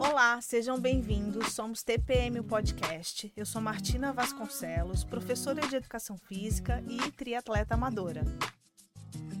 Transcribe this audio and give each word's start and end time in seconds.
Olá, 0.00 0.40
sejam 0.40 0.80
bem-vindos. 0.80 1.52
Somos 1.52 1.82
TPM 1.82 2.40
o 2.40 2.44
Podcast. 2.44 3.30
Eu 3.36 3.44
sou 3.44 3.60
Martina 3.60 4.14
Vasconcelos, 4.14 5.04
professora 5.04 5.60
de 5.60 5.76
Educação 5.76 6.16
Física 6.16 6.82
e 6.88 7.12
triatleta 7.12 7.74
amadora. 7.74 8.22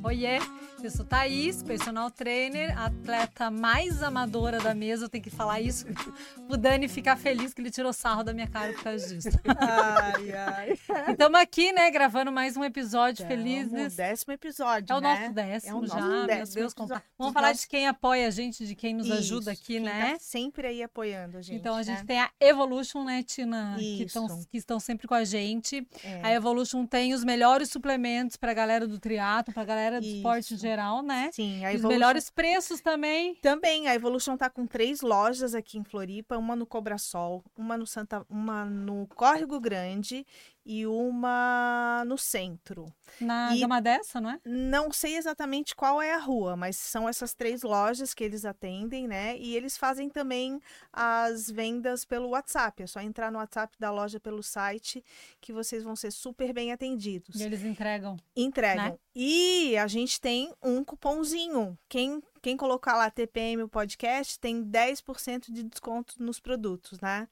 Oiê, 0.02 0.38
eu 0.82 0.90
sou 0.90 1.04
Thaís, 1.04 1.62
personal 1.62 2.10
trainer, 2.10 2.76
atleta 2.78 3.50
mais 3.50 4.02
amadora 4.02 4.58
da 4.58 4.74
mesa. 4.74 5.04
Eu 5.04 5.08
tenho 5.10 5.22
que 5.22 5.28
falar 5.30 5.60
isso 5.60 5.84
o 6.48 6.56
Dani 6.56 6.88
ficar 6.88 7.16
feliz 7.18 7.52
que 7.52 7.60
ele 7.60 7.70
tirou 7.70 7.92
sarro 7.92 8.24
da 8.24 8.32
minha 8.32 8.46
cara 8.48 8.72
por 8.72 8.82
causa 8.84 9.14
disso. 9.14 9.28
Ai, 9.58 10.32
ai. 10.32 10.78
Estamos 11.10 11.38
aqui, 11.38 11.70
né, 11.72 11.90
gravando 11.90 12.32
mais 12.32 12.56
um 12.56 12.64
episódio 12.64 13.26
Tamo, 13.26 13.28
felizes. 13.28 13.94
décimo 13.94 14.32
episódio, 14.32 14.90
É 14.90 14.96
o 14.96 15.00
né? 15.02 15.20
nosso 15.20 15.34
décimo 15.34 15.70
É 15.70 15.74
o 15.74 15.80
nosso 15.82 15.94
já, 15.94 16.00
meu 16.06 16.26
décimo 16.26 16.54
Deus. 16.54 16.72
episódio. 16.72 16.74
conta- 16.76 17.02
Vamos 17.18 17.34
falar 17.34 17.48
nossos- 17.48 17.62
de 17.62 17.68
quem 17.68 17.86
apoia 17.86 18.26
a 18.26 18.30
gente, 18.30 18.66
de 18.66 18.74
quem 18.74 18.94
nos 18.94 19.06
Isso, 19.06 19.16
ajuda 19.16 19.50
aqui, 19.52 19.64
quem 19.74 19.80
né? 19.80 20.12
Tá 20.14 20.18
sempre 20.18 20.66
aí 20.66 20.82
apoiando 20.82 21.36
a 21.36 21.42
gente. 21.42 21.56
Então 21.58 21.76
a 21.76 21.82
gente 21.82 21.98
né? 21.98 22.04
tem 22.06 22.20
a 22.20 22.30
Evolution, 22.40 23.04
né, 23.04 23.22
Tina? 23.22 23.76
Que, 23.78 24.06
tão- 24.06 24.44
que 24.50 24.56
estão 24.56 24.80
sempre 24.80 25.06
com 25.06 25.14
a 25.14 25.24
gente. 25.24 25.86
É. 26.02 26.20
A 26.22 26.32
Evolution 26.32 26.86
tem 26.86 27.12
os 27.12 27.22
melhores 27.22 27.68
suplementos 27.68 28.36
pra 28.38 28.54
galera 28.54 28.88
do 28.88 28.98
triatlo, 28.98 29.52
pra 29.52 29.62
galera 29.64 29.89
do 29.98 30.06
esporte 30.06 30.52
em 30.52 30.56
Isso. 30.56 30.62
geral, 30.62 31.02
né? 31.02 31.30
Sim, 31.32 31.64
a 31.64 31.72
E 31.72 31.74
os 31.76 31.80
Evolution- 31.80 31.88
melhores 31.88 32.30
preços 32.30 32.80
também. 32.80 33.34
Também, 33.36 33.88
a 33.88 33.94
Evolution 33.94 34.36
tá 34.36 34.50
com 34.50 34.66
três 34.66 35.00
lojas 35.00 35.54
aqui 35.54 35.78
em 35.78 35.84
Floripa, 35.84 36.36
uma 36.36 36.54
no 36.54 36.66
Cobrasol, 36.66 37.42
uma 37.56 37.76
no 37.78 37.86
Santa, 37.86 38.24
uma 38.28 38.64
no 38.64 39.06
Córrego 39.08 39.58
Grande 39.58 40.24
e 40.64 40.86
uma 40.86 42.04
no 42.06 42.16
centro. 42.18 42.92
Na 43.20 43.54
E- 43.56 43.60
gama 43.60 43.80
dessa, 43.80 44.20
não 44.20 44.30
é? 44.30 44.40
Não 44.44 44.92
sei 44.92 45.16
exatamente 45.16 45.74
qual 45.74 46.00
é 46.00 46.12
a 46.14 46.18
rua, 46.18 46.56
mas 46.56 46.76
são 46.76 47.08
essas 47.08 47.34
três 47.34 47.62
lojas 47.62 48.14
que 48.14 48.22
eles 48.22 48.44
atendem, 48.44 49.08
né? 49.08 49.36
E 49.38 49.56
eles 49.56 49.76
fazem 49.76 50.08
também 50.08 50.60
as 50.92 51.50
vendas 51.50 52.04
pelo 52.04 52.28
WhatsApp. 52.30 52.82
É 52.82 52.86
só 52.86 53.00
entrar 53.00 53.30
no 53.32 53.38
WhatsApp 53.38 53.76
da 53.78 53.90
loja 53.90 54.20
pelo 54.20 54.42
site 54.42 55.04
que 55.40 55.52
vocês 55.52 55.82
vão 55.82 55.96
ser 55.96 56.10
super 56.10 56.52
bem 56.52 56.72
atendidos. 56.72 57.40
E 57.40 57.42
eles 57.42 57.62
entregam. 57.64 58.16
Entregam. 58.36 58.84
né? 58.92 58.98
E 59.14 59.76
a 59.76 59.86
gente 59.86 60.20
tem 60.20 60.52
um 60.62 60.84
cupomzinho. 60.84 61.76
Quem, 61.88 62.22
quem 62.40 62.56
colocar 62.56 62.96
lá 62.96 63.10
TPM 63.10 63.62
o 63.62 63.68
podcast 63.68 64.38
tem 64.38 64.62
10% 64.64 65.50
de 65.52 65.62
desconto 65.64 66.22
nos 66.22 66.38
produtos, 66.38 67.00
né? 67.00 67.28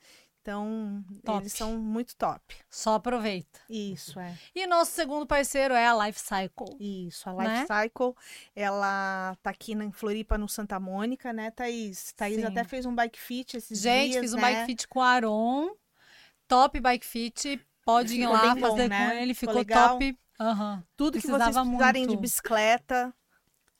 Então, 0.48 1.04
Top. 1.24 1.40
eles 1.42 1.52
são 1.52 1.76
muito 1.78 2.16
top. 2.16 2.56
Só 2.70 2.94
aproveita. 2.94 3.60
Isso, 3.68 4.18
é. 4.18 4.34
E 4.54 4.66
nosso 4.66 4.92
segundo 4.92 5.26
parceiro 5.26 5.74
é 5.74 5.86
a 5.86 6.06
Life 6.06 6.18
Cycle. 6.18 6.76
Isso, 7.06 7.28
a 7.28 7.34
Né? 7.34 7.60
Life 7.60 7.66
Cycle, 7.66 8.14
ela 8.56 9.36
tá 9.42 9.50
aqui 9.50 9.74
na, 9.74 9.84
em 9.84 9.92
Floripa, 9.92 10.38
no 10.38 10.48
Santa 10.48 10.80
Mônica, 10.80 11.32
né, 11.32 11.50
Thaís? 11.50 12.12
Thaís 12.12 12.36
Sim. 12.36 12.44
até 12.44 12.64
fez 12.64 12.86
um 12.86 12.94
bike 12.94 13.18
fit 13.18 13.56
esses 13.58 13.78
Gente, 13.78 14.12
dias, 14.12 14.20
fiz 14.22 14.32
um 14.32 14.36
né? 14.36 14.42
bike 14.42 14.66
fit 14.66 14.88
com 14.88 15.00
o 15.00 15.02
Aron. 15.02 15.70
Top 16.46 16.80
bike 16.80 17.04
fit. 17.06 17.60
Pode 17.84 18.14
ir 18.14 18.20
Ficou 18.20 18.32
lá 18.32 18.54
bem 18.54 18.62
bom, 18.62 18.70
fazer 18.70 18.88
né? 18.88 19.06
com 19.06 19.12
ele. 19.16 19.34
Ficou 19.34 19.58
Ficou 19.58 19.74
top. 19.76 20.18
Aham. 20.40 20.84
Tudo 20.96 21.18
que 21.18 21.26
vocês 21.26 21.36
precisava 21.36 21.66
precisarem 21.66 22.02
de 22.02 22.08
muito. 22.08 22.20
bicicleta, 22.20 23.14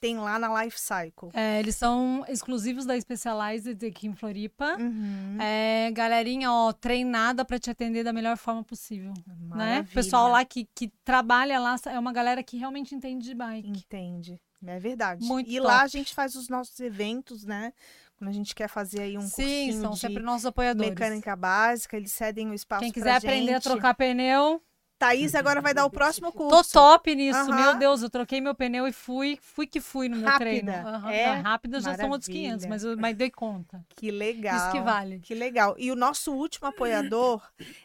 tem 0.01 0.19
lá 0.19 0.39
na 0.39 0.63
Life 0.63 0.79
Cycle. 0.79 1.31
É, 1.33 1.59
eles 1.59 1.77
são 1.77 2.25
exclusivos 2.29 2.87
da 2.87 2.99
Specialized 3.01 3.85
aqui 3.87 4.07
em 4.07 4.15
Floripa. 4.15 4.77
Uhum. 4.79 5.39
É, 5.41 5.91
galerinha, 5.93 6.51
ó, 6.53 6.73
treinada 6.73 7.45
pra 7.45 7.59
te 7.59 7.71
atender 7.71 8.05
da 8.05 8.13
melhor 8.13 8.37
forma 8.37 8.63
possível, 8.63 9.13
né? 9.27 9.35
Maravilha. 9.41 9.83
O 9.83 9.95
pessoal 9.95 10.29
lá 10.29 10.45
que, 10.45 10.69
que 10.75 10.89
trabalha 11.05 11.59
lá 11.59 11.77
é 11.87 11.99
uma 11.99 12.13
galera 12.13 12.43
que 12.43 12.57
realmente 12.57 12.95
entende 12.95 13.25
de 13.27 13.35
bike. 13.35 13.69
Entende. 13.69 14.41
É 14.67 14.79
verdade. 14.79 15.25
Muito 15.25 15.49
e 15.49 15.57
top. 15.57 15.67
lá 15.67 15.83
a 15.83 15.87
gente 15.89 16.15
faz 16.15 16.35
os 16.35 16.49
nossos 16.49 16.79
eventos, 16.81 17.45
né? 17.45 17.73
Quando 18.17 18.31
a 18.31 18.33
gente 18.33 18.53
quer 18.53 18.69
fazer 18.69 19.03
aí 19.03 19.17
um 19.17 19.21
Sim, 19.21 19.43
cursinho 19.43 19.81
são 19.81 19.91
de 19.93 19.99
sempre 20.01 20.23
nossos 20.23 20.47
apoiadores. 20.47 20.91
mecânica 20.91 21.37
básica, 21.37 21.97
eles 21.97 22.11
cedem 22.11 22.51
o 22.51 22.55
espaço 22.55 22.83
Quem 22.83 22.91
quiser 22.91 23.15
aprender 23.15 23.53
a 23.53 23.55
gente. 23.55 23.63
trocar 23.63 23.95
pneu, 23.95 24.61
Thaís 24.99 25.35
agora 25.35 25.61
vai 25.61 25.73
dar 25.73 25.85
o 25.85 25.91
próximo 25.91 26.33
curso. 26.33 26.71
tô 26.73 26.81
top 26.81 27.15
nisso. 27.15 27.39
Aham. 27.39 27.55
Meu 27.55 27.79
Deus, 27.79 28.03
eu 28.03 28.11
troquei 28.11 28.41
meu 28.41 28.55
pneu 28.55 28.87
e 28.89 28.93
fui, 28.93 29.39
fui 29.41 29.67
que 29.67 29.81
fui 29.81 30.09
no 30.09 30.17
meu 30.17 30.27
Rápida. 30.29 30.51
treino. 30.51 30.73
Aham. 30.73 31.11
É? 31.11 31.37
Não, 31.37 31.43
rápida 31.43 31.81
já 31.81 31.95
são 31.97 32.11
outros 32.11 32.29
Maravilha. 32.29 32.49
500, 32.59 32.67
mas, 32.67 32.85
eu, 32.85 32.97
mas 32.97 33.17
dei 33.17 33.31
conta. 33.31 33.85
Que 33.97 34.11
legal. 34.11 34.57
Isso 34.57 34.71
que 34.73 34.81
vale. 34.81 35.21
Que 35.21 35.35
legal. 35.35 35.75
E 35.79 35.91
o 35.93 35.97
nosso 35.97 36.33
último 36.33 36.67
apoiador 36.67 37.41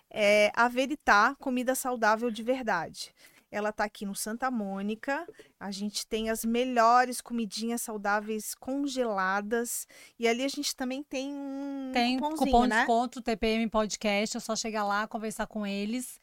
é 0.10 0.52
a 0.56 0.68
Veritá 0.68 1.36
Comida 1.40 1.76
Saudável 1.76 2.32
de 2.32 2.42
Verdade. 2.42 3.14
Ela 3.52 3.72
tá 3.72 3.84
aqui 3.84 4.04
no 4.04 4.16
Santa 4.16 4.50
Mônica. 4.50 5.28
A 5.60 5.70
gente 5.70 6.08
tem 6.08 6.32
as 6.32 6.44
melhores 6.44 7.22
comidinhas 7.22 7.84
saudáveis 7.84 8.56
congeladas. 8.56 9.88
E 10.18 10.28
ali 10.28 10.44
a 10.44 10.48
gente 10.48 10.76
também 10.76 11.04
tem 11.04 11.32
um 11.32 11.92
Tem 11.94 12.18
cupom 12.20 12.64
de 12.64 12.70
né? 12.70 12.78
desconto, 12.78 13.22
TPM 13.22 13.70
Podcast, 13.70 14.38
é 14.38 14.40
só 14.40 14.56
chegar 14.56 14.84
lá, 14.84 15.08
conversar 15.08 15.46
com 15.46 15.68
eles. 15.68 16.20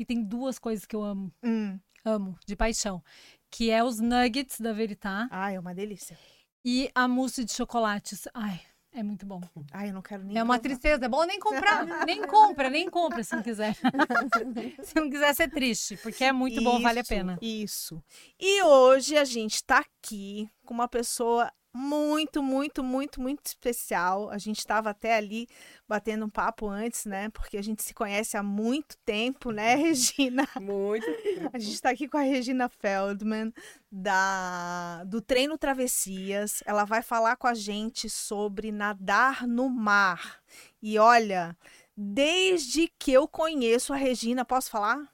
E 0.00 0.04
tem 0.06 0.22
duas 0.24 0.58
coisas 0.58 0.86
que 0.86 0.96
eu 0.96 1.02
amo, 1.02 1.30
Hum. 1.44 1.78
amo, 2.02 2.34
de 2.46 2.56
paixão. 2.56 3.04
Que 3.50 3.70
é 3.70 3.84
os 3.84 4.00
nuggets 4.00 4.58
da 4.58 4.72
Veritá 4.72 5.28
Ai, 5.30 5.56
é 5.56 5.60
uma 5.60 5.74
delícia. 5.74 6.18
e 6.64 6.90
a 6.94 7.06
mousse 7.06 7.44
de 7.44 7.52
chocolates. 7.52 8.26
Ai, 8.32 8.58
é 8.92 9.02
muito 9.02 9.26
bom. 9.26 9.42
Ai, 9.70 9.90
eu 9.90 9.92
não 9.92 10.00
quero 10.00 10.24
nem 10.24 10.38
É 10.38 10.42
uma 10.42 10.54
provar. 10.58 10.60
tristeza, 10.62 11.04
é 11.04 11.08
bom 11.08 11.24
nem 11.24 11.38
comprar, 11.38 11.84
nem 12.08 12.26
compra, 12.26 12.70
nem 12.70 12.88
compra 12.88 13.22
se 13.22 13.36
não 13.36 13.42
quiser. 13.42 13.74
se 14.82 14.94
não 14.96 15.10
quiser 15.10 15.34
ser 15.34 15.50
triste, 15.50 15.98
porque 15.98 16.24
é 16.24 16.32
muito 16.32 16.62
bom, 16.62 16.80
vale 16.80 17.00
a 17.00 17.02
Isso, 17.02 17.08
pena. 17.10 17.38
Isso. 17.42 18.02
E 18.40 18.62
hoje 18.62 19.18
a 19.18 19.24
gente 19.24 19.62
tá 19.62 19.80
aqui 19.80 20.48
com 20.64 20.72
uma 20.72 20.88
pessoa 20.88 21.52
muito, 21.72 22.42
muito, 22.42 22.82
muito, 22.82 23.20
muito 23.20 23.46
especial. 23.46 24.28
A 24.30 24.38
gente 24.38 24.58
estava 24.58 24.90
até 24.90 25.16
ali 25.16 25.46
batendo 25.88 26.26
um 26.26 26.28
papo 26.30 26.68
antes, 26.68 27.04
né? 27.04 27.28
Porque 27.30 27.56
a 27.56 27.62
gente 27.62 27.82
se 27.82 27.94
conhece 27.94 28.36
há 28.36 28.42
muito 28.42 28.96
tempo, 29.04 29.52
né, 29.52 29.74
Regina? 29.76 30.48
Muito. 30.60 31.06
A 31.52 31.58
gente 31.58 31.74
está 31.74 31.90
aqui 31.90 32.08
com 32.08 32.18
a 32.18 32.22
Regina 32.22 32.68
Feldman, 32.68 33.52
da, 33.90 35.04
do 35.04 35.20
Treino 35.20 35.56
Travessias. 35.56 36.62
Ela 36.66 36.84
vai 36.84 37.02
falar 37.02 37.36
com 37.36 37.46
a 37.46 37.54
gente 37.54 38.10
sobre 38.10 38.72
nadar 38.72 39.46
no 39.46 39.68
mar. 39.68 40.42
E 40.82 40.98
olha, 40.98 41.56
desde 41.96 42.88
que 42.98 43.12
eu 43.12 43.28
conheço 43.28 43.92
a 43.92 43.96
Regina, 43.96 44.44
posso 44.44 44.70
falar? 44.70 45.08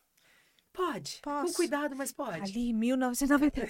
Pode. 0.72 1.20
Posso. 1.22 1.46
Com 1.48 1.52
cuidado, 1.54 1.96
mas 1.96 2.12
pode. 2.12 2.40
Ali, 2.40 2.72
1990. 2.72 3.60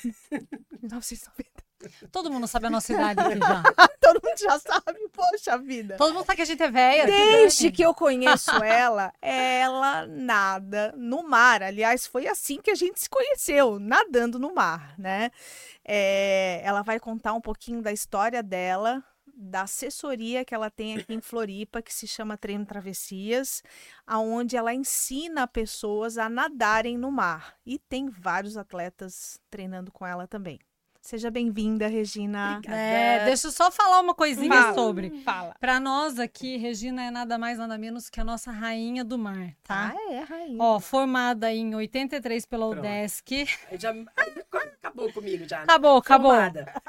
1990. 0.83 1.63
Todo 2.10 2.31
mundo 2.31 2.47
sabe 2.47 2.66
a 2.66 2.70
nossa 2.70 2.92
idade 2.92 3.20
aqui 3.20 3.38
já. 3.38 3.62
Todo 4.00 4.20
mundo 4.25 4.38
já 4.38 4.59
sabe, 4.59 5.09
poxa 5.12 5.59
vida. 5.59 5.97
Todo 5.97 6.14
mundo 6.14 6.25
sabe 6.25 6.37
que 6.37 6.42
a 6.42 6.47
gente 6.47 6.62
é 6.62 6.70
velha. 6.70 7.06
Desde 7.06 7.70
que 7.70 7.82
eu 7.82 7.94
conheço 7.94 8.50
ela, 8.62 9.12
ela 9.20 10.06
nada 10.06 10.94
no 10.97 11.22
mar. 11.22 11.62
Aliás, 11.62 12.06
foi 12.06 12.26
assim 12.26 12.60
que 12.60 12.70
a 12.70 12.75
gente 12.75 13.00
se 13.00 13.10
conheceu, 13.10 13.78
nadando 13.78 14.38
no 14.38 14.54
mar, 14.54 14.94
né? 14.98 15.31
É, 15.84 16.60
ela 16.64 16.82
vai 16.82 16.98
contar 16.98 17.32
um 17.32 17.41
pouquinho 17.41 17.82
da 17.82 17.93
história 17.93 18.43
dela, 18.43 19.04
da 19.26 19.62
assessoria 19.62 20.44
que 20.44 20.54
ela 20.54 20.70
tem 20.70 20.97
aqui 20.97 21.12
em 21.12 21.20
Floripa, 21.20 21.82
que 21.82 21.93
se 21.93 22.06
chama 22.08 22.38
Treino 22.38 22.64
Travessias, 22.64 23.62
aonde 24.06 24.56
ela 24.56 24.72
ensina 24.72 25.47
pessoas 25.47 26.16
a 26.16 26.28
nadarem 26.28 26.97
no 26.97 27.10
mar. 27.12 27.54
E 27.66 27.78
tem 27.78 28.08
vários 28.08 28.56
atletas 28.56 29.38
treinando 29.50 29.93
com 29.93 30.06
ela 30.06 30.26
também. 30.26 30.58
Seja 31.06 31.31
bem-vinda, 31.31 31.87
Regina. 31.87 32.56
Obrigada. 32.56 32.77
É, 32.77 33.25
deixa 33.27 33.47
eu 33.47 33.53
só 33.53 33.71
falar 33.71 34.00
uma 34.00 34.12
coisinha 34.12 34.50
Fala. 34.50 34.75
sobre. 34.75 35.11
Fala. 35.22 35.55
Pra 35.61 35.78
nós 35.78 36.19
aqui, 36.19 36.56
Regina 36.56 37.05
é 37.05 37.12
nada 37.12 37.39
mais, 37.39 37.59
nada 37.59 37.78
menos 37.78 38.11
que 38.11 38.21
a 38.21 38.25
nossa 38.25 38.50
rainha 38.50 39.05
do 39.05 39.17
mar, 39.17 39.55
tá? 39.62 39.94
Ah, 39.94 40.12
é, 40.12 40.20
rainha. 40.23 40.61
Ó, 40.61 40.81
formada 40.81 41.53
em 41.53 41.76
83 41.76 42.44
pela 42.47 42.70
Pronto. 42.70 42.81
UDESC. 42.81 43.47
Já 43.79 43.94
acabou 44.82 45.12
comigo 45.12 45.49
já. 45.49 45.58
né? 45.58 45.62
Acabou, 45.62 45.97
acabou. 45.99 46.32
Formada. 46.32 46.75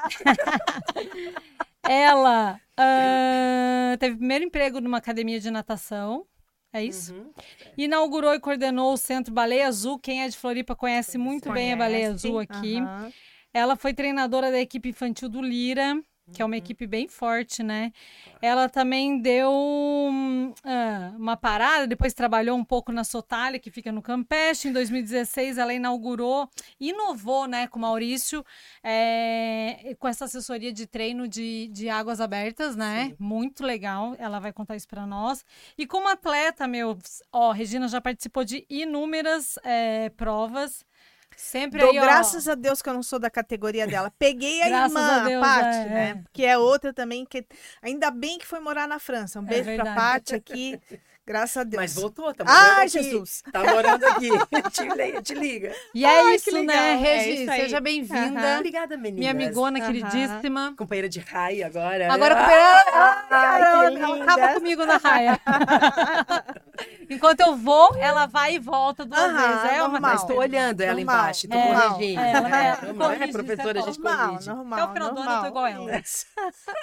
Ela 1.88 2.60
ah, 2.76 3.96
teve 4.00 4.16
primeiro 4.16 4.44
emprego 4.44 4.80
numa 4.80 4.98
academia 4.98 5.38
de 5.38 5.48
natação. 5.48 6.26
É 6.72 6.82
isso? 6.82 7.14
Uhum. 7.14 7.32
Inaugurou 7.76 8.34
e 8.34 8.40
coordenou 8.40 8.94
o 8.94 8.96
Centro 8.96 9.32
Baleia 9.32 9.68
Azul. 9.68 9.96
Quem 9.96 10.24
é 10.24 10.28
de 10.28 10.36
Floripa 10.36 10.74
conhece 10.74 11.16
muito 11.16 11.52
bem 11.52 11.72
a 11.72 11.76
Baleia? 11.76 12.10
Azul 12.10 12.40
aqui. 12.40 12.80
Aham. 12.80 13.12
Ela 13.52 13.76
foi 13.76 13.94
treinadora 13.94 14.50
da 14.50 14.60
equipe 14.60 14.90
infantil 14.90 15.28
do 15.28 15.40
Lira, 15.40 16.00
que 16.32 16.42
é 16.42 16.44
uma 16.44 16.56
equipe 16.56 16.86
bem 16.86 17.08
forte, 17.08 17.62
né? 17.62 17.92
Ela 18.40 18.68
também 18.68 19.20
deu 19.20 19.50
ah, 20.64 21.12
uma 21.16 21.36
parada, 21.36 21.86
depois 21.86 22.12
trabalhou 22.12 22.56
um 22.56 22.64
pouco 22.64 22.92
na 22.92 23.02
Sotália, 23.02 23.58
que 23.58 23.70
fica 23.70 23.90
no 23.90 24.02
Campeche. 24.02 24.68
Em 24.68 24.72
2016, 24.72 25.58
ela 25.58 25.72
inaugurou, 25.72 26.48
inovou, 26.78 27.46
né, 27.46 27.66
com 27.66 27.78
o 27.78 27.82
Maurício, 27.82 28.44
é, 28.82 29.96
com 29.98 30.06
essa 30.06 30.26
assessoria 30.26 30.72
de 30.72 30.86
treino 30.86 31.26
de, 31.26 31.68
de 31.68 31.88
águas 31.88 32.20
abertas, 32.20 32.76
né? 32.76 33.08
Sim. 33.08 33.16
Muito 33.18 33.64
legal. 33.64 34.14
Ela 34.18 34.38
vai 34.38 34.52
contar 34.52 34.76
isso 34.76 34.88
para 34.88 35.06
nós. 35.06 35.44
E 35.76 35.86
como 35.86 36.08
atleta, 36.08 36.68
meu, 36.68 36.96
ó, 37.32 37.52
Regina 37.52 37.88
já 37.88 38.00
participou 38.00 38.44
de 38.44 38.64
inúmeras 38.68 39.58
é, 39.64 40.10
provas. 40.10 40.84
Sempre 41.40 41.78
Dou 41.78 41.90
aí, 41.90 42.00
graças 42.00 42.48
a 42.48 42.56
Deus 42.56 42.82
que 42.82 42.88
eu 42.88 42.94
não 42.94 43.02
sou 43.02 43.16
da 43.16 43.30
categoria 43.30 43.86
dela. 43.86 44.12
Peguei 44.18 44.60
a 44.60 44.84
irmã, 44.84 45.20
a 45.20 45.24
Deus, 45.24 45.40
Paty, 45.40 45.76
é, 45.78 45.84
né? 45.88 46.10
é. 46.10 46.24
Que 46.32 46.44
é 46.44 46.58
outra 46.58 46.92
também 46.92 47.24
que 47.24 47.46
ainda 47.80 48.10
bem 48.10 48.38
que 48.38 48.46
foi 48.46 48.58
morar 48.58 48.88
na 48.88 48.98
França. 48.98 49.38
Um 49.38 49.44
É 49.44 49.46
beijo 49.46 49.64
pra 49.64 49.74
verdade. 49.76 49.96
Paty 49.96 50.34
aqui. 50.34 50.80
Graças 51.28 51.58
a 51.58 51.62
Deus. 51.64 51.82
Mas 51.82 51.94
voltou, 51.94 52.32
tá 52.32 52.42
morando 52.42 52.58
Ai, 52.78 52.80
aqui. 52.86 52.88
Jesus. 52.88 53.42
Tá 53.52 53.62
morando 53.62 54.02
aqui. 54.06 54.28
te, 54.72 55.22
te 55.22 55.34
liga. 55.34 55.74
E 55.94 56.02
é 56.06 56.08
Ai, 56.08 56.34
isso, 56.36 56.46
que 56.50 56.62
né. 56.62 56.92
É 56.92 56.96
Regi? 56.96 57.42
isso 57.42 57.50
aí. 57.50 57.60
Seja 57.60 57.80
bem-vinda. 57.82 58.40
Aham. 58.40 58.56
Obrigada, 58.56 58.96
meninas. 58.96 59.18
Minha 59.18 59.30
amigona 59.32 59.78
Aham. 59.78 59.86
queridíssima. 59.92 60.74
Companheira 60.74 61.06
de 61.06 61.20
raia 61.20 61.66
agora. 61.66 62.10
Agora 62.10 62.34
Ah, 62.34 62.38
companheira. 62.40 64.00
ela 64.06 64.14
linda. 64.16 64.22
acaba 64.32 64.54
comigo 64.54 64.86
na 64.86 64.96
raia. 64.96 65.38
Enquanto 67.10 67.40
eu 67.40 67.56
vou, 67.56 67.94
ela 67.96 68.26
vai 68.26 68.54
e 68.54 68.58
volta 68.58 69.04
duas 69.04 69.18
Aham, 69.20 69.48
vezes. 69.48 69.64
É 69.72 69.78
normal. 69.78 70.00
Mas 70.00 70.24
tô 70.24 70.34
olhando 70.34 70.80
ela 70.80 70.94
Normal. 70.94 71.14
embaixo, 71.16 71.48
tô 71.48 71.56
É, 71.56 71.74
corrigindo. 71.88 72.20
é, 72.20 72.32
ela- 72.32 72.48
É, 72.48 72.92
não 72.92 73.10
é, 73.10 73.16
corrige, 73.16 73.32
professora, 73.32 73.78
a 73.80 73.82
gente 73.82 73.98
normal, 74.00 74.28
corrige. 74.28 74.48
normal. 74.48 74.78
Até 74.78 74.88
o 74.90 74.92
final 74.94 75.14
do 75.14 75.20
ano 75.20 75.30
eu 75.32 75.40
tô 75.40 75.46
igual 75.46 75.66
ela. 75.66 76.02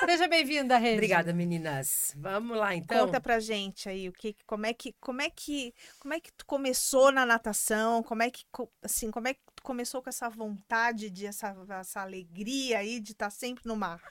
Seja 0.06 0.28
bem-vinda, 0.28 0.78
Regi. 0.78 0.94
Obrigada, 0.96 1.34
meninas. 1.34 2.14
Vamos 2.18 2.58
lá, 2.58 2.76
então. 2.76 3.06
Conta 3.06 3.22
pra 3.22 3.40
gente 3.40 3.88
aí 3.88 4.10
o 4.10 4.12
que, 4.12 4.35
como 4.46 4.66
é 4.66 4.74
que, 4.74 4.94
como 5.00 5.22
é 5.22 5.30
que, 5.30 5.74
como 6.00 6.14
é 6.14 6.20
que 6.20 6.32
tu 6.34 6.46
começou 6.46 7.12
na 7.12 7.26
natação? 7.26 8.04
Como 8.04 8.24
é 8.24 8.30
que, 8.30 8.46
assim, 8.82 9.12
como 9.12 9.28
é 9.28 9.34
que 9.34 9.42
tu 9.56 9.64
começou 9.64 10.02
com 10.02 10.10
essa 10.10 10.30
vontade 10.30 11.10
de 11.10 11.26
essa, 11.26 11.56
essa 11.70 12.02
alegria 12.02 12.80
aí 12.80 13.00
de 13.00 13.12
estar 13.12 13.30
sempre 13.30 13.68
no 13.68 13.76
mar? 13.76 14.02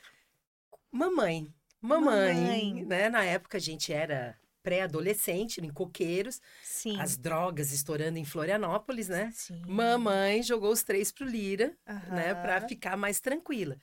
Mamãe. 0.91 1.53
Mamãe, 1.81 2.35
Mamãe. 2.35 2.85
né? 2.87 3.11
Na 3.11 3.25
época 3.25 3.59
a 3.59 3.61
gente 3.61 3.93
era 3.93 4.39
pré-adolescente, 4.63 5.61
em 5.61 5.69
coqueiros, 5.71 6.41
Sim. 6.63 6.99
as 6.99 7.19
drogas 7.19 7.71
estourando 7.71 8.19
em 8.19 8.25
Florianópolis, 8.25 9.09
né? 9.11 9.31
Sim. 9.35 9.63
Mamãe 9.67 10.43
jogou 10.43 10.73
os 10.73 10.83
três 10.83 11.13
pro 11.13 11.27
Lira, 11.27 11.77
né, 12.11 12.35
para 12.35 12.67
ficar 12.67 12.97
mais 12.97 13.21
tranquila. 13.21 13.77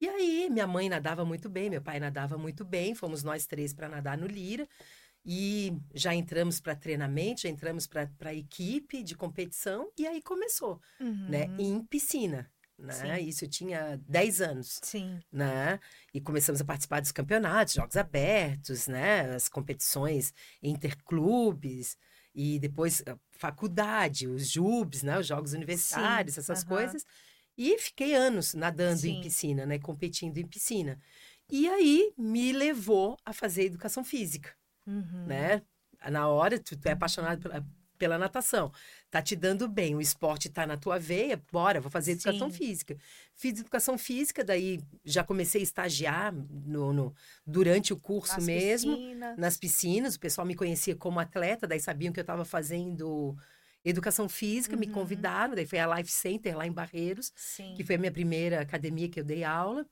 E 0.00 0.08
aí, 0.08 0.48
minha 0.48 0.66
mãe 0.66 0.88
nadava 0.88 1.24
muito 1.24 1.48
bem, 1.48 1.68
meu 1.68 1.82
pai 1.82 1.98
nadava 1.98 2.38
muito 2.38 2.64
bem, 2.64 2.94
fomos 2.94 3.24
nós 3.24 3.44
três 3.44 3.74
para 3.74 3.88
nadar 3.88 4.16
no 4.16 4.26
Lira. 4.26 4.68
E 5.24 5.72
já 5.94 6.14
entramos 6.14 6.60
para 6.60 6.74
treinamento, 6.74 7.42
já 7.42 7.48
entramos 7.48 7.86
para 7.86 8.08
a 8.20 8.34
equipe 8.34 9.02
de 9.02 9.14
competição, 9.14 9.90
e 9.98 10.06
aí 10.06 10.22
começou, 10.22 10.80
né? 10.98 11.46
Uhum. 11.46 11.56
Em 11.58 11.84
piscina, 11.84 12.50
né? 12.78 13.18
Sim. 13.18 13.28
Isso 13.28 13.44
eu 13.44 13.48
tinha 13.48 14.00
10 14.08 14.40
anos 14.40 14.80
Sim. 14.82 15.20
né? 15.30 15.78
E 16.14 16.20
começamos 16.20 16.60
a 16.60 16.64
participar 16.64 17.00
dos 17.00 17.12
campeonatos, 17.12 17.74
jogos 17.74 17.96
abertos, 17.96 18.86
né? 18.86 19.34
As 19.34 19.48
competições 19.48 20.32
interclubes 20.62 21.98
e 22.34 22.58
depois 22.58 23.02
a 23.06 23.18
faculdade, 23.32 24.26
os 24.26 24.48
JUBs, 24.48 25.02
né? 25.02 25.18
Os 25.18 25.26
jogos 25.26 25.52
universitários, 25.52 26.38
essas 26.38 26.60
aham. 26.60 26.68
coisas. 26.68 27.04
E 27.58 27.76
fiquei 27.78 28.14
anos 28.14 28.54
nadando 28.54 29.00
Sim. 29.00 29.18
em 29.18 29.20
piscina, 29.20 29.66
né? 29.66 29.78
Competindo 29.78 30.38
em 30.38 30.46
piscina. 30.46 30.98
E 31.50 31.68
aí 31.68 32.12
me 32.16 32.52
levou 32.52 33.18
a 33.24 33.32
fazer 33.32 33.64
educação 33.64 34.04
física, 34.04 34.54
Uhum. 34.90 35.26
né? 35.26 35.62
Na 36.10 36.28
hora, 36.28 36.58
tu, 36.58 36.76
tu 36.76 36.86
é 36.86 36.92
apaixonado 36.92 37.40
pela, 37.40 37.64
pela 37.98 38.18
natação, 38.18 38.72
tá 39.10 39.20
te 39.20 39.36
dando 39.36 39.68
bem, 39.68 39.94
o 39.94 40.00
esporte 40.00 40.48
tá 40.48 40.66
na 40.66 40.76
tua 40.78 40.98
veia, 40.98 41.40
bora, 41.52 41.80
vou 41.80 41.90
fazer 41.90 42.12
educação 42.12 42.50
Sim. 42.50 42.56
física. 42.56 42.96
Fiz 43.36 43.60
educação 43.60 43.98
física, 43.98 44.42
daí 44.42 44.80
já 45.04 45.22
comecei 45.22 45.60
a 45.60 45.64
estagiar 45.64 46.32
no, 46.32 46.92
no- 46.92 47.14
durante 47.46 47.92
o 47.92 47.98
curso 47.98 48.36
Nas 48.36 48.46
mesmo, 48.46 48.96
piscinas. 48.96 49.36
nas 49.38 49.56
piscinas, 49.58 50.14
o 50.14 50.20
pessoal 50.20 50.46
me 50.46 50.54
conhecia 50.54 50.96
como 50.96 51.20
atleta, 51.20 51.66
daí 51.66 51.80
sabiam 51.80 52.12
que 52.12 52.18
eu 52.20 52.22
estava 52.22 52.44
fazendo 52.46 53.36
educação 53.84 54.28
física, 54.28 54.76
me 54.76 54.86
Uhum. 54.86 54.92
convidaram, 54.92 55.54
daí 55.54 55.66
foi 55.66 55.78
a 55.78 55.96
Life 55.96 56.10
Center 56.10 56.56
lá 56.56 56.66
em 56.66 56.72
Barreiros, 56.72 57.30
Sim. 57.36 57.74
que 57.76 57.84
foi 57.84 57.96
a 57.96 57.98
minha 57.98 58.12
primeira 58.12 58.60
academia 58.62 59.08
que 59.08 59.20
eu 59.20 59.24
dei 59.24 59.44
aula. 59.44 59.86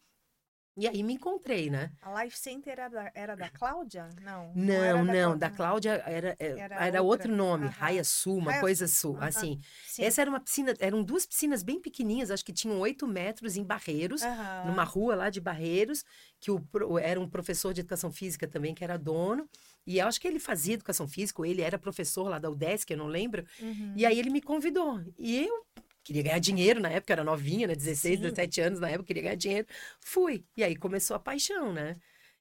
E 0.78 0.86
aí 0.86 1.02
me 1.02 1.14
encontrei, 1.14 1.68
né? 1.68 1.90
A 2.00 2.22
Life 2.22 2.38
Center 2.38 2.72
era 2.72 2.88
da, 2.88 3.10
era 3.12 3.34
da 3.36 3.48
Cláudia? 3.48 4.08
Não. 4.22 4.52
Não, 4.54 4.72
era 4.74 5.02
não, 5.02 5.36
da 5.36 5.50
Cláudia. 5.50 6.02
Era, 6.06 6.36
era, 6.38 6.60
Era 6.60 6.86
era 6.86 7.02
outro 7.02 7.34
nome, 7.34 7.66
Aham. 7.66 7.74
Raia 7.80 8.04
Sul, 8.04 8.36
uma 8.38 8.52
Raia 8.52 8.60
coisa 8.60 8.86
sul, 8.86 9.16
Aham. 9.16 9.26
assim. 9.26 9.60
Sim. 9.88 10.04
Essa 10.04 10.20
era 10.20 10.30
uma 10.30 10.38
piscina, 10.38 10.72
eram 10.78 11.02
duas 11.02 11.26
piscinas 11.26 11.64
bem 11.64 11.80
pequenininhas, 11.80 12.30
acho 12.30 12.44
que 12.44 12.52
tinham 12.52 12.78
oito 12.78 13.08
metros 13.08 13.56
em 13.56 13.64
Barreiros, 13.64 14.22
Aham. 14.22 14.66
numa 14.66 14.84
rua 14.84 15.16
lá 15.16 15.30
de 15.30 15.40
Barreiros, 15.40 16.04
que 16.38 16.52
o, 16.52 16.62
era 17.00 17.18
um 17.20 17.28
professor 17.28 17.74
de 17.74 17.80
educação 17.80 18.12
física 18.12 18.46
também, 18.46 18.72
que 18.72 18.84
era 18.84 18.96
dono, 18.96 19.48
e 19.84 19.98
eu 19.98 20.06
acho 20.06 20.20
que 20.20 20.28
ele 20.28 20.38
fazia 20.38 20.74
educação 20.74 21.08
física, 21.08 21.42
ou 21.42 21.46
ele 21.46 21.60
era 21.60 21.76
professor 21.76 22.28
lá 22.28 22.38
da 22.38 22.48
UDESC, 22.48 22.92
eu 22.92 22.98
não 22.98 23.08
lembro, 23.08 23.44
Uhum. 23.60 23.94
e 23.96 24.06
aí 24.06 24.16
ele 24.16 24.30
me 24.30 24.40
convidou, 24.40 25.00
e 25.18 25.44
eu 25.44 25.66
queria 26.08 26.22
ganhar 26.22 26.38
dinheiro 26.40 26.80
na 26.80 26.88
época, 26.88 27.12
era 27.12 27.22
novinha, 27.24 27.66
né, 27.68 27.74
16, 27.74 28.16
Sim. 28.16 28.22
17 28.22 28.60
anos 28.60 28.80
na 28.80 28.88
época, 28.88 29.04
queria 29.04 29.22
ganhar 29.22 29.36
dinheiro, 29.36 29.66
fui, 30.00 30.44
e 30.56 30.64
aí 30.64 30.74
começou 30.76 31.14
a 31.16 31.20
paixão, 31.20 31.72
né, 31.72 31.96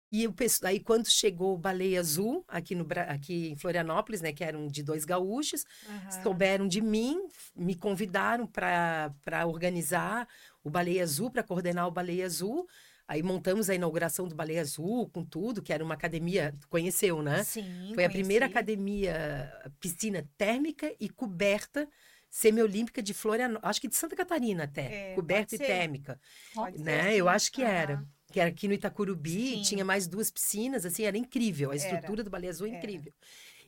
e 0.09 0.23
eu 0.23 0.31
penso, 0.31 0.65
aí 0.65 0.79
quando 0.79 1.09
chegou 1.09 1.53
o 1.53 1.57
Baleia 1.57 1.99
Azul, 1.99 2.45
aqui, 2.47 2.73
no, 2.73 2.87
aqui 3.09 3.49
em 3.49 3.57
Florianópolis, 3.57 4.21
né, 4.21 4.31
que 4.31 4.41
eram 4.43 4.67
de 4.67 4.81
dois 4.81 5.03
gaúchos, 5.03 5.65
Aham. 5.85 6.23
souberam 6.23 6.65
de 6.65 6.79
mim, 6.79 7.19
me 7.53 7.75
convidaram 7.75 8.47
para 8.47 9.45
organizar 9.45 10.25
o 10.63 10.69
Baleia 10.69 11.03
Azul, 11.03 11.29
para 11.29 11.43
coordenar 11.43 11.87
o 11.87 11.91
Baleia 11.91 12.25
Azul. 12.25 12.65
Aí 13.05 13.21
montamos 13.23 13.69
a 13.69 13.75
inauguração 13.75 14.27
do 14.27 14.35
Baleia 14.35 14.61
Azul 14.61 15.09
com 15.09 15.25
tudo, 15.25 15.61
que 15.61 15.73
era 15.73 15.83
uma 15.83 15.93
academia, 15.93 16.53
conheceu, 16.69 17.21
né? 17.21 17.43
Sim, 17.43 17.91
Foi 17.93 18.05
a 18.05 18.09
primeira 18.09 18.45
conheci. 18.45 18.57
academia 18.59 19.51
piscina 19.79 20.25
térmica 20.37 20.93
e 20.99 21.09
coberta 21.09 21.87
semiolímpica 22.29 23.01
de 23.01 23.13
Florianópolis, 23.13 23.69
acho 23.69 23.81
que 23.81 23.87
de 23.87 23.95
Santa 23.95 24.15
Catarina 24.15 24.63
até, 24.65 25.11
É, 25.11 25.15
coberta 25.15 25.55
e 25.55 25.57
ser. 25.57 25.65
térmica, 25.67 26.19
Pode 26.53 26.77
ser, 26.77 26.83
né? 26.83 27.11
sim. 27.11 27.17
Eu 27.17 27.29
acho 27.29 27.51
que 27.51 27.61
era. 27.61 28.05
Que 28.29 28.41
era 28.41 28.49
aqui 28.49 28.67
no 28.67 28.73
Itacurubi, 28.73 29.55
Sim. 29.55 29.61
tinha 29.61 29.85
mais 29.85 30.05
duas 30.05 30.29
piscinas, 30.29 30.85
assim, 30.85 31.03
era 31.03 31.17
incrível. 31.17 31.71
A 31.71 31.75
Era. 31.75 31.81
estrutura 31.81 32.23
do 32.23 32.29
Baleia 32.29 32.49
Azul 32.51 32.67
é 32.67 32.71
Era. 32.71 32.77
incrível. 32.79 33.13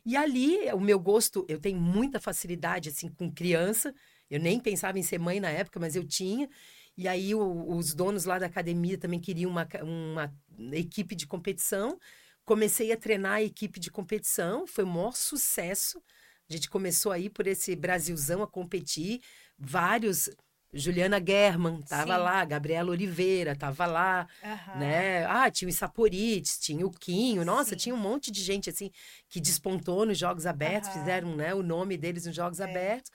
E 0.06 0.18
ali, 0.18 0.58
o 0.74 0.80
meu 0.82 1.00
gosto, 1.00 1.46
eu 1.48 1.58
tenho 1.60 1.80
muita 1.80 2.20
facilidade, 2.20 2.90
assim, 2.90 3.08
com 3.10 3.32
criança. 3.32 3.94
Eu 4.30 4.38
nem 4.40 4.60
pensava 4.60 5.00
em 5.00 5.04
ser 5.04 5.18
mãe 5.18 5.40
na 5.40 5.50
época, 5.50 5.80
mas 5.80 5.96
eu 5.96 6.04
tinha. 6.06 6.50
E 6.98 7.08
aí, 7.08 7.34
o- 7.34 7.74
os 7.78 7.94
donos 7.94 8.26
lá 8.26 8.38
da 8.38 8.48
academia 8.48 8.98
também 8.98 9.20
queriam 9.20 9.50
uma, 9.50 9.66
uma 9.86 10.34
equipe 10.74 11.16
de 11.16 11.26
competição. 11.26 11.98
Comecei 12.44 12.92
a 12.92 12.98
treinar 12.98 13.36
a 13.36 13.42
equipe 13.44 13.80
de 13.80 13.90
competição, 13.90 14.68
foi 14.68 14.84
o 14.84 14.88
maior 14.88 15.16
sucesso. 15.16 16.02
A 16.50 16.54
gente 16.54 16.70
começou 16.70 17.12
aí 17.12 17.30
por 17.30 17.46
esse 17.48 17.76
Brasilzão 17.76 18.42
a 18.42 18.48
competir. 18.48 19.22
Vários. 19.58 20.30
Juliana 20.72 21.20
German 21.26 21.80
estava 21.80 22.16
Sim. 22.16 22.22
lá, 22.22 22.46
Gabriela 22.46 22.92
Oliveira 22.92 23.54
estava 23.54 23.88
lá, 23.88 24.28
Aham. 24.44 24.80
né? 24.80 25.26
Ah, 25.26 25.50
tinha 25.50 25.68
o 25.68 25.74
Saporites, 25.74 26.60
tinha 26.60 26.86
o 26.86 26.92
Quinho, 26.92 27.44
nossa, 27.44 27.72
Sim. 27.72 27.76
tinha 27.78 27.96
um 27.96 27.98
monte 27.98 28.30
de 28.30 28.40
gente 28.44 28.70
assim 28.70 28.92
que 29.28 29.42
despontou 29.42 30.06
nos 30.06 30.20
Jogos 30.20 30.46
Abertos, 30.46 30.90
Aham. 30.90 31.00
fizeram 31.00 31.36
né, 31.36 31.56
o 31.56 31.64
nome 31.64 31.98
deles 31.98 32.28
nos 32.28 32.36
Jogos 32.36 32.60
É. 32.60 32.66
Abertos. 32.66 33.10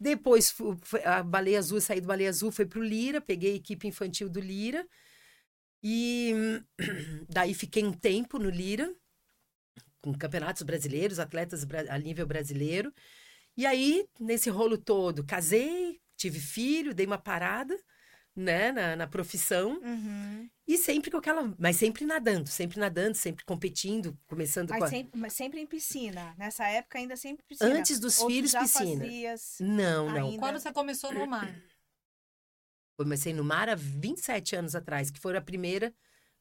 Depois 0.00 0.54
a 1.04 1.22
Baleia 1.22 1.58
Azul, 1.58 1.78
saí 1.78 2.00
do 2.00 2.06
Baleia 2.06 2.30
Azul, 2.30 2.50
foi 2.50 2.64
pro 2.64 2.82
Lira, 2.82 3.20
peguei 3.20 3.52
a 3.52 3.56
equipe 3.56 3.86
infantil 3.86 4.28
do 4.30 4.40
Lira. 4.40 4.86
E 5.82 6.32
daí 7.28 7.52
fiquei 7.52 7.84
um 7.84 7.92
tempo 7.92 8.38
no 8.38 8.48
Lira, 8.48 8.90
com 10.04 10.12
campeonatos 10.18 10.62
brasileiros, 10.62 11.18
atletas 11.18 11.66
a 11.88 11.98
nível 11.98 12.26
brasileiro. 12.26 12.92
E 13.56 13.64
aí, 13.64 14.06
nesse 14.20 14.50
rolo 14.50 14.76
todo, 14.76 15.24
casei, 15.24 15.98
tive 16.16 16.38
filho, 16.38 16.92
dei 16.94 17.06
uma 17.06 17.16
parada, 17.16 17.74
né, 18.36 18.70
na, 18.72 18.96
na 18.96 19.06
profissão. 19.06 19.80
Uhum. 19.80 20.50
E 20.66 20.76
sempre 20.76 21.10
com 21.10 21.16
aquela. 21.16 21.54
Mas 21.58 21.76
sempre 21.76 22.04
nadando, 22.04 22.48
sempre 22.48 22.78
nadando, 22.78 23.14
sempre 23.16 23.44
competindo, 23.44 24.18
começando 24.26 24.68
com 24.68 24.74
Mas 24.74 24.84
a. 24.84 24.88
sempre, 24.88 25.18
mas 25.20 25.32
sempre 25.32 25.60
em 25.60 25.66
piscina. 25.66 26.34
Nessa 26.36 26.66
época 26.68 26.98
ainda 26.98 27.16
sempre 27.16 27.44
piscina. 27.48 27.70
Antes 27.74 27.98
dos 27.98 28.18
Ou 28.20 28.28
filhos, 28.28 28.50
já 28.50 28.60
piscina. 28.60 29.04
fazias- 29.04 29.56
Não, 29.60 30.10
não. 30.10 30.26
ainda- 30.28 30.38
Quando 30.38 30.58
você 30.60 30.72
começou 30.72 31.12
no 31.14 31.26
mar? 31.26 31.54
Comecei 32.98 33.32
no 33.32 33.42
mar 33.44 33.68
há 33.68 33.74
27 33.74 34.54
anos 34.56 34.74
atrás, 34.74 35.10
que 35.10 35.18
foram 35.18 35.38
a 35.38 35.42
primeira, 35.42 35.92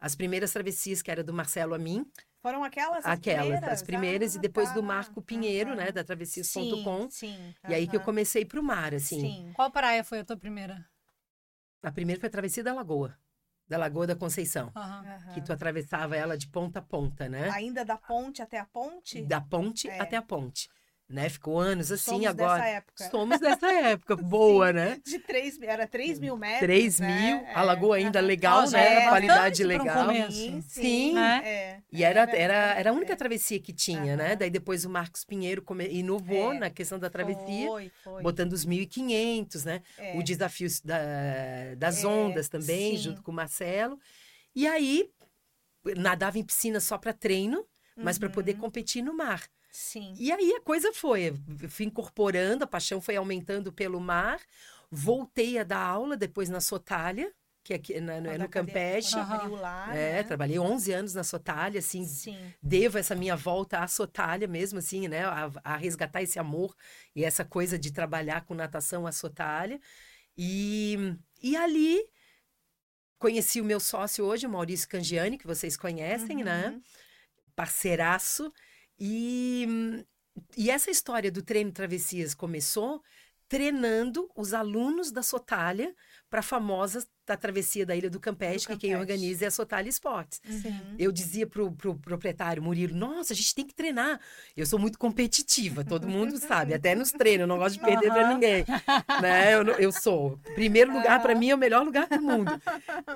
as 0.04 0.16
primeiras 0.16 0.52
travessias, 0.52 1.02
que 1.02 1.10
era 1.10 1.24
do 1.24 1.34
Marcelo 1.34 1.74
a 1.74 1.78
mim, 1.80 2.06
Foram 2.42 2.62
aquelas 2.62 3.06
as 3.06 3.14
aquelas, 3.14 3.44
primeiras? 3.46 3.70
as 3.70 3.82
primeiras, 3.82 4.36
Ah, 4.36 4.38
e 4.38 4.42
depois 4.42 4.68
tá. 4.68 4.76
do 4.76 4.84
Marco 4.84 5.22
Pinheiro, 5.22 5.70
Aham. 5.70 5.78
né, 5.78 5.92
da 5.94 6.04
travessias.com. 6.04 7.10
Sim, 7.10 7.10
sim. 7.10 7.54
E 7.70 7.74
aí 7.74 7.88
que 7.88 7.96
eu 7.96 8.02
comecei 8.02 8.44
pro 8.44 8.62
mar, 8.62 8.94
assim. 8.94 9.22
Sim. 9.22 9.54
Qual 9.56 9.72
praia 9.72 10.04
foi 10.04 10.20
a 10.20 10.26
tua 10.26 10.36
primeira? 10.36 10.86
A 11.82 11.90
primeira 11.90 12.20
foi 12.20 12.28
a 12.28 12.32
travessia 12.32 12.62
da 12.62 12.74
Lagoa, 12.74 13.18
da 13.66 13.78
Lagoa 13.78 14.06
da 14.06 14.16
Conceição, 14.16 14.72
aham. 14.76 15.34
que 15.34 15.42
tu 15.42 15.54
atravessava 15.54 16.18
ela 16.18 16.38
de 16.38 16.50
ponta 16.50 16.80
a 16.80 16.82
ponta, 16.82 17.30
né? 17.30 17.50
Ainda 17.52 17.86
da 17.86 17.96
ponte 17.98 18.42
até 18.42 18.60
a 18.60 18.66
ponte? 18.66 19.22
Da 19.22 19.40
ponte 19.40 19.88
É. 19.90 20.02
até 20.02 20.18
a 20.18 20.22
ponte. 20.22 20.68
Né? 21.13 21.29
Ficou 21.29 21.60
anos 21.60 21.91
assim 21.91 22.12
Somos 22.12 22.25
agora. 22.27 22.55
dessa 22.62 22.67
época. 22.70 23.10
Somos 23.10 23.39
dessa 23.39 23.72
época, 23.72 24.15
boa, 24.15 24.74
né? 24.74 25.00
De 25.05 25.20
3, 25.20 25.62
era 25.62 25.88
3 25.88 26.20
mil 26.20 26.36
metros. 26.36 26.60
3 26.62 27.00
né? 27.00 27.08
mil, 27.22 27.38
É. 27.48 27.53
a 27.53 27.62
lagoa 27.62 27.96
ainda 27.98 28.20
Aham. 28.20 28.27
legal, 28.27 28.62
Nossa, 28.62 28.77
né? 28.77 28.96
era 28.96 29.10
Qualidade 29.10 29.63
um 29.63 29.67
legal. 29.67 30.05
começo. 30.08 30.32
Sim, 30.32 30.62
Sim. 30.62 30.82
sim. 30.82 31.13
Né? 31.13 31.41
É. 31.46 31.79
E 31.91 32.03
era, 32.03 32.22
era, 32.36 32.53
era 32.79 32.89
a 32.89 32.93
única 32.93 33.13
é. 33.13 33.15
travessia 33.15 33.60
que 33.60 33.72
tinha, 33.72 34.17
né? 34.17 34.27
Aham. 34.29 34.38
Daí 34.38 34.50
depois 34.50 34.84
o 34.86 34.89
Marcos 34.89 35.24
Pinheiro 35.24 35.62
come- 35.62 35.88
inovou 35.88 36.53
É. 36.53 36.60
na 36.60 36.70
questão 36.70 36.98
da 36.98 37.10
travessia, 37.10 37.67
Foi, 37.67 37.91
foi. 38.03 38.24
botando 38.24 38.53
os 38.53 38.65
1.500, 38.65 39.63
né? 39.65 39.82
É. 39.98 40.17
O 40.17 40.24
desafio 40.24 40.67
da, 40.84 40.98
das 41.77 42.03
É, 42.03 42.08
ondas 42.08 42.50
também, 42.50 42.98
sim. 42.98 43.03
junto 43.03 43.22
com 43.22 43.32
o 43.32 43.36
Marcelo. 43.36 44.00
E 44.55 44.65
aí, 44.67 45.10
nadava 45.98 46.39
em 46.39 46.43
piscina 46.43 46.79
só 46.79 46.98
para 46.98 47.13
treino, 47.13 47.65
mas 47.96 48.17
para 48.17 48.29
poder 48.29 48.53
Uhum. 48.55 48.62
competir 48.62 49.03
no 49.03 49.15
mar. 49.15 49.43
Sim. 49.75 50.13
E 50.20 50.32
aí 50.32 50.53
a 50.53 50.62
coisa 50.62 50.94
foi, 50.94 51.34
fui 51.68 51.88
incorporando, 51.88 52.63
a 52.63 52.68
paixão 52.68 53.01
foi 53.01 53.15
aumentando 53.15 53.74
pelo 53.74 54.00
mar. 54.00 54.39
Voltei 54.92 55.58
a 55.58 55.63
dar 55.63 55.80
aula 55.84 56.15
depois 56.15 56.48
na 56.48 56.62
Sotália, 56.62 57.34
que 57.63 57.74
é 57.74 57.77
aqui 57.77 58.00
na, 58.00 58.22
no, 58.22 58.27
Quando 58.30 58.38
no 58.39 58.46
academia- 58.46 58.74
Campeche. 58.74 59.15
lá, 59.15 59.96
É, 59.96 60.13
né? 60.18 60.24
trabalhei 60.24 60.60
11 60.60 60.92
anos 60.92 61.13
na 61.15 61.24
Sotália, 61.24 61.80
assim, 61.80 62.06
Sim. 62.06 62.53
devo 62.62 63.00
essa 63.00 63.15
minha 63.15 63.36
volta 63.36 63.80
à 63.80 63.88
Sotália 63.88 64.48
mesmo, 64.48 64.77
assim, 64.77 65.08
né? 65.08 65.25
A, 65.25 65.50
a 65.63 65.75
resgatar 65.75 66.22
esse 66.22 66.38
amor 66.38 66.75
e 67.15 67.24
essa 67.25 67.44
coisa 67.44 67.80
de 67.80 67.92
trabalhar 67.92 68.46
com 68.46 68.53
natação 68.53 69.08
à 69.08 69.12
Sotália. 69.12 69.80
E, 70.38 71.15
e 71.42 71.56
ali 71.56 72.00
conheci 73.18 73.60
o 73.60 73.65
meu 73.65 73.80
sócio 73.80 74.24
hoje, 74.25 74.46
o 74.46 74.50
Maurício 74.51 74.88
Cangiani, 74.88 75.38
que 75.39 75.48
vocês 75.48 75.75
conhecem, 75.75 76.44
né? 76.44 76.68
Uhum. 76.70 76.82
Parceiraço. 77.56 78.53
E, 79.00 79.68
e 80.58 80.70
essa 80.70 80.92
história 80.92 81.32
do 81.32 81.42
treino 81.42 81.72
travessias 81.72 82.34
começou 82.34 83.02
treinando 83.48 84.30
os 84.36 84.54
alunos 84.54 85.12
da 85.12 85.22
Sotália 85.22 85.96
para 86.30 86.40
a 86.40 86.44
famosa 86.44 87.06
da 87.25 87.38
travessia 87.38 87.86
da 87.86 87.96
Ilha 87.96 88.10
do 88.10 88.20
Campeche, 88.20 88.65
Do 88.68 88.74
que 88.74 88.88
quem 88.88 88.96
organiza 88.96 89.46
é 89.46 89.48
a 89.48 89.51
Sotália 89.51 89.89
Esportes. 89.89 90.42
Uhum. 90.48 90.96
Eu 91.00 91.12
dizia 91.12 91.48
pro, 91.48 91.72
pro 91.72 91.96
proprietário 91.96 92.62
Murilo, 92.62 92.96
nossa, 92.96 93.34
a 93.34 93.36
gente 93.36 93.56
tem 93.56 93.65
que 93.65 93.74
treinar. 93.74 94.20
Eu 94.58 94.65
sou 94.65 94.77
muito 94.77 95.00
competitiva, 95.00 95.84
todo 95.86 96.08
mundo 96.08 96.38
sabe, 96.39 96.74
até 96.74 96.94
nos 96.96 97.12
treinos, 97.12 97.42
eu 97.42 97.48
não 97.48 97.58
gosto 97.58 97.75
de 97.75 97.82
perder 97.82 98.08
para 98.10 98.24
Aham. 98.24 98.34
ninguém. 98.34 98.65
Né? 99.22 99.53
Eu, 99.53 99.63
eu 99.80 99.92
sou. 99.92 100.38
Primeiro 100.53 100.92
lugar 100.92 101.22
para 101.22 101.34
mim 101.36 101.50
é 101.50 101.56
o 101.56 101.58
melhor 101.58 101.86
lugar 101.86 102.08
do 102.08 102.22
mundo. 102.22 102.51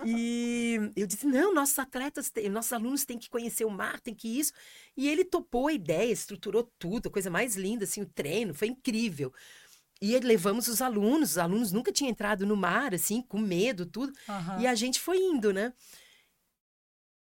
E 0.05 0.79
eu 0.95 1.05
disse, 1.05 1.25
não, 1.27 1.53
nossos 1.53 1.77
atletas, 1.79 2.29
têm- 2.29 2.49
nossos 2.49 2.73
alunos 2.73 3.03
têm 3.05 3.17
que 3.17 3.29
conhecer 3.29 3.65
o 3.65 3.69
mar, 3.69 3.99
tem 3.99 4.13
que 4.13 4.39
isso. 4.39 4.53
E 4.95 5.07
ele 5.09 5.23
topou 5.23 5.67
a 5.67 5.73
ideia, 5.73 6.11
estruturou 6.11 6.63
tudo, 6.79 7.07
a 7.09 7.11
coisa 7.11 7.29
mais 7.29 7.55
linda, 7.55 7.83
assim, 7.83 8.01
o 8.01 8.05
treino, 8.05 8.53
foi 8.53 8.69
incrível. 8.69 9.33
E 10.01 10.17
levamos 10.19 10.67
os 10.67 10.81
alunos, 10.81 11.31
os 11.31 11.37
alunos 11.37 11.71
nunca 11.71 11.91
tinham 11.91 12.11
entrado 12.11 12.45
no 12.45 12.55
mar, 12.55 12.93
assim, 12.93 13.21
com 13.21 13.39
medo, 13.39 13.85
tudo. 13.85 14.13
Aham. 14.29 14.61
E 14.61 14.67
a 14.67 14.75
gente 14.75 14.99
foi 14.99 15.17
indo, 15.17 15.51
né? 15.51 15.73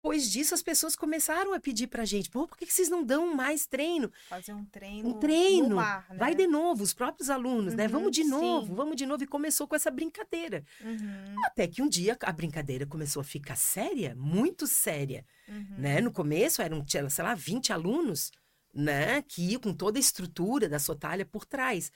Depois 0.04 0.30
disso, 0.30 0.54
as 0.54 0.62
pessoas 0.62 0.98
começaram 0.98 1.54
a 1.54 1.62
pedir 1.62 1.88
pra 1.88 2.04
gente, 2.04 2.30
pô, 2.30 2.46
por 2.46 2.58
que 2.58 2.66
que 2.66 2.74
vocês 2.74 2.90
não 2.90 3.06
dão 3.06 3.34
mais 3.34 3.66
treino? 3.66 4.12
Fazer 4.28 4.52
um 4.54 4.66
treino. 4.66 5.08
Um 5.08 5.14
treino, 5.14 5.70
No 5.70 5.76
mar, 5.78 6.06
né? 6.10 6.18
vai 6.18 6.36
de 6.36 6.46
novo, 6.46 6.84
os 6.84 6.94
próprios 6.94 7.30
alunos, 7.30 7.74
né? 7.74 7.86
Uhum, 7.86 7.92
Vamos 7.92 8.12
de 8.12 8.24
sim. 8.24 8.30
novo, 8.30 8.76
vamos 8.76 8.98
de 8.98 9.06
novo. 9.06 9.24
E 9.24 9.28
começou 9.28 9.66
com 9.66 9.78
essa 9.78 9.90
brincadeira. 9.90 10.66
Uhum, 10.82 11.36
Até 11.46 11.70
que 11.70 11.82
um 11.82 11.88
dia 11.88 12.18
a 12.22 12.32
brincadeira 12.34 12.86
começou 12.86 13.22
a 13.22 13.24
ficar 13.24 13.56
séria, 13.56 14.14
muito 14.14 14.68
séria, 14.68 15.26
uhum. 15.48 15.76
né? 15.78 16.02
No 16.02 16.12
começo 16.12 16.62
eram, 16.62 16.86
sei 16.86 17.24
lá, 17.24 17.34
20 17.34 17.72
alunos, 17.72 18.30
né? 18.74 19.22
Que 19.22 19.52
iam 19.52 19.62
com 19.62 19.74
toda 19.74 19.98
a 19.98 20.02
estrutura 20.02 20.68
da 20.68 20.80
Sotália 20.80 21.26
por 21.26 21.46
trás. 21.46 21.90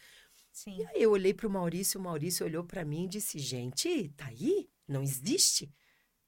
Sim. 0.58 0.76
E 0.80 0.86
aí 0.88 1.04
eu 1.04 1.12
olhei 1.12 1.36
para 1.36 1.46
o 1.46 1.52
Maurício, 1.52 2.00
o 2.00 2.04
Maurício 2.04 2.44
olhou 2.44 2.64
para 2.64 2.84
mim 2.84 3.06
e 3.06 3.08
disse: 3.08 3.38
gente, 3.38 4.10
tá 4.18 4.26
aí? 4.26 4.68
Não 4.88 5.04
existe. 5.04 5.72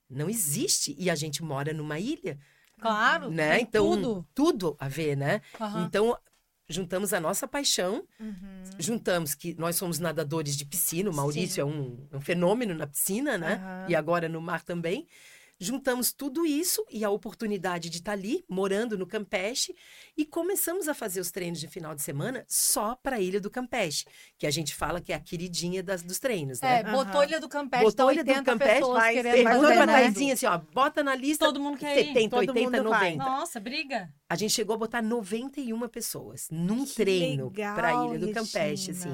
Não 0.07 0.29
existe. 0.29 0.95
E 0.99 1.09
a 1.09 1.15
gente 1.15 1.41
mora 1.41 1.73
numa 1.73 1.97
ilha, 1.97 2.37
Claro, 2.79 3.31
né? 3.31 3.59
Então, 3.59 3.95
tudo. 3.95 4.27
tudo 4.35 4.77
a 4.79 4.87
ver, 4.87 5.17
né? 5.17 5.41
Aham. 5.59 5.83
Então, 5.83 6.15
juntamos 6.67 7.11
a 7.11 7.19
nossa 7.19 7.47
paixão, 7.47 8.07
Uhum. 8.19 8.63
juntamos 8.77 9.33
que 9.33 9.55
nós 9.55 9.75
somos 9.75 9.97
nadadores 9.97 10.55
de 10.55 10.63
piscina, 10.63 11.09
o 11.09 11.15
Maurício 11.15 11.59
é 11.61 11.65
um, 11.65 12.07
um 12.13 12.21
fenômeno 12.21 12.75
na 12.75 12.85
piscina, 12.85 13.35
né? 13.35 13.55
Aham. 13.55 13.89
E 13.89 13.95
agora 13.95 14.29
no 14.29 14.39
mar 14.39 14.61
também. 14.63 15.07
Juntamos 15.61 16.13
tudo 16.13 16.45
isso 16.45 16.85
e 16.89 17.03
a 17.03 17.09
oportunidade 17.09 17.89
de 17.89 17.97
estar 17.97 18.13
ali, 18.13 18.45
morando 18.47 18.97
no 18.97 19.05
Campeche, 19.05 19.75
e 20.15 20.25
começamos 20.25 20.87
a 20.87 20.93
fazer 20.93 21.19
os 21.19 21.31
treinos 21.31 21.59
de 21.59 21.67
final 21.67 21.93
de 21.93 22.01
semana 22.01 22.45
só 22.47 22.95
para 22.95 23.17
a 23.17 23.19
Ilha 23.19 23.41
do 23.41 23.49
Campeche, 23.49 24.05
que 24.37 24.47
a 24.47 24.51
gente 24.51 24.73
fala 24.73 25.01
que 25.01 25.11
é 25.11 25.15
a 25.15 25.19
queridinha 25.19 25.83
das, 25.83 26.01
dos 26.01 26.17
treinos, 26.17 26.61
né? 26.61 26.79
É, 26.79 26.83
botou 26.83 27.23
Ilha 27.23 27.41
do 27.41 27.49
Campeche, 27.49 27.83
Botou 27.83 28.07
tá 28.07 28.13
Ilha 28.13 28.23
do 28.23 28.29
80 28.29 28.43
Campeche, 28.51 28.73
pessoas 28.75 28.97
vai- 29.03 29.21
Pergunta 29.21 29.49
fazer, 29.61 29.73
pra 29.75 29.85
né? 29.85 29.93
Taizinha 29.93 30.33
assim, 30.33 30.45
ó, 30.45 30.57
bota 30.57 31.03
na 31.03 31.15
lista 31.15 31.45
Todo 31.45 31.59
mundo 31.59 31.77
quer 31.77 31.97
ir. 31.99 32.05
70, 32.07 32.29
Todo 32.37 32.49
80, 32.49 32.77
mundo 32.77 32.89
vai. 32.89 33.15
90. 33.15 33.23
Nossa, 33.31 33.59
briga. 33.59 34.09
A 34.29 34.35
gente 34.35 34.53
chegou 34.53 34.75
a 34.75 34.77
botar 34.77 35.01
91 35.01 35.87
pessoas 35.89 36.47
num 36.49 36.85
Que 36.85 36.95
treino 36.95 37.51
para 37.51 37.89
a 37.89 38.05
Ilha 38.07 38.19
do 38.19 38.31
Campeche, 38.31 38.91
assim. 38.91 39.09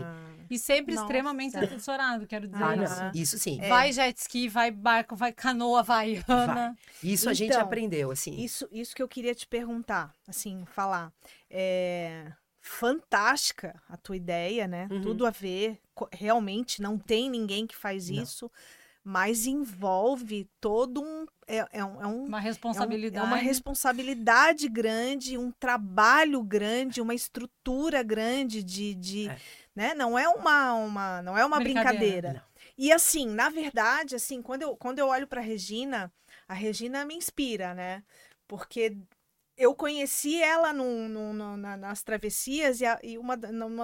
E 0.49 0.59
sempre 0.59 0.93
Nossa. 0.95 1.05
extremamente 1.05 1.57
assessorado, 1.57 2.25
quero 2.27 2.47
dizer 2.47 2.63
Ah, 2.63 2.75
isso. 2.75 2.99
não, 3.03 3.11
isso 3.13 3.37
sim. 3.39 3.59
É. 3.61 3.69
Vai 3.69 3.91
jet 3.91 4.17
ski, 4.19 4.47
vai 4.47 4.71
barco, 4.71 5.15
vai 5.15 5.31
canoa 5.31 5.79
havaiana. 5.79 6.77
Isso 7.03 7.29
a 7.29 7.33
gente 7.33 7.51
Então, 7.51 7.61
aprendeu, 7.61 8.11
assim. 8.11 8.35
Isso, 8.41 8.67
isso 8.71 8.95
que 8.95 9.01
eu 9.01 9.07
queria 9.07 9.33
te 9.35 9.47
perguntar, 9.47 10.13
assim, 10.27 10.63
falar. 10.65 11.11
É 11.49 12.31
fantástica 12.89 13.79
a 13.87 13.95
tua 13.95 14.15
ideia, 14.17 14.67
né? 14.67 14.87
Uhum. 14.91 15.01
Tudo 15.01 15.25
a 15.25 15.29
ver. 15.29 15.79
Realmente 16.11 16.81
não 16.81 16.97
tem 16.97 17.29
ninguém 17.29 17.67
que 17.67 17.75
faz 17.75 18.09
Não. 18.09 18.21
isso, 18.23 18.51
mas 19.03 19.45
envolve 19.45 20.49
todo 20.59 21.01
um. 21.01 21.25
É, 21.47 21.65
é 21.71 21.85
um, 21.85 22.01
é 22.01 22.07
um- 22.07 22.25
Uma 22.25 22.37
é 22.37 22.41
um- 22.41 22.43
responsabilidade. 22.43 23.23
É 23.23 23.27
uma 23.27 23.37
responsabilidade 23.37 24.67
grande, 24.67 25.37
um 25.37 25.51
trabalho 25.51 26.41
grande, 26.43 26.99
uma 27.01 27.13
estrutura 27.13 28.01
grande 28.01 28.63
de. 28.63 28.95
de 28.95 29.29
É. 29.29 29.37
né? 29.75 29.94
Não 29.94 30.17
é 30.17 30.27
uma, 30.29 30.74
uma, 30.74 31.22
não 31.22 31.38
é 31.38 31.46
uma 31.46 31.60
Brincadeira. 31.60 31.94
brincadeira. 32.00 32.46
E 32.77 32.91
assim, 32.91 33.27
na 33.27 33.50
verdade, 33.50 34.15
assim, 34.15 34.41
quando 34.41 34.62
eu, 34.63 34.75
quando 34.75 35.00
eu 35.00 35.08
olho 35.08 35.27
para 35.27 35.41
Regina, 35.41 36.12
a 36.48 36.53
Regina 36.53 37.05
me 37.05 37.15
inspira, 37.15 37.74
né? 37.74 38.03
Porque 38.48 38.98
eu 39.58 39.74
conheci 39.74 40.41
ela 40.41 40.74
no, 40.74 41.08
no- 41.08 41.34
no- 41.34 41.58
na- 41.58 41.77
nas 41.77 42.03
travessias 42.03 42.82
e, 42.82 42.86
a- 42.86 43.00
e 43.01 43.17
uma, 43.17 43.36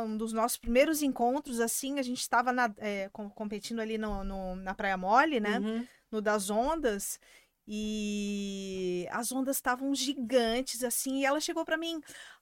um 0.03 0.17
dos 0.17 0.33
nossos 0.33 0.57
primeiros 0.57 1.01
encontros, 1.01 1.59
assim, 1.61 1.97
a 1.99 2.01
gente 2.03 2.19
estava 2.19 2.51
competindo 3.33 3.79
ali 3.79 3.97
no, 3.97 4.23
no- 4.23 4.55
na 4.57 4.73
Praia 4.73 4.97
Mole, 4.97 5.39
né? 5.39 5.59
Uhum. 5.59 5.87
no 6.11 6.21
das 6.21 6.49
ondas 6.49 7.17
e 7.67 9.07
as 9.11 9.31
ondas 9.31 9.57
estavam 9.57 9.93
gigantes 9.95 10.83
assim 10.83 11.19
e 11.19 11.25
ela 11.25 11.39
chegou 11.39 11.63
pra 11.63 11.77
mim 11.77 12.01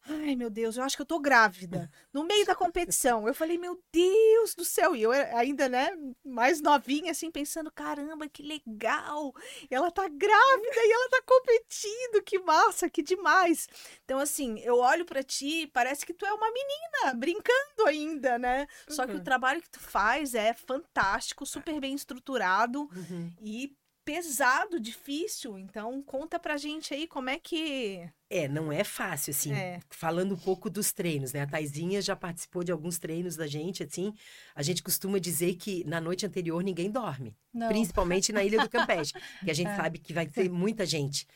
ai 0.10 0.36
meu 0.36 0.50
Deus 0.50 0.78
eu 0.78 0.84
acho 0.84 0.96
que 0.96 1.02
eu 1.02 1.06
tô 1.06 1.20
grávida 1.20 1.90
no 2.14 2.24
meio 2.24 2.46
da 2.46 2.56
competição. 2.56 3.28
Eu 3.28 3.34
falei 3.34 3.58
meu 3.58 3.80
Deus 3.94 4.56
do 4.56 4.64
céu. 4.66 4.96
E 4.96 5.02
eu 5.04 5.12
ainda 5.12 5.68
né 5.70 5.90
mais 6.24 6.62
novinha 6.62 7.12
assim 7.12 7.30
pensando 7.32 7.72
caramba 7.72 8.28
que 8.28 8.42
legal 8.42 9.34
ela 9.70 9.92
tá 9.92 10.08
grávida 10.08 10.76
e 10.86 10.92
ela 10.92 11.10
tá 11.10 11.22
competindo 11.26 12.24
que 12.26 12.40
massa 12.40 12.90
que 12.90 13.04
demais. 13.04 13.68
Então 14.06 14.20
assim 14.20 14.60
eu 14.60 14.78
olho 14.78 15.06
pra 15.06 15.22
ti 15.24 15.68
parece 15.74 16.06
que 16.06 16.14
tu 16.14 16.26
é 16.26 16.34
uma 16.34 16.48
menina 16.52 17.14
brincando 17.16 17.86
ainda 17.88 18.40
né? 18.40 18.68
Só 18.88 19.06
que 19.06 19.16
o 19.16 19.20
Uhum. 19.20 19.24
trabalho 19.24 19.62
que 19.62 19.70
tu 19.70 19.80
faz 19.80 20.34
é 20.34 20.54
fantástico 20.54 21.46
super 21.46 21.80
bem 21.80 21.94
estruturado 21.94 22.90
Uhum. 22.96 23.32
e 23.42 23.76
pesado, 24.10 24.80
difícil. 24.80 25.60
Então, 25.60 26.02
conta 26.02 26.40
pra 26.40 26.58
gente 26.58 26.96
aí 26.96 27.06
como 27.08 27.30
é 27.30 27.38
que. 27.38 28.10
É, 28.28 28.48
não 28.48 28.72
é 28.72 28.84
fácil, 28.84 29.30
assim. 29.30 29.54
É. 29.54 29.80
Falando 29.92 30.34
um 30.34 30.38
pouco 30.38 30.68
dos 30.68 30.92
treinos, 30.92 31.32
né? 31.32 31.42
A 31.42 31.48
Taizinha 31.48 32.02
já 32.02 32.16
participou 32.16 32.64
de 32.64 32.72
alguns 32.72 32.98
treinos 32.98 33.36
da 33.36 33.46
gente, 33.46 33.84
assim. 33.84 34.12
A 34.56 34.64
gente 34.64 34.82
costuma 34.82 35.20
dizer 35.20 35.56
que 35.58 35.84
na 35.86 36.02
noite 36.02 36.26
anterior 36.26 36.64
ninguém 36.64 36.90
dorme. 36.90 37.38
Não. 37.54 37.68
Principalmente 37.68 38.34
na 38.34 38.44
Ilha 38.44 38.64
do 38.64 38.70
Campeche, 38.70 39.14
que 39.44 39.52
a 39.52 39.54
gente 39.54 39.70
É. 39.70 39.76
sabe 39.76 40.00
que 40.00 40.12
vai 40.12 40.26
ter 40.26 40.50
muita 40.50 40.88
gente. 40.88 41.28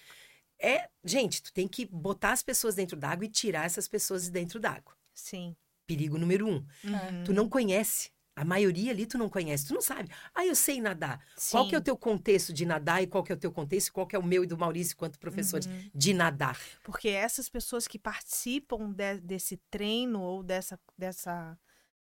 É, 0.60 0.90
gente, 1.04 1.44
tu 1.44 1.54
tem 1.54 1.68
que 1.68 1.86
botar 1.86 2.32
as 2.32 2.42
pessoas 2.42 2.74
dentro 2.74 2.98
d'água 2.98 3.26
e 3.26 3.30
tirar 3.30 3.66
essas 3.66 3.88
pessoas 3.88 4.24
de 4.24 4.32
dentro 4.32 4.60
d'água. 4.60 4.96
Sim. 5.14 5.56
Perigo 5.86 6.18
número 6.18 6.48
um. 6.48 6.66
Uhum. 6.84 7.24
Tu 7.26 7.34
não 7.34 7.48
conhece. 7.48 8.13
A 8.36 8.44
maioria 8.44 8.92
ali 8.92 9.06
tu 9.06 9.18
não 9.18 9.30
conhece, 9.30 9.68
tu 9.68 9.74
não 9.76 9.82
sabe. 9.82 10.10
Ah, 10.34 10.44
eu 10.46 10.56
sei 10.56 10.82
nadar. 10.82 11.20
Qual 11.52 11.68
que 11.68 11.76
é 11.76 11.78
o 11.78 11.82
Sim. 11.82 11.84
teu 11.84 11.96
contexto 11.98 12.52
de 12.52 12.66
nadar 12.66 13.04
e 13.04 13.08
qual 13.08 13.24
que 13.24 13.32
é 13.32 13.36
o 13.36 13.38
teu 13.38 13.52
contexto 13.52 13.94
qual 13.94 14.08
que 14.08 14.16
é 14.16 14.20
o 14.20 14.24
meu 14.24 14.44
e 14.44 14.48
do 14.48 14.58
Maurício 14.58 14.98
quanto 14.98 15.20
professores 15.20 15.68
Uhum. 15.68 15.90
de 15.94 16.14
nadar? 16.14 16.58
Porque 16.84 17.10
essas 17.10 17.48
pessoas 17.48 17.88
que 17.88 18.00
participam 18.00 18.92
de- 18.92 19.20
desse 19.20 19.58
treino 19.70 20.20
ou 20.20 20.42
dessa, 20.42 20.80
dessa 20.98 21.56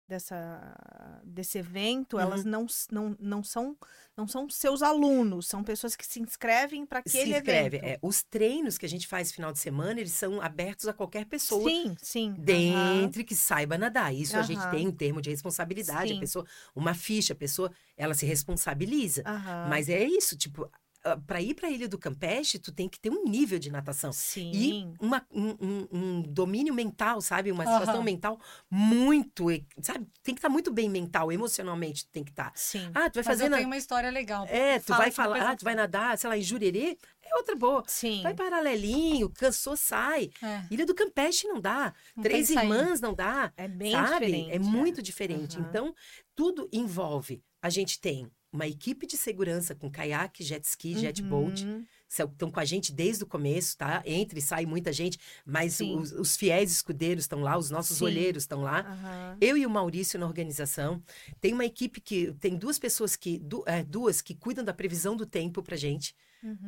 dessa 0.07 1.21
desse 1.23 1.57
evento, 1.57 2.15
Uhum. 2.17 2.21
elas 2.21 2.45
não, 2.45 2.65
não, 2.91 3.15
não 3.19 3.43
são 3.43 3.75
não 4.15 4.27
são 4.27 4.49
seus 4.49 4.81
alunos, 4.81 5.47
são 5.47 5.61
pessoas 5.63 5.93
que 5.95 6.05
se 6.05 6.21
inscrevem 6.21 6.85
para 6.85 7.01
Se 7.05 7.17
aquele 7.17 7.35
inscreve. 7.37 7.77
evento. 7.77 7.85
É, 7.85 7.99
os 8.01 8.23
treinos 8.23 8.77
que 8.77 8.85
a 8.85 8.89
gente 8.89 9.07
faz 9.07 9.31
final 9.31 9.51
de 9.51 9.59
semana, 9.59 9.99
eles 9.99 10.13
são 10.13 10.39
abertos 10.41 10.87
a 10.87 10.93
qualquer 10.93 11.25
pessoa. 11.25 11.69
Sim, 11.69 11.97
sim. 12.01 12.33
Dentre 12.37 13.23
que 13.25 13.35
saiba 13.35 13.77
nadar. 13.77 14.13
Isso 14.15 14.37
a 14.37 14.41
gente 14.41 14.65
tem 14.71 14.87
um 14.87 14.91
termo 14.91 15.21
de 15.21 15.29
responsabilidade. 15.31 16.09
Sim. 16.11 16.17
A 16.17 16.19
pessoa, 16.21 16.45
uma 16.73 16.93
ficha, 16.93 17.33
a 17.33 17.35
pessoa, 17.35 17.71
ela 17.97 18.13
se 18.13 18.25
responsabiliza. 18.25 19.21
Mas 19.69 19.89
é 19.89 20.03
isso, 20.03 20.37
tipo, 20.37 20.69
para 21.27 21.41
ir 21.41 21.53
para 21.53 21.67
a 21.67 21.71
Ilha 21.71 21.87
do 21.87 21.97
Campeche, 21.97 22.57
tu 22.57 22.71
tem 22.71 22.89
que 22.89 22.99
ter 22.99 23.09
um 23.11 23.23
nível 23.25 23.59
de 23.59 23.69
natação. 23.71 24.11
Sim. 24.11 24.51
E 24.53 24.93
uma- 24.99 25.25
um, 25.31 25.87
um- 25.91 26.21
domínio 26.23 26.73
mental, 26.73 27.21
sabe? 27.21 27.51
Uma 27.51 27.65
situação 27.65 27.95
Aham. 27.95 28.03
mental 28.03 28.39
muito, 28.69 29.45
sabe? 29.81 30.05
Tem 30.23 30.33
que 30.33 30.39
estar 30.39 30.49
muito 30.49 30.71
bem 30.71 30.89
mental, 30.89 31.31
emocionalmente 31.31 32.07
tem 32.07 32.23
que 32.23 32.31
estar. 32.31 32.51
Sim. 32.55 32.89
Ah, 32.93 33.09
tu 33.09 33.15
vai 33.15 33.23
Mas 33.23 33.27
fazer 33.27 33.49
na... 33.49 33.57
tenho 33.57 33.67
uma 33.67 33.77
história 33.77 34.09
legal. 34.09 34.45
É, 34.49 34.79
tu 34.79 34.85
Fala 34.85 35.03
vai 35.03 35.11
falar, 35.11 35.51
ah, 35.51 35.55
tu 35.55 35.63
vai 35.63 35.75
nadar, 35.75 36.17
sei 36.17 36.29
lá, 36.29 36.37
em 36.37 36.41
Jurerê, 36.41 36.97
é 37.23 37.35
outra 37.37 37.55
boa. 37.55 37.83
Sim. 37.87 38.21
Vai 38.21 38.33
paralelinho, 38.33 39.29
cansou, 39.29 39.75
sai. 39.75 40.29
É, 40.41 40.63
Ilha 40.71 40.85
do 40.85 40.93
Campeche 40.95 41.47
não 41.47 41.59
dá. 41.59 41.93
Não 42.15 42.23
Três 42.23 42.47
tem. 42.47 42.57
Irmãs 42.57 43.01
não 43.01 43.13
dá. 43.13 43.51
É 43.57 43.67
bem 43.67 43.91
sabe? 43.91 44.25
diferente. 44.25 44.51
É 44.51 44.59
muito 44.59 45.01
diferente. 45.01 45.57
Aham. 45.57 45.67
Então, 45.69 45.95
tudo 46.35 46.69
envolve. 46.71 47.41
A 47.61 47.69
gente 47.69 47.99
tem 47.99 48.27
uma 48.55 48.67
equipe 48.67 49.05
de 49.05 49.17
segurança 49.17 49.75
com 49.75 49.91
caiaque, 49.91 50.43
jet 50.43 50.63
ski, 50.65 50.97
jet 50.97 51.21
boat. 51.21 51.63
Uhum. 51.65 51.85
Estão 52.07 52.49
com 52.49 52.59
a 52.59 52.65
gente 52.65 52.93
desde 52.93 53.23
o 53.23 53.27
começo, 53.27 53.77
tá? 53.77 54.01
Entra 54.05 54.39
e 54.39 54.41
sai 54.41 54.65
muita 54.65 54.93
gente, 54.93 55.19
mas 55.45 55.79
os, 55.81 56.11
os 56.13 56.37
fiéis 56.37 56.71
escudeiros 56.71 57.25
estão 57.25 57.41
lá, 57.41 57.57
os 57.57 57.69
nossos 57.69 57.97
Sim. 57.97 58.05
olheiros 58.05 58.43
estão 58.43 58.61
lá. 58.61 58.79
Aham. 58.79 59.37
Eu 59.41 59.57
e 59.57 59.65
o 59.65 59.69
Maurício 59.69 60.17
na 60.19 60.25
organização. 60.25 61.03
Tem 61.41 61.53
uma 61.53 61.65
equipe 61.65 61.99
que. 61.99 62.31
Tem 62.39 62.55
duas 62.55 62.79
pessoas 62.79 63.15
que. 63.15 63.37
du- 63.39 63.63
é, 63.67 63.83
duas 63.83 64.21
que 64.21 64.33
cuidam 64.33 64.63
da 64.63 64.73
previsão 64.73 65.15
do 65.17 65.25
tempo 65.25 65.61
pra 65.61 65.75
gente, 65.75 66.15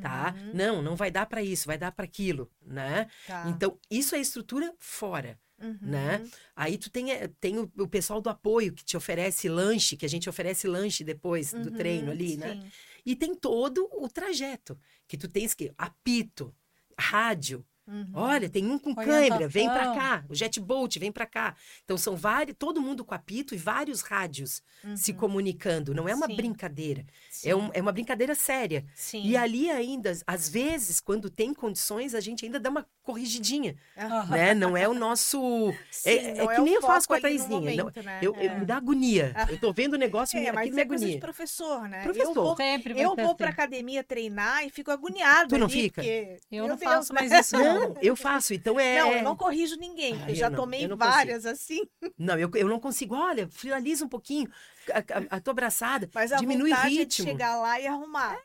tá? 0.01 0.36
Uhum. 0.38 0.51
Não, 0.53 0.82
não 0.82 0.96
vai 0.96 1.10
dar 1.10 1.25
pra 1.25 1.41
isso, 1.41 1.67
vai 1.67 1.77
dar 1.77 1.91
pra 1.94 2.03
aquilo, 2.06 2.51
né? 2.65 3.08
Tá. 3.25 3.46
Então, 3.48 3.77
isso 3.89 4.15
é 4.15 4.20
estrutura 4.20 4.74
fora 4.79 5.39
Uhum. 5.59 5.79
né? 5.83 6.21
Aí 6.55 6.77
tu 6.77 6.89
tem, 6.89 7.11
eh, 7.11 7.27
tem 7.39 7.57
o, 7.59 7.71
o 7.79 7.87
pessoal 7.87 8.21
do 8.21 8.29
apoio 8.29 8.73
que 8.73 8.83
te 8.83 8.97
oferece 8.97 9.47
lanche, 9.49 9.95
que 9.97 10.05
a 10.05 10.09
gente 10.09 10.29
oferece 10.29 10.67
lanche 10.67 11.03
depois 11.03 11.53
do 11.53 11.71
Uhum, 11.71 11.71
treino 11.71 12.11
ali, 12.11 12.37
né? 12.37 12.57
sim. 12.57 12.71
E 13.05 13.15
tem 13.15 13.33
todo 13.35 13.87
o 13.93 14.07
trajeto, 14.09 14.77
que 15.07 15.17
tu 15.17 15.27
tens 15.27 15.53
que 15.53 15.71
apito, 15.77 16.53
rádio. 16.99 17.65
Uhum. 17.88 18.10
Olha, 18.13 18.50
tem 18.50 18.65
um 18.70 18.77
com 18.77 18.94
câmera, 18.94 19.48
vem 19.48 19.65
pra 19.67 19.75
Orientação. 19.89 19.96
cá. 19.96 20.25
O 20.29 20.36
jet 20.36 20.60
boat, 20.60 21.00
vem 21.00 21.12
pra 21.12 21.25
cá. 21.25 21.56
Então 21.86 21.98
são 21.98 22.15
vários, 22.17 22.56
todo 22.60 22.82
mundo 22.82 23.06
com 23.06 23.15
apito 23.15 23.56
e 23.56 23.58
vários 23.58 24.01
rádios 24.01 24.62
se 24.96 25.13
comunicando. 25.13 25.94
Não 25.96 26.08
é 26.08 26.13
uma 26.13 26.25
Uhum. 26.25 26.32
Sim. 26.32 26.36
brincadeira, 26.36 27.06
Sim. 27.29 27.50
é, 27.50 27.56
um- 27.56 27.70
é 27.74 27.82
uma 27.82 27.91
brincadeira 27.91 28.36
séria. 28.36 28.86
Sim. 28.94 29.24
E 29.24 29.38
ali 29.38 29.70
ainda, 29.72 30.12
às 30.27 30.50
vezes, 30.50 31.00
quando 31.00 31.29
tem 31.29 31.53
condições, 31.53 32.13
a 32.13 32.20
gente 32.20 32.44
ainda 32.46 32.60
dá 32.60 32.70
uma 32.70 32.86
corrigidinha, 33.03 33.75
Aham. 33.98 34.25
né? 34.32 34.53
Não 34.53 34.75
é 34.75 34.86
o 34.88 34.94
nosso 34.94 35.74
Sim, 35.89 36.10
é, 36.10 36.13
é 36.39 36.48
que 36.48 36.60
o 36.62 36.63
nem 36.65 36.74
eu 36.74 36.82
faço 36.82 37.08
com 37.08 37.13
a. 37.13 37.20
Não, 37.22 37.48
momento, 37.50 38.03
né? 38.03 38.20
eu, 38.22 38.36
eu- 38.36 38.51
É. 38.51 38.60
me 38.60 38.65
dá 38.65 38.77
agonia. 38.77 39.34
Eu 39.58 39.60
tô 39.60 39.72
vendo 39.72 39.94
o 39.94 39.98
negócio, 39.98 40.38
É, 40.38 40.41
me, 40.44 40.51
mas 40.51 40.74
me 40.74 40.82
é 40.82 40.86
coisa 40.86 41.06
de 41.06 41.12
agonia. 41.12 41.20
professor, 41.22 41.88
né? 41.88 42.03
Professor. 42.03 42.27
Eu 42.29 42.34
vou, 42.34 42.56
Sempre 42.56 43.00
eu 43.00 43.15
vou 43.15 43.36
pra 43.36 43.48
assim. 43.48 43.53
academia 43.53 44.03
treinar 44.03 44.65
e 44.65 44.70
fico 44.70 44.91
agoniada. 44.91 45.48
Tu 45.48 45.58
não 45.58 45.67
ali, 45.67 45.74
fica? 45.74 46.01
porque, 46.01 46.38
Eu 46.51 46.67
não 46.67 46.77
faço 46.77 47.13
né? 47.13 47.22
mais 47.22 47.32
isso, 47.48 47.58
não. 47.58 47.76
Não, 47.79 47.96
eu 48.01 48.15
faço. 48.15 48.53
Então 48.53 48.79
é. 48.79 49.00
Não, 49.00 49.12
eu 49.13 49.24
não 49.24 49.36
corrijo 49.36 49.75
ninguém. 49.77 50.13
Ah, 50.15 50.24
eu 50.25 50.29
eu 50.29 50.36
já 50.36 50.50
não, 50.50 50.57
tomei 50.57 50.84
eu 50.86 50.89
não 50.89 50.98
consigo. 50.98 51.15
várias 51.15 51.46
assim. 51.46 51.81
Não, 52.17 52.38
eu, 52.38 52.50
eu 52.55 52.67
não 52.67 52.79
consigo. 52.79 53.15
Olha, 53.15 53.48
finaliza 53.50 54.05
um 54.05 54.10
pouquinho 54.10 54.50
a, 54.91 55.00
a- 55.00 55.38
a 55.38 55.39
tua 55.39 55.51
abraçada. 55.51 56.10
Mas 56.13 56.31
a 56.31 56.38
diminui 56.38 56.72
o 56.72 56.75
é 56.75 56.84
de 56.84 56.96
ritmo. 56.96 57.25
chegar 57.27 57.55
lá 57.57 57.79
e 57.79 57.88
arrumar. 57.88 58.38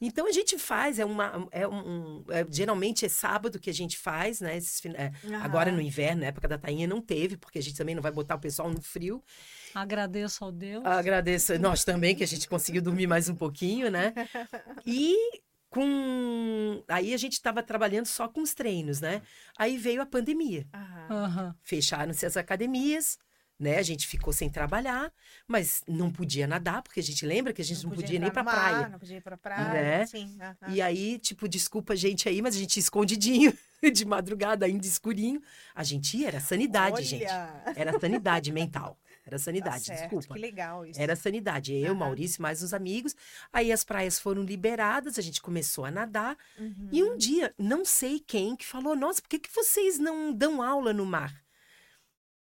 Então 0.00 0.26
a 0.26 0.32
gente 0.32 0.58
faz, 0.58 0.98
é 0.98 1.04
uma. 1.04 1.46
É 1.50 1.66
um, 1.66 2.24
é- 2.28 2.44
geralmente 2.50 3.06
é 3.06 3.08
sábado 3.08 3.58
que 3.58 3.70
a 3.70 3.72
gente 3.74 3.96
faz, 3.96 4.40
né? 4.40 4.56
esses 4.56 4.84
é, 4.86 5.12
agora 5.42 5.70
no 5.70 5.80
inverno, 5.80 6.22
na 6.22 6.26
época 6.26 6.48
da 6.48 6.58
tainha, 6.58 6.86
não 6.86 7.00
teve, 7.00 7.36
porque 7.36 7.58
a 7.58 7.62
gente 7.62 7.76
também 7.76 7.94
não 7.94 8.02
vai 8.02 8.12
botar 8.12 8.34
o 8.34 8.38
pessoal 8.40 8.68
no 8.70 8.82
frio. 8.82 9.22
Agradeço 9.74 10.44
ao 10.44 10.52
Deus. 10.52 10.84
Agradeço 10.84 11.58
nós 11.58 11.84
também, 11.84 12.14
que 12.14 12.24
a 12.24 12.26
gente 12.26 12.48
conseguiu 12.48 12.82
dormir 12.82 13.06
mais 13.06 13.28
um 13.28 13.34
pouquinho, 13.36 13.90
né? 13.90 14.12
E 14.86 15.16
com. 15.74 16.84
Aí 16.86 17.12
a 17.12 17.16
gente 17.16 17.32
estava 17.32 17.60
trabalhando 17.62 18.06
só 18.06 18.28
com 18.28 18.40
os 18.40 18.54
treinos, 18.54 19.00
né? 19.00 19.22
Aí 19.58 19.76
veio 19.76 20.00
a 20.00 20.06
pandemia. 20.06 20.66
Aham. 21.10 21.54
Fecharam-se 21.62 22.24
as 22.24 22.36
academias, 22.36 23.18
né? 23.58 23.78
A 23.78 23.82
gente 23.82 24.06
ficou 24.06 24.32
sem 24.32 24.48
trabalhar, 24.48 25.12
mas 25.48 25.82
não 25.88 26.12
podia 26.12 26.46
nadar, 26.46 26.80
porque 26.80 27.00
a 27.00 27.02
gente 27.02 27.26
lembra 27.26 27.52
que 27.52 27.60
a 27.60 27.64
gente 27.64 27.82
não, 27.82 27.90
podia, 27.90 28.20
nem 28.20 28.28
entrar 28.28 28.44
pra 28.44 28.44
mar, 28.44 28.70
praia. 28.70 28.88
Não 28.88 28.98
podia 29.00 29.16
ir 29.16 29.20
pra 29.20 29.36
praia. 29.36 29.82
Né? 29.82 30.06
Sim. 30.06 30.38
aham. 30.40 30.72
E 30.72 30.80
aí, 30.80 31.18
tipo, 31.18 31.48
desculpa 31.48 31.94
a 31.94 31.96
gente 31.96 32.28
aí, 32.28 32.40
mas 32.40 32.54
a 32.54 32.58
gente 32.58 32.76
ia 32.76 32.80
escondidinho, 32.80 33.52
de 33.92 34.04
madrugada, 34.04 34.66
ainda 34.66 34.86
escurinho. 34.86 35.42
A 35.74 35.82
gente 35.82 36.16
ia, 36.16 36.28
era 36.28 36.40
sanidade, 36.40 36.96
Olha, 36.96 37.04
gente. 37.04 37.26
Era 37.74 37.98
sanidade 37.98 38.52
mental. 38.52 38.96
Era 39.26 39.38
tá 39.38 39.42
sanidade, 39.42 39.84
certo, 39.84 40.00
desculpa. 40.00 40.34
Que 40.34 40.40
legal 40.40 40.84
isso. 40.84 41.00
Era 41.00 41.16
sanidade. 41.16 41.74
Eu, 41.74 41.92
Aham. 41.92 41.94
Maurício, 41.94 42.42
mais 42.42 42.62
uns 42.62 42.74
amigos. 42.74 43.16
Aí 43.52 43.72
as 43.72 43.82
praias 43.82 44.18
foram 44.18 44.42
liberadas, 44.42 45.18
a 45.18 45.22
gente 45.22 45.40
começou 45.40 45.84
a 45.84 45.90
nadar. 45.90 46.36
Uhum. 46.58 46.88
E 46.92 47.02
um 47.02 47.16
dia, 47.16 47.54
não 47.58 47.84
sei 47.84 48.20
quem, 48.20 48.54
que 48.54 48.66
falou: 48.66 48.94
Nossa, 48.94 49.22
por 49.22 49.28
que, 49.28 49.38
que 49.38 49.54
vocês 49.54 49.98
não 49.98 50.32
dão 50.32 50.60
aula 50.60 50.92
no 50.92 51.06
mar? 51.06 51.42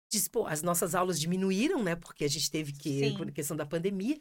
Diz, 0.10 0.28
pô, 0.28 0.46
as 0.48 0.62
nossas 0.62 0.96
aulas 0.96 1.20
diminuíram, 1.20 1.84
né? 1.84 1.96
Porque 1.96 2.24
a 2.24 2.30
gente 2.30 2.50
teve 2.50 2.74
que, 2.74 3.10
Sim. 3.10 3.18
por 3.18 3.32
questão 3.32 3.58
da 3.58 3.66
pandemia. 3.66 4.18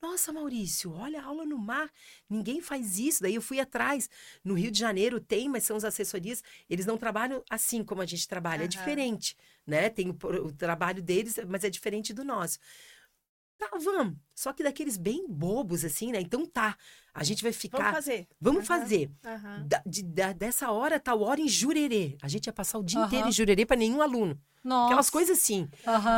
Nossa, 0.00 0.32
Maurício, 0.32 0.92
olha 0.92 1.20
a 1.20 1.24
aula 1.24 1.44
no 1.44 1.58
mar. 1.58 1.90
Ninguém 2.30 2.60
faz 2.60 2.98
isso. 2.98 3.20
Daí 3.22 3.34
eu 3.34 3.42
fui 3.42 3.58
atrás. 3.58 4.08
No 4.44 4.54
Rio 4.54 4.70
de 4.70 4.78
Janeiro 4.78 5.20
tem, 5.20 5.48
mas 5.48 5.64
são 5.64 5.76
as 5.76 5.84
assessorias. 5.84 6.42
Eles 6.70 6.86
não 6.86 6.96
trabalham 6.96 7.42
assim 7.50 7.82
como 7.82 8.00
a 8.00 8.06
gente 8.06 8.28
trabalha. 8.28 8.60
É 8.62 8.62
Aham. 8.62 8.70
diferente, 8.70 9.36
né? 9.66 9.90
Tem 9.90 10.08
o, 10.10 10.12
o 10.46 10.52
trabalho 10.52 11.02
deles, 11.02 11.36
mas 11.48 11.64
é 11.64 11.70
diferente 11.70 12.14
do 12.14 12.24
nosso. 12.24 12.58
Tá, 13.58 13.70
vamos. 13.82 14.16
Só 14.36 14.52
que 14.52 14.62
daqueles 14.62 14.96
bem 14.96 15.26
bobos, 15.28 15.84
assim, 15.84 16.12
né? 16.12 16.20
Então 16.20 16.46
tá. 16.46 16.76
A 17.20 17.24
gente 17.24 17.42
vai 17.42 17.52
ficar. 17.52 17.78
Vamos 17.78 17.92
fazer. 17.94 18.26
Vamos 18.40 18.58
Aham. 18.70 18.80
fazer. 18.80 19.10
Aham. 19.24 19.64
Da- 19.66 19.82
de- 19.84 20.02
da- 20.02 20.32
dessa 20.32 20.70
hora, 20.70 20.98
tal 21.00 21.20
hora 21.22 21.40
em 21.40 21.48
Jurerê. 21.48 22.16
A 22.22 22.28
gente 22.28 22.46
ia 22.46 22.52
passar 22.52 22.78
o 22.78 22.82
dia 22.84 23.00
inteiro 23.00 23.22
Aham. 23.24 23.28
em 23.30 23.32
Jurerê 23.32 23.66
para 23.66 23.76
nenhum 23.76 24.00
aluno. 24.02 24.38
Nossa. 24.64 24.86
Aquelas 24.86 25.08
coisas 25.08 25.38
assim. 25.38 25.68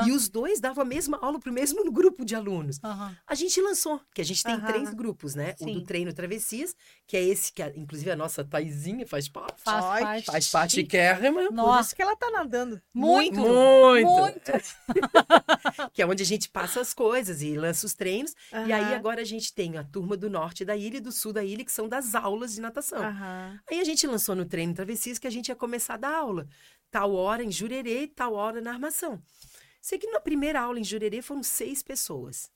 E 0.07 0.13
os 0.13 0.29
dois 0.29 0.61
davam 0.61 0.83
a 0.83 0.85
mesma 0.85 1.19
aula 1.21 1.39
pro 1.39 1.53
mesmo 1.53 1.89
grupo 1.93 2.25
de 2.25 2.35
alunos. 2.35 2.81
A 3.27 3.35
gente 3.35 3.61
lançou, 3.61 4.01
que 4.15 4.21
a 4.21 4.25
gente 4.25 4.43
tem 4.43 4.59
três 4.61 4.93
grupos, 4.95 5.35
né? 5.35 5.55
O 5.61 5.67
do 5.67 5.75
Sim. 5.81 5.85
treino 5.85 6.13
Travessias, 6.13 6.75
que 7.07 7.17
é 7.19 7.23
esse 7.23 7.53
que, 7.53 7.63
a- 7.63 7.71
inclusive, 7.77 8.11
a 8.11 8.17
nossa 8.17 8.43
Taizinha 8.43 9.07
faz 9.07 9.29
parte. 9.29 9.61
Faz 9.63 9.85
Ai, 9.85 10.03
parte. 10.03 10.25
Faz 10.27 10.49
parte 10.51 10.83
kérrima. 10.85 11.45
Por 11.45 11.53
Nossa. 11.53 11.89
isso 11.89 11.97
que 11.97 12.03
ela 12.03 12.17
tá 12.17 12.31
nadando 12.31 12.81
Muito. 12.95 13.39
Muito. 13.39 14.07
Muito. 14.09 14.53
Que 15.93 16.03
é 16.03 16.07
onde 16.07 16.23
a 16.23 16.27
gente 16.27 16.49
passa 16.49 16.81
as 16.81 16.95
coisas 16.95 17.43
e 17.43 17.57
lança 17.57 17.87
os 17.87 17.95
treinos. 17.95 18.35
E 18.67 18.73
aí 18.73 18.95
agora 18.95 19.21
a 19.21 19.25
gente 19.25 19.53
tem 19.53 19.77
a 19.77 19.85
turma 19.85 20.17
do 20.17 20.31
norte 20.31 20.65
da 20.65 20.77
ilha 20.77 20.90
e 20.97 21.01
do 21.01 21.13
sul 21.13 21.33
da 21.33 21.45
ilha, 21.45 21.65
que 21.65 21.73
são 21.73 21.89
das 21.89 22.15
aulas 22.15 22.55
de 22.55 22.61
natação. 22.61 23.03
Aham. 23.03 23.61
Aí 23.71 23.81
a 23.81 23.85
gente 23.85 24.07
lançou 24.07 24.35
no 24.35 24.45
treino 24.45 24.75
Travessias 24.75 25.19
que 25.19 25.27
a 25.27 25.31
gente 25.31 25.49
ia 25.49 25.57
começar 25.57 25.95
a 25.95 25.99
dar 25.99 26.15
aula. 26.15 26.49
Tal 26.91 27.15
hora 27.15 27.43
em 27.43 27.51
Jurerê, 27.51 28.07
tal 28.09 28.35
hora 28.35 28.61
na 28.61 28.73
armação. 28.73 29.23
Sei 29.81 29.99
que 29.99 30.11
na 30.11 30.21
primeira 30.21 30.61
aula 30.61 30.79
em 30.79 30.85
Jurerê 30.85 31.23
foram 31.23 31.43
seis 31.43 31.83
pessoas. 31.83 32.51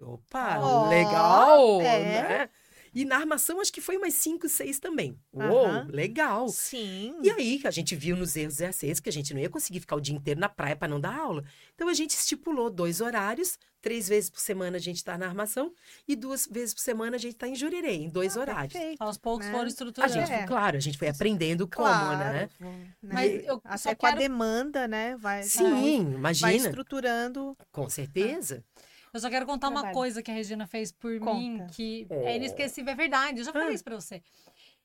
Opa, 0.00 0.58
Ó, 0.58 0.88
legal! 0.88 1.80
é. 1.82 1.98
Né? 1.98 2.50
E 2.94 3.04
na 3.04 3.16
armação 3.18 3.60
acho 3.60 3.72
que 3.72 3.80
foi 3.80 3.96
umas 3.96 4.14
cinco, 4.14 4.48
seis 4.48 4.78
também. 4.80 5.16
Uou, 5.32 5.84
legal! 5.88 6.48
Sim. 6.48 7.14
E 7.22 7.30
aí 7.30 7.60
a 7.64 7.70
gente 7.70 7.94
viu 7.94 8.16
nos 8.16 8.34
erros 8.36 8.58
e 8.60 8.64
acertos 8.64 9.00
que 9.00 9.08
a 9.08 9.12
gente 9.12 9.32
não 9.32 9.40
ia 9.40 9.48
conseguir 9.48 9.80
ficar 9.80 9.96
o 9.96 10.00
dia 10.00 10.14
inteiro 10.14 10.40
na 10.40 10.48
praia 10.48 10.74
para 10.74 10.88
não 10.88 11.00
dar 11.00 11.14
aula. 11.16 11.44
Então 11.74 11.88
a 11.88 11.94
gente 11.94 12.10
estipulou 12.10 12.68
dois 12.70 13.00
horários, 13.00 13.58
três 13.80 14.08
vezes 14.08 14.28
por 14.28 14.40
semana 14.40 14.76
a 14.76 14.80
gente 14.80 14.96
está 14.96 15.16
na 15.16 15.26
armação 15.26 15.72
e 16.06 16.14
duas 16.16 16.46
vezes 16.50 16.74
por 16.74 16.80
semana 16.80 17.16
a 17.16 17.18
gente 17.18 17.32
está 17.34 17.46
em 17.48 17.54
Jurerê, 17.54 17.94
em 17.94 18.08
dois 18.08 18.36
Ah, 18.36 18.40
horários. 18.40 18.72
perfeito, 18.72 19.00
Aos 19.00 19.16
poucos 19.16 19.46
né? 19.46 19.52
foram 19.52 19.64
A 19.64 19.68
estruturando. 19.68 20.12
gente, 20.12 20.32
É. 20.32 20.46
claro, 20.46 20.76
a 20.76 20.80
gente 20.80 20.98
foi 20.98 21.08
aprendendo 21.08 21.68
como, 21.68 21.86
Claro. 21.88 22.18
né? 22.18 22.48
né? 22.58 22.92
Mas 23.02 23.44
eu 23.46 23.60
Até 23.64 23.76
só 23.78 23.94
com 23.94 24.06
a 24.06 24.10
quero- 24.10 24.20
demanda, 24.20 24.88
né? 24.88 25.12
Vai, 25.16 25.40
vai, 25.40 25.42
Sim, 25.44 26.04
vai 26.04 26.14
imagina. 26.16 26.56
estruturando. 26.56 27.56
Com 27.72 27.88
certeza. 27.88 28.64
Eu 29.12 29.20
só 29.20 29.28
quero 29.28 29.44
contar 29.44 29.68
uma 29.68 29.80
Trabalho. 29.80 29.94
coisa 29.94 30.22
que 30.22 30.30
a 30.30 30.34
Regina 30.34 30.66
fez 30.66 30.92
por 30.92 31.18
Conta. 31.18 31.34
mim, 31.34 31.66
que 31.72 32.06
é 32.10 32.36
inesquecível, 32.36 32.92
é 32.92 32.94
verdade. 32.96 33.38
Eu 33.40 33.44
já 33.44 33.52
falei 33.52 33.68
Ah. 33.68 33.72
isso 33.72 33.82
pra 33.84 33.96
você. 33.96 34.22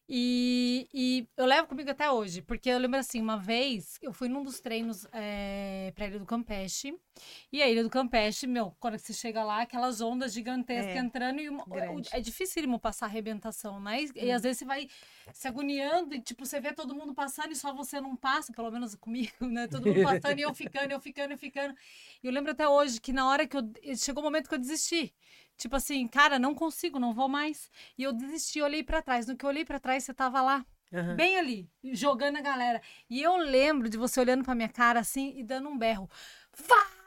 E, 0.08 0.88
e 0.94 1.28
eu 1.36 1.48
levo 1.48 1.68
comigo 1.68 1.90
até 1.90 2.12
hoje, 2.12 2.40
porque 2.42 2.70
eu 2.70 2.78
lembro 2.78 3.00
assim, 3.00 3.20
uma 3.20 3.38
vez 3.38 3.98
eu 4.04 4.14
fui 4.14 4.30
num 4.30 4.44
dos 4.44 4.60
treinos 4.60 5.08
é, 5.12 5.92
pra 5.96 6.06
Ilha 6.08 6.20
do 6.20 6.26
Campeche. 6.26 6.96
E 7.52 7.62
a 7.62 7.68
Ilha 7.68 7.82
do 7.84 7.90
Campeche, 7.90 8.46
meu, 8.46 8.76
quando 8.80 9.00
você 9.00 9.14
chega 9.14 9.44
lá, 9.44 9.62
aquelas 9.62 10.02
ondas 10.02 10.32
gigantescas 10.32 10.96
É, 10.96 11.00
entrando 11.00 11.40
e 11.42 11.50
uma, 11.50 11.66
é 12.12 12.20
dificílimo 12.20 12.80
passar 12.80 13.08
a 13.08 13.10
arrebentação, 13.10 13.80
né? 13.80 14.04
E, 14.04 14.26
e 14.26 14.32
às 14.32 14.44
vezes 14.44 14.60
você 14.60 14.66
vai 14.66 14.88
se 15.34 15.48
agoniando 15.48 16.14
e, 16.14 16.22
tipo, 16.22 16.46
você 16.46 16.60
vê 16.60 16.72
todo 16.72 16.94
mundo 16.96 17.14
passando 17.16 17.52
e 17.52 17.56
só 17.56 17.74
você 17.74 18.00
não 18.00 18.16
passa, 18.16 18.54
pelo 18.54 18.70
menos 18.70 18.94
comigo, 19.00 19.34
né? 19.48 19.68
Todo 19.68 19.88
mundo 19.88 20.02
passando 20.04 20.38
e 20.38 20.42
eu 20.44 20.54
ficando, 20.54 20.92
eu 20.92 21.00
ficando, 21.00 21.32
eu 21.32 21.38
ficando. 21.38 21.76
E 22.24 22.28
eu 22.28 22.32
lembro 22.32 22.52
até 22.52 22.68
hoje 22.68 23.02
que 23.02 23.12
na 23.12 23.28
hora 23.28 23.48
que 23.48 23.58
eu. 23.58 23.64
Chegou 23.98 24.22
o 24.22 24.26
momento 24.26 24.48
que 24.50 24.56
eu 24.56 24.60
desisti. 24.60 25.14
Tipo 25.58 25.76
assim, 25.76 26.08
cara, 26.08 26.38
não 26.38 26.54
consigo, 26.54 27.00
não 27.00 27.14
vou 27.14 27.28
mais. 27.28 27.70
E 27.98 28.04
eu 28.04 28.12
desisti, 28.14 28.62
olhei 28.62 28.84
pra 28.84 29.02
trás. 29.02 29.26
No 29.26 29.36
que 29.36 29.46
eu 29.46 29.50
olhei 29.50 29.64
pra 29.66 29.80
trás, 29.80 30.04
você 30.04 30.14
tava 30.14 30.42
lá, 30.42 30.66
Aham. 30.94 31.16
bem 31.16 31.38
ali, 31.38 31.70
jogando 31.94 32.38
a 32.38 32.42
galera. 32.42 32.82
E 33.10 33.22
eu 33.22 33.38
lembro 33.38 33.90
de 33.90 33.98
você 33.98 34.20
olhando 34.20 34.44
pra 34.44 34.56
minha 34.56 34.70
cara 34.70 35.00
assim 35.00 35.34
e 35.38 35.44
dando 35.44 35.70
um 35.70 35.78
berro. 35.78 36.10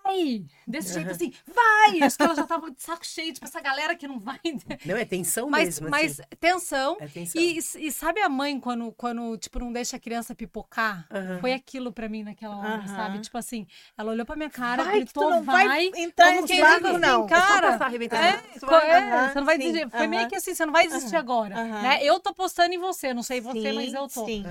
Vai! 0.08 0.44
Desse 0.66 0.92
jeito 0.92 1.10
assim, 1.10 1.32
vai! 1.46 2.02
Acho 2.02 2.16
que 2.16 2.22
ela 2.22 2.34
já 2.34 2.46
tava 2.46 2.70
de 2.70 2.82
saco 2.82 3.04
cheio, 3.04 3.32
tipo, 3.32 3.44
essa 3.46 3.60
galera 3.60 3.94
que 3.94 4.08
não 4.08 4.18
vai. 4.18 4.40
Não, 4.86 4.96
é 4.96 5.04
tensão 5.04 5.50
Mas, 5.50 5.68
mesmo, 5.68 5.90
mas 5.90 6.20
assim. 6.20 6.28
tensão. 6.40 6.96
É 7.00 7.06
tensão. 7.08 7.42
E, 7.42 7.58
e 7.58 7.92
sabe 7.92 8.20
a 8.20 8.28
mãe 8.28 8.58
quando, 8.58 8.92
quando, 8.92 9.36
tipo, 9.36 9.58
não 9.58 9.72
deixa 9.72 9.96
a 9.96 10.00
criança 10.00 10.34
pipocar? 10.34 11.06
Aham. 11.10 11.40
Foi 11.40 11.52
aquilo 11.52 11.92
pra 11.92 12.08
mim 12.08 12.22
naquela 12.22 12.56
hora, 12.56 12.82
Aham. 12.82 12.96
sabe? 12.96 13.20
Tipo 13.20 13.38
assim, 13.38 13.66
ela 13.96 14.12
olhou 14.12 14.24
pra 14.24 14.36
minha 14.36 14.50
cara, 14.50 14.82
Vai 14.84 15.00
gritou, 15.00 15.30
não 15.30 15.42
vai. 15.42 15.66
vai 15.66 15.90
entrar 15.96 16.34
como 16.34 16.46
diz 16.46 16.58
assim, 16.60 16.98
não. 16.98 17.24
É 17.24 17.28
Cara, 17.28 17.72
passar 17.72 17.86
a 17.86 17.94
é, 17.94 17.98
é, 17.98 18.98
Aham, 18.98 19.28
você 19.28 19.38
não 19.38 19.46
vai 19.46 19.56
sim, 19.58 19.72
desistir. 19.72 19.90
Foi 19.90 20.06
meio 20.06 20.28
que 20.28 20.36
assim, 20.36 20.54
você 20.54 20.66
não 20.66 20.72
vai 20.72 20.86
desistir 20.86 21.16
agora, 21.16 21.54
né? 21.54 21.98
Eu 22.02 22.18
tô 22.20 22.32
postando 22.34 22.74
em 22.74 22.78
você, 22.78 23.12
não 23.12 23.22
sei 23.22 23.40
você, 23.40 23.60
sim, 23.60 23.72
mas 23.72 23.94
eu 23.94 24.08
tô. 24.08 24.26
Sim. 24.26 24.44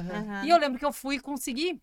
E 0.44 0.50
eu 0.50 0.58
lembro 0.58 0.80
que 0.80 0.86
eu 0.86 0.94
fui 0.94 1.20
conseguir. 1.20 1.82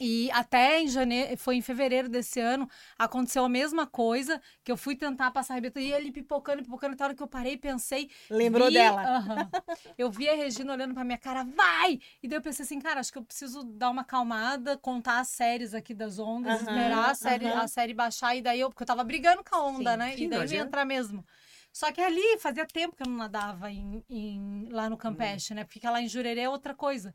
E 0.00 0.30
até 0.32 0.80
em 0.80 0.88
janeiro, 0.88 1.36
foi 1.36 1.56
em 1.56 1.60
fevereiro 1.62 2.08
desse 2.08 2.40
ano, 2.40 2.66
aconteceu 2.98 3.44
a 3.44 3.48
mesma 3.50 3.86
coisa, 3.86 4.40
que 4.64 4.72
eu 4.72 4.76
fui 4.76 4.96
tentar 4.96 5.30
passar 5.30 5.52
a 5.52 5.56
arrebentação, 5.56 5.86
e 5.86 5.92
ele 5.92 6.10
pipocando, 6.10 6.62
pipocando, 6.62 6.96
na 6.98 7.04
hora 7.04 7.14
que 7.14 7.22
eu 7.22 7.28
parei, 7.28 7.58
pensei, 7.58 8.10
Lembrou 8.30 8.68
vi- 8.68 8.74
dela. 8.74 9.02
Aham. 9.04 9.50
Eu 9.98 10.10
vi 10.10 10.26
a 10.28 10.34
Regina 10.34 10.72
olhando 10.72 10.94
pra 10.94 11.04
minha 11.04 11.18
cara, 11.18 11.44
vai! 11.44 12.00
E 12.22 12.28
daí 12.28 12.38
eu 12.38 12.42
pensei 12.42 12.64
assim, 12.64 12.80
cara, 12.80 13.00
acho 13.00 13.12
que 13.12 13.18
eu 13.18 13.24
preciso 13.24 13.62
dar 13.62 13.90
uma 13.90 14.00
acalmada, 14.00 14.78
contar 14.78 15.20
as 15.20 15.28
séries 15.28 15.74
aqui 15.74 15.92
das 15.92 16.18
ondas, 16.18 16.54
Aham, 16.54 16.62
esperar 16.62 17.10
a 17.10 17.14
série, 17.14 17.46
aham. 17.46 17.62
a 17.64 17.68
série 17.68 17.92
baixar, 17.94 18.34
e 18.34 18.40
daí 18.40 18.58
eu, 18.60 18.70
porque 18.70 18.82
eu 18.82 18.86
tava 18.86 19.04
brigando 19.04 19.44
com 19.44 19.54
a 19.54 19.62
onda, 19.66 19.92
Sim, 19.92 19.98
né? 19.98 20.14
e 20.16 20.28
daí 20.28 20.40
eu 20.40 20.52
ia 20.54 20.60
entrar 20.62 20.84
mesmo. 20.86 21.24
Só 21.72 21.92
que 21.92 22.00
ali 22.00 22.38
fazia 22.38 22.66
tempo 22.66 22.96
que 22.96 23.02
eu 23.02 23.06
não 23.06 23.16
nadava 23.16 23.70
em, 23.70 24.02
em- 24.08 24.68
lá 24.70 24.88
no 24.88 24.96
Campeche, 24.96 25.54
né? 25.54 25.64
Porque 25.64 25.86
lá 25.86 26.00
em 26.00 26.08
Jurerê 26.08 26.40
é 26.40 26.48
outra 26.48 26.74
coisa. 26.74 27.14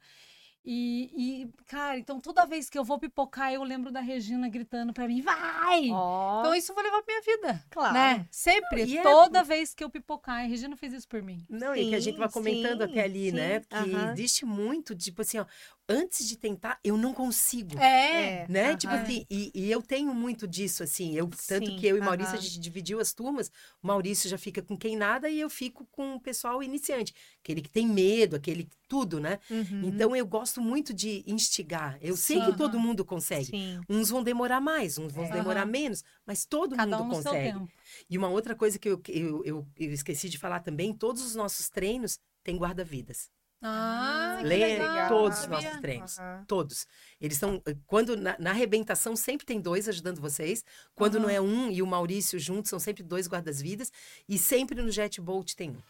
E, 0.68 1.12
e, 1.16 1.50
cara, 1.68 1.98
então 2.00 2.20
toda 2.20 2.44
vez 2.46 2.70
que 2.70 2.78
eu 2.80 2.84
vou 2.84 2.98
pipocar, 2.98 3.54
eu 3.54 3.62
lembro 3.64 3.92
da 3.92 4.00
Regina 4.00 4.50
gritando 4.50 4.92
pra 4.94 5.08
mim, 5.08 5.22
vai! 5.22 5.90
Ó, 5.92 6.40
Então 6.40 6.56
isso 6.56 6.72
eu 6.72 6.76
vou 6.76 6.84
levar 6.84 7.04
pra 7.04 7.14
minha 7.14 7.38
vida. 7.38 7.64
claro. 7.70 7.94
Né? 7.94 8.28
Sempre, 8.32 8.86
Não, 8.88 9.00
é- 9.00 9.04
toda 9.04 9.44
vez 9.44 9.76
que 9.76 9.84
eu 9.84 9.90
pipocar. 9.92 10.40
A 10.40 10.48
Regina 10.48 10.76
fez 10.76 10.92
isso 10.94 11.08
por 11.08 11.22
mim. 11.22 11.46
Não, 11.48 11.76
e 11.76 11.90
que 11.90 11.94
a 11.96 12.00
gente 12.00 12.18
vai 12.18 12.28
Sim, 12.28 12.34
comentando 12.34 12.84
sim, 12.84 12.92
até 12.92 13.04
ali, 13.04 13.32
né? 13.32 13.60
sim, 13.60 13.66
Que 13.70 13.76
aham. 13.96 14.12
existe 14.14 14.44
muito, 14.46 14.96
tipo 14.96 15.22
assim, 15.22 15.38
ó, 15.38 15.46
antes 15.88 16.28
de 16.28 16.38
tentar, 16.38 16.80
eu 16.84 16.98
não 16.98 17.14
consigo. 17.14 17.78
É. 17.80 18.48
Né? 18.50 18.70
aham. 18.70 18.78
Tipo 18.78 18.94
assim, 18.94 19.26
e, 19.30 19.52
e 19.54 19.72
eu 19.72 19.82
tenho 19.82 20.14
muito 20.14 20.48
disso, 20.48 20.84
assim. 20.84 21.16
Eu, 21.16 21.30
tanto 21.48 21.68
Sim, 21.70 21.78
que 21.78 21.86
eu 21.88 21.98
e 21.98 22.00
Maurício, 22.02 22.32
aham. 22.34 22.40
a 22.40 22.42
gente 22.42 22.60
dividiu 22.60 23.00
as 23.00 23.14
turmas. 23.14 23.52
O 23.82 23.88
Maurício 23.88 24.30
já 24.30 24.38
fica 24.38 24.62
com 24.62 24.78
quem 24.78 24.96
nada 24.96 25.30
e 25.30 25.40
eu 25.40 25.50
fico 25.50 25.86
com 25.92 26.16
o 26.16 26.20
pessoal 26.20 26.62
iniciante. 26.64 27.14
Aquele 27.44 27.62
que 27.62 27.70
tem 27.70 27.88
medo, 27.88 28.36
aquele 28.36 28.64
que 28.66 28.76
tudo, 28.88 29.20
né? 29.20 29.40
Uhum. 29.50 29.82
Então 29.86 30.16
eu 30.16 30.26
gosto 30.26 30.62
muito 30.62 30.94
de 30.94 31.24
instigar. 31.28 31.98
Eu 32.02 32.16
sei 32.16 32.40
Sim. 32.40 32.52
que 32.52 32.58
todo 32.58 32.80
mundo 32.80 33.04
consegue. 33.04 33.46
Sim. 33.46 33.82
Uns 33.90 34.10
vão 34.10 34.24
demorar 34.24 34.62
mais, 34.62 34.98
uns 34.98 35.12
vão 35.14 35.26
É. 35.26 35.32
demorar 35.32 35.66
menos, 35.66 36.04
mas 36.26 36.46
todo 36.46 36.76
Cada 36.76 36.98
mundo 36.98 37.12
um 37.12 37.16
consegue. 37.16 37.54
tempo. 37.54 37.68
E 38.10 38.18
uma 38.18 38.30
outra 38.30 38.56
coisa 38.56 38.78
que 38.78 38.90
eu, 38.90 38.98
que 39.00 39.12
eu, 39.12 39.44
eu, 39.44 39.68
eu 39.78 39.92
esqueci 39.92 40.30
de 40.30 40.38
falar 40.38 40.60
também, 40.60 40.94
todos 40.94 41.24
os 41.24 41.36
nossos 41.36 41.70
treinos 41.70 42.20
têm 42.44 42.58
guarda-vidas. 42.58 43.30
Ah, 43.68 44.40
legal. 44.44 45.08
todos 45.10 45.40
os 45.40 45.48
nossos 45.48 45.80
treinos. 45.82 46.20
Aham. 46.20 46.44
Todos. 46.48 46.88
Eles 47.20 47.38
são. 47.38 47.62
Quando 47.88 48.16
na, 48.16 48.36
na 48.40 48.52
arrebentação 48.52 49.16
sempre 49.16 49.46
tem 49.46 49.60
dois 49.60 49.88
ajudando 49.90 50.20
vocês. 50.22 50.64
Quando 50.94 51.20
não 51.20 51.26
Aham. 51.30 51.34
é 51.36 51.42
um 51.42 51.72
e 51.72 51.82
o 51.82 51.88
Maurício 51.88 52.40
juntos, 52.40 52.70
são 52.70 52.80
sempre 52.80 53.02
dois 53.04 53.28
guardas-vidas. 53.28 53.92
E 54.30 54.38
sempre 54.38 54.82
no 54.82 54.92
jet 54.92 55.20
boat 55.20 55.56
tem 55.56 55.72
um. 55.72 55.82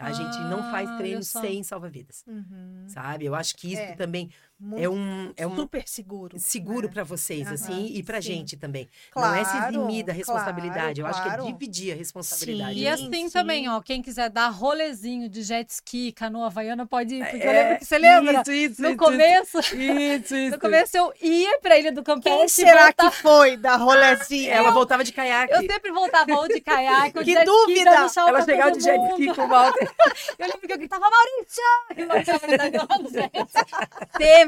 A 0.00 0.12
gente 0.12 0.38
não 0.48 0.60
Ah, 0.60 0.70
faz 0.70 0.88
olha 0.88 0.98
treino 0.98 1.22
só. 1.24 1.40
sem 1.40 1.60
salva-vidas. 1.64 2.22
Uhum. 2.24 2.84
Sabe? 2.88 3.24
Eu 3.24 3.34
acho 3.34 3.56
que 3.56 3.72
isso 3.72 3.82
É. 3.82 3.96
também 3.96 4.30
Muito 4.60 4.82
é 4.82 4.88
um, 4.88 5.32
é 5.36 5.46
um 5.46 5.54
super 5.54 5.86
seguro. 5.86 6.36
seguro 6.36 6.88
né? 6.88 6.92
para 6.92 7.04
vocês, 7.04 7.46
Aham, 7.46 7.54
assim, 7.54 7.86
e 7.94 8.02
pra 8.02 8.20
sim. 8.20 8.28
gente 8.32 8.56
também. 8.56 8.88
não 9.14 9.32
é 9.32 9.44
se 9.44 9.52
Claro, 9.52 9.68
eximir 9.76 10.04
da 10.04 10.12
responsabilidade. 10.12 11.00
claro, 11.00 11.00
eu 11.00 11.06
acho 11.06 11.22
que 11.22 11.28
claro. 11.28 11.44
é 11.48 11.52
dividir 11.52 11.92
a 11.92 11.96
responsabilidade. 11.96 12.74
Sim. 12.74 12.80
E 12.80 12.88
assim 12.88 13.28
sim. 13.28 13.30
também, 13.30 13.68
ó, 13.68 13.80
quem 13.80 14.02
quiser 14.02 14.28
dar 14.30 14.48
rolezinho 14.48 15.28
de 15.28 15.42
jet 15.44 15.70
ski, 15.70 16.10
canoa 16.10 16.46
havaiana, 16.46 16.84
pode 16.86 17.14
ir. 17.14 17.24
Porque 17.24 17.36
eu 17.46 17.50
É, 17.50 17.62
lembro 17.62 17.78
que 17.78 17.84
você 17.84 17.98
lembra? 17.98 18.40
Isso, 18.40 18.50
isso, 18.52 18.82
no 18.82 18.88
isso, 18.88 18.96
começo, 18.98 19.58
Isso, 19.60 20.34
isso. 20.36 20.50
no 20.50 20.58
começo 20.58 20.96
eu 20.96 21.12
ia 21.22 21.58
pra 21.60 21.78
Ilha 21.78 21.92
do 21.92 22.02
Campeche. 22.02 22.36
Quem 22.36 22.48
será 22.48 22.84
voltava- 22.86 23.10
que 23.10 23.16
foi 23.16 23.56
da 23.56 23.76
rolezinha? 23.76 24.52
Ela 24.54 24.72
voltava 24.72 25.04
de 25.04 25.12
caiaque. 25.12 25.52
Eu 25.54 25.60
sempre 25.60 25.92
voltava 25.92 26.34
ou 26.34 26.48
de 26.48 26.60
caiaque, 26.60 27.16
ou 27.16 27.22
de 27.22 27.30
Que 27.32 27.38
jet 27.38 27.48
ski, 27.48 27.66
dúvida! 27.74 28.08
tchau 28.08 28.28
Ela 28.28 28.38
pra 28.38 28.44
chegava 28.44 28.70
todo 28.72 28.78
de 28.80 28.84
jet 28.84 29.00
ski 29.12 29.34
com 29.36 29.42
o 29.42 29.48
Walter. 29.48 29.88
Eu 30.36 30.46
lembro 30.46 30.66
que 30.66 30.72
eu 30.72 30.78
gritava, 30.78 31.06
Maurício! 31.08 31.62
E 31.96 32.02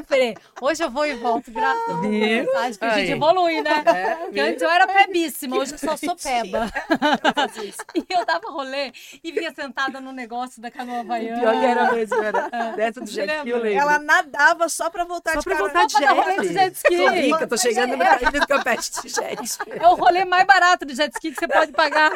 Sempre. 0.01 0.37
Hoje 0.61 0.83
eu 0.83 0.89
vou 0.89 1.05
e 1.05 1.13
volto, 1.15 1.51
graças 1.51 1.95
a? 1.95 2.01
Deus. 2.01 2.55
Acho 2.55 2.79
que 2.79 2.85
a 2.85 2.89
gente 2.97 3.05
Aí. 3.07 3.11
evolui, 3.11 3.61
né? 3.61 3.83
É, 3.85 4.15
Porque 4.15 4.39
antes 4.39 4.61
eu 4.61 4.69
era 4.69 4.87
pebíssima, 4.87 5.57
hoje 5.57 5.73
eu 5.73 5.77
só 5.77 5.95
sou 5.97 6.15
peba. 6.21 6.71
e 7.95 8.05
eu 8.09 8.25
dava 8.25 8.49
rolê 8.51 8.91
e 9.23 9.31
vinha 9.31 9.53
sentada 9.53 9.99
no 10.01 10.11
negócio 10.11 10.61
da 10.61 10.71
canoa 10.71 10.99
havaiana. 11.01 11.39
Pior 11.39 11.59
que 11.59 11.65
era 11.65 11.91
mesmo, 11.91 12.23
era. 12.23 12.49
Dessa 12.75 13.01
do 13.01 13.09
jet 13.09 13.29
ski, 13.37 13.49
eu 13.49 13.57
lembro. 13.59 13.79
Ela 13.79 13.99
nadava 13.99 14.67
só 14.69 14.89
pra 14.89 15.03
voltar 15.03 15.33
Só 15.33 15.39
de 15.39 15.45
pra 15.45 15.55
voltar 15.57 15.85
de 15.85 15.91
Só 15.93 15.99
pra 15.99 16.07
dar 16.07 16.21
rolê 16.21 16.35
de 16.37 16.47
jet. 16.47 16.53
jet 16.53 16.75
ski. 16.75 16.97
Tô 16.97 17.09
rica, 17.09 17.47
tô 17.47 17.57
chegando 17.57 17.93
é- 17.93 17.97
na 17.97 18.15
ilha 18.21 18.31
do 18.39 18.47
Campete 18.47 18.91
de 19.01 19.09
jet. 19.09 19.57
É 19.69 19.87
o 19.87 19.95
rolê 19.95 20.25
mais 20.25 20.45
barato 20.45 20.85
de 20.85 20.95
jet 20.95 21.11
ski 21.13 21.31
que 21.31 21.39
você 21.39 21.47
pode 21.47 21.71
pagar. 21.71 22.11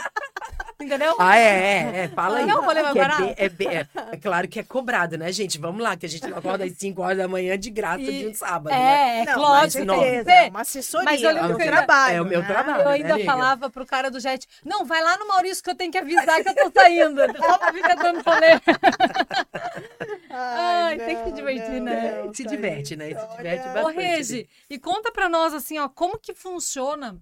Entendeu? 0.79 1.15
Ah, 1.19 1.37
é, 1.37 1.41
é, 1.41 1.97
é. 2.03 2.07
Fala 2.09 2.37
aí. 2.37 2.45
Não 2.45 2.61
é 2.61 2.65
rolê 2.65 2.81
mais 2.83 2.95
é, 2.95 2.99
barato? 2.99 3.33
é, 3.37 3.49
bem- 3.49 3.67
é- 3.69 3.87
é 4.11 4.17
claro 4.17 4.47
que 4.47 4.59
é 4.59 4.63
cobrado, 4.63 5.17
né, 5.17 5.31
gente? 5.31 5.57
Vamos 5.57 5.81
lá, 5.81 5.95
que 5.95 6.05
a 6.05 6.09
gente 6.09 6.25
acorda 6.33 6.65
às 6.65 6.73
5 6.73 7.01
horas 7.01 7.17
da 7.17 7.27
manhã 7.27 7.57
de 7.57 7.69
graça 7.75 8.01
E- 8.01 8.19
de 8.19 8.27
um 8.27 8.33
sábado, 8.33 8.73
né? 8.73 9.19
É, 9.19 9.21
é 9.21 9.25
Não, 9.25 9.33
claro, 9.35 9.61
mas 9.61 9.75
não. 9.75 9.99
certeza, 9.99 10.31
que 10.43 10.49
uma 10.49 10.61
assessoria, 10.61 11.05
Mas 11.05 11.21
eu 11.21 11.29
é 11.29 11.65
trabalho. 11.65 12.15
é 12.15 12.21
o 12.21 12.25
meu 12.25 12.41
né? 12.41 12.47
trabalho. 12.47 12.79
Eu 12.81 12.85
né, 12.85 12.91
ainda 12.93 13.17
nega? 13.17 13.25
falava 13.25 13.69
pro 13.69 13.85
cara 13.85 14.09
do 14.09 14.19
jet, 14.19 14.47
não, 14.63 14.85
vai 14.85 15.01
lá 15.03 15.17
no 15.17 15.27
Maurício 15.27 15.63
que 15.63 15.69
eu 15.69 15.75
tenho 15.75 15.91
que 15.91 15.97
avisar 15.97 16.41
que 16.41 16.49
eu 16.49 16.55
tô 16.55 16.79
saindo. 16.79 17.21
Só 17.37 17.57
pra 17.57 17.73
ficar 17.73 17.95
dando 17.95 18.21
rolê. 18.23 18.47
Ai, 20.29 20.97
tem 20.97 21.15
que 21.15 21.23
se 21.23 21.29
não, 21.29 21.35
divertir, 21.35 21.69
não, 21.81 21.83
né? 21.85 22.23
não, 22.23 22.33
Se 22.33 22.43
tá 22.43 22.49
diverte, 22.49 22.95
né? 22.95 23.09
Se 23.09 23.15
Olha. 23.15 23.37
diverte 23.37 23.67
Ô, 23.69 23.73
bastante. 23.73 23.95
Regi, 23.99 24.49
e 24.69 24.79
conta 24.79 25.11
pra 25.11 25.29
nós, 25.29 25.53
assim, 25.53 25.77
ó, 25.79 25.87
como 25.89 26.17
que 26.19 26.33
funciona 26.33 27.17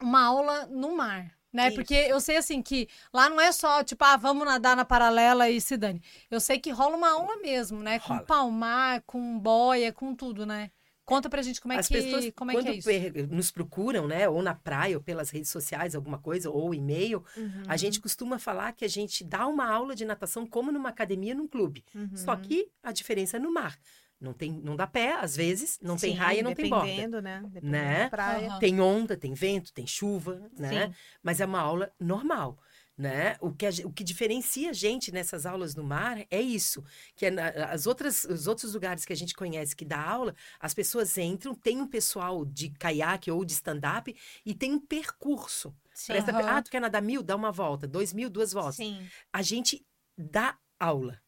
uma 0.00 0.24
aula 0.26 0.66
no 0.66 0.94
mar? 0.96 1.30
Né? 1.52 1.66
Isso. 1.68 1.76
Porque 1.76 1.94
eu 1.94 2.18
sei 2.20 2.36
assim 2.38 2.62
que 2.62 2.88
lá 3.12 3.28
não 3.28 3.40
é 3.40 3.52
só, 3.52 3.84
tipo, 3.84 4.02
ah, 4.04 4.16
vamos 4.16 4.46
nadar 4.46 4.74
na 4.76 4.84
paralela 4.84 5.50
e 5.50 5.60
se 5.60 5.76
dane. 5.76 6.02
Eu 6.30 6.40
sei 6.40 6.58
que 6.58 6.70
rola 6.70 6.96
uma 6.96 7.10
aula 7.10 7.36
mesmo, 7.38 7.80
né? 7.82 7.98
Com 7.98 8.14
Rola. 8.14 8.22
palmar, 8.22 9.02
com 9.06 9.38
boia, 9.38 9.92
com 9.92 10.14
tudo, 10.14 10.46
né? 10.46 10.70
Conta 11.04 11.28
pra 11.28 11.42
gente 11.42 11.60
como 11.60 11.74
é 11.74 11.78
As 11.78 11.88
que, 11.88 11.94
pessoas, 11.94 12.30
como 12.34 12.52
é, 12.52 12.54
quando 12.54 12.64
que 12.64 12.70
é 12.70 13.08
isso. 13.08 13.26
nos 13.28 13.50
procuram, 13.50 14.06
né, 14.06 14.28
ou 14.28 14.40
na 14.40 14.54
praia, 14.54 14.96
ou 14.96 15.02
pelas 15.02 15.30
redes 15.30 15.50
sociais, 15.50 15.96
alguma 15.96 16.16
coisa, 16.18 16.48
ou 16.48 16.72
e-mail, 16.72 17.24
Uhum, 17.36 17.64
a 17.66 17.76
gente 17.76 18.00
costuma 18.00 18.38
falar 18.38 18.72
que 18.72 18.84
a 18.84 18.88
gente 18.88 19.24
dá 19.24 19.46
uma 19.48 19.66
aula 19.66 19.96
de 19.96 20.04
natação 20.04 20.46
como 20.46 20.70
numa 20.70 20.88
academia, 20.90 21.34
num 21.34 21.48
clube. 21.48 21.84
uhum. 21.94 22.08
Só 22.14 22.36
que 22.36 22.68
a 22.82 22.92
diferença 22.92 23.36
é 23.36 23.40
no 23.40 23.52
mar. 23.52 23.76
Não, 24.22 24.32
tem, 24.32 24.52
não 24.52 24.76
dá 24.76 24.86
pé, 24.86 25.14
às 25.14 25.34
vezes, 25.34 25.80
não 25.82 25.96
tem 25.96 26.12
Sim, 26.12 26.16
raia, 26.16 26.42
não 26.44 26.54
tem 26.54 26.70
borda. 26.70 26.86
Dependendo, 26.86 27.20
né? 27.20 27.40
Dependendo 27.44 27.72
Né? 27.72 28.08
Aham. 28.12 28.58
Tem 28.60 28.80
onda, 28.80 29.16
tem 29.16 29.34
vento, 29.34 29.72
tem 29.72 29.84
chuva, 29.84 30.48
né? 30.56 30.86
Sim. 30.86 30.94
Mas 31.20 31.40
é 31.40 31.44
uma 31.44 31.58
aula 31.60 31.92
normal, 31.98 32.56
né? 32.96 33.36
O 33.40 33.52
que, 33.52 33.66
a 33.66 33.70
o 33.84 33.92
que 33.92 34.04
diferencia 34.04 34.70
a 34.70 34.72
gente 34.72 35.10
nessas 35.10 35.44
aulas 35.44 35.74
no 35.74 35.82
mar 35.82 36.24
é 36.30 36.40
isso, 36.40 36.84
que 37.16 37.26
é 37.26 37.30
na- 37.32 37.48
as 37.48 37.88
outras, 37.88 38.22
os 38.22 38.46
outros 38.46 38.74
lugares 38.74 39.04
que 39.04 39.12
a 39.12 39.16
gente 39.16 39.34
conhece 39.34 39.74
que 39.74 39.84
dá 39.84 40.00
aula, 40.00 40.36
as 40.60 40.72
pessoas 40.72 41.18
entram, 41.18 41.52
tem 41.52 41.80
um 41.80 41.86
pessoal 41.88 42.44
de 42.44 42.70
caiaque 42.70 43.28
ou 43.28 43.44
de 43.44 43.52
stand-up 43.54 44.14
e 44.46 44.54
tem 44.54 44.72
um 44.72 44.78
percurso. 44.80 45.74
Sim. 45.92 46.12
Presta- 46.12 46.30
Aham. 46.30 46.58
Ah, 46.58 46.62
tu 46.62 46.70
quer 46.70 46.80
nadar 46.80 47.02
mil? 47.02 47.24
Dá 47.24 47.34
uma 47.34 47.50
volta. 47.50 47.88
Dois 47.88 48.12
mil, 48.12 48.30
duas 48.30 48.52
voltas. 48.52 48.76
Sim. 48.76 49.04
A 49.32 49.42
gente 49.42 49.84
dá 50.16 50.56
aula, 50.78 51.20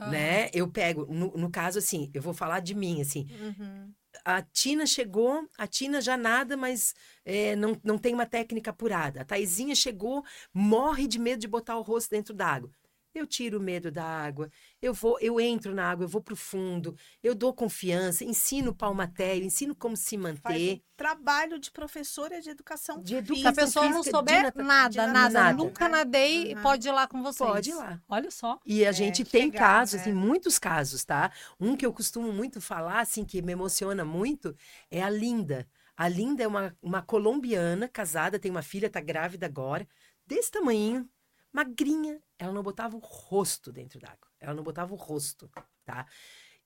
Aham. 0.00 0.10
né? 0.10 0.50
Eu 0.52 0.68
pego, 0.70 1.06
no, 1.12 1.32
no 1.36 1.50
caso 1.50 1.78
assim, 1.78 2.10
eu 2.14 2.22
vou 2.22 2.34
falar 2.34 2.60
de 2.60 2.74
mim, 2.74 3.00
assim, 3.00 3.26
Uhum. 3.40 3.92
a 4.24 4.42
Tina 4.42 4.86
chegou, 4.86 5.48
a 5.58 5.66
Tina 5.66 6.00
já 6.00 6.16
nada, 6.16 6.56
mas 6.56 6.94
é, 7.24 7.54
não, 7.56 7.78
não 7.84 7.98
tem 7.98 8.14
uma 8.14 8.26
técnica 8.26 8.70
apurada. 8.70 9.20
A 9.22 9.24
Taizinha 9.24 9.74
chegou, 9.74 10.24
morre 10.52 11.06
de 11.06 11.18
medo 11.18 11.40
de 11.40 11.48
botar 11.48 11.76
o 11.76 11.82
rosto 11.82 12.10
dentro 12.10 12.34
d'água. 12.34 12.70
Eu 13.12 13.26
tiro 13.26 13.58
o 13.58 13.60
medo 13.60 13.90
da 13.90 14.04
água, 14.04 14.48
eu 14.80 14.94
vou, 14.94 15.18
eu 15.20 15.40
entro 15.40 15.74
na 15.74 15.90
água, 15.90 16.04
eu 16.04 16.08
vou 16.08 16.22
pro 16.22 16.36
fundo, 16.36 16.94
eu 17.22 17.34
dou 17.34 17.52
confiança, 17.52 18.24
ensino 18.24 18.72
palmatério, 18.72 19.44
ensino 19.44 19.74
como 19.74 19.96
se 19.96 20.16
Faz 20.16 20.32
manter. 20.32 20.74
um 20.76 20.80
trabalho 20.96 21.58
de 21.58 21.72
professora 21.72 22.40
de 22.40 22.50
educação 22.50 23.02
De 23.02 23.20
física. 23.20 23.34
Se 23.40 23.48
a 23.48 23.52
pessoa 23.52 23.88
não 23.88 24.02
souber 24.04 24.42
nata- 24.42 24.62
nada, 24.62 24.88
de 24.90 24.96
nada, 24.98 25.28
nada, 25.30 25.52
nunca 25.56 25.88
né? 25.88 25.96
nadei, 25.98 26.54
Uhum. 26.54 26.62
pode 26.62 26.86
ir 26.88 26.92
lá 26.92 27.08
com 27.08 27.20
vocês. 27.20 27.50
Pode 27.50 27.70
ir 27.70 27.74
lá. 27.74 28.00
Olha 28.08 28.30
só. 28.30 28.60
E 28.64 28.84
a 28.86 28.90
É, 28.90 28.92
gente 28.92 29.24
tem 29.24 29.46
legal, 29.46 29.58
casos, 29.58 29.94
né? 29.98 30.04
tem 30.04 30.14
muitos 30.14 30.58
casos, 30.58 31.04
tá? 31.04 31.32
Um 31.58 31.76
que 31.76 31.84
eu 31.84 31.92
costumo 31.92 32.32
muito 32.32 32.60
falar, 32.60 33.00
assim, 33.00 33.24
que 33.24 33.42
me 33.42 33.52
emociona 33.52 34.04
muito, 34.04 34.54
é 34.90 35.02
a 35.02 35.10
Linda. 35.10 35.66
A 35.96 36.08
Linda 36.08 36.44
é 36.44 36.46
uma, 36.46 36.76
uma 36.80 37.02
colombiana, 37.02 37.88
casada, 37.88 38.38
tem 38.38 38.50
uma 38.50 38.62
filha, 38.62 38.88
tá 38.88 39.00
grávida 39.00 39.46
agora, 39.46 39.86
desse 40.26 40.50
tamanho, 40.50 41.08
magrinha. 41.52 42.20
Ela 42.38 42.52
não 42.52 42.62
botava 42.62 42.96
o 42.96 43.00
rosto 43.00 43.72
dentro 43.72 43.98
d'água. 43.98 44.28
Ela 44.40 44.54
não 44.54 44.62
botava 44.62 44.92
o 44.92 44.96
rosto, 44.96 45.50
tá? 45.84 46.06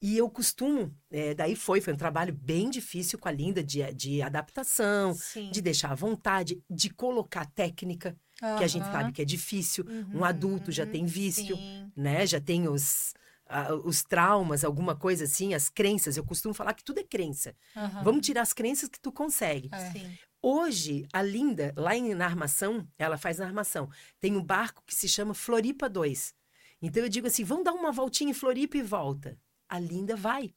E 0.02 0.18
eu 0.18 0.28
costumo, 0.28 0.94
é, 1.10 1.32
daí 1.34 1.56
foi, 1.56 1.80
foi 1.80 1.94
um 1.94 1.96
trabalho 1.96 2.34
bem 2.34 2.68
difícil 2.68 3.18
com 3.18 3.28
a 3.28 3.32
Linda 3.32 3.62
de, 3.64 3.82
de 3.94 4.20
adaptação, 4.20 5.14
Sim. 5.14 5.50
de 5.50 5.62
deixar 5.62 5.92
à 5.92 5.94
vontade, 5.94 6.62
de 6.68 6.90
colocar 6.90 7.46
técnica, 7.46 8.14
que 8.58 8.64
a 8.64 8.66
gente 8.66 8.84
sabe 8.84 9.12
que 9.12 9.22
é 9.22 9.24
difícil. 9.24 9.84
Um 10.12 10.18
Uhum, 10.18 10.24
adulto 10.24 10.70
já 10.70 10.84
tem 10.84 11.06
vício, 11.06 11.56
sim. 11.56 11.90
né? 11.96 12.26
Já 12.26 12.38
tem 12.40 12.68
os, 12.68 13.14
ah, 13.46 13.72
os 13.76 14.02
traumas, 14.02 14.64
alguma 14.64 14.94
coisa 14.94 15.24
assim, 15.24 15.54
as 15.54 15.70
crenças. 15.70 16.16
Eu 16.16 16.24
costumo 16.24 16.52
falar 16.52 16.74
que 16.74 16.84
tudo 16.84 16.98
é 16.98 17.04
crença. 17.04 17.56
Aham. 17.74 18.02
Vamos 18.02 18.26
tirar 18.26 18.42
as 18.42 18.52
crenças 18.52 18.88
que 18.88 19.00
tu 19.00 19.10
consegue. 19.10 19.70
É. 19.72 20.10
Hoje, 20.46 21.08
a 21.10 21.22
Linda, 21.22 21.72
lá 21.74 21.96
em, 21.96 22.12
na 22.12 22.26
armação, 22.26 22.86
ela 22.98 23.16
faz 23.16 23.38
na 23.38 23.46
armação, 23.46 23.88
tem 24.20 24.36
um 24.36 24.44
barco 24.44 24.82
que 24.84 24.94
se 24.94 25.08
chama 25.08 25.32
Floripa 25.32 25.88
2. 25.88 26.34
Então 26.82 27.02
eu 27.02 27.08
digo 27.08 27.26
assim, 27.26 27.42
vamos 27.42 27.64
dar 27.64 27.72
uma 27.72 27.90
voltinha 27.90 28.30
em 28.30 28.34
Floripa 28.34 28.76
e 28.76 28.82
volta. 28.82 29.38
A 29.66 29.78
Linda 29.78 30.14
vai. 30.14 30.54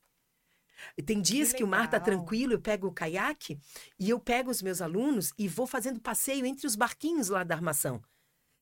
Tem 1.06 1.22
dias 1.22 1.54
que, 1.54 1.64
o 1.64 1.68
mar 1.68 1.90
tá 1.90 2.02
tranquilo, 2.02 2.52
eu 2.52 2.60
pego 2.60 2.88
o 2.88 2.92
caiaque 2.92 3.58
e 3.98 4.10
eu 4.10 4.20
pego 4.20 4.52
os 4.52 4.62
meus 4.62 4.82
alunos 4.82 5.32
e 5.38 5.48
vou 5.48 5.66
fazendo 5.66 6.02
passeio 6.02 6.46
entre 6.46 6.68
os 6.68 6.76
barquinhos 6.76 7.30
lá 7.30 7.46
da 7.46 7.56
armação. 7.56 8.02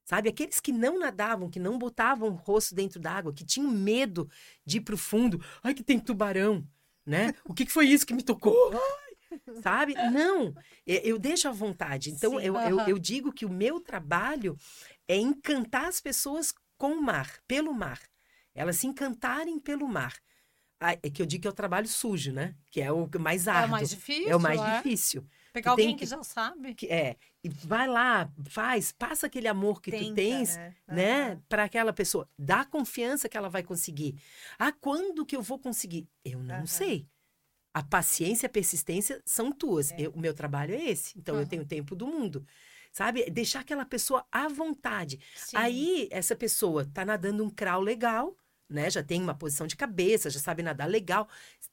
Sabe, 0.03 0.29
aqueles 0.29 0.59
que 0.59 0.71
não 0.71 0.99
nadavam, 0.99 1.49
que 1.49 1.59
não 1.59 1.79
botavam 1.79 2.29
o 2.29 2.35
rosto 2.35 2.75
dentro 2.75 2.99
d'água, 2.99 3.33
que 3.33 3.43
tinham 3.43 3.71
medo 3.71 4.29
de 4.63 4.77
ir 4.77 4.81
pro 4.81 4.95
fundo. 4.95 5.43
Ai, 5.63 5.73
que 5.73 5.83
tem 5.83 5.99
tubarão, 5.99 6.63
né? 7.03 7.33
O 7.43 7.51
que 7.51 7.65
que 7.65 7.71
foi 7.71 7.87
isso 7.87 8.05
que 8.05 8.13
me 8.13 8.21
tocou? 8.21 8.53
Sabe? 9.61 9.93
Não, 10.11 10.53
eu 10.85 11.17
deixo 11.19 11.47
à 11.47 11.51
vontade. 11.51 12.11
Então, 12.11 12.31
Sim, 12.31 12.45
eu, 12.45 12.55
eu, 12.55 12.77
aham. 12.79 12.89
eu 12.89 12.99
digo 12.99 13.31
que 13.31 13.45
o 13.45 13.49
meu 13.49 13.79
trabalho 13.79 14.57
é 15.07 15.15
encantar 15.17 15.85
as 15.87 15.99
pessoas 16.01 16.53
com 16.77 16.93
o 16.93 17.01
mar, 17.01 17.39
pelo 17.47 17.73
mar. 17.73 17.99
Elas 18.53 18.77
se 18.77 18.87
encantarem 18.87 19.59
pelo 19.59 19.87
mar. 19.87 20.13
Ah, 20.79 20.93
É 21.01 21.09
que 21.09 21.21
eu 21.21 21.25
digo 21.25 21.43
que 21.43 21.47
é 21.47 21.51
o 21.51 21.53
trabalho 21.53 21.87
sujo, 21.87 22.31
né? 22.33 22.53
Que 22.69 22.81
é 22.81 22.91
o 22.91 23.09
mais 23.19 23.47
É 23.47 23.51
árduo. 23.51 23.67
o 23.67 23.71
mais 23.71 23.89
difícil. 23.89 24.29
É 24.29 24.35
o 24.35 24.39
mais 24.39 24.61
é. 24.61 24.77
difícil. 24.77 25.27
Pegar 25.53 25.71
Tu 25.71 25.71
alguém 25.71 25.95
que... 25.95 25.99
que- 26.05 26.05
já 26.05 26.21
sabe. 26.23 26.75
Que 26.75 26.87
é, 26.87 27.15
e 27.43 27.49
vai 27.49 27.87
lá, 27.87 28.29
faz, 28.49 28.91
passa 28.91 29.27
aquele 29.27 29.47
amor 29.47 29.81
que 29.81 29.89
tu 29.91 29.97
Tenta, 29.97 30.15
tens, 30.15 30.57
né? 30.57 30.75
né, 30.87 31.25
Aham. 31.29 31.43
para 31.47 31.63
aquela 31.63 31.93
pessoa. 31.93 32.27
Dá 32.37 32.65
confiança 32.65 33.29
que 33.29 33.37
ela 33.37 33.49
vai 33.49 33.63
conseguir. 33.63 34.21
Ah, 34.59 34.73
quando 34.73 35.25
que 35.25 35.35
eu 35.35 35.41
vou 35.41 35.57
conseguir? 35.57 36.09
Eu 36.25 36.39
não 36.39 36.55
Aham. 36.55 36.65
sei. 36.67 37.07
A 37.75 37.83
paciência 37.83 38.45
e 38.45 38.47
a 38.47 38.49
persistência 38.49 39.21
são 39.25 39.51
tuas. 39.51 39.91
É. 39.91 39.95
Eu- 40.03 40.11
o 40.11 40.19
meu 40.19 40.33
trabalho 40.33 40.73
é 40.73 40.81
esse. 40.91 41.17
Então, 41.19 41.35
eu 41.35 41.41
Aham. 41.41 41.49
tenho 41.49 41.65
tempo 41.65 41.93
do 41.93 42.07
mundo. 42.07 42.47
Sabe? 42.89 43.29
Deixar 43.29 43.59
aquela 43.59 43.83
pessoa 43.85 44.25
à 44.31 44.47
vontade. 44.47 45.19
Sim. 45.35 45.57
Aí, 45.57 46.07
essa 46.09 46.33
pessoa 46.37 46.85
tá 46.85 47.03
nadando 47.03 47.43
um 47.43 47.49
crawl 47.49 47.81
legal, 47.81 48.33
né? 48.69 48.89
Já 48.89 49.03
tem 49.03 49.21
uma 49.21 49.35
posição 49.35 49.67
de 49.67 49.75
cabeça, 49.75 50.29
já 50.29 50.39
sabe 50.39 50.63
nadar 50.63 50.87
legal. 50.87 51.27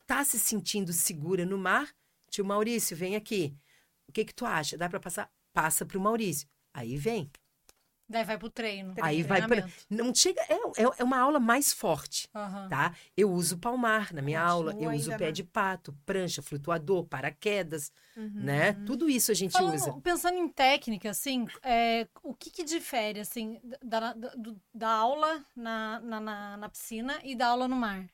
Tá 0.05 0.25
se 0.25 0.41
sentindo 0.41 0.93
segura 0.93 1.47
no 1.47 1.57
mar. 1.57 1.89
Tio 2.29 2.45
Maurício, 2.45 2.97
vem 2.97 3.15
aqui. 3.15 3.55
O 4.09 4.13
que 4.13 4.25
que 4.25 4.35
tu 4.35 4.45
acha? 4.45 4.77
Dá 4.77 4.89
para 4.89 4.99
passar? 4.99 5.31
Passa 5.53 5.87
pro 5.87 6.01
Maurício. 6.01 6.49
Aí 6.75 6.97
vem. 6.97 7.31
Daí 8.13 8.25
vai 8.25 8.39
pro 8.39 8.51
treino. 8.51 8.95
Aí 9.01 9.23
vai 9.23 9.47
pra... 9.47 9.67
Não 9.91 10.15
chega... 10.15 10.41
É, 10.43 10.55
é, 10.83 10.91
é 10.99 11.05
uma 11.05 11.19
aula 11.19 11.41
mais 11.41 11.73
forte, 11.73 12.29
Aham. 12.35 12.69
tá? 12.69 12.95
Eu 13.17 13.31
uso 13.33 13.59
palmar 13.59 14.13
na 14.13 14.21
minha 14.23 14.41
aula. 14.41 14.71
Eu 14.73 14.75
Continua 14.75 14.95
uso 14.95 15.17
pé 15.17 15.33
de 15.33 15.43
pato, 15.43 15.93
prancha, 16.05 16.43
flutuador, 16.43 17.05
paraquedas, 17.07 17.91
Uhum. 18.15 18.31
né? 18.35 18.75
Tudo 18.85 19.09
isso 19.09 19.31
a 19.31 19.35
gente 19.35 19.53
Falando- 19.53 19.75
usa. 19.75 19.93
Pensando 20.03 20.37
em 20.37 20.47
técnica, 20.47 21.09
assim, 21.09 21.47
é, 21.63 22.07
o 22.23 22.35
que, 22.35 22.51
que 22.51 22.63
difere, 22.63 23.21
assim, 23.21 23.59
da, 23.83 24.13
da, 24.13 24.33
da 24.75 24.89
aula 24.91 25.43
na, 25.57 25.99
na, 26.01 26.21
na, 26.21 26.57
na 26.59 26.69
piscina 26.69 27.19
e 27.25 27.35
da 27.35 27.47
aula 27.47 27.67
no 27.67 27.75
mar? 27.75 28.07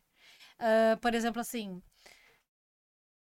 Ah, 0.58 0.96
por 1.00 1.14
exemplo, 1.14 1.40
assim, 1.40 1.82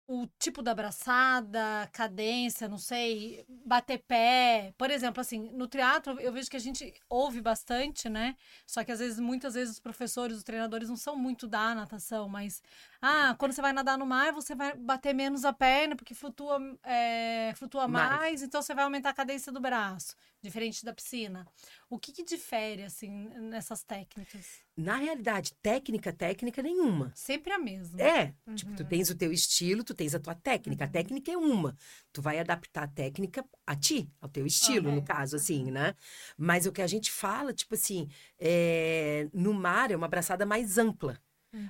o 0.07 0.27
tipo 0.38 0.62
da 0.62 0.73
abraçada, 0.73 1.88
cadência, 1.93 2.69
não 2.69 2.77
sei, 2.77 3.45
bater 3.64 3.99
pé. 3.99 4.75
Por 4.77 4.90
exemplo, 4.90 5.21
assim, 5.21 5.51
no 5.53 5.67
teatro 5.67 6.21
eu 6.21 6.33
vejo 6.33 6.51
que 6.51 6.57
a 6.57 6.61
gente 6.61 6.93
ouve 7.09 7.40
bastante, 7.40 8.09
né? 8.09 8.37
Só 8.67 8.85
que 8.85 8.93
às 8.93 8.99
vezes, 8.99 9.19
muitas 9.19 9.55
vezes, 9.55 9.75
os 9.75 9.81
professores, 9.81 10.37
os 10.37 10.43
treinadores 10.45 10.88
não 10.88 10.97
são 10.97 11.17
muito 11.17 11.47
da 11.49 11.75
natação, 11.75 12.29
mas 12.29 12.62
ah, 13.01 13.35
quando 13.38 13.53
você 13.53 13.62
vai 13.62 13.73
nadar 13.73 13.97
no 13.97 14.05
mar, 14.07 14.33
você 14.33 14.55
vai 14.55 14.77
bater 14.77 15.14
menos 15.14 15.45
a 15.45 15.53
perna, 15.53 15.97
porque 15.97 16.14
flutua, 16.14 16.59
é, 16.83 17.53
flutua 17.57 17.88
Mais. 17.88 18.11
mais, 18.21 18.43
então 18.43 18.61
você 18.61 18.75
vai 18.75 18.85
aumentar 18.85 19.11
a 19.11 19.14
cadência 19.14 19.51
do 19.51 19.61
braço, 19.61 20.14
diferente 20.45 20.85
da 20.85 20.93
piscina. 20.93 21.47
O 21.91 21.99
que, 21.99 22.13
que 22.13 22.23
difere, 22.25 22.85
assim, 22.85 23.11
nessas 23.51 23.83
técnicas? 23.83 24.63
Na 24.77 24.97
realidade, 24.97 25.55
técnica, 25.63 26.13
técnica 26.13 26.63
nenhuma. 26.63 27.13
Sempre 27.15 27.53
a 27.53 27.59
mesma. 27.59 28.01
É, 28.01 28.35
tipo, 28.55 28.71
Uhum. 28.71 28.77
tu 28.77 28.85
tens 28.85 29.09
o 29.09 29.15
teu 29.17 29.33
estilo, 29.33 29.85
tu 29.85 29.95
tens 29.95 30.15
a 30.15 30.21
tua 30.21 30.35
técnica. 30.35 30.85
A 30.85 30.89
técnica 30.89 31.31
é 31.33 31.37
uma. 31.37 31.77
Tu 32.13 32.21
vai 32.21 32.39
adaptar 32.39 32.83
a 32.85 32.89
técnica 32.89 33.45
a 33.67 33.77
ti, 33.77 34.11
ao 34.21 34.29
teu 34.29 34.45
estilo, 34.47 34.89
Aham. 34.89 34.97
no 34.97 35.05
caso, 35.05 35.37
assim, 35.37 35.71
né? 35.71 35.95
Mas 36.37 36.67
o 36.67 36.73
que 36.73 36.83
a 36.83 36.87
gente 36.87 37.11
fala, 37.11 37.53
tipo 37.53 37.75
assim, 37.75 38.09
é, 38.39 39.29
no 39.33 39.55
mar 39.55 39.91
é 39.91 39.97
uma 39.97 40.07
abraçada 40.07 40.45
mais 40.45 40.77
ampla, 40.77 41.21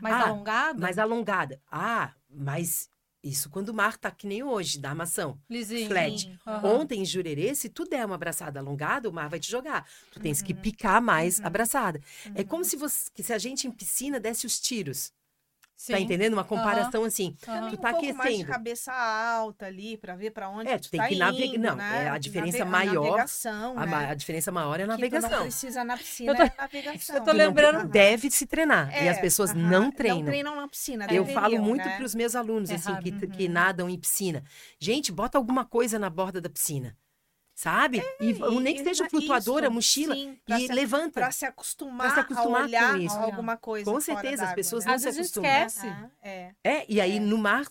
Mais 0.00 0.14
Ah, 0.16 0.24
alongada? 0.28 0.80
mais 0.80 0.98
alongada. 0.98 1.62
Ah, 1.70 2.14
mas 2.28 2.88
isso 3.24 3.48
quando 3.50 3.70
o 3.70 3.74
mar 3.74 3.96
tá 3.96 4.10
que 4.10 4.26
nem 4.26 4.42
hoje, 4.42 4.78
da 4.78 4.90
armação. 4.90 5.38
Lisinho. 5.48 5.88
flat. 5.88 6.38
Aham. 6.46 6.80
Ontem 6.80 7.00
em 7.00 7.04
Jurerê, 7.04 7.54
se 7.54 7.68
tu 7.68 7.84
der 7.84 8.04
uma 8.04 8.14
abraçada 8.16 8.60
alongada, 8.60 9.08
o 9.08 9.12
mar 9.12 9.28
vai 9.28 9.40
te 9.40 9.50
jogar. 9.50 9.88
Tu 10.12 10.20
tens 10.20 10.40
Uhum. 10.40 10.46
que 10.46 10.54
picar 10.54 11.00
mais 11.00 11.40
a 11.40 11.46
abraçada. 11.46 12.00
É 12.34 12.44
como 12.44 12.64
se, 12.64 12.76
você, 12.76 13.10
que 13.14 13.22
se 13.22 13.32
a 13.32 13.38
gente 13.38 13.66
em 13.66 13.70
piscina 13.70 14.20
desse 14.20 14.46
os 14.46 14.60
tiros. 14.60 15.12
Tá 15.76 15.96
Sim. 15.98 16.04
entendendo? 16.04 16.34
Uma 16.34 16.44
comparação 16.44 17.02
assim. 17.04 17.36
Aham. 17.46 17.54
Também 17.56 17.70
Tu 17.70 17.76
tá 17.78 17.88
um 17.88 17.92
pouco 17.92 18.06
mais 18.06 18.14
de 18.14 18.20
aquecendo. 18.42 18.52
cabeça 18.52 18.92
alta 18.92 19.66
ali, 19.66 19.96
pra 19.98 20.14
ver 20.14 20.30
pra 20.30 20.48
onde 20.48 20.70
É, 20.70 20.78
tu 20.78 20.88
tem 20.88 21.00
tá 21.00 21.08
que 21.08 21.16
navegar. 21.16 21.58
Não, 21.58 21.76
né? 21.76 22.04
é 22.04 22.08
a 22.08 22.16
diferença 22.16 22.58
Nave- 22.64 22.70
maior. 22.70 23.04
navegação, 23.10 23.78
A, 23.78 23.84
né? 23.84 23.96
a 24.10 24.14
diferença 24.14 24.52
maior 24.52 24.78
é 24.80 24.84
a 24.84 24.86
Que 24.86 24.86
tu 24.86 24.86
não 24.86 24.96
navegação. 25.10 25.40
precisa 25.42 25.84
na 25.84 25.96
piscina, 25.96 26.30
Eu 26.32 26.36
tô- 26.36 26.42
é 26.42 26.52
navegação. 26.56 27.16
eu 27.16 27.20
tô 27.24 27.30
Tu 27.32 27.36
não 27.36 27.46
lembrando- 27.46 27.88
deve 27.88 28.30
se 28.30 28.46
treinar. 28.46 28.88
e 28.92 29.08
as 29.08 29.18
É, 29.18 29.20
pessoas 29.20 29.50
aham. 29.50 29.58
não 29.68 29.90
treinam. 29.90 30.18
Não 30.20 30.24
treinam 30.26 30.56
na 30.56 30.68
piscina. 30.68 31.04
Eu 31.06 31.24
deveriam, 31.24 31.34
falo 31.42 31.58
muito 31.60 31.84
né? 31.84 31.96
para 31.96 32.04
os 32.06 32.14
meus 32.14 32.34
alunos, 32.36 32.70
É 32.70 32.76
assim, 32.76 32.94
que, 33.02 33.26
que 33.26 33.48
nadam 33.48 33.88
em 33.90 33.98
piscina. 33.98 34.42
Gente, 34.78 35.10
bota 35.10 35.36
alguma 35.36 35.64
coisa 35.64 35.98
na 35.98 36.08
borda 36.08 36.40
da 36.40 36.48
piscina. 36.48 36.96
Sabe? 37.54 38.02
e, 38.20 38.30
E- 38.30 38.60
nem 38.60 38.74
que 38.74 38.82
seja 38.82 39.04
o 39.04 39.10
flutuador, 39.10 39.58
a 39.62 39.66
isso, 39.66 39.72
mochila. 39.72 40.14
sim, 40.14 40.36
e 40.48 40.66
se- 40.66 40.72
levanta. 40.72 41.20
Pra 41.20 41.30
se 41.30 41.46
acostumar, 41.46 42.06
Pra 42.08 42.14
se 42.14 42.20
acostumar 42.20 42.62
a 42.62 42.64
olhar 42.64 42.92
com 42.92 42.98
isso. 42.98 43.16
alguma 43.16 43.56
coisa 43.56 43.84
Com 43.84 44.00
fora 44.00 44.20
certeza, 44.20 44.44
as 44.46 44.54
pessoas 44.54 44.84
né? 44.84 44.88
não 44.88 44.96
Às 44.96 45.02
se 45.02 45.08
acostumam. 45.08 45.50
esquece. 45.50 45.86
Ah, 45.86 46.10
É, 46.22 46.54
É, 46.64 46.84
e 46.88 47.00
aí 47.00 47.16
É. 47.16 47.20
no 47.20 47.38
mar, 47.38 47.64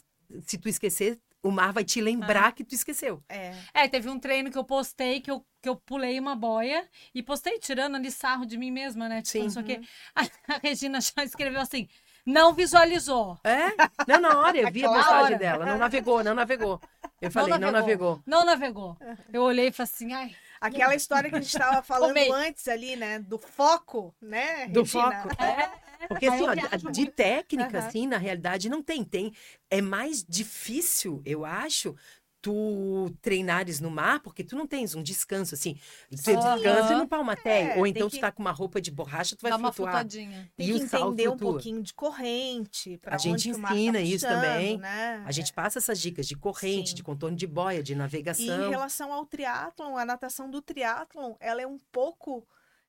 se 0.48 0.58
tu 0.58 0.70
esquecer, 0.70 1.20
o 1.44 1.52
mar 1.52 1.74
vai 1.74 1.84
te 1.84 2.00
lembrar 2.00 2.54
que 2.54 2.64
tu 2.64 2.74
esqueceu. 2.74 3.22
é. 3.28 3.54
É, 3.74 3.88
teve 3.90 4.10
um 4.10 4.18
treino 4.18 4.50
que 4.50 4.58
eu 4.58 4.64
postei, 4.64 5.20
que 5.20 5.30
eu, 5.30 5.46
que 5.62 5.68
eu 5.68 5.76
pulei 5.76 6.18
uma 6.18 6.34
boia 6.38 6.88
e 7.14 7.22
postei 7.22 7.60
tirando 7.60 7.96
ali 7.96 8.10
sarro 8.10 8.46
de 8.46 8.58
mim 8.58 8.72
mesma, 8.72 9.10
né? 9.10 9.18
Tipo, 9.22 9.32
Sim. 9.32 9.44
não 9.44 9.50
sei 9.50 9.62
o 9.62 9.66
quê. 9.66 9.82
A, 10.16 10.22
a 10.56 10.58
Regina 10.64 11.02
já 11.02 11.24
escreveu 11.26 11.60
assim, 11.60 11.90
não 12.26 12.54
visualizou. 12.54 13.38
É? 13.44 13.70
Não, 14.08 14.20
na 14.20 14.40
hora, 14.40 14.58
eu 14.58 14.72
vi 14.72 14.86
a 14.86 14.90
postagem 14.90 15.24
hora. 15.24 15.38
dela. 15.38 15.66
Não 15.66 15.78
navegou, 15.78 16.24
não 16.24 16.34
navegou. 16.34 16.80
Eu 17.22 17.32
falei, 17.32 17.58
não 17.58 17.72
navegou. 17.72 18.22
Não 18.26 18.46
navegou. 18.46 18.98
Eu 19.32 19.44
olhei 19.44 19.68
e 19.68 19.72
falei 19.72 19.90
assim, 19.94 20.14
ai, 20.14 20.36
Aquela 20.60 20.96
história 20.96 21.30
que 21.30 21.36
a 21.36 21.42
gente 21.42 21.54
estava 21.54 21.82
falando 21.84 22.10
Tomei. 22.10 22.32
antes 22.32 22.68
ali, 22.70 22.96
né? 22.96 23.20
Do 23.20 23.38
foco, 23.38 24.16
né, 24.22 24.68
Do 24.68 24.82
Regina? 24.84 25.24
foco. 25.24 25.44
É. 25.44 25.84
Porque 26.08 26.26
assim, 26.28 26.44
ó, 26.44 26.54
de 26.92 27.02
muito. 27.02 27.12
técnica, 27.14 27.78
Aham. 27.78 27.88
assim, 27.88 28.08
na 28.08 28.18
realidade, 28.18 28.70
não 28.70 28.82
tem. 28.82 29.04
Tem. 29.04 29.34
É 29.70 29.82
mais 29.82 30.24
difícil, 30.24 31.22
eu 31.26 31.46
acho, 31.46 31.96
tu 32.44 33.10
treinares 33.22 33.80
no 33.80 33.90
mar, 33.90 34.20
porque 34.20 34.44
tu 34.44 34.56
não 34.56 34.68
tens 34.68 34.94
um 34.94 35.02
descanso, 35.02 35.56
assim. 35.56 35.80
Aham. 36.12 36.56
descansa 36.58 36.98
no 36.98 37.08
palmatéio. 37.08 37.72
É, 37.72 37.78
ou 37.80 37.88
então 37.88 38.10
que- 38.10 38.18
tu 38.18 38.22
tá 38.22 38.32
com 38.34 38.42
uma 38.44 38.52
roupa 38.52 38.82
de 38.82 38.92
borracha, 38.92 39.36
tu 39.36 39.42
vai 39.42 39.52
dá 39.52 39.58
flutuar. 39.58 40.06
Tem 40.06 40.30
E 40.60 40.66
que 40.66 40.74
o 40.74 40.78
entender 40.78 41.30
um 41.30 41.38
pouquinho 41.38 41.82
de 41.82 41.94
corrente. 41.94 42.98
pra 42.98 43.16
A 43.16 43.18
gente 43.18 43.50
tá 43.54 43.74
ensina 43.74 44.02
isso 44.02 44.26
puxando, 44.26 44.42
também. 44.42 44.78
Né? 44.78 45.24
A 45.26 45.32
gente 45.32 45.54
passa 45.54 45.80
essas 45.80 46.00
dicas 46.00 46.28
de 46.28 46.36
corrente, 46.36 46.90
Sim. 46.90 46.96
de 46.96 47.02
contorno 47.04 47.38
de 47.38 47.48
boia, 47.48 47.82
de 47.82 47.94
E 47.94 47.96
em 47.96 47.98
navegação. 47.98 48.70
relação 48.70 49.14
ao 49.14 49.26
triatlon, 49.26 49.96
a 49.96 50.04
natação 50.06 50.50
do 50.52 50.62
triatlon, 50.62 51.36
ela 51.40 51.62
é 51.62 51.68
um 51.68 51.78
pouco 51.94 52.46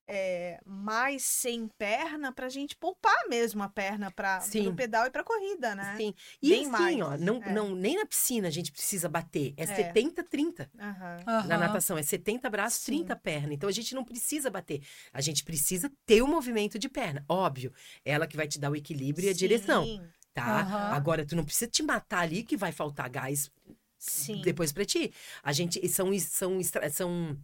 é, 0.07 0.61
mais 0.67 1.23
sem 1.25 1.69
perna 1.79 2.33
pra 2.33 2.49
gente 2.49 2.77
poupar 2.77 3.27
mesmo 3.29 3.63
a 3.63 3.69
perna 3.69 4.11
para 4.11 4.41
Sim. 4.41 4.69
o 4.69 4.75
pedal 4.75 5.07
e 5.07 5.11
pra 5.11 5.25
corrida, 5.25 5.75
né? 5.75 5.95
Sim. 5.97 6.15
E 6.43 6.51
Bem 6.51 6.61
assim, 6.63 6.71
mais, 6.71 7.01
ó, 7.01 7.17
não, 7.17 7.43
é. 7.43 7.53
não, 7.53 7.75
nem 7.75 7.97
na 7.97 8.05
piscina 8.05 8.49
a 8.49 8.51
gente 8.51 8.71
precisa 8.71 9.09
bater. 9.09 9.55
É, 9.57 9.63
É. 9.65 9.67
70, 9.67 10.23
30 10.25 10.71
Aham. 10.79 11.47
na 11.47 11.59
natação. 11.59 11.97
É 11.97 12.03
70 12.03 12.51
braços, 12.51 12.81
Sim. 12.83 12.99
30 12.99 13.17
perna. 13.17 13.55
Então 13.55 13.69
a 13.69 13.73
gente 13.73 13.95
não 13.95 14.05
precisa 14.05 14.51
bater. 14.51 14.83
A 15.13 15.21
gente 15.21 15.43
precisa 15.43 15.91
ter 16.05 16.23
o 16.23 16.27
movimento 16.29 16.79
de 16.79 16.89
perna. 16.89 17.25
Óbvio, 17.29 17.73
ela 18.05 18.27
que 18.27 18.37
vai 18.37 18.47
te 18.47 18.59
dar 18.59 18.71
o 18.71 18.77
equilíbrio 18.77 19.27
e 19.27 19.31
a 19.31 19.35
direção, 19.35 19.85
Sim, 19.85 20.03
tá? 20.35 20.61
Aham. 20.61 20.93
Agora, 20.95 21.25
tu 21.25 21.35
não 21.35 21.45
precisa 21.45 21.71
te 21.71 21.83
matar 21.83 22.21
ali 22.21 22.43
que 22.43 22.57
vai 22.57 22.73
faltar 22.73 23.09
gás 23.09 23.51
Sim. 23.99 24.43
depois 24.43 24.71
pra 24.71 24.85
ti. 24.85 25.13
A 25.43 25.53
gente 25.53 25.87
são 25.89 26.17
são 26.19 26.59
são 26.91 27.39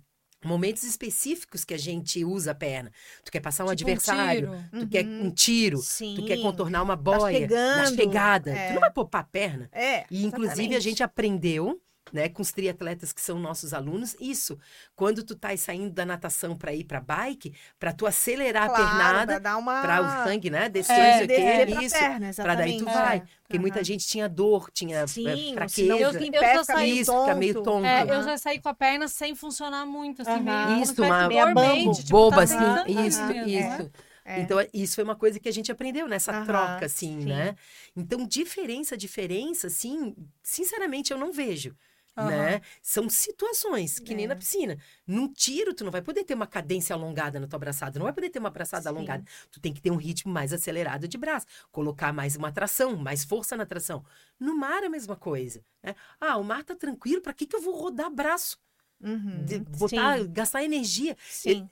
momentos 0.44 0.83
específicos 0.85 1.64
que 1.64 1.74
a 1.74 1.79
gente 1.79 2.24
usa 2.24 2.53
a 2.53 2.55
perna. 2.55 2.90
Tu 3.24 3.31
quer 3.31 3.40
passar 3.40 3.64
um 3.64 3.74
Tipo 3.74 3.90
um 3.90 3.92
adversário, 3.92 4.50
tiro. 4.70 4.81
tu 4.85 4.88
quer 4.88 5.05
Uhum. 5.05 5.26
um 5.26 5.31
tiro, 5.31 5.79
Sim. 5.79 6.14
tu 6.16 6.24
quer 6.24 6.38
contornar 6.40 6.83
uma 6.83 6.96
boia, 6.96 7.40
na 7.40 7.85
chegando, 7.85 7.96
chegada. 7.96 8.50
é. 8.50 8.68
Tu 8.68 8.74
não 8.74 8.81
vai 8.81 8.90
poupar 8.92 9.20
a 9.22 9.24
perna. 9.24 9.68
É. 9.72 10.05
E 10.11 10.24
inclusive 10.24 10.50
a 10.50 10.53
exatamente. 10.64 10.81
gente 10.81 11.03
aprendeu, 11.03 11.81
né, 12.12 12.29
com 12.29 12.42
os 12.42 12.53
triatletas 12.53 13.12
que 13.12 13.20
são 13.20 13.38
nossos 13.38 13.73
alunos, 13.75 14.16
isso. 14.20 14.59
Quando 14.94 15.23
tu 15.25 15.35
tá 15.37 15.57
saindo 15.57 15.90
da 15.92 16.05
natação 16.07 16.57
para 16.57 16.75
ir 16.75 16.85
para 16.85 17.01
bike, 17.01 17.55
para 17.79 17.92
tu 17.92 18.07
acelerar 18.07 18.64
Claro, 18.64 18.70
a 18.70 18.70
pernada, 18.70 19.27
pra 19.27 19.38
dar 19.38 19.57
uma 19.59 19.73
para 19.81 20.03
o 20.03 20.09
sangue, 20.11 20.51
né, 20.51 20.68
descer, 20.68 21.03
É, 21.03 21.12
não 21.12 21.12
sei 21.14 21.27
o 21.27 21.27
descer 21.27 21.68
isso. 21.68 21.94
perna, 21.99 22.29
Pra 22.40 22.55
daí 22.55 22.75
tu 22.75 22.87
exatamente. 22.87 22.88
vai. 22.88 23.20
É. 23.20 23.27
Porque 23.42 23.59
muita 23.59 23.79
Aham. 23.79 23.85
gente 23.85 24.07
tinha 24.07 24.29
dor, 24.29 24.70
tinha 24.73 24.99
eh, 25.01 25.07
Sim, 25.07 25.53
fraqueza. 25.53 25.99
eu 26.03 26.12
Eu 26.33 26.44
já 26.64 26.77
meio 26.77 26.99
Isso, 27.01 27.12
fica 27.16 27.35
meio 27.35 27.55
tonto. 27.55 27.62
tonto. 27.62 27.87
É, 27.87 28.03
eu 28.14 28.23
Aham. 28.23 28.23
já 28.23 28.38
saí 28.38 28.61
com 28.61 28.68
a 28.68 28.75
perna 28.75 29.09
sem 29.09 29.35
funcionar 29.35 29.87
muito, 29.87 30.23
assim, 30.23 30.40
Aham. 30.40 30.42
meio 30.42 30.83
Isso, 30.83 31.03
uma- 31.03 31.29
dormente, 31.29 32.05
tipo, 32.05 32.23
boba, 32.23 32.27
tá 32.27 32.44
assim, 32.44 32.81
tentando 32.85 32.85
isso, 32.87 33.23
mesmo, 33.25 33.59
isso. 33.59 33.59
né? 33.59 33.90
É. 34.25 34.37
Então, 34.37 34.59
isso 34.73 34.94
foi 34.94 35.03
uma 35.05 35.16
coisa 35.16 35.40
que 35.40 35.49
a 35.49 35.53
gente 35.53 35.73
aprendeu 35.73 36.07
nessa 36.07 36.33
Aham, 36.33 36.44
troca, 36.44 36.87
assim, 36.87 37.16
sim. 37.18 37.27
né? 37.27 37.57
Então, 37.96 38.25
diferença, 38.27 38.96
diferença, 38.96 39.66
assim, 39.66 40.14
sinceramente, 40.42 41.12
eu 41.12 41.18
não 41.18 41.33
vejo. 41.33 41.75
Aham. 42.16 42.29
Né? 42.31 42.61
São 42.83 43.09
situações, 43.09 43.99
que 43.99 44.14
nem 44.14 44.25
É. 44.25 44.29
na 44.29 44.37
piscina. 44.37 44.77
Num 45.07 45.33
tiro, 45.33 45.73
tu 45.73 45.85
não 45.85 45.90
vai 45.92 46.03
poder 46.03 46.25
ter 46.25 46.35
uma 46.35 46.46
cadência 46.46 46.94
alongada 46.94 47.38
na 47.40 47.46
tua 47.46 47.59
braçada, 47.59 47.99
não 47.99 48.05
vai 48.05 48.12
poder 48.12 48.31
ter 48.31 48.38
uma 48.38 48.51
braçada 48.51 48.83
Sim. 48.83 48.88
alongada. 48.88 49.25
Tu 49.51 49.61
tem 49.61 49.73
que 49.73 49.81
ter 49.81 49.90
um 49.90 49.96
ritmo 49.96 50.33
mais 50.33 50.53
acelerado 50.53 51.07
de 51.09 51.16
braço, 51.16 51.46
colocar 51.70 52.12
mais 52.12 52.37
uma 52.37 52.51
tração, 52.53 52.96
mais 52.96 53.25
força 53.25 53.57
na 53.57 53.64
tração. 53.64 54.05
No 54.38 54.57
mar 54.57 54.83
é 54.83 54.87
a 54.87 54.90
mesma 54.90 55.16
coisa. 55.16 55.62
Né? 55.83 55.94
Ah, 56.20 56.37
o 56.37 56.44
mar 56.44 56.64
tá 56.64 56.75
tranquilo, 56.75 57.20
pra 57.23 57.33
que, 57.33 57.46
que 57.46 57.57
eu 57.57 57.61
vou 57.62 57.75
rodar 57.77 58.11
braço? 58.11 58.59
Uhum. 59.03 59.44
De- 59.44 59.61
botar, 59.61 60.18
Sim, 60.18 60.33
gastar 60.33 60.62
energia. 60.62 61.16
sim. 61.27 61.68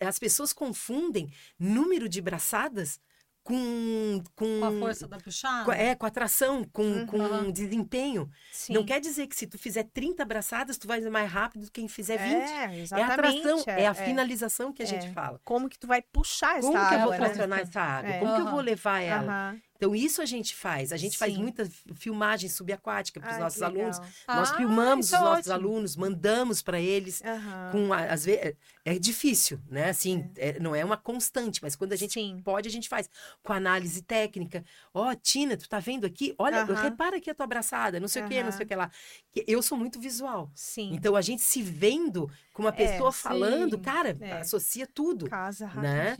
As 0.00 0.18
pessoas 0.18 0.52
confundem 0.52 1.30
número 1.58 2.08
de 2.08 2.20
braçadas 2.20 2.98
com. 3.42 4.22
com 4.36 4.60
Com 4.60 4.64
a 4.64 4.70
força 4.72 5.06
da 5.08 5.18
puxada. 5.18 5.64
com- 5.64 5.72
é, 5.72 5.94
com 5.94 6.06
atração, 6.06 6.64
com, 6.72 6.82
Uhum. 6.82 7.06
com 7.06 7.50
desempenho. 7.50 8.30
sim. 8.52 8.72
Não 8.72 8.84
quer 8.84 9.00
dizer 9.00 9.26
que 9.26 9.34
se 9.36 9.46
tu 9.46 9.58
fizer 9.58 9.84
30 9.92 10.24
braçadas, 10.24 10.78
tu 10.78 10.86
vai 10.86 11.00
mais 11.02 11.30
rápido 11.30 11.62
do 11.62 11.66
que 11.70 11.80
quem 11.80 11.88
fizer 11.88 12.16
20. 12.18 12.50
É, 12.50 12.64
É, 12.64 12.78
exatamente. 12.80 13.10
a 13.10 13.14
atração, 13.14 13.64
é, 13.66 13.86
a 13.86 13.90
é. 13.90 13.94
finalização 13.94 14.72
que 14.72 14.82
a 14.82 14.86
gente 14.86 15.06
É. 15.06 15.12
fala. 15.12 15.40
Como 15.44 15.68
que 15.68 15.78
tu 15.78 15.86
vai 15.86 16.00
puxar 16.02 16.58
essa 16.58 16.66
Como 16.68 16.72
que 16.78 16.78
eu 16.94 16.98
água, 16.98 17.02
vou 17.02 17.10
né? 17.10 17.16
tracionar 17.18 17.58
essa 17.60 17.80
água? 17.80 18.10
É. 18.10 18.18
Como 18.20 18.34
que 18.34 18.40
eu 18.42 18.50
vou 18.50 18.60
levar 18.60 19.00
ela? 19.00 19.50
Aham. 19.50 19.60
Então, 19.82 19.96
isso 19.96 20.22
a 20.22 20.24
gente 20.24 20.54
faz. 20.54 20.92
A 20.92 20.96
gente 20.96 21.18
faz 21.18 21.34
Sim. 21.34 21.40
muita 21.42 21.68
filmagem 21.96 22.48
subaquática 22.48 23.18
para 23.18 23.32
os 23.32 23.38
nossos 23.38 23.58
que 23.58 23.64
alunos. 23.64 23.98
Nós 24.28 24.52
Ah, 24.52 24.56
filmamos 24.56 25.06
isso 25.06 25.16
os 25.16 25.20
é 25.20 25.24
nossos 25.24 25.48
ótimo. 25.48 25.54
alunos, 25.68 25.96
mandamos 25.96 26.62
para 26.62 26.80
eles. 26.80 27.20
Aham. 27.24 27.70
Com 27.72 27.92
às 27.92 28.24
vezes 28.24 28.54
é 28.84 28.96
difícil, 28.96 29.58
né? 29.68 29.88
Assim, 29.90 30.30
é, 30.36 30.60
não 30.60 30.72
é 30.72 30.84
uma 30.84 30.96
constante, 30.96 31.60
mas 31.60 31.74
quando 31.74 31.94
a 31.94 31.96
gente 31.96 32.12
Sim. 32.12 32.40
pode, 32.44 32.68
a 32.68 32.70
gente 32.70 32.88
faz 32.88 33.10
com 33.42 33.52
análise 33.52 34.02
técnica. 34.02 34.64
Ó, 34.94 35.12
Tina, 35.16 35.56
tu 35.56 35.68
tá 35.68 35.80
vendo 35.80 36.04
aqui? 36.06 36.32
Olha, 36.38 36.62
Aham. 36.62 36.74
repara 36.80 37.16
aqui 37.16 37.28
a 37.30 37.34
tua 37.34 37.42
abraçada, 37.44 37.98
não 37.98 38.06
sei 38.06 38.22
o 38.22 38.28
quê, 38.28 38.40
não 38.40 38.52
sei 38.52 38.64
o 38.64 38.68
que 38.68 38.76
lá. 38.76 38.88
Que 39.32 39.44
Eu 39.48 39.60
sou 39.62 39.76
muito 39.76 39.98
visual. 39.98 40.48
Sim. 40.54 40.90
Então 40.94 41.16
a 41.16 41.20
gente 41.22 41.42
se 41.42 41.60
vendo 41.60 42.30
com 42.52 42.62
uma 42.62 42.72
pessoa 42.72 43.10
sim. 43.10 43.18
falando, 43.22 43.76
cara, 43.80 44.16
É. 44.20 44.34
associa 44.34 44.86
tudo. 44.86 45.28
Casa 45.28 45.66
né? 45.74 46.16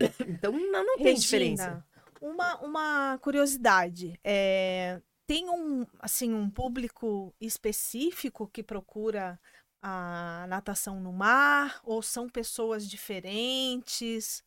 é. 0.00 0.04
Então 0.28 0.50
não, 0.50 0.84
não 0.84 0.96
tem 0.96 1.06
Regina, 1.14 1.20
diferença. 1.20 1.84
Uma, 2.24 2.56
uma 2.60 3.18
curiosidade. 3.20 4.18
é, 4.24 5.00
tem 5.26 5.48
um, 5.50 5.86
assim, 6.00 6.32
um 6.32 6.48
público 6.48 7.34
específico 7.40 8.46
que 8.46 8.62
procura 8.62 9.38
a 9.82 10.46
natação 10.48 11.00
no 11.00 11.12
mar? 11.12 11.80
Ou 11.84 12.02
são 12.02 12.28
pessoas 12.28 12.88
diferentes? 12.88 14.42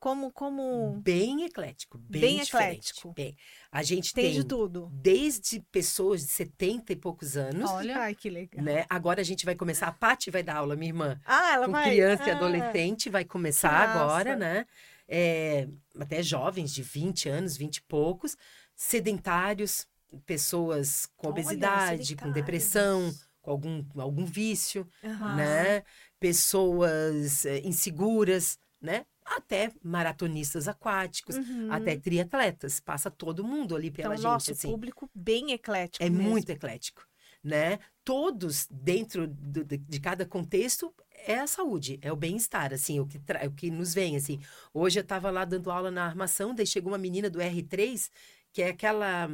Como, 0.00 0.32
como... 0.32 1.00
Bem 1.00 1.44
eclético, 1.44 1.96
bem, 1.96 2.20
Bem 2.20 2.40
eclético. 2.40 3.12
bem. 3.12 3.36
A 3.70 3.84
gente 3.84 4.12
Tem 4.12 4.24
tem, 4.24 4.34
de 4.34 4.44
tudo. 4.44 4.88
desde 4.92 5.60
pessoas 5.70 6.22
de 6.22 6.26
70 6.32 6.92
e 6.92 6.96
poucos 6.96 7.36
anos, 7.36 7.70
Olha. 7.70 7.98
Ai, 8.00 8.14
que 8.16 8.28
legal. 8.28 8.64
né? 8.64 8.84
Agora 8.90 9.20
a 9.20 9.24
gente 9.24 9.44
vai 9.44 9.54
começar, 9.54 9.86
a 9.86 9.92
Paty 9.92 10.28
vai 10.28 10.42
dar 10.42 10.56
aula, 10.56 10.74
minha 10.74 10.90
irmã. 10.90 11.20
Ah, 11.24 11.52
ela 11.54 11.66
com 11.66 11.72
vai... 11.72 11.84
criança 11.84 12.24
e 12.26 12.30
Ah, 12.32 12.36
adolescente, 12.36 13.08
vai 13.08 13.24
começar 13.24 13.70
agora, 13.70 14.34
né? 14.34 14.66
É, 15.14 15.68
até 15.98 16.22
jovens 16.22 16.72
de 16.72 16.82
20 16.82 17.28
anos, 17.28 17.54
20 17.56 17.76
e 17.76 17.82
poucos, 17.82 18.34
sedentários, 18.74 19.86
pessoas 20.24 21.06
com 21.16 21.26
Olha, 21.26 21.32
obesidade, 21.32 21.98
com 21.98 22.06
sedentários. 22.06 22.34
depressão, 22.34 23.12
com 23.42 23.50
algum, 23.50 23.84
algum 23.96 24.24
vício, 24.24 24.88
aham. 25.04 25.36
né? 25.36 25.82
Pessoas 26.18 27.44
eh, 27.44 27.60
inseguras, 27.64 28.58
né? 28.80 29.04
Até 29.24 29.70
maratonistas 29.82 30.66
aquáticos, 30.66 31.36
Uhum. 31.36 31.70
até 31.70 31.96
triatletas. 31.96 32.80
Passa 32.80 33.10
todo 33.10 33.44
mundo 33.44 33.76
ali 33.76 33.90
pela 33.90 34.14
Então, 34.14 34.16
gente, 34.16 34.24
nosso 34.24 34.52
assim. 34.52 34.68
público 34.70 35.10
bem 35.14 35.52
eclético 35.52 36.02
É 36.04 36.08
mesmo. 36.10 36.28
muito 36.30 36.50
eclético, 36.50 37.06
né? 37.44 37.78
Todos 38.04 38.66
dentro 38.70 39.26
do- 39.28 39.64
de, 39.64 39.76
de 39.76 40.00
cada 40.00 40.24
contexto 40.26 40.92
é 41.24 41.38
a 41.40 41.46
saúde, 41.46 41.98
é 42.02 42.12
o 42.12 42.16
bem-estar, 42.16 42.72
assim, 42.72 43.00
o 43.00 43.06
que, 43.06 43.18
tra- 43.18 43.46
o 43.46 43.52
que 43.52 43.70
nos 43.70 43.94
vem, 43.94 44.16
assim. 44.16 44.40
Hoje 44.72 44.98
eu 44.98 45.02
estava 45.02 45.30
lá 45.30 45.44
dando 45.44 45.70
aula 45.70 45.90
na 45.90 46.04
armação, 46.04 46.54
daí 46.54 46.66
chegou 46.66 46.92
uma 46.92 46.98
menina 46.98 47.28
do 47.30 47.38
R3, 47.38 48.10
que 48.52 48.62
é 48.62 48.68
aquela... 48.68 49.28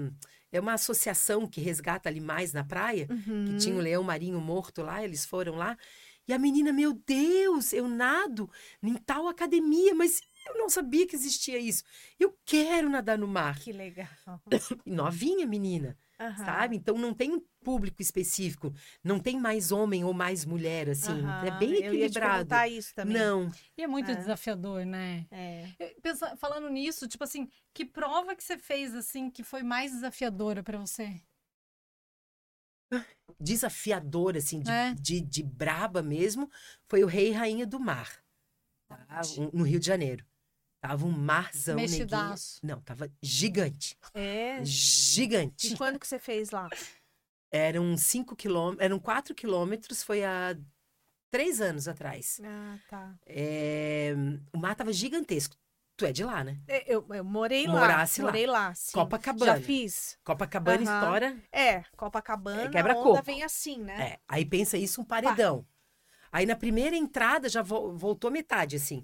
É 0.51 0.59
uma 0.59 0.73
associação 0.73 1.47
que 1.47 1.61
resgata 1.61 2.09
animais 2.09 2.55
na 2.55 2.65
praia, 2.65 3.07
que 3.07 3.31
Uhum. 3.31 3.57
tinha 3.59 3.75
um 3.75 3.81
leão 3.81 4.03
marinho 4.03 4.41
morto 4.41 4.81
lá, 4.83 5.05
eles 5.05 5.27
foram 5.27 5.57
lá. 5.57 5.77
E 6.27 6.33
a 6.33 6.39
menina, 6.39 6.73
meu 6.73 6.95
Deus, 6.95 7.75
eu 7.75 7.87
nado 7.87 8.51
em 8.83 8.95
tal 8.95 9.29
academia, 9.29 9.95
mas 9.95 10.23
eu 10.47 10.57
não 10.57 10.71
sabia 10.71 11.07
que 11.07 11.15
existia 11.15 11.59
isso. 11.59 11.85
Eu 12.19 12.35
quero 12.47 12.89
nadar 12.89 13.19
no 13.19 13.27
mar. 13.29 13.59
Que 13.59 13.73
legal. 13.73 14.09
Novinha, 14.87 15.47
menina 15.47 15.95
Aham. 16.21 16.45
sabe? 16.45 16.77
Então 16.77 16.99
não 16.99 17.15
tem 17.15 17.33
um 17.33 17.41
público 17.63 18.03
específico, 18.03 18.73
não 19.05 19.21
tem 19.21 19.39
mais 19.39 19.71
homem 19.71 20.05
ou 20.05 20.13
mais 20.13 20.45
mulher, 20.45 20.89
assim, 20.91 21.13
é 21.13 21.49
Aham. 21.49 21.59
bem 21.59 21.71
Eu 21.75 21.95
ia 21.95 22.07
equilibrado. 22.07 22.55
isso 22.69 22.93
também. 22.95 23.17
Não, 23.17 23.51
E 23.77 23.83
é 23.83 23.87
muito 23.87 24.11
É. 24.11 24.15
desafiador, 24.17 24.85
né? 24.85 25.27
É. 25.31 25.69
Eu- 25.79 26.01
pensa- 26.03 26.37
falando 26.37 26.69
nisso, 26.69 27.07
tipo 27.07 27.23
assim, 27.23 27.49
que 27.73 27.85
prova 27.85 28.35
que 28.35 28.43
você 28.43 28.59
fez, 28.59 28.95
assim, 28.95 29.31
que 29.31 29.45
foi 29.45 29.63
mais 29.63 29.93
desafiadora 29.93 30.63
pra 30.63 30.79
você? 30.79 31.23
desafiador, 33.39 34.37
assim, 34.37 34.61
de, 34.61 34.71
É. 34.71 34.95
de, 34.95 35.21
de 35.21 35.43
braba 35.43 36.03
mesmo, 36.03 36.51
foi 36.89 37.05
o 37.05 37.07
Rei 37.07 37.29
e 37.29 37.33
Rainha 37.33 37.67
do 37.67 37.79
Mar, 37.79 38.11
tá? 38.89 39.07
Um- 39.39 39.51
no 39.59 39.65
Rio 39.65 39.79
de 39.79 39.87
Janeiro. 39.87 40.25
Tava 40.81 41.05
um 41.07 41.11
marzão, 41.11 41.77
neguinho. 41.77 41.99
Mexidaço. 41.99 42.61
Não, 42.65 42.81
tava 42.81 43.11
gigante, 43.23 43.97
É. 44.15 44.65
gigante. 44.65 45.73
E 45.75 45.77
quando 45.77 45.99
que 45.99 46.07
você 46.07 46.19
fez 46.19 46.51
lá? 46.51 46.69
Eram 47.51 47.97
cinco 47.97 48.37
quilômetros, 48.37 48.85
eram 48.85 48.99
quatro 49.01 49.35
quilômetros, 49.35 50.03
foi 50.03 50.25
há 50.25 50.57
três 51.33 51.61
anos 51.61 51.89
atrás. 51.89 52.41
Ah, 52.45 52.77
tá. 52.89 53.15
É, 53.27 54.15
O 54.53 54.59
mar 54.59 54.75
tava 54.77 54.93
gigantesco. 54.93 55.57
Tu 55.97 56.07
é 56.07 56.13
de 56.13 56.23
lá, 56.23 56.45
né? 56.45 56.57
É, 56.69 56.85
Eu, 56.95 57.05
eu 57.13 57.25
morei 57.25 57.67
lá. 57.67 57.73
Morasse 57.73 58.21
lá. 58.23 58.27
morei 58.29 58.47
lá. 58.47 58.73
sim. 58.73 58.93
Copacabana. 58.93 59.57
Já 59.57 59.61
fiz. 59.61 60.17
Copacabana 60.23 60.83
Aham. 60.89 61.01
estoura, 61.01 61.37
É, 61.51 61.83
Copacabana, 61.97 62.63
É, 62.63 62.69
quebra 62.69 62.93
a 62.93 62.97
onda 62.97 63.03
coco. 63.15 63.23
vem 63.25 63.43
assim, 63.43 63.83
né? 63.83 64.01
É, 64.13 64.21
aí 64.29 64.45
pensa 64.45 64.79
isso 64.79 65.01
um 65.01 65.05
paredão. 65.05 65.67
Aí 66.31 66.45
na 66.47 66.55
primeira 66.57 66.97
entrada 66.97 67.49
já 67.49 67.63
vo- 67.63 67.93
voltou 67.97 68.31
metade, 68.31 68.77
assim, 68.77 69.03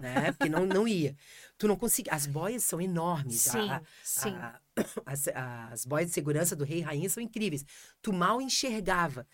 né? 0.00 0.32
Porque 0.32 0.48
não, 0.48 0.66
não 0.66 0.88
ia. 0.88 1.16
Tu 1.56 1.68
não 1.68 1.76
conseguia. 1.76 2.12
As 2.12 2.26
boias 2.26 2.64
são 2.64 2.80
enormes. 2.80 3.40
Sim, 3.40 3.70
a- 3.70 3.82
sim. 4.02 4.34
a- 4.34 4.60
as, 5.06 5.28
as 5.72 5.84
boias 5.86 6.08
de 6.08 6.14
segurança 6.14 6.56
do 6.56 6.64
Rei 6.64 6.78
e 6.78 6.82
Rainha 6.82 7.08
são 7.08 7.22
incríveis. 7.22 7.64
Tu 8.02 8.12
mal 8.12 8.40
enxergava. 8.40 9.26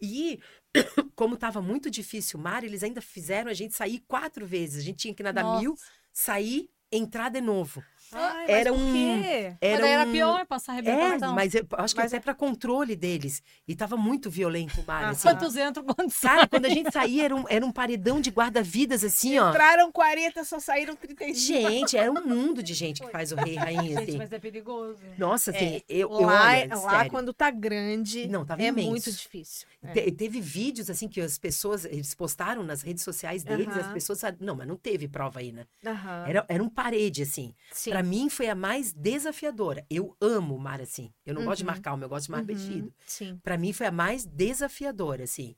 E, 0.00 0.40
como 1.14 1.34
estava 1.34 1.60
muito 1.60 1.90
difícil 1.90 2.38
o 2.38 2.42
mar, 2.42 2.64
eles 2.64 2.82
ainda 2.82 3.00
fizeram 3.02 3.50
a 3.50 3.54
gente 3.54 3.74
sair 3.74 4.00
quatro 4.08 4.46
vezes. 4.46 4.80
A 4.80 4.84
gente 4.84 4.96
tinha 4.98 5.14
que 5.14 5.22
nadar 5.22 5.44
Nossa. 5.44 5.60
mil, 5.60 5.74
sair, 6.12 6.70
entrar 6.90 7.28
de 7.30 7.40
novo. 7.40 7.82
Ai, 8.12 8.44
Era 8.48 8.70
mas 8.72 8.80
por 8.80 8.88
um- 8.88 8.92
quê? 8.92 9.46
Mas 9.50 9.56
Era, 9.60 9.82
daí 9.82 9.90
era 9.90 10.08
um- 10.08 10.12
pior 10.12 10.46
passar 10.46 10.72
É, 10.72 10.78
arrebentação. 10.78 11.34
mas 11.34 11.54
eu 11.54 11.66
acho 11.78 11.94
que 11.94 12.00
Mas 12.00 12.12
até 12.14 12.20
para 12.22 12.34
controle 12.34 12.94
deles. 12.94 13.42
E 13.66 13.74
tava 13.74 13.96
muito 13.96 14.30
violento 14.30 14.80
o 14.80 14.84
mar, 14.86 15.02
Aham. 15.02 15.10
assim. 15.12 15.28
Quantos 15.28 15.56
entram, 15.56 15.84
quantos 15.84 16.14
saem? 16.14 16.36
Cara, 16.36 16.48
quando 16.48 16.66
a 16.66 16.68
gente 16.70 16.92
saía, 16.92 17.24
era 17.24 17.34
um, 17.34 17.44
era 17.48 17.64
um 17.66 17.72
paredão 17.72 18.20
de 18.20 18.30
guarda-vidas, 18.30 19.02
assim, 19.02 19.38
ó. 19.38 19.50
Entraram 19.50 19.90
40, 19.90 20.44
só 20.44 20.60
saíram 20.60 20.94
35. 20.94 21.34
Gente, 21.68 21.96
era 21.96 22.10
um 22.10 22.24
mundo 22.24 22.62
de 22.62 22.74
gente 22.74 23.02
que 23.02 23.10
faz 23.10 23.32
o 23.32 23.36
rei 23.36 23.54
e 23.54 23.56
rainha, 23.56 23.98
Gente, 23.98 24.10
assim. 24.10 24.18
mas 24.18 24.32
é 24.32 24.38
perigoso. 24.38 25.00
Nossa, 25.18 25.50
assim, 25.50 25.82
eu, 25.88 26.10
eu 26.10 26.20
lá, 26.20 26.42
olha, 26.50 26.68
lá 26.76 26.90
sério. 26.90 27.10
quando 27.10 27.32
tá 27.32 27.50
grande, 27.50 28.28
Não, 28.28 28.44
tava 28.44 28.62
é 28.62 28.66
imenso. 28.68 28.88
muito 28.88 29.10
difícil. 29.10 29.66
É. 29.82 29.92
Te- 29.92 30.12
teve 30.12 30.40
vídeos, 30.40 30.88
assim, 30.90 31.08
que 31.08 31.20
as 31.20 31.38
pessoas, 31.38 31.84
eles 31.84 32.14
postaram 32.14 32.62
nas 32.62 32.82
redes 32.82 33.02
sociais 33.02 33.42
deles, 33.44 33.66
Aham. 33.68 33.80
as 33.80 33.88
pessoas, 33.92 34.20
não, 34.40 34.54
mas 34.56 34.66
não 34.66 34.76
teve 34.76 35.08
prova 35.08 35.40
aí, 35.40 35.52
né? 35.52 35.64
Aham. 35.84 36.24
Era, 36.28 36.44
era 36.48 36.62
um 36.62 36.68
parede, 36.68 37.22
assim. 37.22 37.54
Sim. 37.72 37.90
Pra 37.96 38.02
mim, 38.02 38.28
foi 38.28 38.46
a 38.46 38.54
mais 38.54 38.92
desafiadora. 38.92 39.86
Eu 39.88 40.14
amo 40.20 40.54
o 40.54 40.58
mar, 40.60 40.82
assim. 40.82 41.10
Eu 41.24 41.32
não 41.32 41.46
gosto 41.46 41.60
de 41.60 41.64
Uhum. 41.64 41.66
mar 41.68 41.80
calmo, 41.80 42.04
eu 42.04 42.10
gosto 42.10 42.26
de 42.26 42.30
mar 42.30 42.42
Uhum, 42.42 42.46
mexido. 42.46 42.94
Sim. 43.06 43.40
Pra 43.42 43.56
mim, 43.56 43.72
foi 43.72 43.86
a 43.86 43.90
mais 43.90 44.26
desafiadora, 44.26 45.24
assim. 45.24 45.56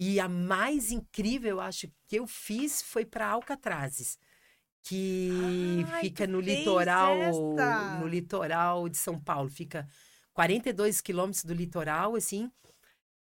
E 0.00 0.18
a 0.18 0.28
mais 0.28 0.90
incrível, 0.90 1.50
eu 1.50 1.60
acho, 1.60 1.88
que 2.08 2.16
eu 2.18 2.26
fiz 2.26 2.82
foi 2.82 3.04
pra 3.06 3.28
Alcatrazes. 3.28 4.18
Que 4.82 5.84
Ai, 5.86 6.02
fica 6.02 6.26
tu 6.26 6.32
no 6.32 6.40
litoral, 6.40 7.16
essa? 7.16 7.98
no 8.00 8.08
litoral 8.08 8.88
de 8.88 8.96
São 8.96 9.16
Paulo. 9.20 9.48
Fica 9.48 9.86
42 10.32 11.00
quilômetros 11.00 11.44
do 11.44 11.54
litoral, 11.54 12.16
assim. 12.16 12.50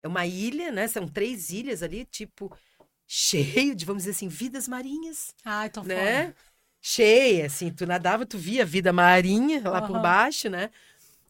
É 0.02 0.08
uma 0.08 0.26
ilha, 0.26 0.72
né? 0.72 0.88
São 0.88 1.08
três 1.08 1.52
ilhas 1.52 1.84
ali, 1.84 2.06
tipo, 2.06 2.52
cheio 3.06 3.76
de, 3.76 3.86
vamos 3.86 4.02
dizer 4.02 4.16
assim, 4.16 4.28
vidas 4.28 4.68
marinhas 4.68 5.32
Ai, 5.46 5.70
tô 5.70 5.84
né? 5.84 6.34
Cheia, 6.82 7.46
assim, 7.48 7.72
tu 7.72 7.86
nadava, 7.86 8.26
tu 8.26 8.38
via 8.38 8.62
a 8.64 8.66
vida 8.66 8.94
marinha 8.94 9.62
lá 9.68 9.82
por 9.82 9.94
Aham. 9.94 10.02
baixo, 10.02 10.50
né? 10.50 10.70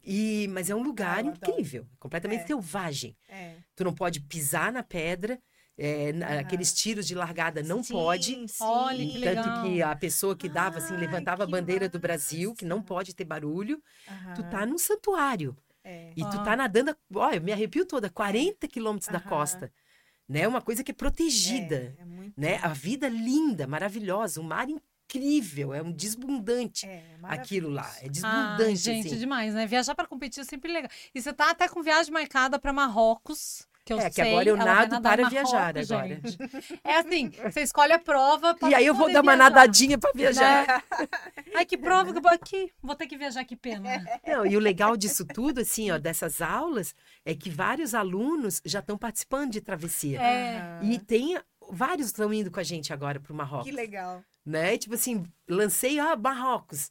E, 0.04 0.48
mas 0.50 0.70
é 0.70 0.76
um 0.76 0.84
lugar 0.84 1.26
eu 1.26 1.32
adoro. 1.32 1.52
incrível, 1.54 1.88
completamente 2.00 2.44
É. 2.44 2.48
selvagem. 2.48 3.16
É. 3.28 3.56
Tu 3.76 3.84
não 3.84 3.94
pode 3.94 4.22
pisar 4.22 4.72
na 4.72 4.84
pedra, 4.84 5.40
é, 5.78 6.10
aqueles 6.40 6.74
tiros 6.74 7.06
de 7.08 7.14
largada 7.16 7.62
não 7.62 7.84
Sim, 7.84 7.94
pode. 7.94 8.48
sim. 8.48 8.64
Olha 8.64 9.06
que 9.06 9.18
legal. 9.18 9.44
Tanto 9.44 9.62
que 9.62 9.82
a 9.82 9.96
pessoa 9.96 10.36
que 10.36 10.48
dava, 10.50 10.78
assim, 10.80 10.94
Ai, 10.94 11.00
levantava 11.02 11.44
a 11.44 11.48
bandeira 11.48 11.90
do 11.90 12.00
Brasil, 12.00 12.54
que 12.56 12.66
não 12.66 12.78
massa. 12.78 12.88
pode 12.88 13.14
ter 13.16 13.26
barulho, 13.26 13.82
tu 14.36 14.44
tá 14.50 14.66
num 14.66 14.78
santuário. 14.78 15.56
É. 15.84 16.12
E 16.16 16.22
tu 16.24 16.38
Ah. 16.38 16.44
tá 16.44 16.56
nadando, 16.56 16.96
olha, 17.14 17.36
eu 17.38 17.42
me 17.42 17.52
arrepio 17.52 17.86
toda, 17.86 18.10
40 18.10 18.68
quilômetros 18.68 19.12
da 19.12 19.20
costa. 19.20 19.72
Né? 20.28 20.46
Uma 20.48 20.62
coisa 20.62 20.84
que 20.84 20.92
é 20.92 20.94
protegida 20.94 21.96
É, 21.98 22.02
é 22.02 22.06
muito. 22.06 22.34
né? 22.38 22.60
A 22.62 22.70
vida 22.70 23.08
linda, 23.08 23.66
maravilhosa, 23.68 24.42
um 24.42 24.44
mar 24.44 24.68
incrível, 24.70 24.87
é 25.74 25.82
um 25.82 25.92
desbundante 25.92 26.86
É, 26.86 27.04
aquilo 27.24 27.70
lá, 27.70 27.90
é 28.02 28.10
desbundante 28.10 28.76
gente, 28.76 29.08
assim. 29.08 29.18
demais, 29.18 29.54
né? 29.54 29.66
Viajar 29.66 29.96
pra 29.96 30.06
competir 30.06 30.42
é 30.42 30.44
sempre 30.44 30.72
legal. 30.72 30.90
E 31.16 31.22
você 31.22 31.32
tá 31.34 31.52
até 31.52 31.68
com 31.68 31.82
viagem 31.82 32.12
marcada 32.12 32.60
pra 32.60 32.74
Marrocos. 32.74 33.68
Que 33.86 33.94
eu 33.94 34.00
É, 34.02 34.10
que 34.10 34.16
sei, 34.16 34.32
agora 34.34 34.50
eu 34.50 34.58
nado 34.58 35.02
para 35.02 35.30
viajar 35.30 35.78
agora. 35.78 36.20
gente. 36.22 36.38
É 36.84 36.98
assim, 36.98 37.30
você 37.30 37.62
escolhe 37.62 37.94
a 37.94 38.00
prova 38.00 38.54
pra 38.54 38.70
E 38.70 38.76
aí 38.76 38.86
eu 38.86 38.94
vou 38.94 39.08
dar 39.10 39.22
uma 39.22 39.32
viajar, 39.34 39.50
nadadinha 39.50 39.98
para 39.98 40.12
viajar. 40.14 40.68
né? 40.68 40.84
Ai, 41.56 41.66
que 41.66 41.78
prova 41.78 42.12
que 42.12 42.18
eu 42.18 42.22
vou 42.22 42.30
aqui. 42.32 42.70
Vou 42.84 42.96
ter 42.96 43.08
que 43.08 43.18
viajar, 43.18 43.46
que 43.46 43.56
pena. 43.56 44.06
Não, 44.28 44.46
e 44.46 44.58
o 44.58 44.60
legal 44.60 44.98
disso 44.98 45.24
tudo, 45.26 45.62
assim, 45.62 45.90
ó, 45.90 45.98
dessas 45.98 46.42
aulas, 46.42 46.94
é 47.24 47.34
que 47.34 47.50
vários 47.50 47.96
alunos 47.96 48.62
já 48.66 48.80
estão 48.80 48.98
participando 48.98 49.52
de 49.52 49.62
travessia. 49.62 50.22
É. 50.22 50.80
E 50.84 51.00
tem 51.00 51.40
vários 51.72 52.08
estão 52.08 52.34
indo 52.34 52.52
com 52.52 52.60
a 52.60 52.64
gente 52.64 52.92
agora 52.92 53.22
para 53.22 53.32
o 53.32 53.36
Marrocos. 53.38 53.68
Que 53.70 53.72
legal. 53.72 54.22
Né? 54.48 54.74
E, 54.74 54.78
Tipo 54.78 54.96
assim, 54.96 55.24
lancei, 55.48 56.00
ah, 56.00 56.16
Marrocos. 56.16 56.90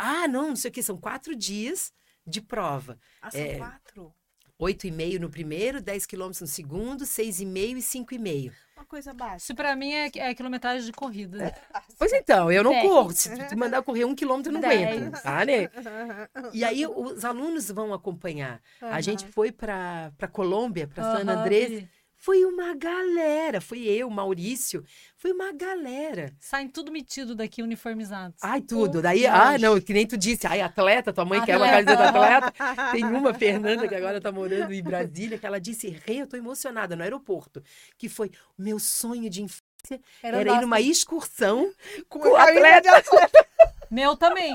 Ah, 0.00 0.28
não, 0.28 0.48
não 0.48 0.56
sei 0.56 0.70
o 0.70 0.72
que, 0.72 0.82
são 0.82 0.96
quatro 0.98 1.34
dias 1.34 1.92
de 2.26 2.40
prova. 2.40 2.98
Ah, 3.20 3.30
são 3.30 3.40
É. 3.40 3.56
quatro. 3.56 4.12
Oito 4.58 4.86
e 4.86 4.92
meio 4.92 5.18
no 5.18 5.28
primeiro, 5.28 5.80
10 5.82 6.06
quilômetros 6.06 6.40
no 6.42 6.46
segundo, 6.46 7.04
seis 7.04 7.40
e 7.40 7.46
meio 7.46 7.76
e 7.76 7.82
cinco 7.82 8.14
e 8.14 8.18
meio. 8.18 8.52
Uma 8.76 8.84
coisa 8.84 9.12
básica. 9.12 9.36
Isso 9.38 9.54
pra 9.56 9.74
mim 9.74 9.92
é, 9.92 10.08
é 10.14 10.34
quilometragem 10.34 10.86
de 10.86 10.92
corrida. 10.92 11.52
Pois 11.98 12.12
então, 12.12 12.52
eu 12.52 12.62
não 12.62 12.70
Dez. 12.70 12.86
corro. 12.86 13.10
Se 13.12 13.34
tu 13.48 13.58
mandar 13.58 13.82
correr 13.82 14.04
um 14.04 14.14
quilômetro, 14.14 14.50
eu 14.50 14.54
não 14.54 14.60
Dez. 14.60 14.86
aguento. 14.96 15.20
Tá, 15.22 15.44
né? 15.44 15.68
E 16.52 16.62
aí 16.62 16.86
os 16.86 17.24
alunos 17.24 17.70
vão 17.72 17.92
acompanhar. 17.92 18.60
A 18.80 19.00
gente 19.00 19.26
foi 19.26 19.50
para 19.50 20.12
para 20.16 20.28
Colômbia, 20.28 20.86
para 20.86 21.02
San 21.02 21.22
Aham, 21.28 21.40
Andrés. 21.40 21.84
Foi 22.24 22.44
uma 22.44 22.72
galera. 22.76 23.60
Fui 23.60 23.84
eu, 23.84 24.08
Maurício. 24.08 24.84
Foi 25.16 25.32
uma 25.32 25.52
galera. 25.52 26.32
Saem 26.38 26.68
tudo 26.68 26.92
metido 26.92 27.34
daqui, 27.34 27.60
uniformizados. 27.60 28.36
Ai, 28.40 28.60
tudo. 28.60 29.02
Daí, 29.02 29.22
Deus. 29.22 29.32
ah, 29.34 29.58
não, 29.58 29.80
que 29.80 29.92
nem 29.92 30.06
tu 30.06 30.16
disse. 30.16 30.46
Ai, 30.46 30.60
atleta, 30.60 31.12
tua 31.12 31.24
mãe 31.24 31.44
quer 31.44 31.56
uma 31.56 31.66
Atleta. 31.66 31.96
camiseta 31.96 32.52
atleta. 32.52 32.92
Tem 32.92 33.04
uma, 33.04 33.34
Fernanda, 33.34 33.88
que 33.88 33.94
agora 33.96 34.20
tá 34.20 34.30
morando 34.30 34.72
em 34.72 34.80
Brasília, 34.80 35.36
que 35.36 35.44
ela 35.44 35.60
disse, 35.60 35.88
rei, 36.06 36.22
eu 36.22 36.28
tô 36.28 36.36
emocionada 36.36 36.94
no 36.94 37.02
aeroporto. 37.02 37.60
Que 37.98 38.08
foi 38.08 38.30
o 38.56 38.62
meu 38.62 38.78
sonho 38.78 39.28
de 39.28 39.42
infância. 39.42 40.00
Era, 40.22 40.42
ir 40.42 40.48
andar 40.48 40.62
numa 40.62 40.80
excursão 40.80 41.72
com 42.08 42.20
Com 42.20 42.36
atleta. 42.36 42.82
de 42.82 42.88
atleta. 42.88 43.46
Meu 43.90 44.16
também. 44.16 44.54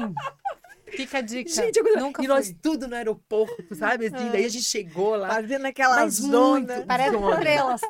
Fica 0.91 1.17
a 1.17 1.21
dica. 1.21 1.49
Gente, 1.49 1.77
eu... 1.77 1.97
Nunca 1.99 2.23
e 2.23 2.27
nós 2.27 2.47
fui. 2.47 2.57
tudo 2.61 2.87
no 2.87 2.95
aeroporto, 2.95 3.75
sabe? 3.75 4.07
Assim, 4.07 4.29
daí 4.31 4.45
a 4.45 4.49
gente 4.49 4.63
chegou 4.65 5.15
lá. 5.15 5.29
Fazendo 5.29 5.65
aquela 5.65 5.95
Mas 5.97 6.15
zona. 6.15 6.67
muito. 6.75 6.87
Parece 6.87 7.11
Zona. 7.11 7.33
estrelas. 7.35 7.81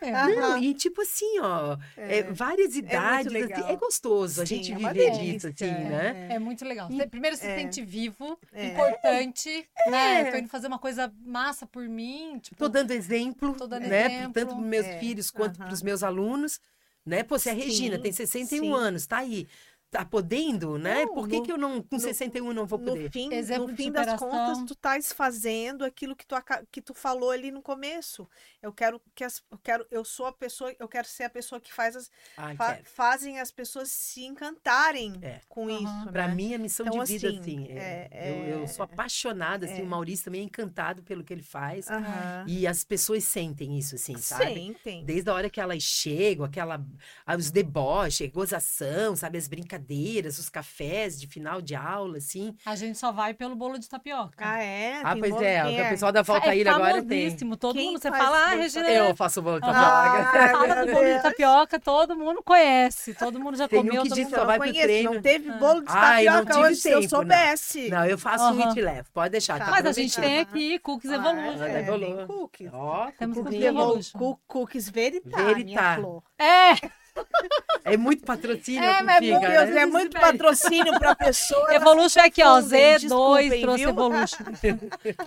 É. 0.00 0.10
Não, 0.12 0.42
Aham. 0.52 0.58
e 0.60 0.74
tipo 0.74 1.02
assim, 1.02 1.38
ó, 1.40 1.76
é, 1.96 2.18
É. 2.18 2.22
várias 2.24 2.76
idades, 2.76 3.26
assim, 3.26 3.38
legal. 3.42 3.68
é 3.68 3.76
gostoso 3.76 4.42
a 4.42 4.46
Sim, 4.46 4.56
gente 4.56 4.72
é 4.72 4.78
uma 4.78 4.92
viver 4.92 5.10
delícia, 5.12 5.50
disso, 5.52 5.64
assim, 5.64 5.72
né? 5.84 6.28
É 6.30 6.38
muito 6.38 6.64
legal. 6.64 6.88
Você- 6.88 7.06
Primeiro 7.06 7.36
se 7.36 7.46
É. 7.46 7.56
sente 7.58 7.82
vivo, 7.84 8.38
É. 8.52 8.68
importante, 8.68 9.68
né? 9.88 10.30
Tô 10.30 10.36
indo 10.38 10.48
fazer 10.48 10.66
uma 10.66 10.78
coisa 10.78 11.12
massa 11.24 11.66
por 11.66 11.88
mim. 11.88 12.38
Tipo, 12.40 12.56
Tô 12.56 12.68
dando 12.68 12.90
exemplo, 12.92 13.54
Tô 13.54 13.66
dando 13.66 13.86
né? 13.86 14.06
exemplo. 14.06 14.32
Tanto 14.32 14.54
para 14.54 14.64
meus 14.64 14.86
É, 14.86 14.98
filhos 14.98 15.30
quanto 15.30 15.58
para 15.58 15.72
os 15.72 15.82
meus 15.82 16.02
alunos, 16.02 16.60
né? 17.04 17.22
Pô, 17.22 17.38
se 17.38 17.50
a 17.50 17.52
Regina 17.52 17.98
tem 17.98 18.12
61 18.12 18.62
sim. 18.64 18.72
anos, 18.72 19.06
tá 19.06 19.18
aí, 19.18 19.46
tá 19.92 20.06
podendo, 20.06 20.78
né? 20.78 21.04
Não, 21.04 21.14
Por 21.14 21.28
que, 21.28 21.36
no- 21.36 21.42
que 21.42 21.52
eu 21.52 21.58
não, 21.58 21.82
com 21.82 21.96
no- 21.96 22.00
61 22.00 22.52
não 22.54 22.66
vou 22.66 22.78
poder? 22.78 23.04
No 23.04 23.10
fim, 23.12 23.32
Exemplo 23.34 23.68
no 23.68 23.76
fim 23.76 23.92
das 23.92 24.18
contas, 24.18 24.58
tu 24.66 24.72
estás 24.72 25.12
fazendo 25.12 25.84
aquilo 25.84 26.16
que 26.16 26.26
tu, 26.26 26.34
que 26.72 26.80
tu 26.80 26.94
falou 26.94 27.30
ali 27.30 27.50
no 27.50 27.60
começo. 27.60 28.26
Eu 28.62 28.72
quero 28.72 29.00
que 29.14 29.22
as, 29.22 29.42
eu 29.50 29.58
quero, 29.58 29.86
eu 29.90 30.02
sou 30.02 30.24
a 30.26 30.32
pessoa, 30.32 30.74
eu 30.78 30.88
quero 30.88 31.06
ser 31.06 31.24
a 31.24 31.30
pessoa 31.30 31.60
que 31.60 31.70
faz 31.70 31.94
as, 31.94 32.10
Ai, 32.38 32.56
fa- 32.56 32.78
fazem 32.84 33.38
as 33.38 33.50
pessoas 33.50 33.90
se 33.90 34.24
encantarem 34.24 35.12
É. 35.20 35.40
com 35.46 35.68
Aham. 35.68 35.82
isso, 36.04 36.10
Pra 36.12 36.26
né? 36.26 36.34
mim, 36.34 36.54
é 36.54 36.58
missão 36.58 36.86
Então, 36.86 37.04
de 37.04 37.12
vida, 37.18 37.28
assim, 37.28 37.40
assim. 37.40 37.66
é, 37.72 38.08
é- 38.10 38.30
eu, 38.54 38.60
eu 38.60 38.68
sou 38.68 38.84
apaixonada, 38.84 39.66
assim, 39.66 39.80
é. 39.80 39.84
o 39.84 39.86
Maurício 39.86 40.24
também 40.24 40.40
é 40.40 40.44
encantado 40.44 41.02
pelo 41.02 41.22
que 41.22 41.34
ele 41.34 41.42
faz. 41.42 41.90
Aham. 41.90 42.46
E 42.48 42.66
as 42.66 42.82
pessoas 42.82 43.24
sentem 43.24 43.76
isso, 43.78 43.96
assim, 43.96 44.16
sabe? 44.16 44.54
Sentem. 44.54 45.04
Desde 45.04 45.28
a 45.28 45.34
hora 45.34 45.50
que 45.50 45.60
elas 45.60 45.82
chegam, 45.82 46.46
aquela, 46.46 46.82
ah, 47.26 47.36
os 47.36 47.50
deboches, 47.50 48.30
gozação, 48.30 49.14
sabe? 49.14 49.36
As 49.36 49.48
brincadeiras, 49.48 49.81
os 50.38 50.48
cafés 50.48 51.20
de 51.20 51.26
final 51.26 51.60
de 51.60 51.74
aula, 51.74 52.18
assim. 52.18 52.54
a 52.64 52.74
gente 52.76 52.98
só 52.98 53.10
vai 53.12 53.34
pelo 53.34 53.54
bolo 53.54 53.78
de 53.78 53.88
tapioca. 53.88 54.32
Ah, 54.38 54.62
é? 54.62 55.00
Ah, 55.02 55.12
Tem 55.12 55.20
pois 55.20 55.32
bolo- 55.32 55.44
é, 55.44 55.64
o 55.86 55.88
pessoal 55.90 56.12
da 56.12 56.22
Volta 56.22 56.48
é 56.50 56.56
Ilha 56.58 56.72
agora 56.74 57.02
tem. 57.02 57.22
famosíssimo. 57.22 57.56
Todo 57.56 57.74
Quem 57.74 57.88
mundo, 57.88 58.00
você 58.00 58.10
fala, 58.10 58.38
ah, 58.46 58.54
Regina... 58.54 58.88
Eu 58.88 59.14
faço 59.16 59.40
bolo 59.42 59.60
de 59.60 59.66
Aham. 59.68 59.72
tapioca. 59.72 60.38
Ah, 60.44 60.48
Fala 60.52 60.86
do 60.86 60.92
bolo 60.92 61.04
de 61.06 61.22
tapioca, 61.22 61.80
todo 61.80 62.16
mundo 62.16 62.42
conhece. 62.42 63.14
Todo 63.14 63.38
mundo 63.40 63.56
já 63.56 63.68
Tem 63.68 63.78
um 63.80 63.82
comeu. 63.86 64.02
que 64.02 64.08
todo 64.08 64.16
diz 64.16 64.24
mundo 64.24 64.34
que 64.34 64.40
só 64.40 64.44
vai 64.46 64.58
não 64.58 64.64
pro 64.66 64.74
treino. 64.82 65.14
não 65.14 65.22
teve 65.22 65.50
bolo 65.52 65.80
de 65.80 65.86
Ai, 65.88 66.24
tapioca 66.24 66.60
hoje, 66.60 66.76
se 66.80 66.88
eu 66.90 67.00
tempo, 67.00 67.02
não. 67.02 67.08
soubesse. 67.20 67.88
Não, 67.90 68.04
eu 68.04 68.18
faço 68.18 68.44
Aham. 68.44 68.54
um 68.66 68.70
e 68.70 68.74
te 68.74 68.80
levo. 68.80 69.08
Pode 69.12 69.30
deixar. 69.32 69.58
Tá. 69.58 69.64
Tá 69.66 69.70
Mas 69.70 69.86
a 69.86 69.92
gente 69.92 70.20
tem 70.20 70.38
aqui 70.40 70.78
Cookies 70.78 71.10
Ah, 71.10 71.14
Evolution. 71.16 71.64
é, 71.64 71.80
é, 71.80 71.82
rolou. 71.84 72.16
tem 72.16 72.26
cookies. 72.26 72.70
Ó, 72.72 73.10
Temos 73.18 73.36
cookies 73.38 73.42
cookies 73.44 73.62
Evolution. 73.64 73.88
Evolution. 73.92 74.18
Coo- 74.18 74.40
Cookies 74.46 74.88
Veritá, 74.88 75.36
Veritá. 75.42 75.64
minha 75.64 75.94
flor. 75.96 76.22
É, 76.38 76.74
É 77.84 77.96
muito 77.96 78.24
patrocínio 78.24 78.82
É, 78.84 79.02
mas, 79.02 79.18
fica, 79.18 79.40
Meu 79.40 79.50
Deus, 79.50 79.70
né? 79.70 79.80
é 79.82 79.86
muito 79.86 80.18
patrocínio 80.18 80.98
pra 81.00 81.16
pessoa. 81.16 81.66
Evolution 81.74 82.20
é 82.20 82.26
aqui, 82.26 82.42
ó. 82.42 82.54
confundem, 82.56 82.78
Z2 82.78 83.00
desculpem, 83.00 83.60
trouxe 83.60 83.78
viu? 83.78 83.88
Evolution. 83.90 84.44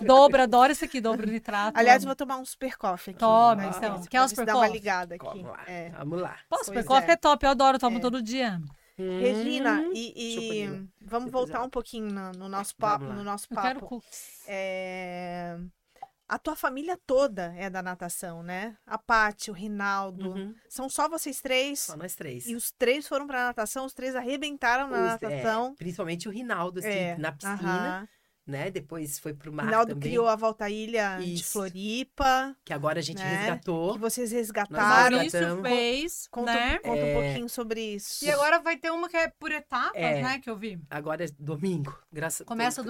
dobra, 0.06 0.42
adoro 0.44 0.72
esse 0.72 0.84
aqui, 0.86 1.00
dobro 1.00 1.30
nitrato. 1.30 1.78
Aliás, 1.78 2.02
amo. 2.02 2.06
vou 2.08 2.16
tomar 2.16 2.38
um 2.38 2.44
super 2.46 2.76
coffee 2.78 3.10
aqui. 3.12 3.20
Tome, 3.20 3.66
Mas 3.66 3.76
então. 3.76 3.96
isso, 4.00 4.08
Quer 4.08 4.22
um 4.22 4.28
super 4.28 4.46
dá 4.46 4.54
uma 4.54 4.60
coffee? 4.62 4.72
ligada 4.80 5.14
aqui. 5.16 5.24
Vamos 5.26 5.44
lá. 5.50 5.62
É. 5.66 5.90
Vamos 5.90 6.20
lá. 6.20 6.36
Pô, 6.48 6.56
Pois 6.56 6.66
super 6.66 6.84
coffee 6.84 7.10
é. 7.10 7.12
é 7.12 7.16
top, 7.16 7.44
eu 7.44 7.50
adoro, 7.50 7.78
tomo 7.78 7.98
É. 7.98 8.00
todo 8.00 8.22
dia. 8.22 8.58
Regina, 8.98 9.72
Hum, 9.82 9.92
e, 9.94 10.12
e 10.16 10.34
chocolina. 10.34 10.86
vamos 11.02 11.30
voltar 11.30 11.62
um 11.62 11.68
pouquinho 11.68 12.10
no, 12.10 12.32
no 12.32 12.48
nosso 12.48 12.74
papo. 12.76 13.04
No 13.04 13.22
nosso 13.22 13.46
Eu 13.50 13.60
quero 13.60 13.80
papo. 13.80 13.86
cookies. 13.86 14.42
É, 14.48 15.58
A 16.28 16.38
tua 16.38 16.56
família 16.56 16.98
toda 17.06 17.54
é 17.56 17.70
da 17.70 17.80
natação, 17.82 18.42
né? 18.42 18.76
A 18.84 18.98
Paty, 18.98 19.50
o 19.50 19.54
Rinaldo. 19.54 20.30
Uhum. 20.30 20.54
São 20.68 20.88
só 20.88 21.08
vocês 21.08 21.40
três. 21.40 21.78
Só 21.80 21.96
nós 21.96 22.16
três. 22.16 22.46
E 22.46 22.56
os 22.56 22.72
três 22.72 23.06
foram 23.06 23.26
pra 23.28 23.44
natação, 23.46 23.84
os 23.86 23.94
três 23.94 24.16
arrebentaram 24.16 24.88
na 24.88 25.14
Os- 25.14 25.22
é, 25.22 25.28
natação. 25.28 25.74
principalmente 25.76 26.26
o 26.28 26.32
Rinaldo, 26.32 26.80
assim, 26.80 26.88
É, 26.88 27.16
na 27.16 27.30
piscina. 27.32 27.56
aham. 27.62 28.08
né? 28.44 28.70
Depois 28.70 29.18
foi 29.18 29.34
pro 29.34 29.52
mar 29.52 29.64
Rinaldo 29.66 29.94
também, 29.94 30.08
criou 30.08 30.28
a 30.28 30.36
Volta 30.36 30.66
à 30.66 30.70
Ilha 30.70 31.16
de 31.18 31.34
Isso. 31.34 31.52
Floripa, 31.52 32.56
que 32.64 32.72
agora 32.72 33.00
a 33.00 33.02
gente 33.02 33.18
né? 33.18 33.38
resgatou. 33.38 33.94
que 33.94 33.98
vocês 34.00 34.30
resgataram. 34.30 35.18
Resgatamos. 35.18 35.68
fez, 35.68 36.28
Conta, 36.28 36.54
né? 36.54 36.78
conta 36.78 36.98
É. 36.98 37.16
um 37.18 37.22
pouquinho 37.22 37.48
sobre 37.48 37.80
isso. 37.94 38.24
E 38.24 38.30
agora 38.30 38.60
vai 38.60 38.76
ter 38.76 38.90
uma 38.92 39.08
que 39.08 39.16
é 39.16 39.28
por 39.28 39.50
etapas, 39.50 40.00
É. 40.00 40.22
né? 40.22 40.38
Que 40.38 40.48
eu 40.48 40.56
vi. 40.56 40.80
Agora 40.88 41.24
é 41.24 41.28
domingo, 41.38 41.96
graças 42.12 42.46
Começa 42.46 42.82
é. 42.82 42.84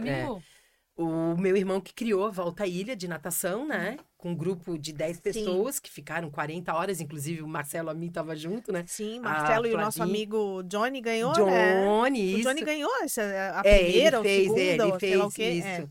O 0.97 1.37
meu 1.37 1.55
irmão 1.55 1.79
que 1.79 1.93
criou 1.93 2.25
a 2.25 2.31
Volta 2.31 2.65
à 2.65 2.67
Ilha 2.67 2.97
de 2.97 3.07
natação, 3.07 3.67
né? 3.69 3.99
Com 4.17 4.31
um 4.31 4.35
grupo 4.35 4.79
de 4.79 4.95
10 4.95 5.17
Sim. 5.17 5.23
pessoas 5.23 5.79
que 5.79 5.91
ficaram 5.91 6.31
40 6.31 6.73
horas, 6.75 7.03
inclusive 7.03 7.43
o 7.43 7.47
Marcelo 7.49 7.91
a 7.91 7.95
mim 7.95 8.11
tava 8.11 8.35
junto, 8.35 8.73
né? 8.73 8.83
Sim, 8.87 9.21
Marcelo 9.21 9.67
e 9.67 9.75
o 9.75 9.77
nosso 9.77 10.03
amigo 10.03 10.63
Johnny 10.63 11.03
ganhou, 11.03 11.33
né? 11.45 11.85
Johnny, 11.85 12.35
O 12.35 12.39
isso. 12.39 12.49
Johnny 12.49 12.63
ganhou 12.65 12.91
essa, 13.03 13.23
a 13.23 13.63
É, 13.63 13.79
primeira, 13.85 14.17
ele 14.19 14.23
fez, 14.29 14.49
ou 14.49 14.57
a 14.57 14.59
é, 14.61 14.65
segunda, 14.65 15.07
ele 15.07 15.17
lá 15.17 15.27
o 15.27 15.31
fez 15.31 15.35
quê. 15.35 15.51
isso. 15.51 15.69
É. 15.69 15.89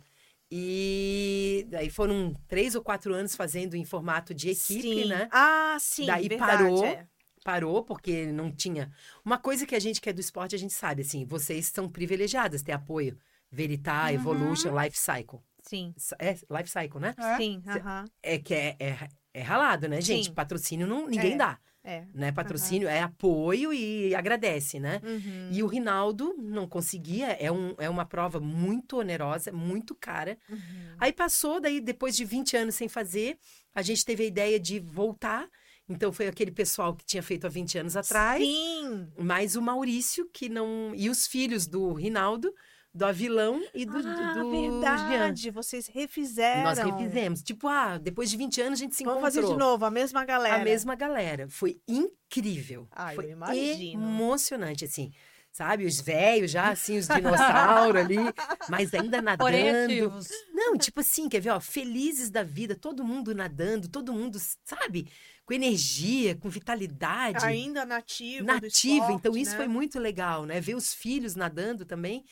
E 0.51 1.66
daí 1.70 1.89
foram 1.89 2.34
três 2.47 2.76
ou 2.76 2.82
quatro 2.82 3.14
anos 3.14 3.36
fazendo 3.36 3.76
em 3.76 3.84
formato 3.86 4.34
de 4.34 4.49
equipe, 4.49 4.82
sim. 4.82 5.06
né? 5.06 5.28
Ah, 5.32 5.78
sim, 5.80 6.06
Daí 6.06 6.28
verdade, 6.30 6.64
parou. 6.64 6.86
é. 6.86 7.06
Parou 7.43 7.84
porque 7.84 8.26
não 8.32 8.51
tinha. 8.51 8.91
Uma 9.24 9.38
coisa 9.38 9.68
que 9.68 9.76
a 9.76 9.80
gente 9.80 10.01
que 10.01 10.10
é 10.10 10.14
do 10.14 10.20
esporte, 10.22 10.56
a 10.56 10.58
gente 10.58 10.74
sabe, 10.74 11.01
assim, 11.03 11.26
vocês 11.26 11.68
são 11.68 11.88
privilegiadas, 11.88 12.64
ter 12.64 12.72
apoio. 12.72 13.18
Veritá, 13.52 14.04
Uhum. 14.06 14.10
Evolution, 14.10 14.80
Life 14.80 14.98
Cycle. 14.98 15.39
Sim, 15.62 15.93
É, 16.20 16.34
Life 16.34 16.70
Cycle, 16.70 17.00
né? 17.00 17.16
É? 17.18 17.38
sim, 17.38 17.62
aham, 17.68 18.06
É 18.22 18.38
que 18.38 18.54
é, 18.54 18.76
é, 18.80 19.08
é 19.34 19.41
ralado, 19.41 19.88
né, 19.88 20.00
gente? 20.02 20.26
Sim. 20.28 20.34
Patrocínio 20.34 20.86
não, 20.86 21.08
ninguém 21.08 21.34
É. 21.34 21.38
dá, 21.38 21.58
é. 21.84 22.06
né? 22.14 22.32
Patrocínio 22.32 22.88
é 22.88 23.02
apoio 23.02 23.74
e 23.74 24.14
agradece, 24.14 24.80
né? 24.80 25.02
Uhum. 25.04 25.50
E 25.52 25.64
o 25.64 25.68
Rinaldo 25.68 26.36
não 26.38 26.68
conseguia, 26.68 27.32
é, 27.39 27.52
um, 27.52 27.74
é 27.80 27.89
uma 27.89 28.06
prova 28.06 28.39
muito 28.39 28.98
onerosa, 29.00 29.52
muito 29.52 29.96
cara. 29.96 30.38
Uhum. 30.48 30.60
Aí 31.00 31.12
passou, 31.12 31.60
daí 31.60 31.82
depois 31.82 32.16
de 32.16 32.24
20 32.26 32.56
anos 32.56 32.76
sem 32.76 32.88
fazer, 32.88 33.39
a 33.74 33.82
gente 33.82 34.06
teve 34.06 34.24
a 34.24 34.28
ideia 34.28 34.60
de 34.60 34.80
voltar. 34.80 35.48
Então 35.89 36.12
foi 36.12 36.28
aquele 36.28 36.52
pessoal 36.52 36.96
que 36.96 37.06
tinha 37.06 37.24
feito 37.24 37.46
há 37.46 37.50
20 37.50 37.78
anos 37.80 37.96
atrás, 37.98 38.41
Sim, 38.43 39.08
mais 39.20 39.56
o 39.56 39.62
Maurício, 39.62 40.30
que 40.32 40.48
não. 40.50 40.93
E 40.96 41.10
os 41.10 41.26
filhos 41.28 41.68
do 41.68 41.91
Rinaldo, 41.93 42.52
do 42.96 43.06
Avilão 43.06 43.62
e 43.74 43.86
do, 43.86 43.98
ah, 43.98 44.02
do 44.02 44.52
Jean. 44.52 45.10
verdade, 45.10 45.52
vocês 45.52 45.86
refizeram. 45.88 46.64
Nós 46.64 46.80
refizemos. 46.80 47.43
Tipo, 47.43 47.68
ah, 47.68 47.98
depois 47.98 48.32
de 48.32 48.38
20 48.38 48.62
anos 48.62 48.80
a 48.80 48.84
gente 48.84 48.96
se 48.96 49.04
Vamos 49.04 49.20
encontrou. 49.20 49.43
fazer 49.43 49.54
de 49.54 49.60
novo, 49.60 49.84
a 49.84 49.91
mesma 49.91 50.24
galera. 50.24 50.56
A 50.56 50.64
mesma 50.64 50.96
galera. 50.96 51.46
Foi 51.50 51.78
incrível. 51.86 52.88
Ah, 52.89 53.14
eu 53.14 53.16
Foi 53.22 53.32
imagino. 53.32 54.02
emocionante, 54.02 54.86
assim. 54.86 55.12
Sabe, 55.52 55.86
os 55.86 56.02
velhos 56.02 56.52
já, 56.52 56.70
assim, 56.70 56.98
os 56.98 57.08
dinossauros 57.08 58.02
ali, 58.02 58.18
mas 58.70 58.93
ainda 58.93 59.22
nadando. 59.22 60.20
Não, 60.54 60.78
tipo 60.78 61.00
assim, 61.00 61.30
quer 61.30 61.39
ver, 61.39 61.52
ó, 61.52 61.62
felizes 61.62 62.30
da 62.30 62.43
vida, 62.43 62.76
todo 62.76 63.06
mundo 63.06 63.34
nadando, 63.34 63.88
todo 63.88 64.12
mundo, 64.12 64.38
sabe, 64.66 65.08
com 65.46 65.54
energia, 65.54 66.36
com 66.36 66.50
vitalidade, 66.50 67.46
Ainda 67.46 67.86
nativo. 67.86 68.39
do 68.39 68.48
nativo. 68.48 68.96
esporte, 68.96 69.14
então 69.14 69.38
isso 69.38 69.52
né? 69.52 69.58
foi 69.58 69.68
muito 69.68 69.98
legal, 69.98 70.46
né? 70.46 70.60
Ver 70.60 70.76
os 70.76 70.93
filhos 70.93 71.36
nadando 71.36 71.86
também. 71.86 72.26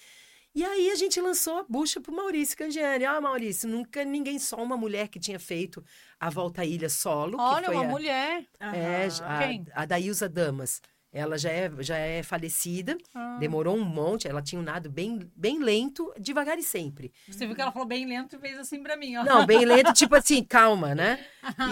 E 0.55 0.63
aí 0.63 0.91
a 0.91 0.95
gente 0.95 1.19
lançou 1.19 1.59
a 1.59 1.65
bucha 1.67 1.99
pro 1.99 2.13
Maurício 2.15 2.55
Cangiani. 2.57 3.05
Ah, 3.05 3.19
Maurício, 3.19 3.67
nunca 3.67 4.03
ninguém, 4.05 4.37
só 4.37 4.57
uma 4.57 4.77
mulher 4.77 5.07
que 5.07 5.19
tinha 5.19 5.39
feito 5.39 5.83
a 6.19 6.29
Volta 6.29 6.61
à 6.61 6.65
Ilha 6.65 6.89
solo. 6.89 7.37
que 7.37 7.43
Olha, 7.43 7.65
foi 7.65 7.75
uma 7.75 7.83
a, 7.85 7.87
mulher. 7.87 8.45
É. 8.59 9.07
Quem? 9.39 9.65
a, 9.73 9.81
a 9.81 9.85
Daílza 9.85 10.29
Damas. 10.29 10.81
Ela 11.15 11.37
já 11.37 11.51
é, 11.51 11.71
já 11.79 11.95
é 11.95 12.23
falecida, 12.23 12.97
Ah. 13.13 13.37
demorou 13.39 13.75
um 13.77 13.83
monte, 13.85 14.27
ela 14.27 14.41
tinha 14.41 14.59
um 14.59 14.63
nado 14.63 14.89
bem, 14.89 15.31
bem 15.35 15.59
lento, 15.59 16.11
devagar 16.19 16.57
e 16.57 16.63
sempre. 16.63 17.13
Você 17.27 17.45
viu 17.45 17.55
que 17.55 17.61
ela 17.61 17.71
falou 17.71 17.87
bem 17.87 18.03
lento 18.07 18.35
e 18.35 18.39
fez 18.39 18.57
assim 18.57 18.81
pra 18.81 18.97
mim, 18.97 19.15
ó. 19.17 19.23
Não, 19.23 19.45
bem 19.45 19.63
lento, 19.63 19.93
tipo 19.93 20.15
assim, 20.15 20.43
calma, 20.43 20.95
né? 20.95 21.23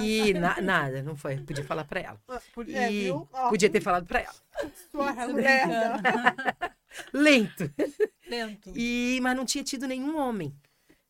E 0.03 0.31
na- 0.35 0.61
nada, 0.61 1.01
não 1.01 1.15
foi. 1.15 1.37
Podia 1.37 1.63
falar 1.65 1.85
pra 1.85 1.99
ela. 2.01 2.21
É, 2.67 2.91
E 2.91 2.99
viu? 3.05 3.27
Podia 3.49 3.67
ter 3.69 3.81
falado 3.81 4.05
pra 4.05 4.19
ela. 4.21 4.35
sua. 4.91 5.11
Lento. 7.13 7.71
Lento. 8.29 8.71
E, 8.75 9.19
mas 9.21 9.35
não 9.35 9.45
tinha 9.45 9.63
tido 9.63 9.87
nenhum 9.87 10.17
homem. 10.17 10.55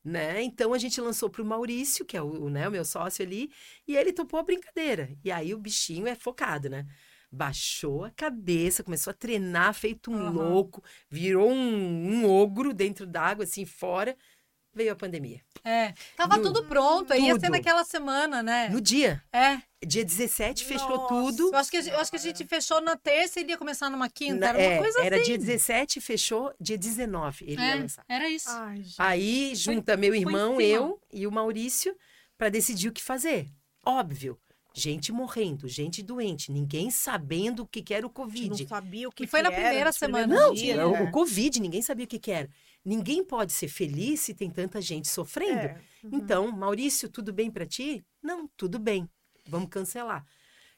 Né? 0.03 0.41
Então 0.41 0.73
a 0.73 0.77
gente 0.79 0.99
lançou 0.99 1.29
pro 1.29 1.45
Maurício, 1.45 2.03
que 2.03 2.17
é 2.17 2.21
o, 2.21 2.45
o, 2.45 2.49
né, 2.49 2.67
o 2.67 2.71
meu 2.71 2.83
sócio 2.83 3.23
ali, 3.23 3.51
e 3.87 3.95
ele 3.95 4.11
topou 4.11 4.39
a 4.39 4.43
brincadeira. 4.43 5.15
E 5.23 5.31
aí 5.31 5.53
o 5.53 5.59
bichinho 5.59 6.07
é 6.07 6.15
focado, 6.15 6.69
né? 6.69 6.87
Baixou 7.31 8.03
a 8.03 8.09
cabeça, 8.11 8.83
começou 8.83 9.11
a 9.11 9.13
treinar, 9.13 9.73
feito 9.75 10.11
um 10.11 10.15
Aham. 10.15 10.31
louco, 10.31 10.83
virou 11.09 11.51
um, 11.51 12.23
um 12.23 12.25
ogro 12.29 12.73
dentro 12.73 13.05
d'água, 13.05 13.43
assim, 13.45 13.63
fora. 13.63 14.17
Veio 14.73 14.91
a 14.91 14.95
pandemia. 14.95 15.41
É. 15.63 15.93
Tava 16.17 16.37
No- 16.37 16.43
tudo 16.43 16.63
pronto, 16.65 17.13
aí 17.13 17.25
ia 17.27 17.39
ser 17.39 17.49
naquela 17.49 17.83
semana, 17.83 18.41
né? 18.41 18.69
No 18.69 18.81
dia, 18.81 19.21
É. 19.31 19.61
dia 19.85 20.05
17, 20.05 20.63
fechou 20.65 20.89
Nossa. 20.89 21.07
tudo. 21.07 21.49
Eu 21.51 21.55
acho, 21.57 21.71
que, 21.71 21.77
a 21.77 21.81
gente- 21.81 21.93
eu 21.93 21.99
acho 21.99 22.11
que 22.11 22.17
a 22.17 22.19
gente 22.19 22.45
fechou 22.45 22.79
na 22.81 22.95
terça 22.95 23.39
e 23.39 23.43
ele 23.43 23.51
ia 23.51 23.57
começar 23.57 23.89
numa 23.89 24.09
quinta. 24.09 24.35
Na- 24.39 24.47
Era 24.49 24.57
uma 24.59 24.63
é, 24.73 24.77
coisa 24.77 25.01
era 25.03 25.15
assim. 25.17 25.25
dia 25.25 25.37
17, 25.37 25.99
fechou 26.01 26.53
dia 26.59 26.77
19. 26.77 27.45
Ele 27.45 27.61
ia 27.61 27.71
É, 27.71 27.75
lançar. 27.75 28.05
era 28.07 28.29
isso. 28.29 28.49
Ai. 28.49 28.83
Aí 28.97 29.55
junta 29.55 29.97
meu 29.97 30.13
irmão, 30.13 30.59
eu 30.61 30.99
e 31.11 31.25
o 31.25 31.31
Maurício 31.31 31.95
para 32.37 32.49
decidir 32.49 32.89
o 32.89 32.93
que 32.93 33.01
fazer. 33.01 33.47
Óbvio, 33.85 34.37
gente 34.73 35.11
morrendo, 35.11 35.67
gente 35.67 36.01
doente, 36.03 36.51
ninguém 36.51 36.91
sabendo 36.91 37.63
o 37.63 37.67
que 37.67 37.81
que 37.81 37.93
era 37.93 38.05
o 38.05 38.09
Covid. 38.09 38.49
não 38.61 38.67
sabia 38.67 39.09
o 39.09 39.11
que 39.11 39.23
E 39.23 39.27
foi 39.27 39.41
que 39.41 39.49
na 39.49 39.53
era 39.53 39.63
primeira 39.65 39.91
semana. 39.91 40.27
Não, 40.27 40.53
dias, 40.53 40.73
tinha 40.75 40.87
o, 40.87 40.91
né? 40.91 41.01
o 41.01 41.11
Covid, 41.11 41.59
ninguém 41.59 41.81
sabia 41.81 42.05
o 42.05 42.07
que 42.07 42.19
que 42.19 42.31
era. 42.31 42.49
Ninguém 42.85 43.23
pode 43.23 43.51
ser 43.51 43.67
feliz 43.67 44.21
se 44.21 44.33
tem 44.33 44.49
tanta 44.49 44.79
gente 44.81 45.07
sofrendo. 45.07 45.59
É. 45.59 45.81
Uhum. 46.03 46.09
Então, 46.13 46.51
Maurício, 46.51 47.09
tudo 47.09 47.31
bem 47.33 47.51
para 47.51 47.65
ti? 47.65 48.03
Não, 48.23 48.47
tudo 48.57 48.79
bem. 48.79 49.07
Vamos 49.45 49.69
cancelar. 49.69 50.25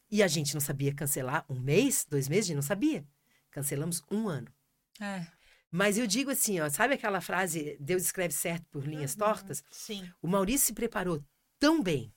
E 0.09 0.21
a 0.21 0.27
gente 0.27 0.53
não 0.53 0.61
sabia 0.61 0.93
cancelar 0.93 1.45
um 1.49 1.59
mês, 1.59 2.05
dois 2.09 2.27
meses, 2.27 2.45
a 2.45 2.47
gente 2.49 2.55
não 2.55 2.61
sabia. 2.61 3.05
Cancelamos 3.51 4.01
um 4.11 4.27
ano. 4.27 4.51
É. 4.99 5.25
Mas 5.71 5.97
eu 5.97 6.05
digo 6.05 6.29
assim, 6.29 6.59
ó, 6.59 6.69
sabe 6.69 6.93
aquela 6.93 7.19
frase, 7.19 7.75
Deus 7.79 8.03
escreve 8.03 8.33
certo 8.33 8.65
por 8.69 8.85
linhas 8.85 9.13
Uhum. 9.13 9.17
tortas? 9.19 9.63
Sim. 9.71 10.07
O 10.21 10.27
Maurício 10.27 10.67
se 10.67 10.73
preparou 10.73 11.23
tão 11.59 11.81
bem, 11.81 12.13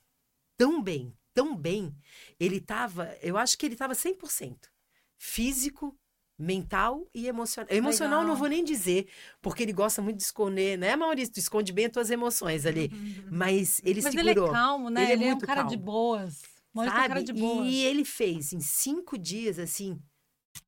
tão 0.55 0.81
bem, 0.81 1.17
tão 1.33 1.55
bem. 1.55 1.95
Ele 2.39 2.57
estava, 2.57 3.15
eu 3.21 3.35
acho 3.35 3.57
que 3.57 3.65
ele 3.65 3.73
estava 3.73 3.93
100%. 3.95 4.69
Físico, 5.17 5.97
mental 6.37 7.07
e 7.13 7.27
emocional. 7.27 7.67
Emocional 7.75 8.19
eu 8.21 8.27
não 8.27 8.33
Legal. 8.33 8.39
vou 8.39 8.47
nem 8.47 8.63
dizer, 8.63 9.07
porque 9.41 9.63
ele 9.63 9.73
gosta 9.73 10.01
muito 10.01 10.17
de 10.17 10.23
esconder, 10.23 10.77
né, 10.77 10.95
Maurício? 10.95 11.33
Tu 11.33 11.39
esconde 11.39 11.73
bem 11.73 11.85
as 11.87 11.91
tuas 11.91 12.11
emoções 12.11 12.65
ali. 12.65 12.89
Mas 13.31 13.81
ele 13.83 14.01
Mas 14.01 14.13
ele 14.13 14.29
é 14.29 14.33
segurou. 14.33 14.51
calmo, 14.51 14.89
né? 14.89 15.03
Ele 15.03 15.11
é 15.11 15.13
Ele 15.13 15.23
é, 15.23 15.27
um 15.27 15.29
muito 15.31 15.45
cara 15.45 15.63
de 15.63 15.69
calmo. 15.75 15.83
boas. 15.85 16.41
Maurício 16.73 16.95
é 16.95 16.99
um 16.99 17.01
sabe? 17.01 17.07
cara 17.07 17.23
de 17.23 17.33
boas. 17.33 17.67
E 17.67 17.83
ele 17.83 18.05
fez 18.05 18.53
em 18.53 18.59
cinco 18.59 19.17
dias, 19.17 19.57
assim, 19.57 19.99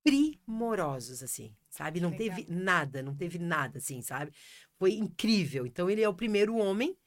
primorosos, 0.04 1.22
assim, 1.22 1.56
sabe? 1.70 2.00
Não 2.00 2.10
Legal. 2.10 2.36
teve 2.36 2.52
nada, 2.52 3.02
não 3.04 3.16
teve 3.16 3.38
nada, 3.38 3.78
assim, 3.78 4.02
sabe? 4.02 4.32
Foi 4.78 4.94
incrível. 4.94 5.66
Então, 5.66 5.90
ele 5.90 6.02
é 6.02 6.10
o 6.10 6.14
primeiro 6.14 6.56
homem 6.56 6.98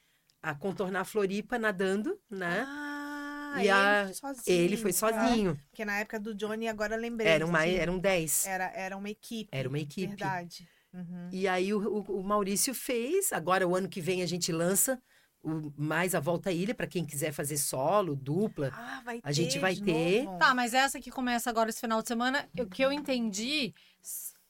a 0.43 0.55
contornar 0.55 1.01
a 1.01 1.05
Floripa 1.05 1.59
nadando, 1.59 2.19
né? 2.31 2.65
Ah, 2.67 2.91
E 3.59 3.62
ele 3.62 3.70
a- 3.70 4.11
sozinho. 4.14 4.42
ele 4.46 4.76
foi 4.76 4.92
tá? 4.92 4.98
sozinho. 4.98 5.61
Porque 5.70 5.84
na 5.84 5.98
época 5.98 6.18
do 6.20 6.34
Johnny, 6.34 6.68
agora 6.68 6.94
eu 6.96 7.00
lembrei. 7.00 7.28
Eram, 7.28 7.48
mais, 7.48 7.72
sim. 7.72 7.78
eram 7.78 7.98
dez. 7.98 8.46
Era, 8.46 8.70
era 8.74 8.96
uma 8.96 9.11
equipe. 9.11 9.48
Era 9.53 9.68
uma 9.68 9.78
equipe. 9.78 10.09
Verdade. 10.09 10.68
Uhum. 10.92 11.28
E 11.32 11.48
aí, 11.48 11.72
o, 11.72 11.78
o- 11.80 12.20
o 12.20 12.22
Maurício 12.22 12.74
fez. 12.74 13.32
Agora, 13.32 13.66
o 13.66 13.74
ano 13.74 13.88
que 13.88 14.00
vem, 14.00 14.22
a 14.22 14.26
gente 14.26 14.53
lança 14.53 15.00
o- 15.42 15.72
mais 15.76 16.14
a 16.14 16.20
Volta 16.20 16.50
à 16.50 16.53
Ilha, 16.53 16.74
para 16.74 16.86
quem 16.86 17.05
quiser 17.05 17.32
fazer 17.32 17.57
solo, 17.57 18.14
dupla. 18.14 18.70
Ah, 18.74 19.00
vai 19.05 19.20
A 19.24 19.32
gente 19.32 19.55
ter 19.55 19.59
vai 19.59 19.74
de 19.74 19.82
ter. 19.82 20.22
novo? 20.24 20.38
Tá, 20.38 20.55
mas 20.55 20.72
essa 20.74 21.00
que 21.00 21.11
começa 21.11 21.48
agora 21.50 21.70
esse 21.70 21.80
final 21.80 22.00
de 22.03 22.09
semana, 22.09 22.48
o 22.59 22.66
que 22.66 22.82
eu 22.82 22.92
entendi, 22.92 23.74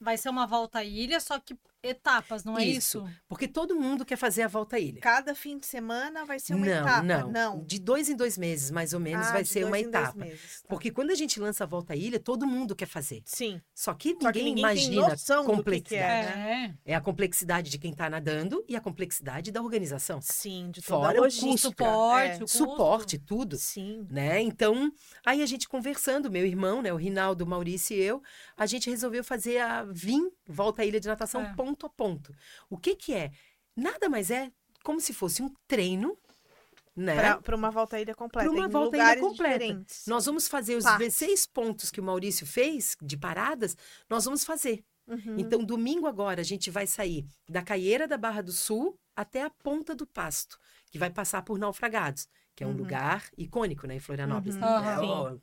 vai 0.01 0.17
ser 0.19 0.29
uma 0.29 0.47
volta 0.47 0.81
à 0.81 0.85
ilha, 0.85 1.19
só 1.21 1.39
que 1.39 1.57
etapas, 1.83 2.45
não 2.45 2.57
é 2.57 2.65
isso? 2.65 3.05
Porque 3.29 3.49
todo 3.49 3.75
mundo 3.75 4.05
quer 4.05 4.17
fazer 4.17 4.43
a 4.43 4.49
Volta 4.49 4.77
à 4.77 4.79
Ilha. 4.79 5.01
Cada 5.01 5.35
fim 5.35 5.59
de 5.59 5.67
semana 5.67 6.25
vai 6.25 6.39
ser 6.39 6.55
uma 6.55 6.65
não, 6.65 6.73
etapa? 6.73 7.03
não, 7.03 7.31
Não. 7.31 7.65
De 7.65 7.79
dois 7.79 8.09
em 8.09 8.17
dois 8.17 8.39
meses, 8.39 8.71
mais 8.71 8.93
ou 8.93 9.01
menos, 9.01 9.27
Ah, 9.27 9.33
vai 9.33 9.43
de 9.43 9.49
ser 9.49 9.61
dois 9.61 9.71
uma 9.71 9.79
em 9.79 9.91
dois 9.91 9.95
etapa. 10.05 10.19
meses, 10.19 10.63
tá. 10.63 10.69
Porque 10.69 10.91
quando 10.91 11.11
a 11.11 11.15
gente 11.15 11.41
lança 11.41 11.65
a 11.65 11.67
Volta 11.67 11.93
à 11.93 11.97
Ilha, 11.97 12.21
todo 12.21 12.47
mundo 12.47 12.75
quer 12.77 12.87
fazer. 12.87 13.23
Sim. 13.25 13.61
Só 13.75 13.95
que 13.95 14.11
ninguém, 14.13 14.23
Só 14.27 14.33
que 14.33 14.39
ninguém 14.39 14.55
tem 14.55 14.61
imagina 14.63 15.07
a 15.07 15.11
do 15.11 15.17
que 15.17 15.25
que 15.25 15.45
complexidade. 15.45 16.05
é, 16.33 16.37
né? 16.37 16.77
É. 16.87 16.93
É 16.93 16.95
a 16.95 17.01
complexidade 17.01 17.71
de 17.71 17.79
quem 17.79 17.91
está 17.93 18.09
nadando 18.09 18.65
e 18.69 18.77
a 18.77 18.81
complexidade 18.81 19.51
da 19.51 19.61
organização. 19.63 20.21
Sim, 20.23 20.71
de 20.71 20.81
toda 20.83 21.05
Fora 21.07 21.19
a 21.19 21.21
o 21.21 21.25
logística. 21.25 21.51
custo, 21.53 21.69
suporte, 21.69 22.31
é. 22.31 22.37
o 22.37 22.41
custo. 22.41 22.59
Suporte, 22.59 23.19
tudo. 23.19 23.57
Sim. 23.57 24.07
Né? 24.11 24.41
Então, 24.41 24.93
aí 25.25 25.43
a 25.43 25.47
gente 25.47 25.69
conversando, 25.69 26.31
meu 26.31 26.47
irmão, 26.47 26.81
né, 26.83 26.93
o 26.93 26.97
Rinaldo, 26.97 27.45
o 27.45 27.47
Maurício 27.47 27.97
e 27.97 28.01
eu, 28.01 28.23
a 28.57 28.67
gente 28.67 28.89
resolveu 28.91 29.25
fazer 29.25 29.59
a 29.59 29.85
VIM, 29.85 30.31
Volta 30.53 30.83
à 30.83 30.85
Ilha 30.85 31.01
de 31.01 31.09
Natação, 31.09 31.43
É. 31.43 31.55
ponto 31.55 31.87
a 31.87 31.89
ponto. 31.91 32.35
O 32.71 32.77
que 32.79 32.95
que 32.95 33.13
é? 33.15 33.31
Nada 33.77 34.09
mais 34.09 34.31
é 34.31 34.51
como 34.85 35.01
se 35.01 35.13
fosse 35.15 35.43
um 35.43 35.53
treino, 35.67 36.17
né? 36.95 37.37
Para 37.39 37.57
uma 37.57 37.71
volta 37.71 37.97
à 37.97 38.01
ilha 38.01 38.15
completa. 38.15 38.49
Pra 38.49 38.55
uma 38.59 38.67
em 38.67 38.71
volta 38.71 38.97
à 38.97 38.99
ilha 38.99 39.05
lugares 39.15 39.23
completa. 39.23 39.59
diferentes. 39.59 40.07
Nós 40.07 40.27
vamos 40.27 40.47
fazer 40.49 40.77
os 40.77 40.85
Partes. 40.85 41.07
16 41.19 41.47
pontos 41.47 41.91
que 41.91 42.01
o 42.01 42.05
Maurício 42.05 42.47
fez 42.47 42.97
de 43.01 43.17
paradas, 43.17 43.77
nós 44.11 44.25
vamos 44.25 44.45
fazer. 44.45 44.85
Uhum. 45.07 45.37
Então, 45.39 45.65
domingo 45.65 46.07
agora, 46.07 46.41
a 46.41 46.45
gente 46.45 46.71
vai 46.71 46.87
sair 46.87 47.25
da 47.49 47.63
Caieira 47.63 48.07
da 48.07 48.17
Barra 48.19 48.43
do 48.43 48.53
Sul 48.53 48.99
até 49.17 49.43
a 49.43 49.51
ponta 49.51 49.95
do 49.95 50.07
pasto, 50.07 50.59
que 50.91 50.99
vai 50.99 51.11
passar 51.11 51.43
por 51.43 51.59
Naufragados, 51.59 52.29
que 52.55 52.63
é 52.63 52.67
um 52.67 52.71
Uhum. 52.71 52.77
lugar 52.77 53.25
icônico, 53.37 53.87
né, 53.87 53.97
em 53.97 54.01
Florianópolis. 54.01 54.55
Uhum. 54.55 54.63
É, 54.63 55.01
ó, 55.01 55.37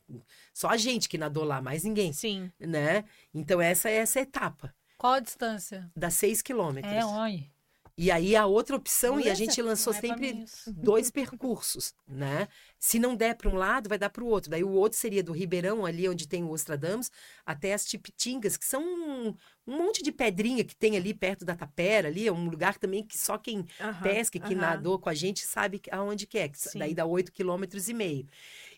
só 0.54 0.70
a 0.70 0.78
gente 0.78 1.10
que 1.10 1.18
nadou 1.18 1.44
lá, 1.44 1.62
mais 1.62 1.84
ninguém, 1.84 2.14
Sim. 2.14 2.52
né? 2.60 3.04
Então 3.34 3.60
essa 3.60 3.90
é 3.90 3.96
essa 3.96 4.20
etapa, 4.22 4.74
Qual 5.00 5.14
a 5.14 5.20
distância? 5.22 5.90
dá 5.96 6.10
seis 6.10 6.42
quilômetros. 6.42 6.94
É, 6.94 7.06
oi. 7.06 7.50
E 7.98 8.12
aí 8.12 8.36
a 8.36 8.46
outra 8.46 8.76
opção, 8.76 9.20
e 9.20 9.30
a 9.30 9.34
gente 9.34 9.62
lançou 9.62 9.94
é 9.94 10.00
sempre 10.00 10.46
dois 10.68 11.10
percursos, 11.10 11.94
né? 12.08 12.48
Se 12.78 12.98
não 13.00 13.14
der 13.16 13.36
para 13.36 13.50
um 13.50 13.56
lado, 13.56 13.90
vai 13.90 13.98
dar 13.98 14.10
para 14.10 14.24
o 14.24 14.28
outro. 14.28 14.50
Daí 14.50 14.64
o 14.64 14.72
outro 14.72 14.98
seria 14.98 15.24
do 15.24 15.34
Ribeirão, 15.34 15.86
ali 15.86 16.08
onde 16.08 16.28
tem 16.28 16.44
o 16.44 16.50
Ostradamus, 16.52 17.12
até 17.46 17.74
as 17.74 17.86
Tipitingas, 17.86 18.56
que 18.56 18.66
são 18.66 18.82
um, 18.82 19.36
um 19.68 19.78
monte 19.78 20.02
de 20.02 20.12
pedrinha 20.12 20.64
que 20.64 20.76
tem 20.76 20.96
ali 20.96 21.14
perto 21.14 21.44
da 21.44 21.56
tapera, 21.56 22.08
ali, 22.10 22.28
é 22.28 22.32
um 22.32 22.50
lugar 22.50 22.78
também 22.78 23.06
que 23.06 23.18
só 23.18 23.38
quem 23.38 23.66
Aham, 23.80 24.02
pesca, 24.02 24.40
que 24.40 24.56
nadou 24.56 25.00
com 25.00 25.10
a 25.10 25.14
gente, 25.14 25.46
sabe 25.46 25.82
aonde 25.92 26.26
que 26.26 26.38
é. 26.38 26.50
Sim. 26.54 26.80
Daí 26.80 26.94
dá 26.94 27.06
oito 27.06 27.34
quilômetros 27.34 27.88
e 27.90 27.94
meio. 27.94 28.28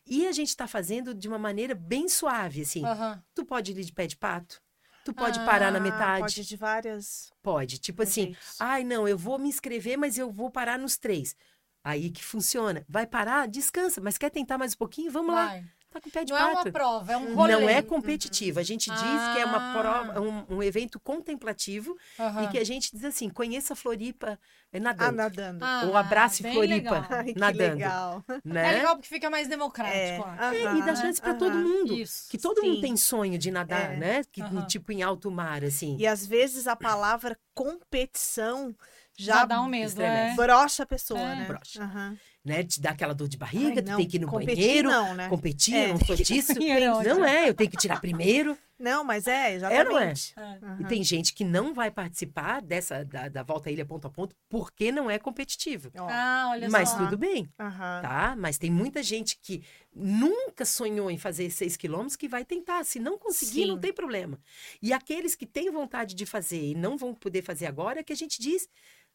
E 0.06 0.28
a 0.28 0.32
gente 0.32 0.50
está 0.50 0.68
fazendo 0.68 1.14
de 1.14 1.28
uma 1.28 1.38
maneira 1.38 1.76
bem 1.76 2.08
suave, 2.10 2.62
assim. 2.62 2.84
Aham. 2.86 3.24
Tu 3.36 3.46
pode 3.46 3.72
ir 3.72 3.84
de 3.84 3.94
pé 3.94 4.08
de 4.08 4.18
pato, 4.18 4.62
tu 5.04 5.14
pode 5.14 5.40
Ah, 5.40 5.46
parar 5.46 5.72
na 5.72 5.78
Ah, 5.78 5.82
metade, 5.82 6.20
Pode 6.22 6.46
de 6.46 6.56
várias. 6.58 7.32
pode. 7.42 7.78
Tipo 7.80 8.04
assim. 8.04 8.36
Ai, 8.60 8.84
não, 8.84 9.08
eu 9.08 9.18
vou 9.18 9.38
me 9.40 9.50
inscrever, 9.50 9.98
mas 9.98 10.18
eu 10.18 10.32
vou 10.32 10.50
parar 10.50 10.78
nos 10.80 10.98
três. 10.98 11.36
Aí 11.84 12.12
que 12.12 12.24
funciona. 12.24 12.86
Vai 12.88 13.08
parar, 13.08 13.48
descansa, 13.48 14.00
mas 14.00 14.18
quer 14.18 14.30
tentar 14.30 14.58
mais 14.58 14.74
um 14.74 14.78
pouquinho? 14.78 15.12
Vamos 15.12 15.34
lá. 15.34 15.64
Tá 15.92 16.00
com 16.00 16.08
o 16.08 16.12
pé 16.12 16.24
de 16.24 16.32
Não 16.32 16.40
é 16.40 16.42
pato. 16.54 16.68
uma 16.68 16.72
prova, 16.72 17.12
é 17.12 17.18
um 17.18 17.36
rolê. 17.36 17.54
Não 17.54 17.68
é 17.70 17.82
competitivo. 17.82 18.62
A 18.62 18.64
gente 18.64 18.90
diz 18.90 19.02
que 19.02 19.40
é 19.40 19.46
uma 19.46 19.72
Ah. 19.72 19.78
prova, 19.78 20.22
um, 20.22 20.46
um 20.58 20.64
evento 20.64 20.98
contemplativo 21.02 21.98
Aham. 22.18 22.44
e 22.44 22.48
que 22.48 22.58
a 22.58 22.64
gente 22.64 22.92
diz 22.94 23.04
assim: 23.04 23.30
conheça 23.30 23.76
Floripa 23.76 24.40
é, 24.72 24.78
Ah, 24.78 24.80
nadando. 24.80 25.18
nadando. 25.18 25.66
Ah, 25.66 25.84
Ou 25.88 25.98
abrace 25.98 26.44
Floripa. 26.44 26.62
legal. 26.76 27.06
Ai, 27.10 27.34
que 27.34 27.40
nadando. 27.40 27.74
legal. 27.76 28.24
Né? 28.46 28.70
É 28.70 28.78
legal 28.78 28.96
porque 28.96 29.10
fica 29.10 29.30
mais 29.30 29.48
É, 29.48 29.50
democrático. 29.50 30.26
ó. 30.26 30.44
É, 30.46 30.78
e 30.78 30.82
dá 30.82 30.96
chance 30.96 31.20
para 31.22 31.34
todo 31.34 31.52
aham. 31.52 31.62
mundo. 31.64 31.94
Isso. 31.94 32.30
Que 32.30 32.38
todo 32.38 32.62
mundo 32.64 32.76
Sim. 32.76 32.82
tem 32.82 32.96
sonho 32.96 33.38
de 33.38 33.52
nadar, 33.52 33.92
É. 33.94 33.98
né? 33.98 34.22
Que. 34.32 34.42
Tipo 34.68 34.94
em 34.94 35.04
alto 35.04 35.30
mar, 35.30 35.62
assim. 35.64 35.98
E 36.00 36.08
às 36.08 36.26
vezes 36.26 36.68
a 36.68 36.76
palavra 36.76 37.38
competição 37.54 38.74
Já, 39.18 39.40
já, 39.40 39.46
dá 39.46 39.62
um 39.62 39.68
medo, 39.68 40.02
é. 40.02 40.34
brocha 40.36 40.84
a 40.84 40.86
pessoa, 40.86 41.20
É. 41.20 41.36
né? 41.36 41.46
Brocha. 41.46 41.84
Aham. 41.84 42.18
Né? 42.44 42.64
Te 42.64 42.82
dá 42.82 42.90
aquela 42.90 43.14
dor 43.14 43.28
de 43.28 43.38
barriga, 43.38 43.68
Ai, 43.68 43.82
tu 43.84 43.90
não, 43.92 43.98
tem 43.98 44.08
que 44.08 44.18
ir 44.18 44.20
no 44.20 44.28
competir 44.28 44.56
banheiro. 44.56 44.90
não, 44.90 45.14
né? 45.14 45.30
Competir, 45.30 45.76
É. 45.76 45.86
eu 45.86 45.90
não 45.90 46.00
sou 46.06 46.16
disso. 46.16 46.56
Banheiro 46.56 46.86
é. 47.02 47.04
Não 47.14 47.24
é, 47.24 47.50
eu 47.50 47.54
tenho 47.54 47.70
que 47.70 47.78
tirar 47.78 48.02
primeiro. 48.02 48.58
Não, 48.80 49.04
mas 49.04 49.28
é, 49.28 49.54
É, 49.54 49.60
não 49.60 49.70
é? 49.70 49.76
exatamente. 49.76 50.34
É. 50.36 50.42
Aham. 50.42 50.78
E 50.80 50.86
tem 50.86 51.04
gente 51.04 51.34
que 51.36 51.44
não 51.44 51.72
vai 51.72 51.92
participar 51.92 52.60
dessa 52.64 53.06
da, 53.06 53.30
da 53.30 53.44
volta 53.44 53.70
à 53.70 53.72
ilha 53.72 53.86
ponto 53.86 54.08
a 54.08 54.10
ponto 54.10 54.36
porque 54.50 54.92
não 54.92 55.08
é 55.08 55.20
competitivo. 55.20 55.92
Ó, 55.96 56.08
Ah, 56.10 56.48
olha 56.50 56.68
Mas 56.68 56.90
só. 56.90 56.98
tudo 56.98 57.16
bem, 57.16 57.48
aham. 57.60 58.02
tá? 58.02 58.36
Mas 58.36 58.58
tem 58.58 58.72
muita 58.72 59.04
gente 59.04 59.38
que 59.40 59.64
nunca 59.94 60.66
sonhou 60.66 61.12
em 61.12 61.18
fazer 61.20 61.52
seis 61.52 61.78
quilômetros 61.78 62.16
que 62.16 62.28
vai 62.28 62.44
tentar. 62.44 62.84
Se 62.84 62.98
não 62.98 63.20
conseguir, 63.20 63.68
não 63.68 63.76
Sim. 63.76 63.82
tem 63.82 63.94
problema. 63.94 64.40
E 64.82 64.92
aqueles 64.92 65.36
que 65.36 65.46
têm 65.46 65.70
vontade 65.70 66.16
de 66.16 66.26
fazer 66.26 66.72
e 66.72 66.74
não 66.74 66.98
vão 66.98 67.14
poder 67.14 67.44
fazer 67.44 67.68
agora, 67.68 68.00
é 68.00 68.04
que 68.04 68.14
a 68.14 68.16
gente 68.16 68.42
diz. 68.42 68.68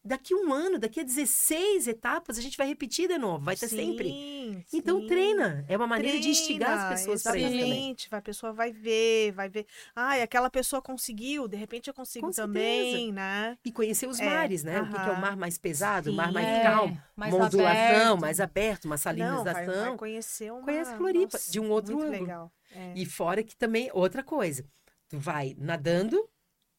Daqui 0.07 0.33
um 0.33 0.53
ano, 0.53 0.79
daqui 0.79 1.01
a 1.01 1.03
16 1.03 1.85
etapas, 1.87 2.37
a 2.37 2.41
gente 2.41 2.57
vai 2.57 2.65
repetir 2.65 3.09
de 3.09 3.17
novo, 3.17 3.43
vai 3.43 3.57
sempre. 3.57 4.07
Sim, 4.09 4.63
Então 4.73 5.01
sim. 5.01 5.07
treina. 5.07 5.65
É 5.67 5.75
uma 5.75 5.85
maneira 5.85 6.17
de 6.17 6.29
instigar 6.29 6.69
Treina, 6.69 6.87
as 6.93 6.99
pessoas 7.01 7.23
para 7.23 7.37
isso 7.37 7.49
também. 7.49 7.95
A 8.11 8.21
pessoa 8.21 8.53
vai 8.53 8.71
ver, 8.71 9.33
vai 9.33 9.49
ver. 9.49 9.65
Ai, 9.93 10.21
aquela 10.21 10.49
pessoa 10.49 10.81
conseguiu, 10.81 11.45
de 11.47 11.57
repente 11.57 11.89
eu 11.89 11.93
consigo 11.93 12.31
também, 12.31 13.11
né? 13.11 13.57
E 13.65 13.71
conhecer 13.71 14.07
os 14.07 14.17
É, 14.19 14.25
mares, 14.25 14.63
né? 14.63 14.81
O 14.81 14.89
que 14.89 14.95
é 14.95 15.11
o 15.11 15.19
mar 15.19 15.35
mais 15.35 15.57
pesado, 15.57 16.09
o 16.09 16.13
mar 16.13 16.27
Sim. 16.27 16.33
mais 16.35 16.47
É, 16.47 16.63
calmo, 16.63 17.01
mais 17.15 17.33
ondulação, 17.33 17.67
aberto. 18.13 18.21
mais 18.21 18.39
aberto, 18.39 18.85
uma 18.85 18.95
Não, 18.95 18.97
vai, 19.43 19.53
salinização. 19.53 19.89
vai 19.89 19.97
conhecer 19.97 20.51
uma... 20.53 20.63
Conhece 20.63 20.95
Floripa, 20.95 21.37
Nossa, 21.37 21.51
de 21.51 21.59
um 21.59 21.69
outro 21.69 21.99
ângulo. 21.99 22.11
legal. 22.11 22.51
É. 22.71 22.93
E 22.95 23.05
fora 23.05 23.43
que 23.43 23.55
também, 23.57 23.89
outra 23.93 24.23
coisa, 24.23 24.65
tu 25.09 25.19
vai 25.19 25.53
nadando 25.57 26.29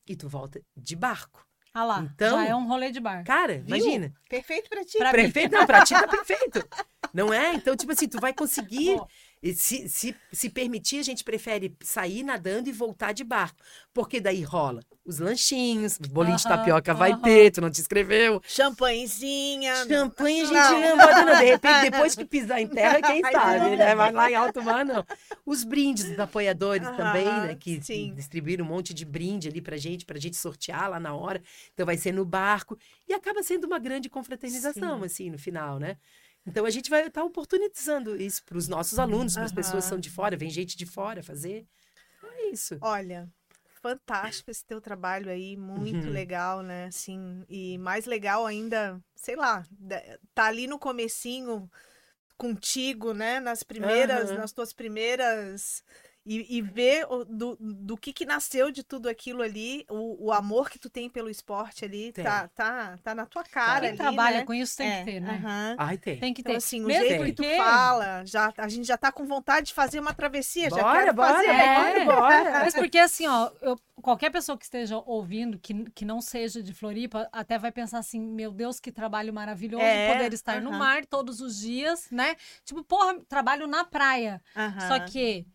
e 0.07 0.17
tu 0.17 0.29
volta 0.29 0.63
de 0.75 0.97
barco. 0.97 1.47
Ah 1.75 1.85
lá, 1.85 2.01
Então- 2.15 2.39
já 2.43 2.49
é 2.49 2.55
um 2.55 2.67
rolê 2.67 2.91
de 2.91 2.99
bar. 3.01 3.23
Cara, 3.25 3.59
Viu? 3.59 3.77
imagina. 3.77 4.13
Perfeito 4.29 4.69
pra 4.69 4.85
ti. 4.85 4.99
Pra 4.99 5.09
mim. 5.13 5.15
Perfeito, 5.15 5.53
não, 5.53 5.67
pra 5.67 5.85
ti 5.85 5.95
tá 5.95 6.09
perfeito. 6.09 6.67
Não 7.15 7.33
é? 7.33 7.55
Então, 7.55 7.77
tipo 7.77 7.93
assim, 7.93 8.09
tu 8.09 8.21
vai 8.21 8.33
conseguir. 8.33 8.97
Ó. 8.99 9.07
e 9.43 9.55
Se, 9.55 9.89
se, 9.89 10.17
se 10.33 10.51
permitir, 10.51 10.99
a 10.99 11.03
gente 11.03 11.25
prefere 11.25 11.75
sair 11.83 12.23
nadando 12.23 12.69
e 12.69 12.73
voltar 12.73 13.13
de 13.13 13.25
barco. 13.25 13.61
Porque 13.93 14.21
daí 14.21 14.43
rola 14.43 14.81
os 15.05 15.19
lanchinhos, 15.19 15.97
bolinho 15.99 16.37
de 16.37 16.45
Aham, 16.45 16.47
tapioca 16.47 16.93
vai 16.95 17.15
ter, 17.15 17.51
tu 17.51 17.61
não 17.63 17.71
te 17.71 17.81
inscreveu. 17.81 18.43
Champanhezinha. 18.47 19.75
Champanhe 19.87 20.41
a 20.41 20.45
gente 20.45 20.75
Não. 20.75 20.81
não 20.81 21.01
pode, 21.01 21.23
não. 21.25 21.35
De 21.37 21.45
repente, 21.45 21.81
depois 21.81 22.15
que 22.15 22.25
pisar 22.25 22.61
em 22.61 22.67
terra, 22.69 23.03
quem 23.03 23.23
sabe, 23.25 23.77
né? 23.77 23.95
Mas 23.95 24.15
lá 24.15 24.31
em 24.31 24.35
alto 24.35 24.63
mar, 24.63 24.85
não. 24.85 25.05
Os 25.47 25.65
brindes 25.65 26.07
dos 26.07 26.19
apoiadores 26.19 26.89
Aham, 26.89 26.97
também, 26.97 27.41
né? 27.41 27.55
Que 27.55 27.81
sim. 27.83 28.15
distribuíram 28.15 28.65
um 28.65 28.69
monte 28.69 28.93
de 28.95 29.05
brinde 29.05 29.49
ali 29.49 29.61
pra 29.61 29.77
gente, 29.77 30.05
pra 30.05 30.19
gente 30.19 30.37
sortear 30.37 30.91
lá 30.91 30.99
na 31.01 31.15
hora. 31.15 31.43
Então 31.73 31.87
vai 31.87 31.97
ser 31.97 32.13
no 32.13 32.25
barco. 32.25 32.79
E 33.07 33.13
acaba 33.15 33.43
sendo 33.43 33.65
uma 33.67 33.79
grande 33.79 34.09
confraternização, 34.11 34.99
Sim. 34.99 35.05
assim, 35.05 35.31
no 35.31 35.39
final, 35.39 35.79
né? 35.79 35.97
Então 36.49 36.65
a 36.65 36.71
gente 36.71 36.89
vai 36.91 37.07
estar 37.07 37.23
oportunizando 37.25 38.17
isso 38.21 38.43
para 38.45 38.57
os 38.57 38.69
nossos 38.69 38.99
alunos, 38.99 39.35
para 39.35 39.45
as 39.45 39.53
pessoas 39.53 39.85
que 39.85 39.89
são 39.89 40.01
de 40.01 40.11
fora, 40.11 40.37
vem 40.37 40.51
gente 40.51 40.77
de 40.77 40.87
fora 40.87 41.23
fazer. 41.23 41.67
Então 42.17 42.31
é 42.33 42.47
isso. 42.51 42.79
Olha, 42.81 43.29
fantástico 43.83 44.51
esse 44.51 44.65
teu 44.65 44.81
trabalho 44.81 45.31
aí, 45.31 45.57
muito 45.57 46.07
Uhum. 46.07 46.13
legal, 46.13 46.63
né? 46.63 46.87
Assim, 46.87 47.45
e 47.49 47.79
mais 47.79 48.07
legal 48.07 48.47
ainda, 48.47 49.01
sei 49.15 49.37
lá, 49.37 49.65
tá 50.35 50.47
ali 50.47 50.67
no 50.67 50.79
comecinho 50.79 51.71
contigo, 52.37 53.13
né? 53.13 53.41
Nas 53.41 53.63
primeiras, 53.63 54.31
Aham. 54.31 54.39
nas 54.39 54.53
tuas 54.53 54.73
primeiras 54.73 55.85
e, 56.29 56.59
e 56.59 56.63
ver 56.63 57.07
o- 57.11 57.25
do, 57.25 57.57
do 57.61 57.97
que 57.97 58.13
que 58.13 58.27
nasceu 58.27 58.71
de 58.71 58.83
tudo 58.85 59.09
aquilo 59.09 59.43
ali, 59.43 59.85
o, 59.89 60.27
o 60.27 60.33
amor 60.33 60.69
que 60.71 60.79
tu 60.79 60.91
tem 60.91 61.09
pelo 61.09 61.31
esporte 61.31 61.85
ali, 61.85 62.13
Tem. 62.13 62.25
tá, 62.25 62.49
tá, 62.49 62.99
tá 62.99 63.15
na 63.15 63.27
tua 63.27 63.45
cara 63.45 63.87
Quem 63.87 63.91
ali, 63.91 63.97
trabalha 63.97 64.39
né? 64.39 64.45
com 64.45 64.55
isso 64.55 64.77
tem 64.77 64.87
É, 64.87 64.93
que 64.93 65.05
ter, 65.05 65.21
né? 65.21 65.31
aham. 65.33 65.77
Ai, 65.77 65.99
tem. 65.99 66.19
Tem 66.21 66.35
que 66.35 66.43
ter. 66.43 66.51
Então, 66.51 66.57
assim, 66.57 66.85
o 66.85 66.87
Mesmo 66.87 67.07
jeito 67.07 67.25
que 67.25 67.33
tu 67.33 67.45
fala, 67.45 68.25
já, 68.25 68.53
a 68.57 68.69
gente 68.69 68.87
já 68.87 68.97
tá 68.97 69.13
com 69.13 69.25
vontade 69.27 69.69
de 69.69 69.75
fazer 69.75 70.01
uma 70.01 70.13
travessia, 70.15 70.69
já 70.71 70.81
Bora, 70.81 71.05
quero 71.05 71.15
bora, 71.15 71.43
fazer. 71.43 71.49
É. 71.55 71.69
bora, 71.75 72.01
bora. 72.01 72.61
Mas 72.61 72.75
porque 72.75 72.99
assim, 72.99 73.27
ó, 73.27 73.51
eu- 73.63 73.79
qualquer 74.03 74.31
pessoa 74.31 74.57
que 74.59 74.65
esteja 74.65 74.97
ouvindo, 74.99 75.59
que, 75.59 75.85
que 75.91 76.05
não 76.05 76.21
seja 76.21 76.63
de 76.63 76.73
Floripa, 76.75 77.29
até 77.33 77.59
vai 77.59 77.71
pensar 77.73 77.99
assim, 77.99 78.21
meu 78.21 78.53
Deus, 78.53 78.81
que 78.81 78.93
trabalho 78.93 79.33
maravilhoso 79.33 79.85
É, 79.85 80.07
poder 80.07 80.33
estar 80.33 80.61
no 80.61 80.71
aham. 80.71 80.79
mar 80.79 81.07
todos 81.07 81.41
os 81.41 81.59
dias, 81.59 82.11
né? 82.11 82.37
Tipo, 82.65 82.83
porra, 82.85 83.19
trabalho 83.29 83.67
na 83.67 83.85
praia. 83.85 84.43
Aham. 84.55 84.79
Só 84.81 84.99
que 85.01 85.47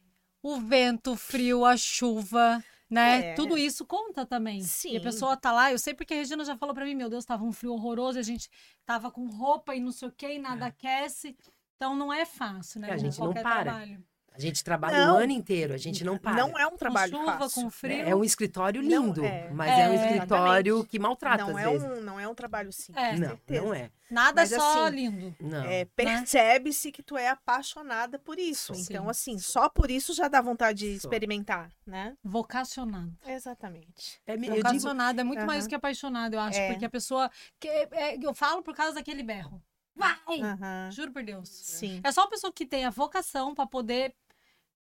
o 0.44 0.60
vento, 0.60 1.14
o 1.14 1.16
frio, 1.16 1.64
a 1.64 1.78
chuva, 1.78 2.62
né? 2.89 3.32
É. 3.32 3.34
Tudo 3.34 3.58
isso 3.58 3.86
conta 3.86 4.26
também. 4.26 4.60
E 4.60 4.64
Sim. 4.64 4.98
a 4.98 5.02
pessoa 5.02 5.38
tá 5.38 5.52
lá, 5.52 5.72
eu 5.72 5.80
sei 5.80 5.94
porque 5.94 6.14
a 6.14 6.18
Regina 6.18 6.44
já 6.44 6.58
falou 6.58 6.76
pra 6.76 6.86
mim, 6.86 6.94
meu 6.94 7.10
Deus, 7.10 7.24
tava 7.24 7.46
um 7.46 7.54
frio 7.54 7.72
horroroso, 7.72 8.20
a 8.20 8.24
gente 8.24 8.50
tava 8.86 9.10
com 9.10 9.26
roupa 9.28 9.74
e 9.74 9.80
não 9.80 9.91
sei 9.91 10.10
o 10.10 10.12
que, 10.12 10.34
e 10.34 10.39
nada 10.39 10.66
aquece. 10.66 11.36
Então 11.78 11.96
não 11.96 12.14
é 12.14 12.26
fácil, 12.26 12.82
né? 12.82 12.89
É, 12.89 12.94
a 12.94 12.98
gente 12.98 13.20
não 13.20 13.34
para. 13.34 13.64
trabalho. 13.64 14.04
A 14.36 14.39
gente 14.39 14.63
trabalha 14.63 15.05
Não. 15.05 15.15
o 15.15 15.17
ano 15.19 15.31
inteiro, 15.31 15.73
a 15.73 15.77
gente 15.77 16.03
não 16.03 16.17
para. 16.17 16.36
Não 16.36 16.57
é 16.57 16.65
um 16.65 16.75
trabalho 16.75 17.11
com 17.11 17.19
chuva, 17.19 17.38
fácil. 17.38 17.63
com 17.63 17.69
frio. 17.69 18.01
É 18.09 18.15
um 18.15 18.23
escritório 18.23 18.81
Não, 18.81 19.05
lindo, 19.07 19.23
é. 19.23 19.49
mas 19.51 19.69
é, 19.69 19.89
um 19.89 19.93
É, 19.93 19.95
escritório 19.95 20.73
exatamente. 20.73 20.89
que 20.89 20.99
maltrata 20.99 21.43
não 21.45 21.55
às 21.57 21.63
é 21.63 21.69
vezes. 21.69 21.88
um 21.88 22.01
não 22.01 22.19
é 22.19 22.27
um 22.27 22.34
trabalho 22.34 22.73
simples, 22.73 23.03
É. 23.05 23.15
Não, 23.15 23.27
certeza. 23.29 23.61
não 23.61 23.73
é. 23.73 23.91
Nada 24.09 24.41
Mas, 24.41 24.49
só 24.49 24.86
assim, 24.88 24.95
lindo. 24.95 25.36
Não. 25.39 25.63
É, 25.65 25.86
percebe-se 25.86 26.91
que 26.91 27.01
tu 27.03 27.17
é 27.17 27.29
apaixonada 27.29 28.17
por 28.19 28.38
isso. 28.39 28.73
Sim. 28.75 28.81
Então, 28.89 29.09
assim, 29.09 29.38
só 29.39 29.69
por 29.69 29.89
isso 29.91 30.13
já 30.13 30.27
dá 30.27 30.41
vontade 30.41 30.79
de 30.79 30.99
Só. 30.99 31.07
experimentar, 31.07 31.71
né? 31.86 32.15
Vocacionado. 32.23 33.11
Exatamente. 33.25 34.19
É, 34.25 34.36
me- 34.38 34.47
eu 34.47 34.55
digo, 34.55 34.67
Vocacionado 34.67 35.19
é 35.21 35.23
muito 35.23 35.45
mais 35.45 35.59
Aham. 35.59 35.65
do 35.67 35.69
que 35.69 35.75
apaixonado, 35.75 36.34
eu 36.34 36.39
acho. 36.39 36.59
É. 36.59 36.69
Porque 36.71 36.86
a 36.86 36.89
pessoa. 36.89 37.29
Que, 37.59 37.67
é, 37.67 38.17
eu 38.21 38.34
falo 38.34 38.61
por 38.61 38.75
causa 38.75 38.95
daquele 38.95 39.23
berro. 39.23 39.61
Vai! 39.95 40.41
Aham. 40.41 40.89
Juro 40.91 41.11
por 41.11 41.23
Deus. 41.23 41.47
Sim. 41.49 42.01
É 42.03 42.11
só 42.11 42.23
a 42.23 42.27
pessoa 42.27 42.51
que 42.51 42.65
tem 42.65 42.84
a 42.86 42.89
vocação 42.89 43.53
pra 43.53 43.65
poder 43.67 44.13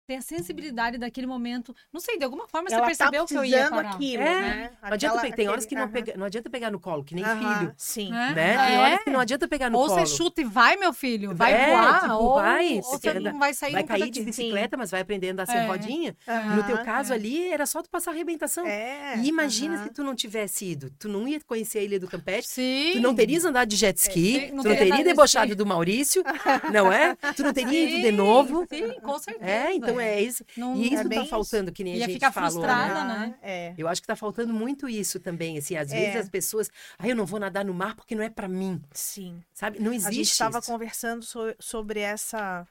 ter 0.08 0.16
a 0.16 0.22
sensibilidade 0.22 0.98
daquele 0.98 1.28
momento. 1.28 1.76
Não 1.94 2.00
sei, 2.02 2.18
de 2.18 2.24
alguma 2.26 2.48
forma 2.48 2.70
você 2.70 2.76
Ela 2.76 2.86
percebeu 2.86 3.22
tá 3.24 3.28
que 3.28 3.36
eu 3.36 3.46
ia 3.46 3.70
parar. 3.70 3.92
aquilo, 3.92 4.24
É, 4.24 4.42
né? 4.42 4.72
não 4.82 4.94
adianta 4.94 5.18
Aquela- 5.18 5.36
tem 5.36 5.48
horas 5.48 5.66
aquele- 5.66 5.80
que 5.82 5.86
não, 5.86 5.92
pega, 5.92 6.18
não 6.18 6.26
adianta 6.26 6.50
pegar 6.50 6.72
no 6.72 6.80
colo, 6.80 7.04
que 7.04 7.16
nem 7.16 7.24
Aham, 7.24 7.60
filho. 7.60 7.74
Sim. 7.78 8.10
Né? 8.12 8.32
Né? 8.36 8.54
É. 8.54 8.68
Tem 8.68 8.78
horas 8.78 9.04
que 9.04 9.10
não 9.10 9.20
adianta 9.20 9.48
pegar 9.48 9.70
no 9.70 9.78
Ou 9.78 9.88
colo. 9.88 10.00
você 10.00 10.06
chuta 10.18 10.42
e 10.42 10.44
vai, 10.44 10.76
meu 10.76 10.92
filho. 10.94 11.36
Vai 11.36 11.54
É, 11.54 11.70
voar. 11.72 12.02
tipo, 12.02 12.14
ou, 12.14 12.36
vai, 12.36 12.76
ou 12.78 12.82
você 12.84 13.00
quer 13.00 13.22
não 13.22 13.40
vai 13.40 13.54
sair 13.54 13.72
Vai 13.74 13.84
cair 13.84 14.10
de 14.10 14.22
bicicleta, 14.24 14.76
mas 14.76 14.92
vai 14.92 15.02
aprender 15.02 15.30
a 15.30 15.32
andar 15.34 15.46
sem 15.46 15.58
É. 15.58 15.66
rodinha. 15.66 16.16
Aham, 16.28 16.56
No 16.58 16.64
teu 16.64 16.78
caso 16.84 17.14
é. 17.14 17.16
ali, 17.16 17.48
era 17.50 17.66
só 17.66 17.82
tu 17.82 17.90
passar 17.90 18.12
arrebentação. 18.12 18.66
É. 18.66 19.18
E 19.18 19.28
imagina 19.28 19.76
aham. 19.76 19.84
se 19.86 19.90
tu 19.94 20.04
não 20.04 20.16
tivesse 20.16 20.66
ido. 20.66 20.92
Tu 21.00 21.08
não 21.08 21.28
ia 21.28 21.40
conhecer 21.42 21.80
a 21.80 21.84
Ilha 21.84 22.00
do 22.00 22.08
Campeche. 22.08 22.48
Sim. 22.48 22.92
Tu 22.94 23.00
não 23.00 23.16
terias 23.16 23.46
andado 23.46 23.70
de 23.70 23.76
jet 23.76 23.98
ski, 23.98 24.46
É, 24.46 24.52
não 24.52 24.64
tu 24.64 24.70
não 24.70 24.76
teria 24.76 25.04
debochado 25.04 25.56
do 25.56 25.66
Maurício, 25.66 26.24
não 26.74 26.92
é? 26.92 27.16
Tu 27.36 27.44
não 27.44 27.54
teria 27.54 27.84
ido 27.88 27.98
de 28.02 28.10
Sim, 28.10 28.12
novo. 28.12 28.66
Sim, 28.70 29.00
com 29.02 29.18
certeza. 29.20 29.46
É, 29.50 29.74
então 29.74 30.00
é 30.02 30.22
isso. 30.22 30.46
Não, 30.58 30.76
E 30.76 30.86
isso 30.88 30.96
é 30.96 31.04
tá 31.04 31.10
bem 31.10 31.22
isso. 31.22 31.30
faltando, 31.30 31.72
que 31.72 31.84
nem 31.84 31.96
a 31.96 32.06
gente 32.06 32.14
ficar 32.14 32.32
falou, 32.32 32.52
frustrada. 32.52 33.04
né? 33.06 33.28
Né? 33.28 33.40
É. 33.42 33.74
Eu 33.78 33.88
acho 33.88 34.02
que 34.02 34.08
tá 34.08 34.16
faltando 34.16 34.54
muito 34.54 34.88
isso 34.90 35.20
também, 35.20 35.58
assim, 35.58 35.76
às 35.76 35.92
É. 35.92 35.96
vezes 36.00 36.16
as 36.22 36.30
pessoas, 36.30 36.70
ah, 36.98 37.08
eu 37.08 37.16
não 37.16 37.26
vou 37.26 37.40
nadar 37.40 37.64
no 37.66 37.74
mar 37.74 37.96
porque 37.96 38.16
não 38.16 38.24
é 38.24 38.30
pra 38.30 38.48
mim, 38.48 38.82
Sim. 38.94 39.44
sabe? 39.54 39.80
Não 39.80 39.92
A 39.92 39.96
existe 39.96 40.16
gente 40.16 40.32
estava 40.32 40.62
conversando 40.62 41.24
so- 41.24 41.56
sobre 41.60 42.00
essa, 42.00 42.68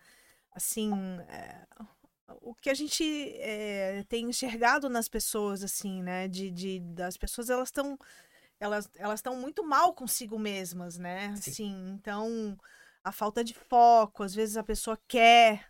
assim, 0.55 0.91
é, 1.29 1.57
o 2.43 2.55
que 2.55 2.71
a 2.71 2.75
gente 2.75 3.03
é, 3.39 4.05
tem 4.09 4.27
enxergado 4.29 4.89
nas 4.89 5.09
pessoas, 5.09 5.63
assim, 5.65 6.03
né? 6.03 6.29
De, 6.29 6.51
de 6.51 6.81
das 6.81 7.17
pessoas 7.17 7.51
elas 7.51 7.69
estão 7.69 7.99
elas 8.59 8.89
elas 8.97 9.21
estão 9.21 9.35
muito 9.37 9.65
mal 9.67 9.95
consigo 9.95 10.39
mesmas, 10.39 10.99
né? 10.99 11.35
Sim. 11.37 11.51
Assim, 11.51 11.91
então 11.99 12.57
a 13.03 13.11
falta 13.11 13.43
de 13.43 13.55
foco, 13.55 14.23
às 14.23 14.35
vezes 14.35 14.57
a 14.59 14.63
pessoa 14.63 14.99
quer, 15.09 15.65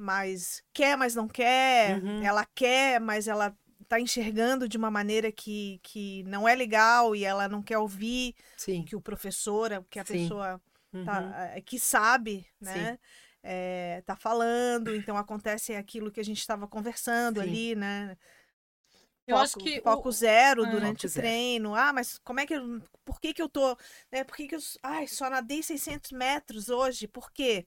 mas 0.00 0.62
quer, 0.72 0.96
mas 0.96 1.14
não 1.14 1.28
quer. 1.28 2.02
Uhum. 2.02 2.24
Ela 2.24 2.46
quer, 2.54 3.00
mas 3.00 3.28
ela 3.28 3.56
tá 3.88 4.00
enxergando 4.00 4.68
de 4.68 4.76
uma 4.76 4.90
maneira 4.90 5.32
que, 5.32 5.80
que 5.82 6.22
não 6.24 6.48
é 6.48 6.54
legal 6.54 7.14
e 7.16 7.24
ela 7.24 7.48
não 7.48 7.62
quer 7.62 7.78
ouvir 7.78 8.34
Sim. 8.56 8.84
que 8.84 8.96
o 8.96 9.00
professor, 9.00 9.84
que 9.90 9.98
a 9.98 10.04
Sim. 10.04 10.28
pessoa 10.28 10.60
Uhum. 10.92 11.04
tá, 11.04 11.52
eh, 11.56 11.60
que 11.62 11.78
sabe, 11.78 12.46
né? 12.60 12.98
eh, 13.42 14.02
tá 14.06 14.16
falando, 14.16 14.94
então 14.94 15.16
acontece 15.16 15.74
aquilo 15.74 16.10
que 16.10 16.20
a 16.20 16.24
gente 16.24 16.38
estava 16.40 16.68
conversando 16.68 17.40
Sim. 17.40 17.42
ali, 17.42 17.74
né? 17.74 18.16
Eu 19.26 19.36
foco, 19.36 19.44
acho 19.44 19.56
que 19.56 19.80
foco 19.82 20.08
o- 20.08 20.12
zero 20.12 20.66
é. 20.66 20.70
durante 20.70 21.04
Foco 21.04 21.06
o 21.06 21.08
zero. 21.08 21.22
treino. 21.22 21.74
Ah, 21.74 21.92
mas 21.92 22.18
como 22.18 22.40
é 22.40 22.46
que 22.46 22.54
eu, 22.54 22.82
por 23.04 23.20
que 23.20 23.32
que 23.32 23.40
eu 23.42 23.48
tô, 23.48 23.76
né? 24.10 24.24
Por 24.24 24.36
que 24.36 24.48
que 24.48 24.56
eu, 24.56 24.60
ai, 24.82 25.06
só 25.06 25.30
nadei 25.30 25.62
600 25.62 26.10
metros 26.12 26.68
hoje? 26.68 27.06
Por 27.06 27.30
quê? 27.32 27.64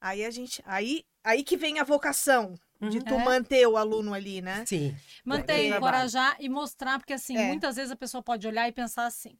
Aí 0.00 0.24
a 0.24 0.30
gente, 0.30 0.62
aí, 0.66 1.04
aí 1.24 1.42
que 1.42 1.56
vem 1.56 1.80
a 1.80 1.84
vocação 1.84 2.54
de 2.80 2.98
Uhum. 2.98 3.04
tu 3.04 3.14
É. 3.14 3.24
manter 3.24 3.66
o 3.66 3.76
aluno 3.76 4.12
ali, 4.12 4.42
né? 4.42 4.64
Sim. 4.66 4.94
Manter, 5.24 5.74
encorajar 5.74 6.36
e 6.38 6.48
mostrar, 6.48 6.98
porque 6.98 7.14
assim, 7.14 7.36
É. 7.36 7.46
muitas 7.46 7.76
vezes 7.76 7.90
a 7.90 7.96
pessoa 7.96 8.22
pode 8.22 8.46
olhar 8.46 8.68
e 8.68 8.72
pensar 8.72 9.06
assim: 9.06 9.38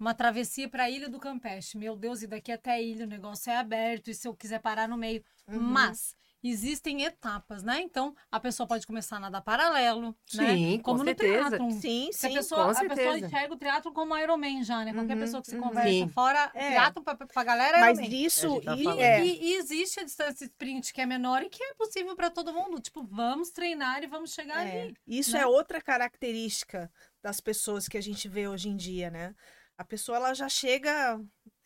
uma 0.00 0.14
travessia 0.14 0.68
para 0.68 0.84
a 0.84 0.90
Ilha 0.90 1.08
do 1.08 1.18
Campeche. 1.20 1.76
Meu 1.76 1.94
Deus, 1.94 2.22
e 2.22 2.26
daqui 2.26 2.50
até 2.50 2.72
a 2.72 2.80
ilha 2.80 3.04
o 3.04 3.08
negócio 3.08 3.50
é 3.50 3.56
aberto, 3.56 4.08
e 4.10 4.14
se 4.14 4.26
eu 4.26 4.34
quiser 4.34 4.60
parar 4.60 4.88
no 4.88 4.96
meio. 4.96 5.22
Uhum. 5.46 5.60
Mas 5.60 6.14
existem 6.50 7.02
etapas, 7.04 7.62
né? 7.62 7.80
Então 7.80 8.14
a 8.30 8.38
pessoa 8.40 8.66
pode 8.66 8.86
começar 8.86 9.16
a 9.16 9.20
nadar 9.20 9.40
paralelo, 9.42 10.16
né? 10.34 10.56
Sim, 10.56 10.76
com 10.78 10.92
Como 10.92 10.98
no 10.98 11.04
certeza. 11.04 11.50
triatlon. 11.50 11.70
Sim, 11.70 12.10
Se 12.12 12.26
a 12.26 12.28
sim. 12.30 12.34
pessoa, 12.36 12.64
com 12.64 12.70
a 12.70 12.74
pessoa 12.74 12.94
certeza. 12.96 13.26
enxerga 13.26 13.54
o 13.54 13.56
triatlo 13.56 13.92
como 13.92 14.16
Ironman 14.16 14.62
já, 14.62 14.84
né? 14.84 14.92
Qualquer 14.92 15.14
Uhum, 15.14 15.20
pessoa 15.20 15.42
que 15.42 15.48
se 15.48 15.56
uhum. 15.56 15.62
conversa 15.62 15.90
Sim. 15.90 16.08
fora, 16.08 16.50
É. 16.54 16.68
triatlo 16.68 17.02
pra, 17.02 17.14
pra 17.16 17.44
galera 17.44 17.78
é 17.78 17.80
Mas 17.80 17.98
Ironman. 17.98 18.24
isso, 18.24 18.48
gente 18.48 18.64
tá 18.64 18.74
e, 18.76 18.86
é, 19.00 19.24
E, 19.24 19.44
e 19.44 19.54
existe 19.56 20.00
a 20.00 20.04
distância 20.04 20.44
sprint 20.44 20.92
que 20.92 21.00
é 21.00 21.06
menor 21.06 21.42
e 21.42 21.48
que 21.48 21.62
é 21.62 21.74
possível 21.74 22.14
para 22.16 22.30
todo 22.30 22.52
mundo. 22.52 22.80
Tipo, 22.80 23.02
vamos 23.04 23.50
treinar 23.50 24.02
e 24.02 24.06
vamos 24.06 24.32
chegar 24.32 24.66
É, 24.66 24.82
ali. 24.82 24.94
Isso 25.06 25.32
né? 25.32 25.40
é 25.42 25.46
outra 25.46 25.80
característica 25.80 26.90
das 27.22 27.40
pessoas 27.40 27.88
que 27.88 27.96
a 27.98 28.00
gente 28.02 28.28
vê 28.28 28.46
hoje 28.48 28.68
em 28.68 28.76
dia, 28.76 29.10
né? 29.10 29.34
A 29.78 29.84
pessoa 29.84 30.16
ela 30.16 30.32
já 30.34 30.48
chega 30.48 31.20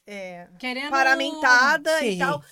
é, 0.07 0.49
Querendo. 0.59 0.91
paramentada 0.91 2.05
e 2.05 2.13
Sim. 2.13 2.19
tal. 2.19 2.43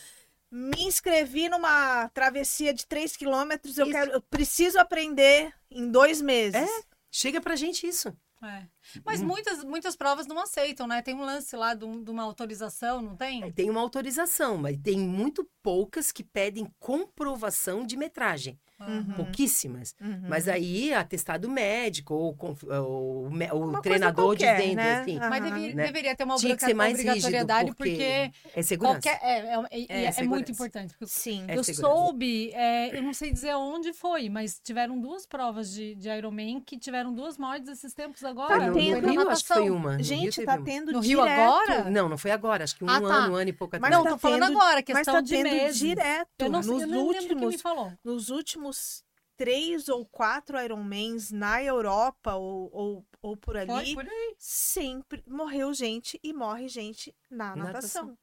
Me 0.51 0.85
inscrevi 0.85 1.49
numa 1.49 2.09
travessia 2.09 2.73
de 2.73 2.87
3 2.87 3.17
quilômetros, 3.17 3.77
eu 3.77 3.91
quero, 3.91 4.13
eu 4.13 4.21
preciso 4.23 4.79
aprender 4.79 5.53
em 5.71 5.91
dois 5.91 6.23
meses. 6.23 6.55
É. 6.55 6.83
Chega 7.11 7.41
pra 7.41 7.57
gente 7.57 7.87
isso. 7.87 8.17
É. 8.43 8.67
Mas 9.05 9.21
Hum. 9.21 9.27
muitas, 9.27 9.65
muitas 9.65 9.97
provas 9.97 10.27
não 10.27 10.39
aceitam, 10.39 10.87
né? 10.87 11.03
Tem 11.03 11.15
um 11.15 11.23
lance 11.25 11.55
lá 11.57 11.75
de, 11.75 11.85
um- 11.85 12.03
de 12.03 12.11
uma 12.11 12.23
autorização, 12.23 13.01
não 13.03 13.17
tem? 13.17 13.51
Tem 13.53 13.69
uma 13.71 13.81
autorização, 13.81 14.57
mas 14.57 14.77
tem 14.83 14.99
muito 14.99 15.49
poucas 15.63 16.11
que 16.13 16.23
pedem 16.25 16.67
comprovação 16.79 17.85
de 17.85 17.97
metragem. 17.97 18.59
Uhum. 18.81 19.13
Pouquíssimas. 19.17 19.93
Uhum. 20.01 20.27
Mas 20.29 20.47
aí, 20.47 20.95
atestado 20.95 21.49
médico, 21.51 22.15
ou, 22.15 22.33
conf- 22.37 22.63
ou 22.63 23.27
o 23.27 23.81
treinador 23.83 24.27
qualquer, 24.27 24.57
dizendo 24.61 24.77
né? 24.77 25.01
assim. 25.01 25.19
Mas 25.19 25.43
deveria, 25.43 25.75
né? 25.75 25.87
deveria 25.87 26.15
ter 26.17 26.23
uma 26.23 26.37
Tinha 26.37 26.57
que 26.57 26.65
ser 26.65 26.75
mais 26.75 26.95
obrigatoriedade, 26.95 27.75
porque 27.75 27.91
porque, 27.91 28.33
é 28.55 28.63
segurança. 28.63 29.01
qualquer. 29.01 29.19
É, 29.21 29.39
é, 29.39 29.53
é- 29.53 29.57
É, 29.89 30.05
é 30.05 30.13
segurança. 30.13 30.25
muito 30.25 30.53
importante. 30.53 30.91
porque 30.97 31.07
Sim. 31.13 31.45
É 31.49 31.59
eu 31.59 31.65
segurança. 31.65 31.97
soube, 31.97 32.53
é, 32.55 32.97
eu 32.97 33.03
não 33.03 33.13
sei 33.13 33.33
dizer 33.33 33.53
onde 33.57 33.93
foi, 33.93 34.29
mas 34.29 34.61
tiveram 34.63 34.97
duas 35.01 35.27
provas 35.27 35.73
de, 35.73 35.97
de 35.97 36.09
Ironman 36.09 36.61
que 36.61 36.79
tiveram 36.79 37.13
duas 37.13 37.37
mortes 37.37 37.69
esses 37.69 37.93
tempos 37.93 38.23
agora. 38.23 38.61
Tá 38.61 38.71
tendo. 38.79 39.07
no 39.07 39.13
Rio, 39.13 39.29
acho 39.31 39.43
que 39.43 39.49
foi 39.49 39.57
natação. 39.61 39.77
uma. 39.77 40.03
Gente, 40.03 40.45
tá 40.45 40.59
tendo 40.59 40.93
No 40.93 41.01
Rio 41.01 41.21
direto. 41.21 41.41
agora? 41.41 41.91
Não, 41.91 42.09
não 42.09 42.19
foi 42.19 42.31
agora. 42.31 42.65
Acho 42.65 42.77
que 42.77 42.85
um 42.85 42.89
Ah, 42.89 43.01
tá. 43.01 43.07
ano, 43.07 43.33
um 43.33 43.37
ano 43.37 43.51
e 43.51 43.53
pouco 43.53 43.77
Mas 43.81 43.85
atrás. 43.85 43.97
Não, 43.97 44.05
tá 44.05 44.11
tô 44.11 44.19
falando 44.19 44.47
tendo- 44.47 44.57
agora, 44.59 44.75
Mas 44.77 44.85
questão 44.85 45.15
tá 45.15 45.21
de 45.21 45.31
tendo 45.31 45.51
meses. 45.51 45.79
direto. 45.79 46.29
Eu 46.39 46.51
não, 46.51 46.63
sei, 46.63 46.73
nos 46.73 46.83
eu 46.83 46.89
não 46.89 47.09
lembro 47.09 47.27
quem 47.27 47.37
me 47.37 47.45
últimos 47.45 47.63
falou. 47.63 47.93
nos 48.05 48.29
últimos 48.31 49.05
três 49.37 49.89
ou 49.89 50.05
quatro 50.05 50.61
Ironmans 50.61 51.31
na 51.31 51.63
Europa 51.63 52.35
ou, 52.35 52.69
ou, 52.73 53.07
ou 53.23 53.37
por 53.37 53.57
ali, 53.57 53.95
Foi 53.95 54.05
por 54.05 54.13
aí. 54.13 54.35
sempre 54.39 55.23
morreu 55.27 55.73
gente 55.73 56.19
e 56.25 56.33
morre 56.33 56.69
gente 56.69 57.15
na 57.31 57.55
Na 57.55 57.65
natação. 57.67 58.19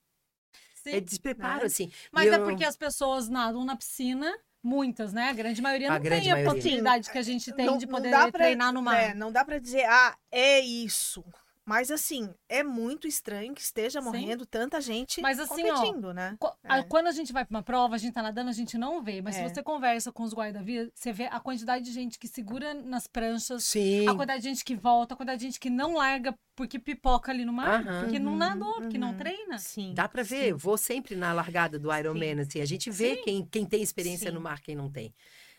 Sim. 0.83 0.91
É 0.91 0.99
despreparo, 0.99 1.61
Né? 1.61 1.65
assim. 1.65 1.91
Mas 2.11 2.27
é 2.31 2.35
eu- 2.35 2.43
porque 2.43 2.63
as 2.65 2.75
pessoas 2.77 3.27
nadam 3.29 3.63
na 3.65 3.75
piscina, 3.75 4.31
muitas, 4.65 5.13
né? 5.13 5.29
A 5.29 5.33
grande 5.33 5.61
maioria 5.61 5.89
A 5.89 5.93
não 5.93 6.01
grande 6.01 6.23
tem 6.23 6.31
a 6.31 6.35
maioria. 6.35 6.53
possibilidade 6.55 7.09
que 7.11 7.17
a 7.17 7.21
gente 7.21 7.51
tem 7.53 7.65
Não- 7.65 7.77
de 7.77 7.85
poder 7.87 8.09
pra- 8.09 8.31
treinar 8.31 8.73
no 8.73 8.81
mar. 8.81 8.99
É, 8.99 9.13
não 9.13 9.31
dá 9.31 9.45
pra 9.45 9.59
dizer, 9.59 9.85
ah, 9.85 10.15
é 10.31 10.59
isso. 10.59 11.23
Mas 11.65 11.89
assim, 11.89 12.29
é 12.47 12.61
muito 12.63 13.07
estranho 13.07 13.55
que 13.55 13.61
esteja 13.61 13.99
Sim. 13.99 14.05
morrendo 14.05 14.45
tanta 14.45 14.79
gente 14.79 15.19
Mas, 15.19 15.39
assim, 15.39 15.67
ó, 15.67 15.75
competindo, 15.75 16.13
né? 16.13 16.35
Qu- 16.39 16.53
a- 16.63 16.77
É. 16.77 16.83
Quando 16.83 17.07
a 17.07 17.11
gente 17.11 17.33
vai 17.33 17.43
pra 17.43 17.57
uma 17.57 17.63
prova, 17.63 17.95
a 17.95 17.97
gente 17.97 18.13
tá 18.13 18.21
nadando, 18.21 18.51
a 18.51 18.53
gente 18.53 18.77
não 18.77 19.01
vê. 19.01 19.19
Mas 19.19 19.35
É. 19.35 19.47
se 19.47 19.53
você 19.55 19.63
conversa 19.63 20.11
com 20.11 20.21
os 20.21 20.31
guarda-vidas, 20.33 20.91
você 20.93 21.11
vê 21.11 21.25
a 21.25 21.39
quantidade 21.39 21.83
de 21.83 21.91
gente 21.91 22.19
que 22.19 22.27
segura 22.27 22.73
nas 22.75 23.07
pranchas, 23.07 23.63
Sim. 23.63 24.07
a 24.07 24.11
quantidade 24.13 24.43
de 24.43 24.49
gente 24.49 24.63
que 24.63 24.75
volta, 24.75 25.15
a 25.15 25.17
quantidade 25.17 25.39
de 25.39 25.45
gente 25.45 25.59
que 25.59 25.69
não 25.71 25.95
larga 25.95 26.35
porque 26.55 26.77
pipoca 26.77 27.31
ali 27.31 27.43
no 27.43 27.51
mar, 27.51 27.83
porque 28.01 28.19
não 28.19 28.33
Uhum, 28.33 28.37
nadou, 28.37 28.73
porque 28.75 28.97
não 28.97 29.09
uhum. 29.09 29.17
treina. 29.17 29.57
Sim. 29.57 29.93
Dá 29.95 30.07
pra 30.07 30.21
ver, 30.23 30.49
eu 30.51 30.57
vou 30.57 30.77
sempre 30.77 31.15
na 31.15 31.33
largada 31.33 31.79
do 31.79 31.91
Ironman, 31.93 32.39
assim, 32.41 32.61
a 32.61 32.65
gente 32.65 32.89
vê 32.91 33.15
Sim. 33.15 33.21
quem, 33.23 33.45
quem 33.45 33.65
tem 33.65 33.81
experiência 33.81 34.29
Sim. 34.29 34.35
no 34.35 34.39
mar, 34.41 34.61
quem 34.61 34.75
não 34.75 34.89
tem. 34.89 35.13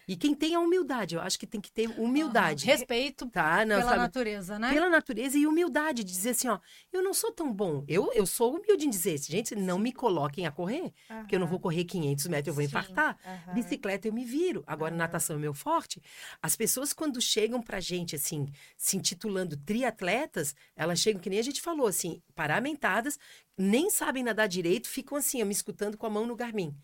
E 0.08 0.16
quem 0.16 0.34
tem 0.34 0.54
a 0.54 0.60
humildade, 0.60 1.16
eu 1.16 1.20
acho 1.20 1.38
que 1.38 1.46
tem 1.46 1.60
que 1.60 1.70
ter 1.70 1.88
humildade. 1.88 2.64
Respeito 2.66 3.26
Tá? 3.26 3.64
Não, 3.64 3.78
pela 3.78 3.90
sabe? 3.90 4.02
natureza, 4.02 4.58
né? 4.58 4.72
Pela 4.72 4.88
natureza 4.88 5.36
e 5.36 5.46
humildade, 5.46 6.04
de 6.04 6.12
dizer 6.12 6.30
assim, 6.30 6.48
ó, 6.48 6.60
eu 6.92 7.02
não 7.02 7.12
sou 7.12 7.32
tão 7.32 7.52
bom. 7.52 7.84
Eu, 7.88 8.12
eu 8.12 8.24
sou 8.24 8.54
humilde 8.54 8.86
em 8.86 8.90
dizer, 8.90 9.18
gente, 9.18 9.54
não 9.56 9.78
me 9.78 9.92
coloquem 9.92 10.46
a 10.46 10.50
correr, 10.52 10.92
porque 11.08 11.34
eu 11.34 11.40
não 11.40 11.46
vou 11.46 11.58
correr 11.58 11.84
500 11.84 12.28
metros, 12.28 12.48
eu 12.48 12.54
vou 12.54 12.62
Sim. 12.62 12.68
infartar. 12.68 13.18
Aham. 13.24 13.54
Bicicleta 13.54 14.06
eu 14.06 14.12
me 14.12 14.24
viro. 14.24 14.62
Agora, 14.66 14.94
natação 14.94 15.36
é 15.36 15.38
meu 15.38 15.54
forte. 15.54 16.00
As 16.40 16.54
pessoas, 16.54 16.92
quando 16.92 17.20
chegam 17.20 17.60
pra 17.60 17.80
gente, 17.80 18.14
assim, 18.14 18.46
se 18.76 18.96
intitulando 18.96 19.56
triatletas, 19.56 20.54
elas 20.76 21.00
chegam, 21.00 21.20
que 21.20 21.30
nem 21.30 21.38
a 21.38 21.42
gente 21.42 21.60
falou, 21.60 21.86
assim, 21.86 22.22
paramentadas, 22.34 23.18
nem 23.58 23.90
sabem 23.90 24.22
nadar 24.22 24.46
direito, 24.46 24.88
ficam 24.88 25.18
assim, 25.18 25.42
ó, 25.42 25.46
me 25.46 25.52
escutando 25.52 25.96
com 25.96 26.06
a 26.06 26.10
mão 26.10 26.26
no 26.26 26.36
Garmin. 26.36 26.76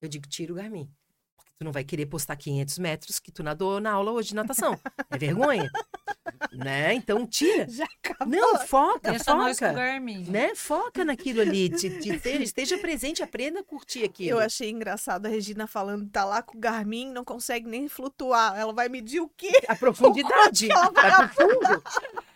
Eu 0.00 0.08
digo, 0.08 0.26
tira 0.26 0.52
o 0.52 0.56
Garmin. 0.56 0.90
Tu 1.58 1.64
não 1.64 1.70
vai 1.70 1.84
querer 1.84 2.06
postar 2.06 2.34
500 2.34 2.78
metros 2.78 3.20
que 3.20 3.30
tu 3.30 3.42
nadou 3.42 3.80
na 3.80 3.92
aula 3.92 4.10
hoje 4.10 4.30
de 4.30 4.34
natação. 4.34 4.76
É 5.08 5.16
vergonha. 5.16 5.70
né? 6.52 6.92
Então, 6.94 7.24
tira. 7.26 7.66
Já 7.70 7.84
acabou. 7.84 8.26
Não, 8.34 8.58
foca, 8.66 9.10
Deixa 9.12 9.34
nós 9.34 9.58
com 9.58 9.64
o 9.64 9.68
foca. 9.68 9.80
Garmin. 9.80 10.24
Né? 10.24 10.54
Foca 10.56 11.04
naquilo 11.04 11.40
ali. 11.40 11.68
Te, 11.68 11.90
te- 12.00 12.14
esteja, 12.16 12.42
esteja 12.42 12.78
presente, 12.78 13.22
aprenda 13.22 13.60
a 13.60 13.62
curtir 13.64 14.02
aquilo. 14.04 14.30
Eu 14.30 14.38
achei 14.40 14.68
engraçado 14.70 15.26
a 15.26 15.28
Regina 15.28 15.66
falando, 15.68 16.08
tá 16.10 16.24
lá 16.24 16.42
com 16.42 16.56
o 16.58 16.60
Garmin, 16.60 17.12
não 17.12 17.24
consegue 17.24 17.68
nem 17.68 17.88
flutuar. 17.88 18.58
Ela 18.58 18.72
vai 18.72 18.88
medir 18.88 19.20
o 19.20 19.28
quê? 19.36 19.52
A 19.68 19.76
profundidade. 19.76 20.68
ela 20.72 20.90
vai 20.90 21.28
pro 21.28 21.36
fundo. 21.36 21.82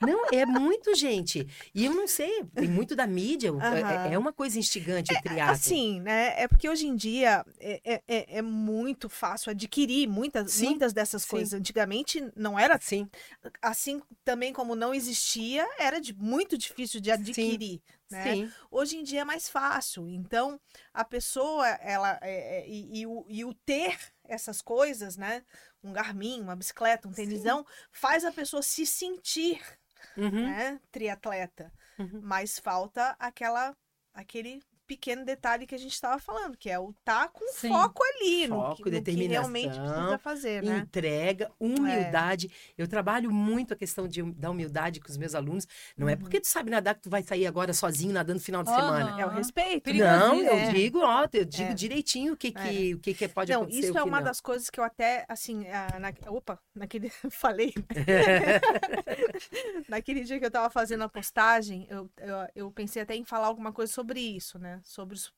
Não, 0.00 0.26
é 0.32 0.46
muito, 0.46 0.94
gente. 0.94 1.44
E 1.74 1.84
eu 1.86 1.92
não 1.92 2.06
sei, 2.06 2.44
tem 2.54 2.68
muito 2.68 2.94
da 2.94 3.04
mídia. 3.06 3.52
o- 3.52 3.60
é- 3.60 3.82
Aham. 3.82 4.12
É, 4.12 4.18
uma 4.18 4.32
coisa 4.32 4.60
instigante 4.60 5.12
o 5.12 5.20
triatlo. 5.22 5.54
Assim, 5.54 6.00
né? 6.00 6.40
É 6.40 6.46
porque 6.46 6.68
hoje 6.68 6.86
em 6.86 6.94
dia 6.94 7.44
é, 7.58 7.80
é- 7.84 8.02
é, 8.06 8.38
é 8.38 8.42
muito 9.08 9.14
fácil 9.14 9.50
adquirir 9.50 10.08
muitas, 10.08 10.50
Sim, 10.50 10.74
muitas 10.74 10.92
dessas 10.92 11.24
sim. 11.24 11.26
coisas. 11.26 11.54
Antigamente 11.54 12.20
não 12.36 12.58
era 12.58 12.80
Sim, 12.80 13.10
assim 13.62 14.02
também 14.24 14.52
como 14.52 14.74
não 14.74 14.94
existia, 14.94 15.66
era 15.78 16.00
de, 16.00 16.14
muito 16.14 16.56
difícil 16.58 17.00
de 17.00 17.10
adquirir. 17.10 17.82
Né? 18.10 18.32
sim. 18.32 18.54
Hoje 18.70 18.96
em 18.96 19.02
dia 19.04 19.20
é 19.20 19.24
mais 19.24 19.48
fácil. 19.48 20.08
Então, 20.08 20.60
a 20.94 21.04
pessoa, 21.04 21.66
ela. 21.68 22.18
é- 22.22 22.60
é- 22.60 22.68
e, 22.68 23.00
e 23.00 23.06
o, 23.06 23.26
e 23.28 23.44
o 23.44 23.52
ter 23.54 23.98
essas 24.24 24.62
coisas, 24.62 25.16
né? 25.16 25.44
Um 25.82 25.92
Garmin, 25.92 26.40
uma 26.40 26.56
bicicleta, 26.56 27.08
um 27.08 27.12
tenisão, 27.12 27.66
faz 27.92 28.24
a 28.24 28.32
pessoa 28.32 28.62
se 28.62 28.86
sentir 28.86 29.60
Uhum, 30.16 30.46
né, 30.46 30.80
triatleta. 30.90 31.72
Uhum. 31.98 32.20
Mas 32.20 32.58
falta 32.58 33.16
aquela, 33.18 33.76
aquele 34.14 34.62
pequeno 34.88 35.22
detalhe 35.24 35.66
que 35.66 35.74
a 35.74 35.78
gente 35.78 35.92
estava 35.92 36.18
falando, 36.18 36.56
que 36.56 36.70
é 36.70 36.78
o 36.78 36.94
tá 37.04 37.28
com 37.28 37.44
Sim. 37.52 37.68
foco 37.68 38.02
ali, 38.02 38.48
no, 38.48 38.56
Foco, 38.56 38.76
que, 38.76 38.80
no 38.80 38.84
que 38.86 38.90
determinação, 38.90 39.52
realmente 39.52 39.78
precisa 39.78 40.18
fazer, 40.18 40.62
né? 40.62 40.78
Entrega, 40.78 41.50
humildade. 41.60 42.50
Eu 42.76 42.88
trabalho 42.88 43.30
muito 43.30 43.74
a 43.74 43.76
questão 43.76 44.08
de, 44.08 44.22
hum- 44.22 44.32
da 44.32 44.50
humildade 44.50 44.98
com 44.98 45.08
os 45.10 45.16
meus 45.18 45.34
alunos. 45.34 45.66
Não 45.96 46.08
é 46.08 46.14
Uhum. 46.14 46.18
porque 46.20 46.40
tu 46.40 46.46
sabe 46.48 46.70
nadar 46.70 46.94
que 46.94 47.02
tu 47.02 47.10
vai 47.10 47.22
sair 47.22 47.46
agora 47.46 47.74
sozinho 47.74 48.12
nadando 48.14 48.38
no 48.38 48.44
final 48.44 48.62
de 48.62 48.70
Aham. 48.70 48.80
semana. 48.80 49.20
É 49.20 49.26
o 49.26 49.28
respeito. 49.28 49.92
né? 49.92 49.98
Não, 49.98 50.36
Perigosíssimo. 50.36 50.50
eu 50.50 50.58
É. 50.58 50.72
digo, 50.72 50.98
ó, 51.00 51.28
eu 51.32 51.44
digo 51.44 51.70
É. 51.70 51.74
direitinho 51.74 52.32
o 52.32 52.36
que 52.36 52.50
que, 52.50 52.94
o 52.94 52.98
que, 53.00 53.12
que 53.14 53.28
pode 53.28 53.52
Não, 53.52 53.62
acontecer. 53.62 53.88
isso 53.90 53.98
é 53.98 54.02
uma 54.02 54.18
não. 54.18 54.24
das 54.24 54.40
coisas 54.40 54.70
que 54.70 54.80
eu 54.80 54.84
até, 54.84 55.26
assim, 55.28 55.64
na, 56.00 56.12
opa, 56.32 56.58
naquele, 56.74 57.10
falei, 57.30 57.74
naquele 59.88 60.24
dia 60.24 60.38
que 60.38 60.44
eu 60.46 60.50
tava 60.50 60.70
fazendo 60.70 61.04
a 61.04 61.08
postagem, 61.08 61.86
eu, 61.90 62.10
eu, 62.18 62.36
eu 62.54 62.70
pensei 62.70 63.02
até 63.02 63.14
em 63.14 63.24
falar 63.24 63.46
alguma 63.48 63.72
coisa 63.72 63.92
sobre 63.92 64.20
isso, 64.20 64.58
né, 64.58 64.77
sobre, 64.84 65.14
os- 65.16 65.32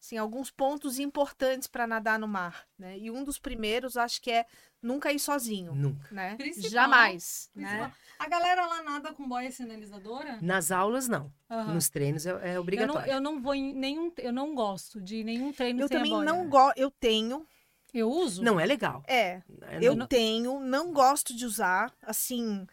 assim, 0.00 0.16
alguns 0.18 0.50
pontos 0.50 0.98
importantes 0.98 1.66
para 1.68 1.86
nadar 1.86 2.18
no 2.18 2.28
mar, 2.28 2.66
né, 2.78 2.98
e 2.98 3.10
um 3.10 3.24
dos 3.24 3.38
primeiros, 3.38 3.96
acho 3.96 4.20
que 4.22 4.30
é 4.30 4.46
nunca 4.82 5.12
ir 5.12 5.18
sozinho, 5.18 5.74
Nunca. 5.74 6.06
né, 6.14 6.36
Principal, 6.36 6.70
jamais, 6.70 7.50
Principal. 7.54 7.80
né, 7.88 7.92
A 8.18 8.28
galera 8.28 8.66
lá 8.66 8.82
nada 8.82 9.12
com 9.12 9.28
boia 9.28 9.50
sinalizadora? 9.50 10.38
Nas 10.40 10.70
aulas, 10.70 11.08
não. 11.08 11.32
Aham. 11.50 11.74
Nos 11.74 11.88
treinos 11.88 12.24
é, 12.26 12.30
é 12.30 12.32
Eu 12.32 12.54
não, 12.54 12.60
obrigatório. 12.60 13.12
eu 13.12 13.20
não 13.20 13.40
vou 13.42 13.54
em 13.54 13.72
nenhum. 13.74 14.12
Eu 14.18 14.32
não 14.32 14.54
gosto 14.54 15.00
de 15.00 15.22
nenhum 15.24 15.52
treino 15.52 15.80
eu 15.82 15.88
sem 15.88 15.96
também 15.96 16.24
não 16.24 16.48
gosto, 16.48 16.78
eu 16.78 16.90
tenho, 16.90 17.46
Eu 17.94 18.10
uso? 18.10 18.42
Não, 18.42 18.58
é 18.60 18.66
legal. 18.66 19.02
é, 19.06 19.42
É, 19.62 19.78
Eu 19.80 19.94
não- 19.96 20.06
tenho, 20.06 20.60
não 20.60 20.92
gosto 20.92 21.34
de 21.34 21.44
usar, 21.46 21.92
assim, 22.02 22.66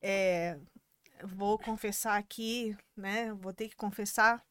é, 0.00 0.58
vou 1.22 1.58
confessar 1.58 2.16
aqui, 2.16 2.76
né? 2.96 3.32
Vou 3.34 3.52
ter 3.52 3.68
que 3.68 3.76
confessar. 3.76 4.44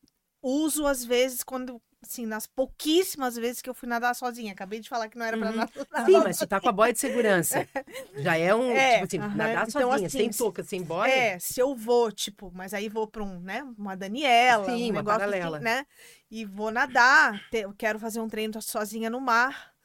Uso 0.47 0.85
às 0.87 1.03
vezes 1.03 1.43
quando, 1.43 1.81
assim, 2.01 2.25
nas 2.25 2.47
pouquíssimas 2.47 3.35
vezes 3.35 3.61
que 3.61 3.69
eu 3.69 3.73
fui 3.73 3.87
nadar 3.89 4.15
sozinha. 4.15 4.53
Acabei 4.53 4.79
de 4.79 4.89
falar 4.89 5.09
que 5.09 5.17
não 5.17 5.25
era 5.25 5.37
pra 5.37 5.51
Uhum. 5.51 5.57
nadar. 5.57 5.71
Sim, 6.05 6.19
mas 6.23 6.37
tu 6.37 6.47
tá 6.47 6.59
com 6.61 6.69
a 6.69 6.71
boia 6.71 6.93
de 6.93 6.99
segurança. 6.99 7.67
Já 8.23 8.37
é 8.37 8.53
um, 8.55 8.73
É, 8.75 8.99
tipo 9.01 9.05
assim, 9.05 9.17
aham. 9.19 9.35
nadar 9.37 9.67
Então, 9.67 9.91
sozinha, 9.91 10.07
assim, 10.07 10.09
sem 10.09 10.31
se- 10.31 10.37
touca, 10.37 10.63
sem 10.63 10.81
boia. 10.83 11.11
É, 11.11 11.39
se 11.39 11.59
eu 11.59 11.75
vou, 11.75 12.11
tipo, 12.11 12.51
mas 12.53 12.73
aí 12.73 12.89
vou 12.89 13.07
pra 13.07 13.23
um, 13.23 13.39
né? 13.39 13.63
Uma 13.77 13.95
Daniela, 13.95 14.65
Sim, 14.65 14.83
um 14.89 14.91
uma 14.91 14.93
negócio 14.93 15.19
paralela. 15.19 15.57
assim, 15.57 15.63
né? 15.63 15.85
E 16.31 16.45
vou 16.45 16.71
nadar, 16.71 17.39
te- 17.49 17.59
eu 17.59 17.73
quero 17.73 17.99
fazer 17.99 18.19
um 18.19 18.27
treino 18.27 18.61
sozinha 18.61 19.09
no 19.09 19.21
mar. 19.21 19.76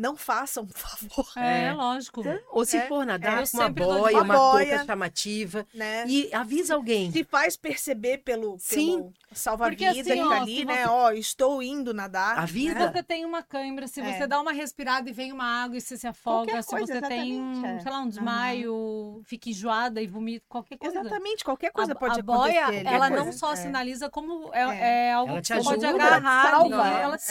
Não 0.00 0.16
façam, 0.16 0.64
por 0.66 0.78
favor, 0.78 1.26
É, 1.36 1.64
É. 1.64 1.72
lógico. 1.74 2.22
Ou 2.50 2.64
se 2.64 2.78
É, 2.78 2.88
for 2.88 3.04
nadar 3.04 3.42
eu 3.42 3.48
com 3.50 3.56
uma 3.58 3.68
boia, 3.68 4.16
uma 4.16 4.22
uma 4.24 4.34
boia. 4.52 4.68
touca 4.70 4.84
chamativa. 4.86 5.66
né? 5.74 6.04
E 6.08 6.32
avisa 6.32 6.74
alguém. 6.74 7.12
se 7.12 7.22
faz 7.22 7.54
perceber 7.56 8.18
pelo, 8.18 8.56
Sim. 8.58 8.96
pelo 8.98 9.12
salva-vida 9.32 9.84
Porque, 9.92 10.02
que 10.02 10.10
assim, 10.12 10.22
tá 10.22 10.28
ó, 10.28 10.32
ali, 10.42 10.56
se 10.56 10.64
né? 10.64 10.82
você- 10.84 10.88
Ó, 10.88 11.10
estou 11.12 11.62
indo 11.62 11.92
nadar. 11.92 12.38
Avisa. 12.38 12.74
né? 12.74 12.86
Se 12.86 12.92
você 12.94 13.02
tem 13.02 13.24
uma 13.26 13.42
câimbra, 13.42 13.86
se 13.86 14.00
É. 14.00 14.12
você 14.18 14.26
dá 14.26 14.40
uma 14.40 14.52
respirada 14.52 15.10
e 15.10 15.12
vem 15.12 15.32
uma 15.32 15.44
água 15.64 15.76
e 15.76 15.80
você 15.82 15.98
se 15.98 16.06
afoga, 16.06 16.46
Qualquer 16.46 16.62
se 16.62 16.70
coisa, 16.70 16.86
você 16.94 17.00
tem, 17.02 17.32
exatamente, 17.38 17.66
é. 17.66 17.80
sei 17.80 17.92
lá, 17.92 17.98
um 18.00 18.08
desmaio, 18.08 19.22
fica 19.24 19.50
enjoada 19.50 20.00
e 20.00 20.06
vomita, 20.06 20.44
qualquer 20.48 20.78
coisa. 20.78 21.00
Exatamente, 21.00 21.44
qualquer 21.44 21.70
coisa 21.72 21.92
a, 21.92 21.94
pode 21.94 22.20
a 22.20 22.22
boia, 22.22 22.62
acontecer. 22.62 22.86
ela 22.86 23.10
né? 23.10 23.16
não 23.16 23.32
só 23.32 23.52
É. 23.52 23.56
sinaliza 23.56 24.08
como 24.10 24.50
é, 24.52 24.62
É. 24.62 25.08
é 25.08 25.12
algo 25.12 25.32
Ela 25.32 25.42
que 25.42 25.62
pode 25.62 25.84
agarrar 25.86 26.48
ela 26.48 26.60
te 26.60 26.64
ali, 26.64 26.70
salva. 26.70 26.88
ela 26.88 27.14
É. 27.14 27.18
te 27.18 27.22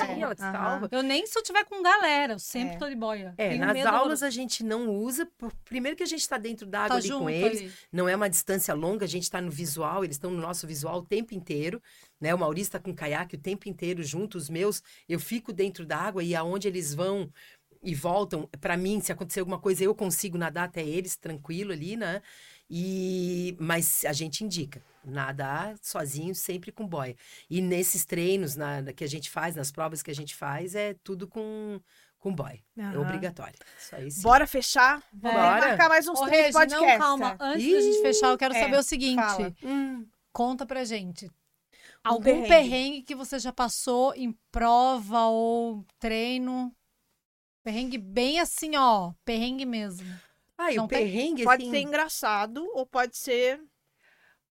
salva. 0.41 0.59
Ela. 0.59 0.89
Eu 0.91 1.03
nem 1.03 1.25
se 1.25 1.37
eu 1.37 1.43
tiver 1.43 1.63
com 1.65 1.81
galera, 1.81 2.33
eu 2.33 2.39
sempre 2.59 2.75
É. 2.75 2.77
tô 2.77 2.89
de 2.89 2.95
boia. 2.95 3.33
É, 3.37 3.49
Tenho 3.49 3.65
nas 3.65 3.85
aulas 3.85 4.19
do... 4.19 4.25
a 4.25 4.29
gente 4.29 4.63
não 4.63 4.89
usa, 4.89 5.25
por- 5.37 5.53
primeiro 5.65 5.95
que 5.97 6.03
a 6.03 6.05
gente 6.05 6.21
está 6.21 6.37
dentro 6.37 6.65
da 6.67 6.79
água 6.81 6.89
tá 6.89 6.95
ali 6.95 7.09
com 7.09 7.29
eles, 7.29 7.59
ali. 7.61 7.73
não 7.91 8.07
é 8.07 8.15
uma 8.15 8.29
distância 8.29 8.73
longa, 8.73 9.05
a 9.05 9.07
gente 9.07 9.23
está 9.23 9.39
no 9.41 9.49
visual, 9.51 10.03
eles 10.03 10.15
estão 10.15 10.31
no 10.31 10.41
nosso 10.41 10.67
visual 10.67 10.99
o 10.99 11.05
tempo 11.05 11.33
inteiro, 11.33 11.81
né? 12.19 12.33
O 12.33 12.39
Maurício 12.39 12.69
está 12.69 12.79
com 12.79 12.93
caiaque 12.93 13.35
o 13.35 13.39
tempo 13.39 13.67
inteiro 13.69 14.03
junto, 14.03 14.37
os 14.37 14.49
meus, 14.49 14.81
eu 15.07 15.19
fico 15.19 15.51
dentro 15.53 15.85
da 15.85 15.97
água 15.97 16.23
e 16.23 16.35
aonde 16.35 16.67
eles 16.67 16.93
vão 16.93 17.31
e 17.81 17.95
voltam, 17.95 18.45
para 18.59 18.75
mim, 18.75 18.99
se 18.99 19.09
acontecer 19.11 19.39
alguma 19.39 19.57
coisa, 19.57 19.83
eu 19.83 19.95
consigo 19.95 20.37
nadar 20.37 20.65
até 20.65 20.85
eles 20.85 21.15
tranquilo 21.15 21.71
ali, 21.71 21.95
né? 21.95 22.21
E 22.69 23.55
mas 23.59 24.03
a 24.05 24.13
gente 24.13 24.43
indica 24.43 24.83
nadar 25.03 25.75
sozinho 25.81 26.35
sempre 26.35 26.71
com 26.71 26.85
boia. 26.85 27.15
E 27.49 27.61
nesses 27.61 28.05
treinos 28.05 28.55
na, 28.55 28.83
que 28.93 29.03
a 29.03 29.07
gente 29.07 29.29
faz, 29.29 29.55
nas 29.55 29.71
provas 29.71 30.03
que 30.03 30.11
a 30.11 30.15
gente 30.15 30.35
faz, 30.35 30.75
é 30.75 30.93
tudo 31.03 31.27
com 31.27 31.79
com 32.19 32.33
boia. 32.33 32.59
É 32.77 32.81
Aham. 32.83 33.01
obrigatório. 33.01 33.57
Isso 33.79 33.95
aí 33.95 34.11
sim. 34.11 34.21
Bora 34.21 34.45
fechar? 34.45 35.01
Vamos 35.13 35.37
Bora. 35.37 35.67
marcar 35.67 35.89
mais 35.89 36.07
uns 36.07 36.19
Ô, 36.19 36.25
três 36.25 36.41
Regi, 36.47 36.53
podcasts. 36.53 36.89
não, 36.89 36.97
calma. 36.97 37.37
Antes 37.39 37.71
da 37.71 37.81
gente 37.81 38.01
fechar, 38.01 38.27
eu 38.31 38.37
quero 38.37 38.53
É, 38.55 38.59
saber 38.61 38.77
o 38.77 38.83
seguinte. 38.83 39.15
fala. 39.21 39.53
Hum. 39.63 40.05
Conta 40.31 40.65
pra 40.65 40.83
gente. 40.83 41.29
Algum 42.03 42.23
perrengue. 42.23 42.47
perrengue. 42.47 43.01
que 43.03 43.15
você 43.15 43.39
já 43.39 43.51
passou 43.51 44.13
em 44.15 44.31
prova 44.51 45.25
ou 45.25 45.85
treino? 45.99 46.73
Perrengue 47.63 47.97
bem 47.97 48.39
assim, 48.39 48.75
ó. 48.77 49.11
Perrengue 49.25 49.65
mesmo. 49.65 50.07
Ah, 50.57 50.71
e 50.71 50.75
Não 50.75 50.85
o 50.85 50.87
tem- 50.87 50.99
perrengue, 50.99 51.43
Pode 51.43 51.63
assim, 51.63 51.71
ser 51.71 51.79
engraçado 51.81 52.65
ou 52.73 52.85
pode 52.85 53.17
ser. 53.17 53.61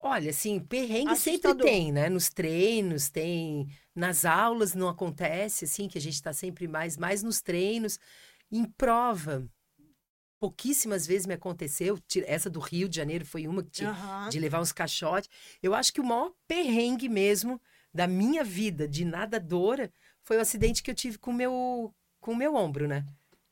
olha, 0.00 0.30
assim, 0.30 0.58
perrengue 0.60 1.16
sempre 1.16 1.48
Assustador. 1.50 1.62
tem, 1.66 1.92
né? 1.92 2.08
Nos 2.08 2.28
treinos, 2.30 3.08
tem. 3.10 3.66
Nas 3.98 4.24
aulas 4.24 4.74
não 4.76 4.88
acontece, 4.88 5.64
assim, 5.64 5.88
que 5.88 5.98
a 5.98 6.00
gente 6.00 6.14
está 6.14 6.32
sempre 6.32 6.68
mais, 6.68 6.96
mais 6.96 7.20
nos 7.20 7.40
treinos. 7.40 7.98
Em 8.48 8.64
prova, 8.64 9.44
pouquíssimas 10.38 11.04
vezes 11.04 11.26
me 11.26 11.34
aconteceu. 11.34 11.98
Essa 12.24 12.48
do 12.48 12.60
Rio 12.60 12.88
de 12.88 12.94
Janeiro 12.94 13.26
foi 13.26 13.48
uma 13.48 13.60
que 13.60 13.70
tinha, 13.70 13.90
Aham. 13.90 14.28
de 14.28 14.38
levar 14.38 14.60
uns 14.60 14.70
caixotes. 14.70 15.28
Eu 15.60 15.74
acho 15.74 15.92
que 15.92 16.00
o 16.00 16.04
maior 16.04 16.32
perrengue 16.46 17.08
mesmo 17.08 17.60
da 17.92 18.06
minha 18.06 18.44
vida 18.44 18.86
de 18.86 19.04
nadadora 19.04 19.92
foi 20.22 20.36
o 20.36 20.40
acidente 20.40 20.80
que 20.80 20.92
eu 20.92 20.94
tive 20.94 21.18
com 21.18 21.32
o 21.32 21.34
meu, 21.34 21.92
com 22.20 22.30
o 22.30 22.36
meu 22.36 22.54
ombro, 22.54 22.86
né? 22.86 23.04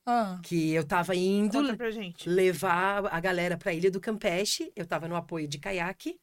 Ah, 0.07 0.39
Que 0.45 0.71
eu 0.71 0.85
tava 0.85 1.17
indo 1.17 1.77
pra 1.77 1.89
levar 2.25 3.07
a 3.07 3.19
galera 3.19 3.59
para 3.59 3.73
a 3.73 3.75
Ilha 3.75 3.91
do 3.91 4.01
Campeche. 4.01 4.71
Eu 4.77 4.85
estava 4.85 5.09
no 5.09 5.17
apoio 5.17 5.49
de 5.49 5.59
caiaque 5.59 6.21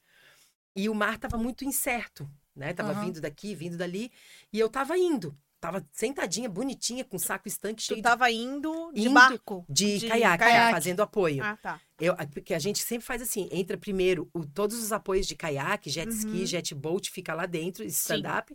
e 0.73 0.87
o 0.87 0.95
mar 0.95 1.15
estava 1.15 1.37
muito 1.37 1.65
incerto, 1.65 2.25
né? 2.55 2.73
Tava 2.73 2.91
Aham. 2.91 3.05
vindo 3.05 3.21
daqui, 3.21 3.55
vindo 3.55 3.77
dali 3.77 4.11
e 4.51 4.59
eu 4.59 4.69
tava 4.69 4.97
indo. 4.97 5.37
Tava 5.59 5.85
sentadinha, 5.93 6.49
bonitinha, 6.49 7.05
com 7.05 7.17
saco 7.17 7.47
estanque 7.47 7.81
Tu 7.81 7.85
cheio 7.85 7.97
de- 7.97 8.03
tava 8.03 8.29
indo 8.29 8.91
de 8.91 9.01
Indo 9.03 9.13
barco. 9.13 9.65
de, 9.69 9.97
de 9.99 10.07
caiaque, 10.09 10.43
caiaque. 10.43 10.71
fazendo 10.73 11.01
apoio. 11.01 11.41
Ah, 11.41 11.55
tá. 11.55 11.79
Eu, 11.97 12.13
porque 12.33 12.53
a 12.53 12.59
gente 12.59 12.79
sempre 12.79 13.05
faz 13.05 13.21
assim, 13.21 13.47
entra 13.49 13.77
primeiro 13.77 14.29
o- 14.33 14.45
todos 14.45 14.77
os 14.83 14.91
apoios 14.91 15.25
de 15.25 15.35
caiaque, 15.37 15.89
jet 15.89 16.11
ski, 16.11 16.39
Uhum. 16.39 16.45
jet 16.45 16.75
boat, 16.75 17.09
fica 17.09 17.33
lá 17.33 17.45
dentro, 17.45 17.85
stand-up. 17.85 18.53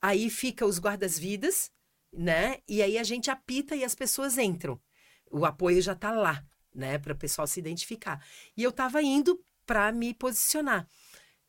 Aí 0.00 0.28
fica 0.28 0.66
os 0.66 0.78
guardas-vidas, 0.78 1.70
né? 2.12 2.58
E 2.68 2.82
aí 2.82 2.98
a 2.98 3.02
gente 3.04 3.30
apita 3.30 3.74
e 3.74 3.82
as 3.82 3.94
pessoas 3.94 4.36
entram. 4.36 4.78
O 5.30 5.46
apoio 5.46 5.80
já 5.80 5.94
tá 5.94 6.10
lá, 6.10 6.44
né? 6.74 6.98
Para 6.98 7.14
o 7.14 7.16
pessoal 7.16 7.46
se 7.46 7.58
identificar. 7.60 8.22
E 8.54 8.62
eu 8.62 8.72
tava 8.72 9.00
indo 9.02 9.42
para 9.64 9.90
me 9.90 10.12
posicionar. 10.12 10.86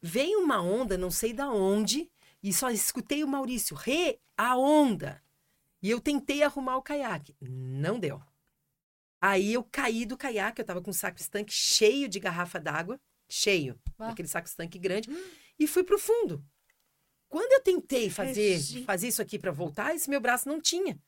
Veio 0.05 0.39
uma 0.41 0.61
onda, 0.61 0.97
não 0.97 1.09
sei 1.09 1.31
da 1.31 1.49
onde, 1.49 2.11
e 2.43 2.51
só 2.51 2.69
escutei 2.69 3.23
o 3.23 3.27
Maurício, 3.27 3.73
re, 3.73 4.19
a 4.37 4.57
onda. 4.57 5.23
E 5.81 5.89
eu 5.89 6.01
tentei 6.01 6.43
arrumar 6.43 6.75
o 6.75 6.81
caiaque. 6.81 7.33
Não 7.39 7.97
deu. 7.97 8.21
Aí 9.21 9.53
eu 9.53 9.63
caí 9.63 10.05
do 10.05 10.17
caiaque, 10.17 10.59
eu 10.61 10.65
tava 10.65 10.81
com 10.81 10.89
um 10.89 10.93
saco 10.93 11.21
estanque 11.21 11.53
cheio 11.53 12.09
de 12.09 12.19
garrafa 12.19 12.59
d'água, 12.59 12.99
cheio, 13.29 13.79
Ah. 13.97 14.09
aquele 14.09 14.27
saco 14.27 14.45
estanque 14.47 14.77
grande, 14.77 15.09
e 15.57 15.65
fui 15.65 15.83
pro 15.85 15.97
fundo. 15.97 16.43
Quando 17.29 17.53
eu 17.53 17.61
tentei 17.61 18.09
fazer, 18.09 18.55
Regi. 18.55 18.83
fazer 18.83 19.07
isso 19.07 19.21
aqui 19.21 19.39
para 19.39 19.51
voltar, 19.51 19.95
esse 19.95 20.09
meu 20.09 20.19
braço 20.19 20.49
não 20.49 20.59
tinha. 20.59 20.99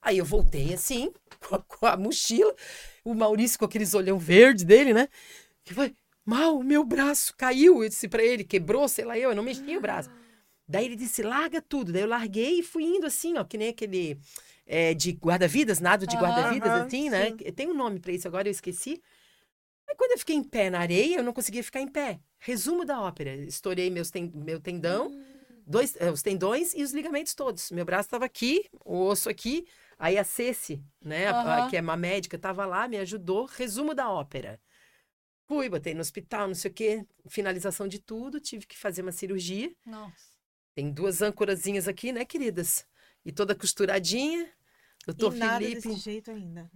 Aí 0.00 0.18
eu 0.18 0.24
voltei 0.24 0.72
assim, 0.72 1.12
com 1.40 1.56
a, 1.56 1.62
com 1.62 1.86
a 1.86 1.96
mochila, 1.96 2.54
o 3.04 3.12
Maurício 3.12 3.58
com 3.58 3.64
aqueles 3.64 3.92
olhão 3.92 4.18
verde 4.20 4.64
dele, 4.64 4.94
né? 4.94 5.08
Que 5.64 5.74
foi, 5.74 5.96
mal, 6.26 6.62
meu 6.62 6.84
braço 6.84 7.34
caiu. 7.36 7.82
Eu 7.82 7.88
disse 7.88 8.08
pra 8.08 8.22
ele, 8.22 8.44
quebrou, 8.44 8.86
sei 8.88 9.04
lá 9.04 9.16
eu, 9.18 9.30
eu 9.30 9.36
não 9.36 9.42
mexi 9.42 9.76
o 9.76 9.80
braço. 9.80 10.10
Daí 10.68 10.84
ele 10.84 10.96
disse, 10.96 11.22
larga 11.22 11.62
tudo. 11.62 11.92
Daí 11.92 12.02
eu 12.02 12.08
larguei 12.08 12.58
e 12.58 12.62
fui 12.62 12.82
indo 12.84 13.06
assim, 13.06 13.38
ó, 13.38 13.44
que 13.44 13.56
nem 13.56 13.68
aquele 13.68 14.18
é, 14.66 14.92
de 14.94 15.12
guarda-vidas, 15.12 15.78
nado 15.80 16.06
de 16.06 16.16
guarda-vidas, 16.16 16.68
assim, 16.86 17.08
né? 17.08 17.28
sim. 17.30 17.52
Tem 17.52 17.68
um 17.68 17.74
nome 17.74 18.00
pra 18.00 18.12
isso, 18.12 18.26
agora 18.26 18.48
eu 18.48 18.52
esqueci. 18.52 19.00
Aí 19.88 19.94
quando 19.94 20.10
eu 20.12 20.18
fiquei 20.18 20.34
em 20.34 20.42
pé 20.42 20.68
na 20.68 20.80
areia, 20.80 21.18
eu 21.18 21.22
não 21.22 21.32
conseguia 21.32 21.62
ficar 21.62 21.80
em 21.80 21.86
pé. 21.88 22.18
Resumo 22.40 22.84
da 22.84 23.00
ópera, 23.00 23.34
estourei 23.36 23.88
meus 23.88 24.10
ten- 24.10 24.32
meu 24.34 24.60
tendão, 24.60 25.08
dois, 25.64 25.96
eh, 26.00 26.10
os 26.10 26.22
tendões 26.22 26.74
e 26.74 26.82
os 26.82 26.90
ligamentos 26.92 27.34
todos. 27.34 27.70
Meu 27.70 27.84
braço 27.84 28.08
estava 28.08 28.24
aqui, 28.24 28.66
o 28.84 29.04
osso 29.06 29.28
aqui, 29.28 29.64
aí 29.96 30.18
a 30.18 30.24
Ceci, 30.24 30.82
né, 31.00 31.28
a- 31.28 31.40
a- 31.66 31.70
que 31.70 31.76
é 31.76 31.80
uma 31.80 31.96
médica, 31.96 32.34
estava 32.34 32.66
lá, 32.66 32.88
me 32.88 32.96
ajudou. 32.98 33.44
Resumo 33.46 33.94
da 33.94 34.10
ópera. 34.10 34.58
Fui, 35.46 35.68
botei 35.68 35.94
no 35.94 36.00
hospital, 36.00 36.48
não 36.48 36.54
sei 36.54 36.70
o 36.70 36.74
quê, 36.74 37.06
finalização 37.28 37.86
de 37.86 37.98
tudo, 38.00 38.40
tive 38.40 38.66
que 38.66 38.76
fazer 38.76 39.02
uma 39.02 39.12
cirurgia. 39.12 39.70
nossa. 39.86 40.34
Tem 40.74 40.92
duas 40.92 41.22
âncorazinhas 41.22 41.88
aqui, 41.88 42.12
né, 42.12 42.22
queridas? 42.24 42.84
E 43.24 43.32
toda 43.32 43.54
costuradinha. 43.54 44.46
Doutor 45.06 45.34
e 45.34 45.38
nada 45.38 45.64
Felipe. 45.64 45.88
desse 45.88 46.00
jeito 46.00 46.30
ainda. 46.30 46.70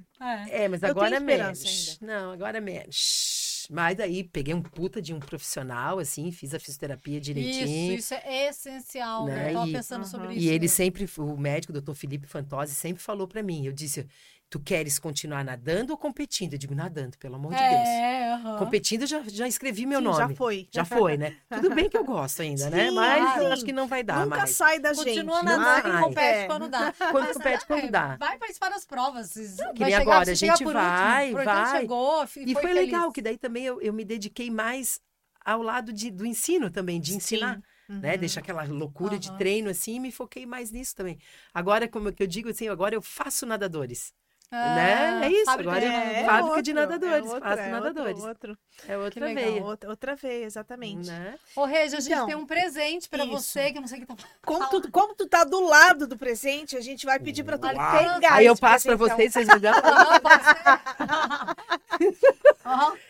É. 0.49 0.63
É, 0.65 0.69
mas 0.69 0.83
Eu 0.83 0.89
agora 0.89 1.21
menos. 1.21 1.99
Não, 2.01 2.31
agora 2.31 2.61
menos. 2.63 3.67
Mas 3.69 4.01
aí 4.01 4.25
peguei 4.25 4.55
um 4.55 4.63
puta 4.63 5.03
de 5.03 5.13
um 5.13 5.21
profissional, 5.21 5.99
assim, 5.99 6.33
fiz 6.33 6.55
a 6.55 6.59
fisioterapia 6.59 7.21
direitinho. 7.21 7.93
Isso, 7.95 8.15
isso 8.15 8.15
é 8.15 8.49
essencial. 8.49 9.27
Né? 9.27 9.51
Eu 9.51 9.55
tava 9.55 9.69
E- 9.69 9.73
pensando 9.73 10.07
sobre 10.07 10.35
isso. 10.35 10.47
E 10.47 10.49
ele 10.49 10.67
sempre, 10.69 11.07
o 11.19 11.37
médico, 11.37 11.71
o 11.73 11.75
doutor 11.75 11.95
Felipe 11.95 12.27
Fantozzi, 12.27 12.75
sempre 12.75 13.03
falou 13.03 13.29
pra 13.29 13.43
mim. 13.43 13.67
Eu 13.67 13.73
disse, 13.73 14.07
tu 14.51 14.59
queres 14.61 14.99
continuar 14.99 15.45
nadando 15.45 15.93
ou 15.93 15.97
competindo? 15.97 16.53
Eu 16.55 16.59
digo, 16.59 16.75
nadando, 16.75 17.17
pelo 17.17 17.37
amor 17.37 17.55
de 17.55 17.59
Deus. 17.69 17.89
É, 17.89 18.33
aham. 18.33 18.59
Competindo, 18.59 19.03
eu 19.03 19.07
já, 19.07 19.23
já 19.29 19.47
escrevi 19.49 19.87
meu 19.87 20.01
Sim, 20.01 20.05
nome. 20.07 20.19
já 20.19 20.29
foi. 20.37 20.69
Já 20.73 20.85
foi, 20.85 21.17
né? 21.17 21.37
Tudo 21.49 21.75
bem 21.75 21.89
que 21.89 21.97
eu 21.97 22.05
gosto 22.05 22.43
ainda, 22.43 22.69
né? 22.69 22.91
Sim, 22.91 22.97
Mas 22.97 23.37
eu 23.37 23.47
sim. 23.47 23.53
acho 23.53 23.65
que 23.65 23.73
não 23.73 23.87
vai 23.87 24.03
dar 24.03 24.25
Nunca 24.25 24.41
mais. 24.41 24.51
sai 24.51 24.79
da 24.81 24.93
gente. 24.93 25.07
Continua 25.07 25.43
não 25.43 25.57
nadando 25.59 25.89
e 25.89 26.01
compete 26.01 26.21
É. 26.21 26.47
quando 26.47 26.69
dá. 26.69 26.93
Quando 27.11 27.25
Mas, 27.27 27.37
compete, 27.37 27.67
quando 27.67 27.85
é, 27.85 27.91
dá. 27.91 28.17
Vai 28.17 28.39
participar 28.39 28.69
das 28.71 28.85
provas. 28.85 29.35
Vai 29.35 29.75
que 29.75 29.85
nem 29.85 29.95
chegar, 29.95 30.03
agora, 30.03 30.31
a 30.33 30.35
gente 30.35 30.65
por 30.65 30.73
vai, 30.75 31.31
último. 31.33 31.45
Vai. 31.45 31.81
chegou 31.81 32.27
E 32.37 32.55
foi, 32.55 32.63
feliz. 32.63 32.75
legal, 32.75 33.13
que 33.13 33.23
daí 33.23 33.39
também 33.39 33.65
eu, 33.65 33.81
eu 33.81 33.93
me 33.93 34.05
dediquei 34.05 34.51
mais 34.51 35.01
ao 35.45 35.63
lado 35.63 35.93
de- 35.93 36.11
do 36.11 36.27
ensino 36.27 36.71
também, 36.71 37.01
de 37.01 37.15
ensinar. 37.15 37.61
Né? 37.89 38.13
Uhum. 38.13 38.19
Deixa 38.19 38.41
aquela 38.41 38.63
loucura 38.65 39.19
de 39.19 39.29
Aham. 39.29 39.39
treino 39.39 39.71
assim 39.71 39.95
e 39.97 40.01
me 40.01 40.13
foquei 40.13 40.47
mais 40.47 40.71
nisso 40.71 40.95
também. 40.95 41.19
Agora, 41.53 41.89
como 41.89 42.13
que 42.13 42.23
eu 42.23 42.27
digo 42.27 42.49
assim, 42.51 42.69
agora 42.69 42.95
eu 42.95 43.03
faço 43.03 43.45
nadadores. 43.47 44.13
Né? 44.53 45.21
É 45.25 45.29
isso, 45.31 45.45
sabe 45.45 45.63
agora 45.63 45.85
eu- 45.85 45.91
né? 45.91 46.25
fábrica 46.25 46.63
de 46.63 46.71
outro, 46.71 46.75
nadadores, 46.75 47.27
é 47.31 47.35
outro, 47.35 47.49
faço 47.49 47.61
é 47.61 47.65
outro, 47.65 47.71
nadadores. 47.81 48.25
Outro, 48.25 48.59
É 48.89 48.99
outra 48.99 49.25
legal. 49.27 49.45
veia. 49.45 49.63
outra, 49.65 49.91
outra 49.91 50.17
veia, 50.17 50.45
exatamente. 50.45 51.09
Né? 51.09 51.35
Ô, 51.55 51.65
Regia, 51.65 51.99
a 51.99 52.01
gente 52.01 52.13
Então, 52.13 52.27
tem 52.27 52.35
um 52.37 52.47
presente 52.47 53.09
pra 53.09 53.25
isso. 53.25 53.33
você, 53.33 53.71
que 53.71 53.79
eu 53.79 53.81
não 53.83 53.89
sei 53.89 53.99
o 53.99 54.01
que 54.01 54.07
tá 54.09 54.15
Como 54.45 54.69
tu, 54.69 54.91
como 54.91 55.15
tu 55.15 55.27
tá 55.29 55.45
do 55.45 55.61
lado 55.65 56.07
do 56.07 56.17
presente, 56.17 56.77
a 56.77 56.81
gente 56.81 57.07
vai 57.07 57.19
pedir 57.21 57.45
pra 57.45 57.57
tu 57.59 57.67
Uau. 57.67 57.75
pegar 57.75 58.35
Aí 58.35 58.47
eu 58.47 58.57
passo 58.57 58.87
pra 58.89 58.97
presentão. 58.97 59.17
vocês, 59.17 59.33
vocês 59.33 59.47
me 59.49 59.59
dão. 59.61 59.73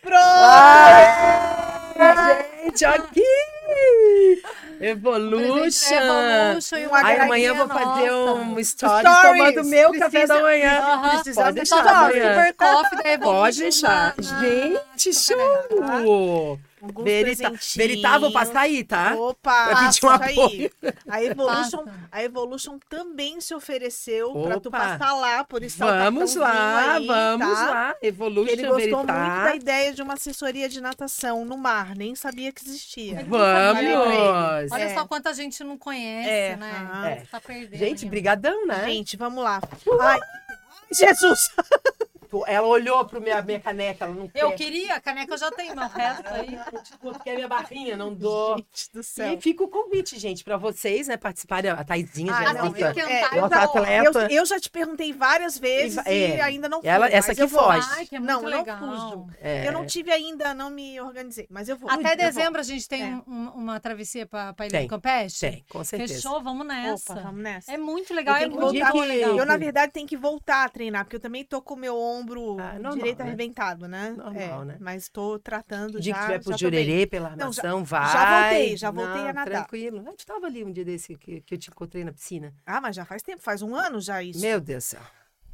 Pronto! 0.02 0.20
Gente, 2.64 2.84
aqui! 2.84 3.24
Evolution! 4.80 5.90
da 5.90 6.46
Evolution 6.48 6.76
e 6.78 6.86
uma 6.86 7.04
Aí 7.06 7.20
amanhã 7.20 7.48
eu 7.50 7.54
vou 7.56 7.68
fazer 7.68 8.10
nossa. 8.10 8.32
um 8.40 8.58
story 8.60 9.00
Stories, 9.06 9.54
tomando 9.54 9.64
meu 9.68 9.92
café 9.92 10.08
precisa- 10.08 10.34
da 10.34 10.40
manhã. 10.42 10.78
Aham. 10.80 11.10
Precisamos 11.10 11.34
Pode 11.34 11.52
de 11.52 11.54
deixar. 11.60 12.06
Super 12.12 12.54
Coffee 12.54 13.02
da 13.02 13.10
Evolution. 13.10 13.40
Pode 13.40 13.58
deixar. 13.60 14.14
Gente, 14.18 15.12
show! 15.14 16.58
Alguns 16.82 17.04
Verita. 17.04 17.52
Veritá, 17.76 18.18
vou 18.18 18.32
passar 18.32 18.60
aí, 18.60 18.82
tá? 18.84 19.14
Opa! 19.16 19.66
Pra 19.66 19.74
pedir 19.76 19.84
um 19.86 19.88
isso 19.90 20.08
aí. 20.08 20.32
apoio. 20.32 20.70
A 21.08 21.22
Evolution, 21.22 21.84
Passa. 21.84 22.08
a 22.10 22.24
Evolution 22.24 22.78
também 22.88 23.40
se 23.40 23.54
ofereceu 23.54 24.32
pra 24.42 24.58
tu 24.58 24.70
passar 24.70 25.12
lá, 25.14 25.44
por 25.44 25.62
isso 25.62 25.78
tá 25.78 26.04
Vamos 26.04 26.34
lá, 26.36 26.94
aí, 26.94 27.06
vamos 27.06 27.58
tá? 27.58 27.70
lá. 27.70 27.94
Evolution 28.02 28.52
Ele 28.52 28.62
gostou 28.66 28.76
Veritá. 29.04 29.12
muito 29.12 29.44
da 29.44 29.56
ideia 29.56 29.92
de 29.92 30.02
uma 30.02 30.14
assessoria 30.14 30.68
de 30.68 30.80
natação 30.80 31.44
no 31.44 31.56
mar, 31.58 31.94
nem 31.94 32.14
sabia 32.14 32.50
que 32.52 32.64
existia. 32.64 33.24
Vamos! 33.28 34.72
Olha 34.72 34.84
É. 34.84 34.94
só 34.94 35.06
quanta 35.06 35.34
gente 35.34 35.62
não 35.62 35.76
conhece, 35.76 36.28
É, 36.30 36.56
né? 36.56 36.70
aham. 36.90 37.06
É. 37.08 37.22
Tá 37.30 37.40
perdendo. 37.40 37.78
Gente, 37.78 38.06
brigadão, 38.06 38.66
né? 38.66 38.84
Gente, 38.86 39.16
vamos 39.16 39.42
lá. 39.44 39.60
Ai, 40.00 40.20
Jesus! 40.92 41.50
Pô, 42.30 42.44
Ela 42.46 42.66
olhou 42.66 43.04
pro 43.04 43.20
minha, 43.20 43.42
minha 43.42 43.58
caneca, 43.60 44.04
ela 44.04 44.14
não 44.14 44.30
Eu 44.34 44.50
quer. 44.50 44.56
queria, 44.56 44.94
a 44.94 45.00
caneca 45.00 45.34
eu 45.34 45.38
já 45.38 45.50
tenho, 45.50 45.74
mas 45.74 45.92
o 45.92 45.96
resto 45.96 46.28
aí. 46.28 46.58
Tipo, 46.84 47.18
quer 47.24 47.34
minha 47.34 47.48
barrinha, 47.48 47.96
não 47.96 48.14
dou. 48.14 48.56
Gente 48.56 48.92
do 48.92 49.02
céu. 49.02 49.34
E 49.34 49.40
fica 49.40 49.64
o 49.64 49.68
convite, 49.68 50.18
gente, 50.18 50.44
pra 50.44 50.56
vocês, 50.56 51.08
né, 51.08 51.16
participarem. 51.16 51.70
A 51.70 51.82
Taizinha 51.84 52.32
Ah, 52.32 52.42
já 52.44 52.50
é 52.50 52.52
não, 52.54 52.64
nossa, 52.66 52.78
eu- 53.00 53.06
é, 53.08 53.24
eu 53.36 53.40
nossa 53.42 53.54
já- 53.54 53.62
atleta. 53.64 54.20
Eu, 54.30 54.38
eu 54.38 54.46
já 54.46 54.60
te 54.60 54.70
perguntei 54.70 55.12
várias 55.12 55.58
vezes 55.58 55.94
E 55.94 55.96
va- 55.96 56.10
e, 56.10 56.24
é. 56.32 56.40
ainda 56.42 56.68
não 56.68 56.80
fui. 56.80 56.88
Ela- 56.88 57.08
essa 57.10 57.32
aqui 57.32 57.42
eu 57.42 57.48
vou. 57.48 57.60
foge. 57.62 57.88
Ai, 57.92 58.06
que 58.06 58.16
é 58.16 58.18
muito 58.20 58.32
não, 58.32 58.42
legal. 58.44 58.80
não 58.80 59.10
fujo. 59.10 59.26
É. 59.40 59.66
Eu 59.66 59.72
não 59.72 59.84
tive 59.86 60.10
ainda, 60.12 60.54
não 60.54 60.70
me 60.70 61.00
organizei, 61.00 61.46
mas 61.50 61.68
eu 61.68 61.76
vou. 61.76 61.90
Até 61.90 62.00
Eu 62.02 62.06
vou. 62.08 62.16
dezembro 62.16 62.60
a 62.60 62.64
gente 62.64 62.88
tem 62.88 63.02
É. 63.02 63.06
um- 63.06 63.22
um- 63.26 63.48
uma 63.56 63.80
travessia 63.80 64.28
Ilha 64.30 64.54
Tem, 64.70 64.82
do 64.86 64.88
Campeche? 64.90 65.40
Tem, 65.40 65.64
com 65.68 65.82
certeza. 65.82 66.14
Fechou? 66.14 66.40
Vamos 66.42 66.66
nessa. 66.66 67.12
Opa, 67.12 67.22
vamos 67.22 67.42
nessa. 67.42 67.72
É 67.72 67.76
muito 67.78 68.14
legal, 68.14 68.36
Eu 68.36 68.42
é 68.42 68.46
muito 68.46 68.60
voltar. 68.60 68.92
legal. 68.94 69.36
Eu, 69.38 69.46
na 69.46 69.56
verdade, 69.56 69.92
tenho 69.92 70.06
que 70.06 70.16
voltar 70.16 70.64
a 70.64 70.68
treinar, 70.68 71.04
porque 71.04 71.16
eu 71.16 71.20
também 71.20 71.44
tô 71.44 71.60
com 71.62 71.74
o 71.74 71.76
meu 71.76 71.98
ombro 71.98 72.19
Ah, 72.60 72.72
normal, 72.74 72.92
direito 72.94 73.18
né? 73.18 73.24
arrebentado, 73.24 73.88
né? 73.88 74.10
Normal, 74.10 74.62
É, 74.62 74.64
né? 74.64 74.76
Mas 74.80 75.08
tô 75.08 75.38
tratando 75.38 75.96
O 75.96 76.00
dia 76.00 76.12
já. 76.14 76.18
que 76.20 76.24
tiver 76.26 76.42
pro. 76.42 76.58
Jurerê, 76.58 77.06
pela 77.06 77.30
Não, 77.30 77.52
já- 77.52 77.62
armação, 77.62 77.84
vai. 77.84 78.12
já 78.12 78.40
voltei, 78.42 78.76
já 78.76 78.90
voltei 78.90 79.22
Não, 79.22 79.28
a 79.28 79.32
nadar. 79.32 79.44
Tranquilo. 79.66 80.00
A 80.06 80.10
gente 80.10 80.26
tava 80.26 80.46
ali 80.46 80.64
um 80.64 80.72
dia 80.72 80.84
desse 80.84 81.16
que, 81.16 81.40
que 81.40 81.54
eu 81.54 81.58
te 81.58 81.70
encontrei 81.70 82.04
na 82.04 82.12
piscina. 82.12 82.54
Ah, 82.66 82.80
mas 82.80 82.94
já 82.96 83.04
faz 83.04 83.22
tempo, 83.22 83.42
faz 83.42 83.62
um 83.62 83.74
ano 83.74 84.00
já 84.00 84.22
isso. 84.22 84.40
Meu 84.40 84.60
Deus 84.60 84.84
do 84.84 84.86
céu. 84.88 85.00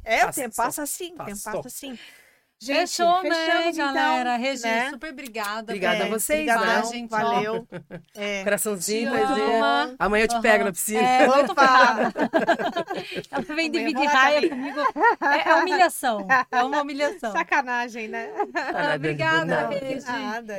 é, 0.03 0.23
o 0.23 0.25
passou, 0.27 0.43
tempo 0.43 0.55
passa 0.55 0.83
assim, 0.83 1.13
o 1.13 1.25
tempo 1.25 1.43
passa 1.43 1.67
assim. 1.67 1.99
Gente, 2.59 2.79
Fechou, 2.89 3.21
né, 3.21 3.69
então, 3.69 3.93
galera? 3.93 4.35
Regi, 4.35 4.63
né? 4.63 4.89
super 4.89 5.11
obrigada. 5.11 5.61
Obrigada 5.61 6.05
a 6.05 6.07
vocês, 6.09 6.39
Obrigadão, 6.49 6.65
participar, 6.65 6.97
gente, 6.97 7.09
valeu. 7.09 7.67
É. 8.15 8.43
Coraçãozinho, 8.43 9.11
amo. 9.13 9.95
Amanhã 9.99 10.23
eu 10.23 10.27
te 10.27 10.33
Aham. 10.33 10.41
pego 10.41 10.63
na 10.63 10.71
piscina. 10.71 10.99
É, 11.01 11.27
muito. 11.27 11.53
Ela 13.31 13.55
vem 13.55 13.69
dividir 13.69 14.05
raia 14.07 14.49
comigo. 14.49 14.79
É, 15.21 15.49
é 15.49 15.55
humilhação. 15.55 16.27
É 16.51 16.63
uma 16.63 16.81
humilhação. 16.81 17.31
Sacanagem, 17.31 18.07
né? 18.07 18.29
Tá 18.51 18.95
Obrigada. 18.95 19.67
Regi. 19.69 20.07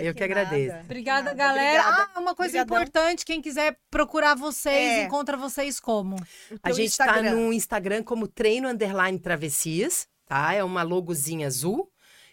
Eu 0.07 0.15
que 0.15 0.23
agradeço. 0.23 0.69
nada. 0.73 0.85
Obrigada, 0.85 1.23
Nada, 1.25 1.35
galera. 1.37 1.83
obrigada. 1.83 2.11
Ah, 2.15 2.21
uma 2.21 2.35
coisa 2.35 2.63
Obrigadão. 2.63 2.83
importante, 2.83 3.25
quem 3.25 3.41
quiser 3.43 3.77
procurar 3.91 4.37
vocês, 4.37 4.75
É. 5.01 5.03
encontra 5.05 5.37
vocês 5.37 5.81
como? 5.81 6.15
A 6.63 6.71
gente 6.71 6.97
tá 6.97 7.07
Instagram. 7.07 7.31
no 7.33 7.53
Instagram 7.53 8.03
como 8.05 8.29
Treino 8.29 8.69
Underline 8.69 9.19
Travessias, 9.19 10.07
tá? 10.29 10.53
É 10.55 10.63
uma 10.63 10.83
logozinha 10.83 11.47
azul. 11.47 11.91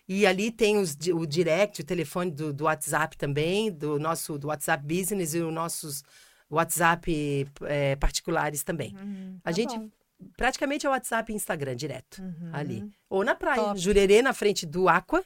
E 0.08 0.26
ali 0.28 0.52
tem 0.52 0.78
os 0.78 0.96
o 1.14 1.26
direct, 1.26 1.82
o 1.82 1.84
telefone 1.86 2.30
do, 2.30 2.54
do 2.54 2.66
WhatsApp 2.66 3.18
também, 3.18 3.72
do 3.72 3.98
nosso 3.98 4.38
do 4.38 4.48
WhatsApp 4.50 4.84
Business 4.86 5.34
e 5.34 5.40
os 5.40 5.52
nossos 5.54 6.04
WhatsApp 6.50 7.48
eh, 7.64 7.96
particulares 7.96 8.64
também. 8.64 8.96
Uhum, 8.96 9.38
A 9.44 9.50
tá 9.50 9.52
gente 9.52 9.78
bom. 9.78 9.90
praticamente 10.38 10.86
é 10.86 10.90
o 10.90 10.92
WhatsApp 10.92 11.32
e 11.32 11.36
Instagram 11.36 11.76
direto 11.76 12.22
Uhum. 12.22 12.50
ali. 12.54 12.92
Ou 13.10 13.24
na 13.24 13.34
praia, 13.36 13.64
Top. 13.64 13.80
Jurerê 13.80 14.22
na 14.22 14.32
frente 14.34 14.66
do 14.66 14.88
Aqua, 14.88 15.24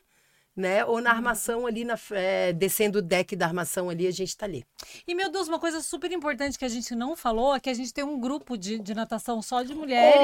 né? 0.60 0.84
Ou 0.86 1.01
na 1.01 1.12
armação 1.12 1.66
ali, 1.66 1.84
na, 1.86 1.97
eh, 2.12 2.53
descendo 2.53 2.99
o 2.99 3.01
deck 3.01 3.36
da 3.36 3.45
armação 3.45 3.89
ali, 3.89 4.05
a 4.05 4.12
gente 4.12 4.36
tá 4.38 4.45
ali. 4.45 4.64
E, 5.07 5.16
meu 5.16 5.32
Deus, 5.32 5.47
uma 5.47 5.57
coisa 5.60 5.82
super 5.82 6.12
importante 6.12 6.57
que 6.60 6.66
a 6.66 6.70
gente 6.70 6.93
não 6.93 7.16
falou 7.16 7.55
é 7.55 7.60
que 7.60 7.70
a 7.70 7.74
gente 7.74 7.93
tem 7.93 8.03
um 8.03 8.20
grupo 8.20 8.57
de, 8.57 8.78
de 8.80 8.93
natação 8.93 9.41
só 9.41 9.64
de 9.64 9.74
mulheres 9.74 10.20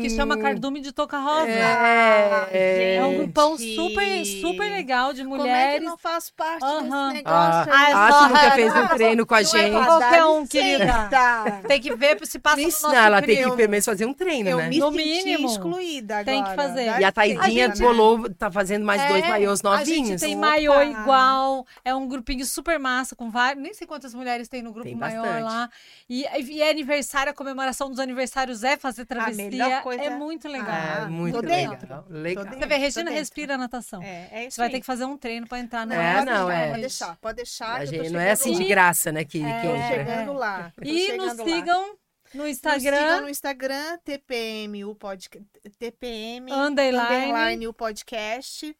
que 0.00 0.10
chama 0.10 0.38
Cardume 0.38 0.80
de 0.80 0.92
Toca 0.92 1.18
Rosa. 1.18 1.48
É, 1.48 2.96
É 2.96 3.04
um 3.04 3.16
grupão 3.16 3.56
super, 3.58 4.24
super 4.24 4.70
legal 4.70 5.12
de 5.12 5.22
Como 5.24 5.34
é 5.36 5.38
que 5.38 5.44
mulheres. 5.44 5.84
não 5.84 5.98
faço 5.98 6.32
parte 6.34 6.62
Aham. 6.64 7.08
desse 7.12 7.14
negócio 7.24 7.72
Ah, 7.72 7.90
é 7.90 7.92
ah, 7.92 8.08
tu 8.12 8.28
nunca 8.28 8.50
fez 8.52 8.72
um 8.72 8.76
não, 8.76 8.88
treino 8.88 9.26
com 9.26 9.34
a 9.34 9.42
não 9.42 9.48
é 9.48 9.50
gente. 9.52 9.70
pra 9.72 9.84
qualquer 9.86 10.24
um, 10.24 10.46
querida. 10.46 11.08
Tá. 11.10 11.60
Tem 11.66 11.80
que 11.80 11.94
ver 11.94 12.18
se 12.26 12.38
passa 12.38 12.56
Me 12.56 12.64
no 12.64 12.70
nosso 12.70 12.94
ela 12.94 13.20
tem 13.20 13.36
que 13.36 13.42
pelo 13.56 13.68
menos 13.70 13.84
fazer 13.84 14.06
um 14.06 14.14
treino, 14.14 14.48
Eu 14.50 14.58
né? 14.58 14.68
me 14.68 14.78
No 14.78 14.90
mínimo. 14.90 15.48
excluída 15.48 16.18
agora. 16.18 16.24
Tem 16.24 16.44
que 16.44 16.54
fazer. 16.54 17.00
E 17.00 17.04
a 17.04 17.12
Taizinha 17.12 17.68
né? 17.68 17.74
bolou, 17.78 18.30
tá 18.34 18.50
fazendo 18.50 18.84
mais 18.84 19.06
dois 19.08 19.24
É, 19.24 19.28
maiôs 19.70 19.80
A 19.80 19.84
gente 19.84 19.98
novinhos. 20.00 20.20
tem 20.20 20.36
Opa! 20.36 20.46
maiô 20.46 20.82
igual, 20.82 21.66
é 21.84 21.94
um 21.94 22.06
grupinho 22.08 22.44
super 22.44 22.78
massa 22.78 23.14
com 23.16 23.30
vários, 23.30 23.62
nem 23.62 23.74
sei 23.74 23.86
quantas 23.86 24.14
mulheres 24.14 24.48
tem 24.48 24.62
no 24.62 24.72
grupo 24.72 24.88
Tem 24.88 24.94
maior 24.96 25.22
bastante. 25.24 25.42
lá. 25.44 25.70
E, 26.08 26.24
e 26.52 26.62
é 26.62 26.70
aniversário, 26.70 27.30
a 27.30 27.34
comemoração 27.34 27.90
dos 27.90 27.98
aniversários 27.98 28.62
é 28.64 28.76
fazer 28.76 29.04
travessia. 29.04 29.50
melhor 29.50 29.82
coisa- 29.82 30.02
É 30.04 30.10
muito 30.10 30.48
legal. 30.48 30.68
É, 30.74 30.98
Ah, 31.02 31.06
muito 31.08 31.34
tô 31.40 31.40
legal. 31.46 32.04
Legal. 32.08 32.44
Tô 32.46 32.50
Você 32.58 32.66
vê, 32.66 32.76
Regina 32.76 33.10
respira 33.10 33.56
natação. 33.56 34.02
É, 34.02 34.28
é 34.32 34.46
isso 34.46 34.56
Você 34.56 34.60
vai 34.60 34.68
aí. 34.68 34.72
ter 34.74 34.80
que 34.80 34.86
fazer 34.86 35.04
um 35.04 35.16
treino 35.16 35.46
pra 35.46 35.58
entrar 35.58 35.86
na 35.86 35.94
É, 35.94 36.14
Pode 36.14 36.26
não, 36.26 36.46
deixar, 36.46 36.60
é. 36.62 36.68
Pode 36.68 36.80
deixar, 36.80 37.16
pode 37.16 37.36
deixar. 37.36 37.74
A 37.80 37.84
gente, 37.84 38.10
não 38.10 38.20
é 38.20 38.30
assim 38.32 38.52
lá. 38.52 38.58
de 38.58 38.64
graça, 38.64 39.12
né? 39.12 39.24
Que, 39.24 39.42
É. 39.42 39.60
que 39.60 39.66
Tô 39.68 39.74
entra. 39.74 39.88
chegando 39.88 40.32
lá. 40.34 40.72
E 40.82 40.92
nos 40.92 41.00
chegando 41.02 41.38
lá. 41.38 41.44
sigam 41.44 41.94
no 42.34 42.42
Nos 42.42 42.48
Instagram, 42.50 42.96
sigam 42.98 43.20
no 43.22 43.28
Instagram, 43.28 43.98
TPM, 44.04 44.84
o 44.84 44.94
podcast. 44.94 45.46
TPM, 45.78 46.50
underline. 46.52 47.14
underline, 47.26 47.68
o 47.68 47.72
podcast. 47.72 48.76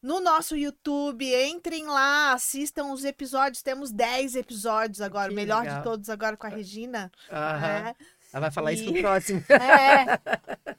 No 0.00 0.20
nosso 0.20 0.56
YouTube, 0.56 1.24
entrem 1.46 1.84
lá, 1.86 2.32
assistam 2.32 2.92
os 2.92 3.04
episódios. 3.04 3.62
Temos 3.62 3.90
10 3.90 4.36
episódios 4.36 5.00
agora. 5.00 5.32
O 5.32 5.34
melhor 5.34 5.62
legal. 5.62 5.78
de 5.78 5.82
todos 5.84 6.08
agora 6.08 6.36
com 6.36 6.46
a 6.46 6.50
Regina. 6.50 7.10
Aham. 7.30 7.60
né? 7.60 7.94
Ela 8.32 8.40
vai 8.42 8.50
falar 8.50 8.72
isso 8.72 8.84
E- 8.84 8.92
no 8.92 9.00
próximo. 9.00 9.44
É. 9.50 10.76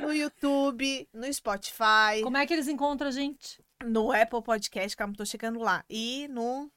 No 0.00 0.12
YouTube, 0.12 1.08
no 1.12 1.32
Spotify, 1.32 2.20
Como 2.24 2.36
é 2.36 2.44
que 2.46 2.52
eles 2.52 2.66
encontram 2.68 3.08
a 3.08 3.12
gente? 3.12 3.62
no 3.84 4.10
Apple 4.10 4.42
Podcast, 4.42 4.96
calma, 4.96 5.14
tô 5.16 5.24
chegando 5.24 5.60
lá. 5.60 5.84
E 5.88 6.26
no. 6.28 6.68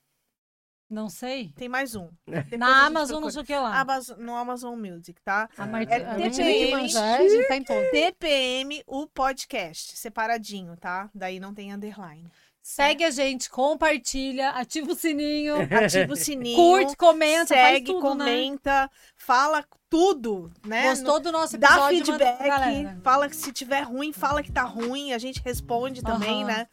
Não 0.91 1.09
sei. 1.09 1.53
Tem 1.55 1.69
mais 1.69 1.95
um. 1.95 2.09
Depois 2.27 2.59
Na 2.59 2.85
Amazon, 2.85 3.21
procura. 3.21 3.21
não 3.21 3.31
sei 3.31 3.41
o 3.41 3.45
que 3.45 3.55
lá. 3.55 3.79
Amazon- 3.79 4.17
no 4.19 4.35
Amazon 4.35 4.77
Music, 4.77 5.21
tá? 5.23 5.49
A 5.57 5.65
Mart... 5.65 5.89
É 5.89 5.95
a 5.95 5.99
TPM. 6.15 6.21
Martina 6.21 6.77
Manjá, 6.77 7.15
a 7.15 7.21
gente 7.29 7.47
tá 7.47 7.55
em 7.55 7.63
todo. 7.63 7.91
TPM, 7.91 8.83
o 8.85 9.07
podcast, 9.07 9.97
separadinho, 9.97 10.75
tá? 10.75 11.09
Daí 11.15 11.39
não 11.39 11.53
tem 11.53 11.73
underline. 11.73 12.25
Segue 12.63 13.03
a 13.03 13.09
gente, 13.09 13.49
compartilha, 13.49 14.49
ativa 14.51 14.91
o 14.91 14.95
sininho, 14.95 15.55
Ativa 15.83 16.13
o 16.13 16.15
sininho. 16.15 16.55
curte, 16.55 16.95
comenta, 16.95 17.55
faz 17.55 17.73
segue, 17.73 17.85
tudo, 17.87 18.13
né? 18.13 18.25
comenta, 18.25 18.91
fala 19.17 19.65
tudo, 19.89 20.51
né? 20.63 20.89
Gostou 20.89 21.19
do 21.19 21.31
nosso 21.31 21.57
Dá 21.57 21.91
episódio? 21.91 22.17
pra 22.19 22.37
feedback, 22.37 23.01
fala 23.01 23.27
que 23.27 23.35
se 23.35 23.51
tiver 23.51 23.81
ruim, 23.81 24.13
fala 24.13 24.43
que 24.43 24.51
tá 24.51 24.61
ruim, 24.61 25.11
a 25.11 25.17
gente 25.17 25.41
responde 25.43 26.03
também, 26.03 26.45
né? 26.45 26.67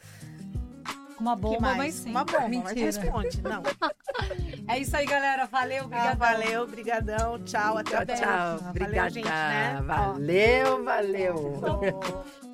Uma 1.21 1.35
bomba, 1.37 1.75
mas 1.75 1.95
sim. 1.95 2.11
Uma 2.11 2.25
bomba, 2.25 2.41
mas 2.43 2.51
Mentira. 2.51 2.87
responde. 2.87 3.43
Não. 3.43 3.63
É 4.71 4.79
isso 4.79 4.95
aí, 4.95 5.07
galera. 5.07 5.47
Valeu, 5.47 5.85
Ah, 5.85 5.87
obrigada. 5.87 6.17
valeu, 6.17 6.67
brigadão. 6.67 7.39
Tchau, 7.43 7.79
até 7.79 7.97
a 7.97 8.05
Tchau, 8.05 8.07
próxima. 8.07 8.27
tchau. 8.27 8.59
Valeu, 8.59 8.69
Obrigada. 8.71 9.11
gente, 9.11 9.29
né? 9.29 9.83
Valeu, 9.87 10.85
valeu. 10.85 11.61
Ó. 11.63 12.48